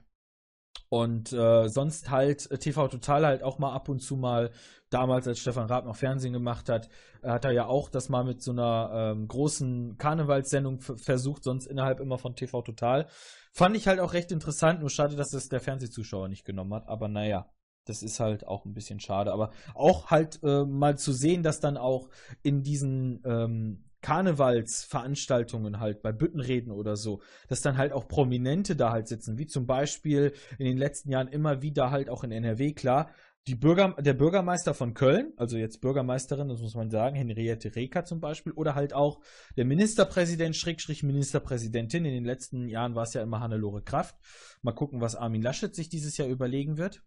und 0.89 1.33
äh, 1.33 1.67
sonst 1.67 2.09
halt 2.09 2.49
äh, 2.49 2.57
TV 2.57 2.87
Total 2.87 3.25
halt 3.25 3.43
auch 3.43 3.59
mal 3.59 3.73
ab 3.73 3.89
und 3.89 3.99
zu 3.99 4.15
mal, 4.15 4.51
damals 4.89 5.27
als 5.27 5.39
Stefan 5.39 5.67
Raab 5.67 5.85
noch 5.85 5.97
Fernsehen 5.97 6.31
gemacht 6.31 6.69
hat, 6.69 6.87
äh, 7.21 7.29
hat 7.29 7.43
er 7.43 7.51
ja 7.51 7.65
auch 7.65 7.89
das 7.89 8.07
mal 8.07 8.23
mit 8.23 8.41
so 8.41 8.51
einer 8.51 8.91
ähm, 8.93 9.27
großen 9.27 9.97
Karnevalssendung 9.97 10.79
versucht, 10.79 11.43
sonst 11.43 11.65
innerhalb 11.65 11.99
immer 11.99 12.17
von 12.17 12.35
TV 12.35 12.61
Total. 12.61 13.07
Fand 13.51 13.75
ich 13.75 13.87
halt 13.87 13.99
auch 13.99 14.13
recht 14.13 14.31
interessant, 14.31 14.79
nur 14.79 14.89
schade, 14.89 15.15
dass 15.15 15.31
das 15.31 15.49
der 15.49 15.59
Fernsehzuschauer 15.59 16.29
nicht 16.29 16.45
genommen 16.45 16.73
hat, 16.73 16.87
aber 16.87 17.07
naja. 17.07 17.49
Das 17.85 18.03
ist 18.03 18.19
halt 18.19 18.45
auch 18.45 18.65
ein 18.65 18.73
bisschen 18.73 18.99
schade, 18.99 19.31
aber 19.31 19.51
auch 19.73 20.11
halt 20.11 20.43
äh, 20.43 20.65
mal 20.65 20.97
zu 20.97 21.13
sehen, 21.13 21.41
dass 21.41 21.61
dann 21.61 21.77
auch 21.77 22.09
in 22.43 22.61
diesen 22.61 23.21
ähm, 23.23 23.86
Karnevalsveranstaltungen 24.01 25.79
halt 25.79 26.01
bei 26.01 26.11
Büttenreden 26.11 26.71
oder 26.71 26.95
so, 26.95 27.21
dass 27.47 27.61
dann 27.61 27.77
halt 27.77 27.93
auch 27.93 28.07
Prominente 28.07 28.75
da 28.75 28.91
halt 28.91 29.07
sitzen, 29.07 29.37
wie 29.37 29.47
zum 29.47 29.65
Beispiel 29.65 30.33
in 30.57 30.65
den 30.65 30.77
letzten 30.77 31.11
Jahren 31.11 31.27
immer 31.27 31.61
wieder 31.61 31.91
halt 31.91 32.09
auch 32.09 32.23
in 32.23 32.31
NRW, 32.31 32.73
klar, 32.73 33.09
die 33.47 33.55
Bürger, 33.55 33.93
der 33.93 34.13
Bürgermeister 34.13 34.73
von 34.73 34.93
Köln, 34.93 35.31
also 35.37 35.57
jetzt 35.57 35.79
Bürgermeisterin, 35.79 36.49
das 36.49 36.59
muss 36.59 36.75
man 36.75 36.89
sagen, 36.89 37.15
Henriette 37.15 37.75
Reker 37.75 38.03
zum 38.03 38.19
Beispiel, 38.19 38.51
oder 38.51 38.75
halt 38.75 38.93
auch 38.93 39.21
der 39.55 39.63
Ministerpräsident, 39.63 40.55
Schrägstrich 40.55 41.01
Ministerpräsidentin. 41.01 42.03
In 42.03 42.13
den 42.13 42.25
letzten 42.25 42.67
Jahren 42.67 42.95
war 42.95 43.03
es 43.03 43.13
ja 43.13 43.23
immer 43.23 43.39
Hannelore 43.39 43.81
Kraft. 43.81 44.17
Mal 44.61 44.73
gucken, 44.73 44.99
was 44.99 45.15
Armin 45.15 45.41
Laschet 45.41 45.73
sich 45.73 45.87
dieses 45.87 46.17
Jahr 46.17 46.27
überlegen 46.27 46.77
wird. 46.77 47.03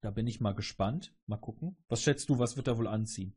Da 0.00 0.10
bin 0.10 0.26
ich 0.26 0.40
mal 0.40 0.54
gespannt. 0.54 1.14
Mal 1.26 1.36
gucken. 1.36 1.76
Was 1.88 2.02
schätzt 2.02 2.28
du, 2.28 2.40
was 2.40 2.56
wird 2.56 2.66
er 2.66 2.76
wohl 2.76 2.88
anziehen? 2.88 3.36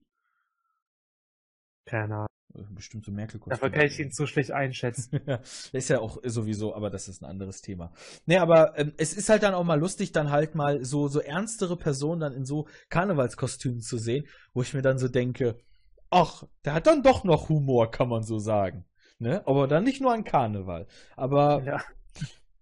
Keine 1.85 2.15
Ahnung. 2.15 2.38
Bestimmt 2.71 3.05
so 3.05 3.11
merkel 3.11 3.39
Dafür 3.45 3.69
kann 3.69 3.85
ich 3.85 3.99
ihn 3.99 4.11
so 4.11 4.25
schlecht 4.25 4.51
einschätzen. 4.51 5.19
Ist 5.71 5.89
ja 5.89 5.99
auch 5.99 6.17
sowieso, 6.23 6.75
aber 6.75 6.89
das 6.89 7.07
ist 7.07 7.21
ein 7.21 7.25
anderes 7.25 7.61
Thema. 7.61 7.93
Nee, 8.25 8.37
aber 8.37 8.77
ähm, 8.77 8.93
es 8.97 9.13
ist 9.13 9.29
halt 9.29 9.43
dann 9.43 9.53
auch 9.53 9.63
mal 9.63 9.79
lustig, 9.79 10.11
dann 10.13 10.31
halt 10.31 10.55
mal 10.55 10.83
so, 10.83 11.07
so 11.07 11.19
ernstere 11.19 11.77
Personen 11.77 12.21
dann 12.21 12.33
in 12.33 12.45
so 12.45 12.67
Karnevalskostümen 12.89 13.81
zu 13.81 13.97
sehen, 13.97 14.25
wo 14.53 14.63
ich 14.63 14.73
mir 14.73 14.81
dann 14.81 14.97
so 14.97 15.07
denke, 15.07 15.59
ach, 16.09 16.43
der 16.65 16.73
hat 16.73 16.87
dann 16.87 17.03
doch 17.03 17.23
noch 17.23 17.49
Humor, 17.49 17.91
kann 17.91 18.09
man 18.09 18.23
so 18.23 18.39
sagen. 18.39 18.85
Ne? 19.19 19.45
Aber 19.45 19.67
dann 19.67 19.83
nicht 19.83 20.01
nur 20.01 20.13
an 20.13 20.23
Karneval. 20.23 20.87
Aber 21.15 21.61
Ja. 21.63 21.81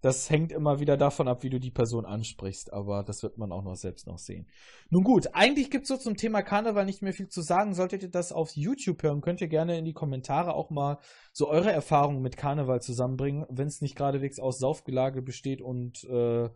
Das 0.00 0.30
hängt 0.30 0.52
immer 0.52 0.80
wieder 0.80 0.96
davon 0.96 1.28
ab, 1.28 1.42
wie 1.42 1.50
du 1.50 1.58
die 1.58 1.70
Person 1.70 2.06
ansprichst, 2.06 2.72
aber 2.72 3.02
das 3.02 3.22
wird 3.22 3.38
man 3.38 3.52
auch 3.52 3.64
noch 3.64 3.76
selbst 3.76 4.06
noch 4.06 4.18
sehen. 4.18 4.48
Nun 4.90 5.02
gut, 5.02 5.28
eigentlich 5.32 5.70
gibt's 5.70 5.88
so 5.88 5.96
zum 5.96 6.16
Thema 6.16 6.42
Karneval 6.42 6.84
nicht 6.84 7.02
mehr 7.02 7.12
viel 7.12 7.28
zu 7.28 7.42
sagen. 7.42 7.74
Solltet 7.74 8.02
ihr 8.02 8.10
das 8.10 8.32
auf 8.32 8.52
YouTube 8.54 9.02
hören, 9.02 9.20
könnt 9.20 9.40
ihr 9.40 9.48
gerne 9.48 9.78
in 9.78 9.84
die 9.84 9.94
Kommentare 9.94 10.54
auch 10.54 10.70
mal 10.70 10.98
so 11.32 11.48
eure 11.48 11.72
Erfahrungen 11.72 12.22
mit 12.22 12.36
Karneval 12.36 12.80
zusammenbringen, 12.80 13.46
wenn 13.48 13.68
es 13.68 13.80
nicht 13.80 13.96
geradewegs 13.96 14.38
aus 14.38 14.58
Saufgelage 14.58 15.22
besteht 15.22 15.60
und 15.60 16.04
äh, 16.04 16.48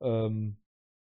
ähm, 0.00 0.58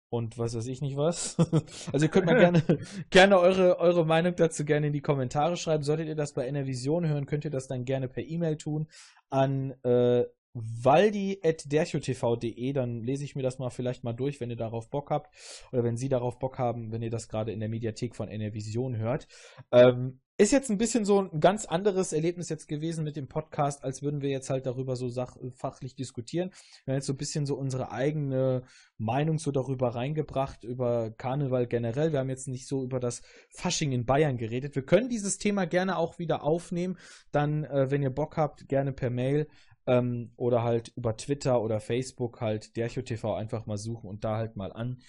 und 0.09 0.37
was 0.37 0.55
weiß 0.55 0.67
ich 0.67 0.81
nicht 0.81 0.95
was. 0.95 1.35
also 1.91 2.05
ihr 2.05 2.09
könnt 2.09 2.25
mal 2.25 2.37
gerne, 2.37 2.63
gerne 3.09 3.39
eure, 3.39 3.79
eure 3.79 4.05
Meinung 4.05 4.35
dazu 4.35 4.63
gerne 4.63 4.87
in 4.87 4.93
die 4.93 5.01
Kommentare 5.01 5.57
schreiben. 5.57 5.83
Solltet 5.83 6.07
ihr 6.07 6.15
das 6.15 6.33
bei 6.33 6.47
Enervision 6.47 7.07
hören, 7.07 7.25
könnt 7.25 7.43
ihr 7.43 7.51
das 7.51 7.67
dann 7.67 7.83
gerne 7.83 8.07
per 8.07 8.23
E-Mail 8.23 8.55
tun 8.57 8.87
an 9.29 9.71
äh, 9.83 10.23
waldi.derchotv.de, 10.55 12.73
dann 12.73 13.01
lese 13.01 13.23
ich 13.23 13.35
mir 13.35 13.43
das 13.43 13.59
mal 13.59 13.69
vielleicht 13.69 14.03
mal 14.03 14.13
durch, 14.13 14.39
wenn 14.39 14.49
ihr 14.49 14.55
darauf 14.55 14.89
Bock 14.89 15.11
habt. 15.11 15.35
Oder 15.71 15.83
wenn 15.83 15.97
Sie 15.97 16.09
darauf 16.09 16.39
Bock 16.39 16.57
haben, 16.57 16.91
wenn 16.91 17.01
ihr 17.01 17.11
das 17.11 17.27
gerade 17.27 17.51
in 17.51 17.59
der 17.59 17.69
Mediathek 17.69 18.15
von 18.15 18.29
Enervision 18.29 18.97
hört. 18.97 19.27
Ähm, 19.71 20.19
ist 20.37 20.51
jetzt 20.51 20.69
ein 20.69 20.77
bisschen 20.77 21.05
so 21.05 21.21
ein 21.21 21.39
ganz 21.39 21.65
anderes 21.65 22.11
Erlebnis 22.11 22.49
jetzt 22.49 22.67
gewesen 22.67 23.05
mit 23.05 23.15
dem 23.15 23.29
Podcast, 23.29 23.85
als 23.85 24.01
würden 24.01 24.21
wir 24.21 24.29
jetzt 24.29 24.49
halt 24.49 24.65
darüber 24.65 24.97
so 24.97 25.07
sach 25.07 25.37
fachlich 25.53 25.95
diskutieren. 25.95 26.51
Wir 26.83 26.91
haben 26.91 26.97
jetzt 26.97 27.07
so 27.07 27.13
ein 27.13 27.17
bisschen 27.17 27.45
so 27.45 27.55
unsere 27.55 27.91
eigene 27.91 28.63
Meinung 28.97 29.39
so 29.39 29.51
darüber 29.51 29.95
reingebracht, 29.95 30.65
über 30.65 31.11
Karneval 31.11 31.67
generell. 31.67 32.11
Wir 32.11 32.19
haben 32.19 32.29
jetzt 32.29 32.49
nicht 32.49 32.67
so 32.67 32.83
über 32.83 32.99
das 32.99 33.21
Fasching 33.49 33.93
in 33.93 34.05
Bayern 34.05 34.37
geredet. 34.37 34.75
Wir 34.75 34.85
können 34.85 35.07
dieses 35.07 35.37
Thema 35.37 35.65
gerne 35.65 35.97
auch 35.97 36.19
wieder 36.19 36.43
aufnehmen. 36.43 36.97
Dann, 37.31 37.63
äh, 37.63 37.89
wenn 37.89 38.03
ihr 38.03 38.09
Bock 38.09 38.35
habt, 38.35 38.67
gerne 38.67 38.91
per 38.91 39.09
Mail 39.09 39.47
ähm, 39.87 40.31
oder 40.35 40.63
halt 40.63 40.89
über 40.95 41.15
Twitter 41.17 41.61
oder 41.61 41.79
Facebook 41.79 42.41
halt 42.41 42.75
DerchoTV 42.75 43.35
einfach 43.35 43.65
mal 43.65 43.77
suchen 43.77 44.09
und 44.09 44.23
da 44.23 44.37
halt 44.37 44.55
mal 44.55 44.71
an, 44.73 45.01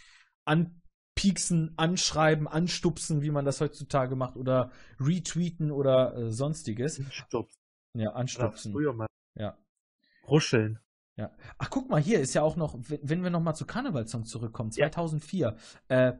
anpieksen, 0.44 1.74
anschreiben, 1.76 2.46
anstupsen, 2.48 3.22
wie 3.22 3.30
man 3.30 3.44
das 3.44 3.60
heutzutage 3.60 4.16
macht 4.16 4.36
oder 4.36 4.70
retweeten 5.00 5.70
oder 5.70 6.16
äh, 6.16 6.30
sonstiges. 6.30 7.00
Stopp. 7.10 7.50
Ja, 7.94 8.12
anstupsen. 8.12 8.72
früher 8.72 8.92
mal. 8.92 9.06
Ja. 9.38 9.56
Ruscheln. 10.28 10.78
Ja. 11.16 11.32
Ach, 11.56 11.70
guck 11.70 11.88
mal, 11.88 12.00
hier 12.00 12.20
ist 12.20 12.34
ja 12.34 12.42
auch 12.42 12.56
noch, 12.56 12.76
wenn 12.78 13.22
wir 13.22 13.30
noch 13.30 13.40
mal 13.40 13.54
zu 13.54 13.64
Karnevalssong 13.64 14.26
zurückkommen, 14.26 14.70
Ja. 14.72 14.90
2004, 14.90 15.56
äh, 15.88 16.12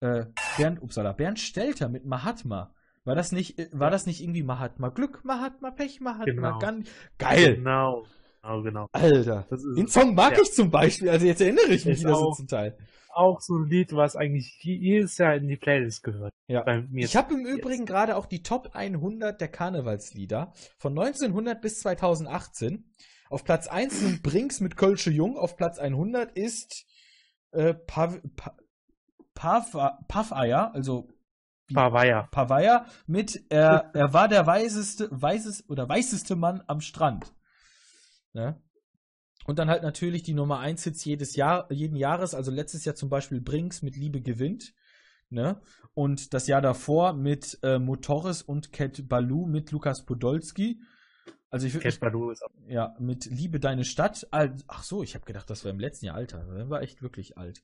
äh, 0.00 0.26
Bernd, 0.56 0.82
upsala, 0.82 1.12
Bernd 1.12 1.40
Stelter 1.40 1.88
mit 1.88 2.04
Mahatma. 2.04 2.72
War 3.06 3.14
das 3.14 3.32
nicht, 3.32 3.58
äh, 3.58 3.68
war 3.72 3.90
das 3.90 4.04
nicht 4.04 4.20
irgendwie 4.22 4.42
Mahatma 4.42 4.90
Glück, 4.90 5.24
Mahatma 5.24 5.70
Pech, 5.70 6.00
Mahatma 6.00 6.24
Genau. 6.26 6.58
Gan 6.58 6.84
Geil! 7.18 7.56
Genau. 7.56 8.04
Genau, 8.42 8.62
genau. 8.62 8.88
Alter. 8.92 9.46
Den 9.76 9.88
Song 9.88 10.14
mag 10.14 10.34
Ja. 10.36 10.42
ich 10.42 10.52
zum 10.52 10.70
Beispiel, 10.70 11.08
also 11.08 11.24
jetzt 11.26 11.40
erinnere 11.40 11.66
ich 11.68 11.84
mich 11.86 11.98
Ich 11.98 12.00
wieder 12.04 12.14
so 12.14 12.30
zum 12.32 12.46
Teil. 12.46 12.76
auch 13.12 13.40
so 13.40 13.54
ein 13.56 13.64
Lied, 13.68 13.92
was 13.92 14.14
eigentlich 14.14 14.58
je- 14.62 14.76
jedes 14.76 15.16
Jahr 15.18 15.34
in 15.34 15.48
die 15.48 15.56
Playlist 15.56 16.02
gehört. 16.04 16.32
Ja. 16.46 16.62
Bei 16.62 16.82
mir. 16.82 17.04
Ich 17.06 17.16
habe 17.16 17.34
im 17.34 17.46
Übrigen 17.46 17.86
gerade 17.86 18.14
auch 18.16 18.26
die 18.26 18.42
Top 18.42 18.70
100 18.74 19.40
der 19.40 19.48
Karnevalslieder 19.48 20.52
von 20.78 20.92
1900 20.92 21.60
bis 21.60 21.80
2018. 21.80 22.92
Auf 23.30 23.42
Platz 23.42 23.66
1 23.66 23.98
sind 24.00 24.22
Brinks 24.22 24.60
mit 24.60 24.76
Kölsche 24.76 25.10
Jung, 25.10 25.36
auf 25.36 25.56
Platz 25.56 25.78
100 25.80 26.30
ist 26.36 26.86
äh, 27.52 27.74
Pav 27.74 28.20
pa 28.36 28.54
Pav 29.34 29.76
Paveier, 30.08 30.72
also 30.74 31.08
Pavaya. 31.72 32.24
Paveier 32.30 32.86
mit 33.06 33.44
er, 33.48 33.90
er 33.92 34.12
war 34.12 34.28
der 34.28 34.46
weiseste, 34.46 35.08
weißes 35.10 35.68
oder 35.68 35.88
weißeste 35.88 36.36
Mann 36.36 36.62
am 36.66 36.80
Strand. 36.80 37.34
Ne? 38.32 38.60
Und 39.46 39.58
dann 39.58 39.70
halt 39.70 39.82
natürlich 39.82 40.22
die 40.22 40.34
Nummer 40.34 40.58
1 40.58 40.84
Hits 40.84 41.04
jedes 41.04 41.36
Jahr, 41.36 41.70
jeden 41.72 41.96
Jahres, 41.96 42.34
also 42.34 42.50
letztes 42.50 42.84
Jahr 42.84 42.96
zum 42.96 43.08
Beispiel 43.08 43.40
Brinks 43.40 43.82
mit 43.82 43.96
Liebe 43.96 44.20
gewinnt. 44.20 44.74
Ne? 45.30 45.60
Und 45.94 46.34
das 46.34 46.46
Jahr 46.46 46.60
davor 46.60 47.12
mit 47.12 47.58
äh, 47.62 47.78
Motoris 47.78 48.42
und 48.42 48.72
Cat 48.72 49.08
Baloo 49.08 49.46
mit 49.46 49.72
Lukas 49.72 50.04
Podolski. 50.04 50.80
Also 51.50 51.66
ich 51.66 51.74
würde 51.74 51.88
Cat 51.88 52.00
Baloo 52.00 52.30
ist 52.30 52.42
auch. 52.44 52.50
ja, 52.68 52.94
mit 52.98 53.24
Liebe 53.26 53.60
deine 53.60 53.84
Stadt. 53.84 54.26
Ach 54.30 54.82
so, 54.82 55.02
ich 55.02 55.14
habe 55.14 55.24
gedacht, 55.24 55.48
das 55.48 55.64
war 55.64 55.70
im 55.70 55.80
letzten 55.80 56.06
Jahr 56.06 56.16
Alter. 56.16 56.44
Der 56.44 56.68
war 56.68 56.82
echt 56.82 57.02
wirklich 57.02 57.38
alt. 57.38 57.62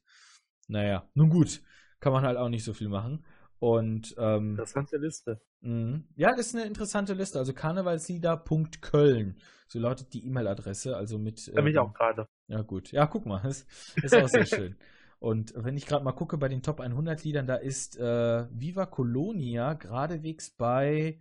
Naja, 0.69 1.09
nun 1.15 1.31
gut. 1.31 1.63
Kann 2.01 2.13
man 2.13 2.25
halt 2.25 2.37
auch 2.37 2.49
nicht 2.49 2.65
so 2.65 2.73
viel 2.73 2.89
machen. 2.89 3.25
Und 3.63 4.17
ähm, 4.19 4.51
Interessante 4.51 4.97
Liste. 4.97 5.41
Mhm. 5.61 6.09
Ja, 6.17 6.35
das 6.35 6.49
ist 6.49 6.57
eine 6.57 6.65
interessante 6.65 7.15
Liste. 7.15 7.39
Also 7.39 7.53
karnevalslieder.köln. 7.53 9.37
So 9.69 9.79
lautet 9.79 10.13
die 10.15 10.27
E-Mail-Adresse. 10.27 10.97
Also 10.97 11.17
mit. 11.17 11.47
Da 11.47 11.61
bin 11.61 11.69
ich 11.69 11.77
ähm, 11.77 11.83
auch 11.83 11.95
gerade. 11.95 12.27
Ja, 12.49 12.63
gut. 12.63 12.91
Ja, 12.91 13.07
guck 13.07 13.25
mal. 13.25 13.41
Das 13.45 13.65
ist 14.03 14.17
auch 14.17 14.27
sehr 14.27 14.47
schön. 14.47 14.75
Und 15.21 15.55
wenn 15.55 15.77
ich 15.77 15.87
gerade 15.87 16.05
mal 16.05 16.11
gucke 16.11 16.39
bei 16.39 16.49
den 16.49 16.65
Top 16.65 16.81
100 16.81 17.23
Liedern, 17.23 17.47
da 17.47 17.55
ist 17.55 17.97
äh, 18.01 18.47
Viva 18.51 18.87
Colonia 18.87 19.75
geradewegs 19.75 20.51
bei 20.51 21.21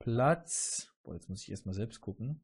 Platz. 0.00 0.92
Boah, 1.04 1.14
jetzt 1.14 1.28
muss 1.28 1.44
ich 1.44 1.50
erstmal 1.52 1.76
selbst 1.76 2.00
gucken. 2.00 2.42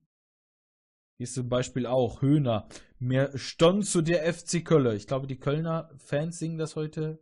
Hier 1.16 1.25
ist 1.25 1.35
zum 1.35 1.49
Beispiel 1.49 1.87
auch 1.87 2.23
Höhner. 2.23 2.69
Mir 3.01 3.37
stand 3.37 3.85
zu 3.85 4.01
der 4.01 4.33
FC 4.33 4.64
Köln. 4.64 4.95
Ich 4.95 5.09
glaube, 5.09 5.27
die 5.27 5.41
Kölner 5.41 5.91
Fans 5.97 6.39
singen 6.39 6.59
das 6.59 6.77
heute 6.77 7.19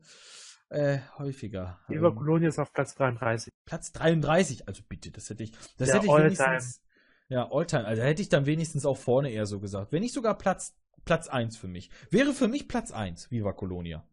äh, 0.68 0.98
häufiger. 1.18 1.80
Eva 1.88 2.08
Ähm, 2.08 2.16
Kolonie 2.16 2.46
ist 2.46 2.58
auf 2.58 2.72
Platz 2.72 2.94
33. 2.94 3.52
Platz 3.64 3.92
33, 3.92 4.66
also 4.68 4.82
bitte, 4.88 5.10
das 5.10 5.30
hätte 5.30 5.44
ich, 5.44 5.52
das 5.76 5.88
Ja, 5.88 5.94
hätte 5.94 6.06
ich 6.06 6.12
wenigstens, 6.12 6.82
ja, 7.28 7.50
Alltime, 7.50 7.84
also 7.84 8.02
hätte 8.02 8.22
ich 8.22 8.28
dann 8.28 8.46
wenigstens 8.46 8.86
auch 8.86 8.96
vorne 8.96 9.30
eher 9.30 9.46
so 9.46 9.60
gesagt. 9.60 9.92
Wenn 9.92 10.02
nicht 10.02 10.14
sogar 10.14 10.36
Platz, 10.38 10.76
Platz 11.04 11.28
1 11.28 11.56
für 11.56 11.68
mich. 11.68 11.90
Wäre 12.10 12.32
für 12.32 12.48
mich 12.48 12.68
Platz 12.68 12.92
1, 12.92 13.30
Viva 13.30 13.52
Colonia. 13.52 14.06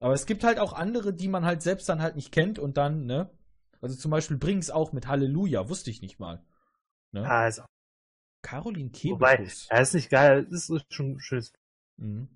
Aber 0.00 0.12
es 0.12 0.26
gibt 0.26 0.44
halt 0.44 0.58
auch 0.58 0.74
andere, 0.74 1.14
die 1.14 1.28
man 1.28 1.44
halt 1.44 1.62
selbst 1.62 1.88
dann 1.88 2.02
halt 2.02 2.16
nicht 2.16 2.32
kennt 2.32 2.58
und 2.58 2.76
dann, 2.76 3.06
ne? 3.06 3.30
Also 3.80 3.96
zum 3.96 4.10
Beispiel 4.10 4.36
Brings 4.38 4.70
auch 4.70 4.92
mit 4.92 5.06
Halleluja, 5.06 5.68
wusste 5.68 5.90
ich 5.90 6.02
nicht 6.02 6.18
mal. 6.18 6.44
Ne? 7.12 7.30
Also, 7.30 7.64
Caroline 8.42 8.90
wobei, 9.04 9.36
Kebekus. 9.36 9.66
er 9.70 9.80
ist 9.80 9.94
nicht 9.94 10.10
geil, 10.10 10.46
das 10.50 10.68
ist 10.68 10.92
schon 10.92 11.20
schön. 11.20 11.44
Mhm. 11.96 12.28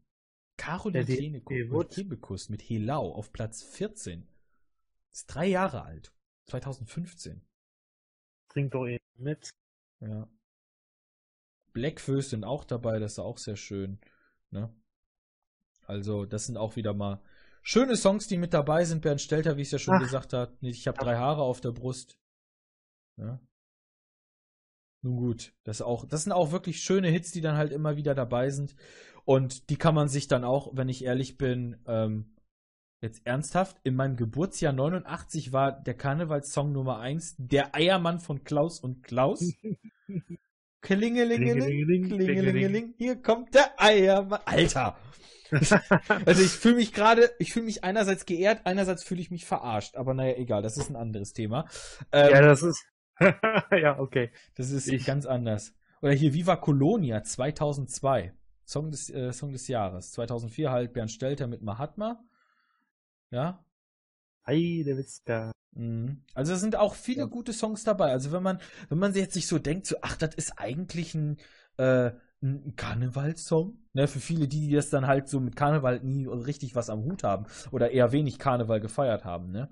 Caroline 0.59 1.41
Kebekus, 1.41 2.51
mit 2.51 2.61
Helau 2.63 3.13
auf 3.13 3.33
Platz 3.33 3.63
14. 3.63 4.29
Ist 5.13 5.27
drei 5.29 5.47
Jahre 5.47 5.83
alt. 5.83 6.13
2015. 6.47 7.41
Trink 8.49 8.73
doch 8.73 8.87
eben 8.87 9.05
mit. 9.17 9.51
Ja. 10.01 10.29
Blackfoes 11.73 12.31
sind 12.31 12.45
auch 12.45 12.65
dabei, 12.65 12.99
das 12.99 13.13
ist 13.13 13.19
auch 13.19 13.39
sehr 13.39 13.57
schön. 13.57 13.99
Ne? 14.51 14.75
Also, 15.87 16.27
das 16.27 16.47
sind 16.47 16.57
auch 16.57 16.77
wieder 16.77 16.93
mal 16.93 17.23
schöne 17.63 17.97
Songs, 17.97 18.27
die 18.27 18.37
mit 18.37 18.53
dabei 18.53 18.85
sind. 18.85 19.01
Bernd 19.01 19.21
Stelter, 19.21 19.57
wie 19.57 19.63
ich 19.63 19.69
es 19.69 19.73
ja 19.73 19.79
schon 19.79 19.95
Ach. 19.95 20.01
gesagt 20.01 20.33
habe, 20.33 20.57
ich 20.61 20.89
habe 20.89 20.99
drei 20.99 21.17
Haare 21.17 21.43
auf 21.43 21.61
der 21.61 21.73
Brust. 21.73 22.19
Ja. 23.17 23.41
Nun 25.03 25.17
gut, 25.17 25.53
das, 25.65 25.81
auch, 25.81 26.05
das 26.07 26.25
sind 26.25 26.33
auch 26.33 26.51
wirklich 26.51 26.81
schöne 26.81 27.09
Hits, 27.09 27.31
die 27.31 27.41
dann 27.41 27.57
halt 27.57 27.73
immer 27.73 27.97
wieder 27.97 28.15
dabei 28.15 28.51
sind. 28.51 28.75
Und 29.25 29.71
die 29.71 29.77
kann 29.77 29.95
man 29.95 30.09
sich 30.09 30.27
dann 30.27 30.45
auch, 30.45 30.71
wenn 30.75 30.89
ich 30.89 31.05
ehrlich 31.05 31.39
bin, 31.39 31.77
ähm, 31.87 32.35
jetzt 33.01 33.27
ernsthaft, 33.27 33.77
in 33.85 33.95
meinem 33.95 34.17
Geburtsjahr 34.17 34.73
89 34.73 35.53
war 35.53 35.73
der 35.73 35.95
Karnevalssong 35.95 36.73
Nummer 36.73 36.99
1 36.99 37.37
Der 37.39 37.75
Eiermann 37.75 38.19
von 38.19 38.43
Klaus 38.43 38.81
und 38.81 39.05
Klaus. 39.05 39.53
Klingelingeling, 40.81 42.09
Klingelingeling, 42.09 42.95
hier 42.97 43.21
kommt 43.21 43.55
der 43.55 43.81
Eiermann. 43.81 44.41
Alter! 44.45 44.97
Also 46.27 46.43
ich 46.43 46.51
fühle 46.51 46.77
mich 46.77 46.93
gerade, 46.93 47.31
ich 47.39 47.55
fühle 47.55 47.65
mich 47.65 47.83
einerseits 47.83 48.27
geehrt, 48.27 48.61
einerseits 48.65 49.03
fühle 49.03 49.23
ich 49.23 49.31
mich 49.31 49.47
verarscht. 49.47 49.97
Aber 49.97 50.13
naja, 50.13 50.37
egal, 50.37 50.61
das 50.61 50.77
ist 50.77 50.91
ein 50.91 50.97
anderes 50.97 51.33
Thema. 51.33 51.67
Ähm, 52.13 52.31
ja, 52.33 52.43
das 52.43 52.63
ist. 52.63 52.85
ja, 53.73 53.99
okay. 53.99 54.31
das 54.55 54.71
ist 54.71 54.89
ich- 54.89 55.05
ganz 55.05 55.27
anders. 55.27 55.75
Oder 56.01 56.13
hier 56.13 56.33
Viva 56.33 56.57
Colonia 56.57 57.23
2002. 57.23 58.33
Song 58.65 58.91
des, 58.91 59.11
äh, 59.11 59.33
Song 59.33 59.53
des 59.53 59.67
Jahres. 59.69 60.13
2004 60.13 60.71
halt 60.71 60.93
Bernd 60.93 61.11
Stelter 61.11 61.47
mit 61.47 61.63
Mahatma. 61.63 62.23
Ja. 63.31 63.65
Heide 64.47 64.97
Witzka. 64.97 65.53
Mhm. 65.73 66.25
Also 66.35 66.55
es 66.55 66.61
sind 66.61 66.77
auch 66.77 66.95
viele 66.95 67.23
Ja. 67.23 67.27
gute 67.27 67.53
Songs 67.53 67.85
dabei. 67.85 68.13
Also 68.13 68.33
wenn 68.33 68.43
man, 68.43 68.61
wenn 68.89 68.99
man 68.99 69.15
jetzt 69.15 69.35
sich 69.35 69.47
so 69.47 69.59
denkt, 69.59 69.87
so, 69.87 69.97
ach, 70.03 70.17
das 70.17 70.35
ist 70.35 70.59
eigentlich 70.59 71.15
ein, 71.15 71.39
äh, 71.79 72.13
ein 72.43 72.75
Karnevalssong. 72.77 73.79
Ne, 73.95 74.09
für 74.09 74.21
viele, 74.21 74.49
die, 74.49 74.69
die 74.69 74.75
das 74.75 74.91
dann 74.91 75.07
halt 75.07 75.29
so 75.29 75.41
mit 75.41 75.57
Karneval 75.57 76.01
nie 76.03 76.27
richtig 76.27 76.75
was 76.77 76.91
am 76.91 77.05
Hut 77.05 77.25
haben 77.25 77.47
oder 77.73 77.91
eher 77.91 78.13
wenig 78.13 78.39
Karneval 78.39 78.81
gefeiert 78.81 79.25
haben, 79.25 79.51
ne? 79.51 79.69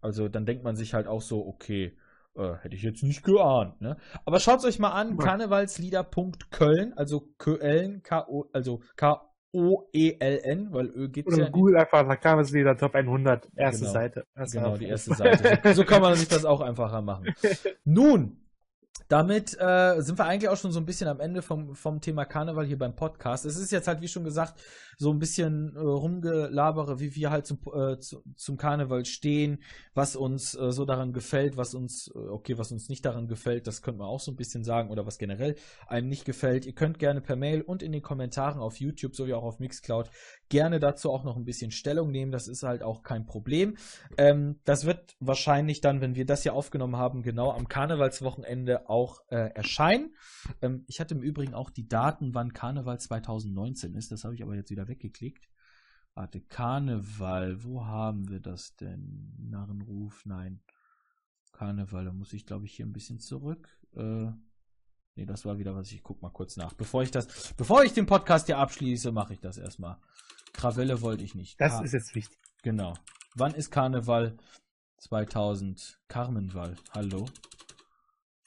Also 0.00 0.28
dann 0.28 0.46
denkt 0.46 0.64
man 0.64 0.76
sich 0.76 0.94
halt 0.94 1.06
auch 1.08 1.22
so, 1.22 1.46
okay, 1.46 1.96
äh, 2.38 2.54
hätte 2.62 2.74
ich 2.74 2.82
jetzt 2.82 3.02
nicht 3.02 3.22
geahnt, 3.24 3.80
ne? 3.80 3.96
Aber 4.24 4.40
schaut 4.40 4.64
euch 4.64 4.78
mal 4.78 4.92
an. 4.92 5.16
Karnevalslieder.köln, 5.18 6.94
also 6.96 7.28
Köln, 7.38 8.02
K-O, 8.02 8.46
also 8.52 8.80
K-O-E-L-N, 8.96 10.72
weil 10.72 10.86
Ö 10.88 11.08
gibt's 11.08 11.32
Oder 11.32 11.38
ja 11.38 11.44
nicht. 11.48 11.52
Google 11.54 11.76
einfach 11.78 12.06
nach 12.06 12.20
Karnevalslieder 12.20 12.76
Top 12.76 12.94
100. 12.94 13.48
Erste 13.56 13.80
Genau. 13.80 13.92
Seite. 13.92 14.26
Erste 14.36 14.58
Genau, 14.58 14.76
die 14.76 14.86
erste 14.86 15.14
Seite. 15.14 15.60
So, 15.64 15.72
so 15.72 15.84
kann 15.84 16.02
man 16.02 16.14
sich 16.14 16.28
das 16.28 16.44
auch 16.44 16.60
einfacher 16.60 17.02
machen. 17.02 17.34
Nun, 17.84 18.38
damit 19.08 19.56
äh, 19.58 20.00
sind 20.00 20.18
wir 20.18 20.26
eigentlich 20.26 20.48
auch 20.50 20.56
schon 20.56 20.70
so 20.72 20.80
ein 20.80 20.86
bisschen 20.86 21.08
am 21.08 21.18
Ende 21.20 21.40
vom, 21.42 21.74
vom 21.74 22.00
Thema 22.00 22.24
Karneval 22.26 22.66
hier 22.66 22.78
beim 22.78 22.94
Podcast. 22.94 23.46
Es 23.46 23.56
ist 23.56 23.72
jetzt 23.72 23.88
halt, 23.88 24.00
wie 24.02 24.08
schon 24.08 24.24
gesagt, 24.24 24.60
so 24.98 25.12
ein 25.12 25.20
bisschen 25.20 25.76
äh, 25.76 25.78
rumgelabere, 25.78 26.98
wie 26.98 27.14
wir 27.14 27.30
halt 27.30 27.46
zum, 27.46 27.58
äh, 27.72 27.98
zu, 28.00 28.22
zum 28.34 28.56
Karneval 28.56 29.04
stehen, 29.04 29.62
was 29.94 30.16
uns 30.16 30.54
äh, 30.56 30.72
so 30.72 30.84
daran 30.84 31.12
gefällt, 31.12 31.56
was 31.56 31.74
uns, 31.74 32.10
äh, 32.14 32.18
okay, 32.18 32.58
was 32.58 32.72
uns 32.72 32.88
nicht 32.88 33.04
daran 33.04 33.28
gefällt, 33.28 33.68
das 33.68 33.80
könnte 33.80 34.00
man 34.00 34.08
auch 34.08 34.18
so 34.18 34.32
ein 34.32 34.36
bisschen 34.36 34.64
sagen, 34.64 34.90
oder 34.90 35.06
was 35.06 35.18
generell 35.18 35.54
einem 35.86 36.08
nicht 36.08 36.24
gefällt. 36.24 36.66
Ihr 36.66 36.74
könnt 36.74 36.98
gerne 36.98 37.20
per 37.20 37.36
Mail 37.36 37.62
und 37.62 37.82
in 37.82 37.92
den 37.92 38.02
Kommentaren 38.02 38.60
auf 38.60 38.80
YouTube 38.80 39.14
sowie 39.14 39.34
auch 39.34 39.44
auf 39.44 39.60
Mixcloud 39.60 40.10
gerne 40.48 40.80
dazu 40.80 41.12
auch 41.12 41.22
noch 41.22 41.36
ein 41.36 41.44
bisschen 41.44 41.70
Stellung 41.70 42.10
nehmen. 42.10 42.32
Das 42.32 42.48
ist 42.48 42.64
halt 42.64 42.82
auch 42.82 43.04
kein 43.04 43.24
Problem. 43.24 43.76
Ähm, 44.16 44.58
das 44.64 44.84
wird 44.84 45.14
wahrscheinlich 45.20 45.80
dann, 45.80 46.00
wenn 46.00 46.16
wir 46.16 46.26
das 46.26 46.42
hier 46.42 46.54
aufgenommen 46.54 46.96
haben, 46.96 47.22
genau 47.22 47.52
am 47.52 47.68
Karnevalswochenende 47.68 48.90
auch 48.90 49.20
äh, 49.28 49.50
erscheinen. 49.54 50.14
Ähm, 50.60 50.84
ich 50.88 50.98
hatte 50.98 51.14
im 51.14 51.22
Übrigen 51.22 51.54
auch 51.54 51.70
die 51.70 51.86
Daten, 51.86 52.34
wann 52.34 52.52
Karneval 52.52 52.98
2019 52.98 53.94
ist. 53.94 54.10
Das 54.10 54.24
habe 54.24 54.34
ich 54.34 54.42
aber 54.42 54.56
jetzt 54.56 54.70
wieder 54.70 54.87
weggeklickt. 54.88 55.48
Warte, 56.14 56.40
Karneval, 56.40 57.62
wo 57.62 57.84
haben 57.86 58.28
wir 58.28 58.40
das 58.40 58.74
denn? 58.76 59.32
Narrenruf, 59.38 60.24
nein. 60.26 60.60
Karneval, 61.52 62.04
da 62.06 62.12
muss 62.12 62.32
ich, 62.32 62.44
glaube 62.46 62.66
ich, 62.66 62.74
hier 62.74 62.86
ein 62.86 62.92
bisschen 62.92 63.20
zurück. 63.20 63.68
Äh, 63.94 64.30
nee, 65.14 65.26
das 65.26 65.44
war 65.44 65.58
wieder 65.58 65.74
was. 65.76 65.92
Ich 65.92 66.02
guck 66.02 66.20
mal 66.22 66.30
kurz 66.30 66.56
nach. 66.56 66.72
Bevor 66.72 67.02
ich 67.02 67.10
das, 67.10 67.54
bevor 67.54 67.84
ich 67.84 67.92
den 67.92 68.06
Podcast 68.06 68.46
hier 68.46 68.58
abschließe, 68.58 69.12
mache 69.12 69.34
ich 69.34 69.40
das 69.40 69.58
erstmal. 69.58 69.98
Krawelle 70.52 71.00
wollte 71.02 71.22
ich 71.24 71.34
nicht. 71.36 71.60
Das 71.60 71.74
Ka- 71.74 71.82
ist 71.84 71.92
jetzt 71.92 72.14
wichtig. 72.14 72.36
Genau. 72.62 72.94
Wann 73.36 73.54
ist 73.54 73.70
Karneval 73.70 74.36
2000? 74.98 76.00
Carmenval. 76.08 76.76
Hallo? 76.92 77.26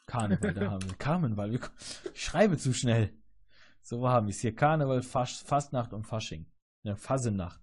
Karneval, 0.08 0.54
da 0.54 0.72
haben 0.72 0.90
wir. 0.90 0.98
Carmenval. 0.98 1.52
wir- 1.52 1.60
Ich 2.14 2.24
schreibe 2.26 2.58
zu 2.58 2.74
schnell. 2.74 3.14
So 3.82 4.08
haben 4.08 4.28
wir 4.28 4.32
es 4.32 4.40
hier. 4.40 4.56
Karneval, 4.56 5.02
Fasch, 5.02 5.44
Fastnacht 5.44 5.94
und 5.94 6.06
Fasching. 6.06 6.46
Ja, 6.84 6.96
Fasenacht. 6.96 7.62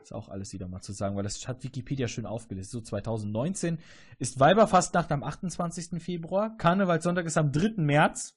Ist 0.00 0.12
auch 0.12 0.28
alles 0.28 0.52
wieder 0.52 0.68
mal 0.68 0.80
zu 0.80 0.92
sagen, 0.92 1.16
weil 1.16 1.24
das 1.24 1.48
hat 1.48 1.64
Wikipedia 1.64 2.06
schön 2.06 2.26
aufgelistet. 2.26 2.72
So 2.72 2.80
2019 2.80 3.78
ist 4.18 4.38
Weiberfastnacht 4.38 5.10
am 5.10 5.24
28. 5.24 6.00
Februar. 6.00 6.56
Karnevalssonntag 6.56 7.26
ist 7.26 7.36
am 7.36 7.50
3. 7.50 7.74
März. 7.78 8.36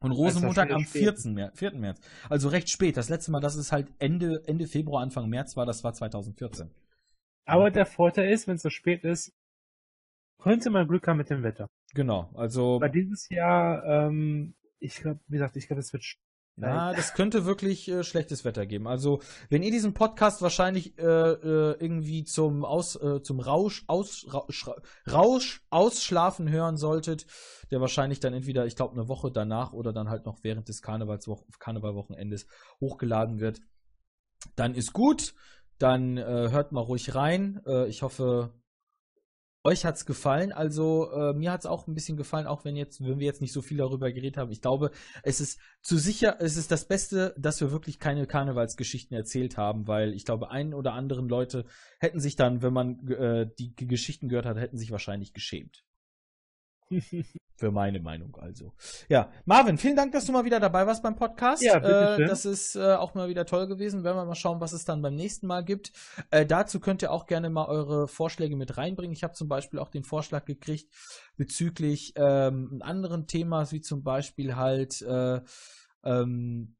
Und 0.00 0.12
Rosenmontag 0.12 0.70
am 0.70 0.80
wieder 0.80 0.88
spät. 0.90 1.02
14. 1.02 1.32
März, 1.32 1.58
4. 1.58 1.72
März. 1.76 2.00
Also 2.28 2.50
recht 2.50 2.68
spät. 2.68 2.98
Das 2.98 3.08
letzte 3.08 3.30
Mal, 3.30 3.40
dass 3.40 3.54
es 3.54 3.72
halt 3.72 3.88
Ende, 3.98 4.42
Ende 4.46 4.66
Februar, 4.66 5.02
Anfang 5.02 5.30
März 5.30 5.56
war, 5.56 5.64
das 5.64 5.82
war 5.82 5.94
2014. 5.94 6.70
Aber 7.46 7.70
der 7.70 7.86
Vorteil 7.86 8.30
ist, 8.30 8.46
wenn 8.46 8.56
es 8.56 8.62
so 8.62 8.68
spät 8.68 9.04
ist, 9.04 9.32
könnte 10.38 10.68
man 10.68 10.86
Glück 10.86 11.08
haben 11.08 11.16
mit 11.16 11.30
dem 11.30 11.42
Wetter. 11.42 11.70
Genau, 11.94 12.30
also 12.34 12.76
Aber 12.76 12.90
dieses 12.90 13.28
Jahr, 13.30 13.84
ähm, 13.84 14.54
ich 14.78 14.96
glaube, 14.96 15.20
wie 15.28 15.36
gesagt, 15.36 15.56
ich 15.56 15.66
glaube, 15.66 15.80
es 15.80 15.92
wird 15.94 16.04
sch- 16.58 16.66
ja, 16.66 16.92
das 16.92 17.14
könnte 17.14 17.46
wirklich 17.46 17.88
äh, 17.88 18.04
schlechtes 18.04 18.44
Wetter 18.44 18.66
geben. 18.66 18.86
Also, 18.86 19.20
wenn 19.50 19.62
ihr 19.62 19.70
diesen 19.70 19.94
Podcast 19.94 20.42
wahrscheinlich 20.42 20.98
äh, 20.98 21.02
äh, 21.02 21.76
irgendwie 21.80 22.24
zum 22.24 22.64
Aus 22.64 22.96
äh, 22.96 23.22
zum 23.22 23.40
Rausch 23.40 23.84
aus 23.86 24.26
Rausch, 24.32 24.70
Rausch 25.10 25.66
ausschlafen 25.70 26.48
hören 26.50 26.76
solltet, 26.76 27.26
der 27.70 27.80
wahrscheinlich 27.80 28.20
dann 28.20 28.34
entweder, 28.34 28.66
ich 28.66 28.76
glaube, 28.76 28.94
eine 28.94 29.08
Woche 29.08 29.30
danach 29.32 29.72
oder 29.72 29.92
dann 29.92 30.08
halt 30.08 30.26
noch 30.26 30.44
während 30.44 30.68
des 30.68 30.80
Karnevalwochenendes 30.82 32.46
hochgeladen 32.80 33.40
wird, 33.40 33.60
dann 34.56 34.74
ist 34.74 34.92
gut. 34.92 35.34
Dann 35.78 36.18
äh, 36.18 36.50
hört 36.50 36.70
mal 36.70 36.82
ruhig 36.82 37.16
rein. 37.16 37.60
Äh, 37.66 37.88
ich 37.88 38.02
hoffe, 38.02 38.54
euch 39.64 39.84
hat's 39.84 40.04
gefallen. 40.04 40.52
Also 40.52 41.10
äh, 41.10 41.32
mir 41.32 41.50
hat's 41.50 41.66
auch 41.66 41.88
ein 41.88 41.94
bisschen 41.94 42.16
gefallen, 42.16 42.46
auch 42.46 42.64
wenn 42.64 42.76
jetzt, 42.76 43.00
wenn 43.00 43.18
wir 43.18 43.26
jetzt 43.26 43.40
nicht 43.40 43.52
so 43.52 43.62
viel 43.62 43.78
darüber 43.78 44.12
geredet 44.12 44.36
haben. 44.36 44.52
Ich 44.52 44.60
glaube, 44.60 44.90
es 45.22 45.40
ist 45.40 45.58
zu 45.80 45.96
sicher, 45.96 46.36
es 46.38 46.56
ist 46.56 46.70
das 46.70 46.86
Beste, 46.86 47.34
dass 47.38 47.60
wir 47.60 47.72
wirklich 47.72 47.98
keine 47.98 48.26
Karnevalsgeschichten 48.26 49.16
erzählt 49.16 49.56
haben, 49.56 49.88
weil 49.88 50.12
ich 50.12 50.26
glaube, 50.26 50.50
ein 50.50 50.74
oder 50.74 50.92
anderen 50.92 51.28
Leute 51.28 51.64
hätten 51.98 52.20
sich 52.20 52.36
dann, 52.36 52.62
wenn 52.62 52.74
man 52.74 53.08
äh, 53.08 53.48
die 53.58 53.74
Geschichten 53.74 54.28
gehört 54.28 54.46
hat, 54.46 54.58
hätten 54.58 54.76
sich 54.76 54.90
wahrscheinlich 54.90 55.32
geschämt. 55.32 55.82
Für 57.56 57.70
meine 57.70 58.00
Meinung 58.00 58.36
also. 58.36 58.72
Ja, 59.08 59.30
Marvin, 59.44 59.78
vielen 59.78 59.94
Dank, 59.94 60.12
dass 60.12 60.26
du 60.26 60.32
mal 60.32 60.44
wieder 60.44 60.58
dabei 60.58 60.86
warst 60.86 61.02
beim 61.02 61.14
Podcast. 61.14 61.62
Ja, 61.62 61.78
bitteschön. 61.78 62.24
Äh, 62.24 62.28
das 62.28 62.44
ist 62.44 62.74
äh, 62.74 62.94
auch 62.94 63.14
mal 63.14 63.28
wieder 63.28 63.46
toll 63.46 63.68
gewesen. 63.68 64.02
Werden 64.02 64.16
wir 64.16 64.24
mal 64.24 64.34
schauen, 64.34 64.60
was 64.60 64.72
es 64.72 64.84
dann 64.84 65.02
beim 65.02 65.14
nächsten 65.14 65.46
Mal 65.46 65.64
gibt. 65.64 65.92
Äh, 66.30 66.46
dazu 66.46 66.80
könnt 66.80 67.02
ihr 67.02 67.12
auch 67.12 67.26
gerne 67.26 67.50
mal 67.50 67.66
eure 67.66 68.08
Vorschläge 68.08 68.56
mit 68.56 68.76
reinbringen. 68.76 69.12
Ich 69.12 69.22
habe 69.22 69.34
zum 69.34 69.48
Beispiel 69.48 69.78
auch 69.78 69.88
den 69.88 70.02
Vorschlag 70.02 70.44
gekriegt 70.46 70.92
bezüglich 71.36 72.12
ähm, 72.16 72.80
anderen 72.82 73.28
Themas, 73.28 73.72
wie 73.72 73.80
zum 73.80 74.02
Beispiel 74.02 74.56
halt 74.56 75.00
äh, 75.02 75.40
ähm, 76.02 76.74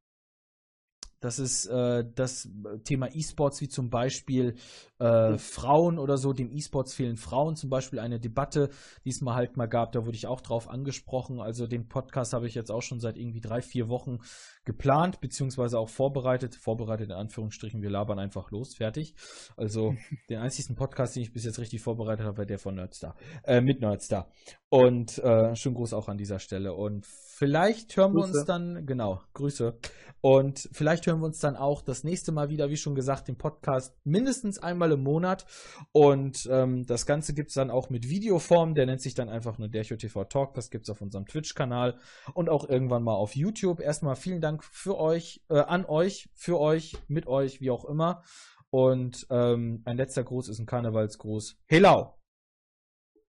das 1.25 1.39
ist 1.39 1.65
äh, 1.67 2.05
das 2.15 2.51
Thema 2.85 3.09
E-Sports, 3.11 3.63
wie 3.63 3.69
zum 3.69 3.89
Beispiel 3.89 4.57
äh, 4.99 5.39
Frauen 5.39 5.99
oder 5.99 6.19
so. 6.19 6.35
Dem 6.35 6.51
E-Sports 6.53 6.93
fehlen 6.93 7.17
Frauen. 7.17 7.57
Zum 7.57 7.71
Beispiel 7.71 7.99
eine 7.99 8.21
Debatte, 8.21 8.69
die 9.07 9.09
es 9.09 9.23
mal 9.23 9.35
halt 9.35 9.57
mal 9.57 9.65
gab. 9.67 9.93
Da 9.93 10.05
wurde 10.05 10.17
ich 10.17 10.27
auch 10.27 10.43
drauf 10.43 10.69
angesprochen. 10.69 11.41
Also 11.41 11.67
den 11.67 11.89
Podcast 11.89 12.35
habe 12.35 12.47
ich 12.47 12.55
jetzt 12.55 12.71
auch 12.71 12.83
schon 12.83 13.01
seit 13.01 13.17
irgendwie 13.17 13.41
drei, 13.41 13.63
vier 13.63 13.89
Wochen 13.89 14.19
geplant, 14.67 15.23
beziehungsweise 15.23 15.79
auch 15.79 15.89
vorbereitet. 15.89 16.57
Vorbereitet 16.57 17.07
in 17.07 17.17
Anführungsstrichen. 17.17 17.81
Wir 17.81 17.91
labern 17.91 18.19
einfach 18.19 18.51
los. 18.51 18.75
Fertig. 18.75 19.15
Also 19.57 19.97
den 20.29 20.41
einzigsten 20.41 20.77
Podcast, 20.77 21.17
den 21.17 21.23
ich 21.23 21.33
bis 21.33 21.47
jetzt 21.47 21.59
richtig 21.59 21.81
vorbereitet 21.81 22.27
habe, 22.27 22.37
war 22.37 22.45
der 22.47 22.59
von 22.59 22.75
Nerdstar. 22.75 23.17
Äh, 23.45 23.63
mit 23.63 23.81
Nerdstar. 23.81 24.31
Und 24.69 25.17
äh, 25.21 25.57
schönen 25.57 25.75
Gruß 25.75 25.95
auch 25.95 26.09
an 26.09 26.19
dieser 26.19 26.39
Stelle. 26.39 26.75
Und 26.75 27.07
vielleicht 27.35 27.97
hören 27.97 28.15
wir 28.15 28.23
uns 28.23 28.33
Grüße. 28.33 28.47
dann, 28.47 28.87
genau, 28.87 29.21
Grüße. 29.35 29.79
Und 30.21 30.71
vielleicht 30.73 31.07
hören 31.07 31.21
wir 31.21 31.27
uns 31.27 31.39
dann 31.39 31.55
auch 31.55 31.83
das 31.83 32.03
nächste 32.03 32.33
Mal 32.33 32.49
wieder, 32.49 32.71
wie 32.71 32.79
schon 32.79 32.95
gesagt, 32.95 33.29
den 33.29 33.37
Podcast 33.37 33.95
mindestens 34.05 34.59
einmal 34.59 34.93
im 34.93 35.03
Monat. 35.03 35.45
Und 35.93 36.49
ähm, 36.51 36.87
das 36.87 37.05
Ganze 37.05 37.35
gibt's 37.35 37.53
dann 37.53 37.71
auch 37.71 37.91
mit 37.91 38.09
Videoform. 38.09 38.75
Der 38.75 38.87
nennt 38.87 39.03
sich 39.03 39.15
dann 39.15 39.29
einfach 39.29 39.59
nur 39.59 39.69
Dercho 39.69 39.97
TV 39.97 40.25
Talk. 40.25 40.55
Das 40.55 40.71
gibt's 40.71 40.89
auf 40.89 41.03
unserem 41.03 41.27
Twitch-Kanal 41.27 41.99
und 42.33 42.49
auch 42.49 42.67
irgendwann 42.67 43.03
mal 43.03 43.13
auf 43.13 43.37
YouTube. 43.37 43.81
Erstmal 43.81 44.17
vielen 44.17 44.41
Dank 44.41 44.65
für 44.65 44.97
euch, 44.99 45.45
äh, 45.51 45.59
an 45.59 45.85
euch, 45.85 46.31
für 46.35 46.59
euch, 46.59 46.97
mit 47.07 47.27
euch, 47.27 47.61
wie 47.61 47.71
auch 47.71 47.85
immer. 47.85 48.23
Und 48.71 49.27
ähm, 49.29 49.83
ein 49.85 49.97
letzter 49.99 50.25
Gruß 50.25 50.49
ist 50.49 50.59
ein 50.59 50.67
Karnevalsgruß. 50.67 51.59
Helau! 51.67 52.19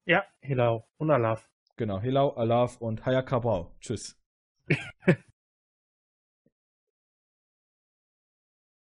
Ja, 0.04 0.24
Helau 0.40 0.86
und 0.98 1.10
Alaf. 1.10 1.51
Genau, 1.76 2.00
Helau, 2.00 2.30
Alaf 2.30 2.80
und 2.80 3.04
Hayakabau. 3.04 3.74
Tschüss. 3.80 4.18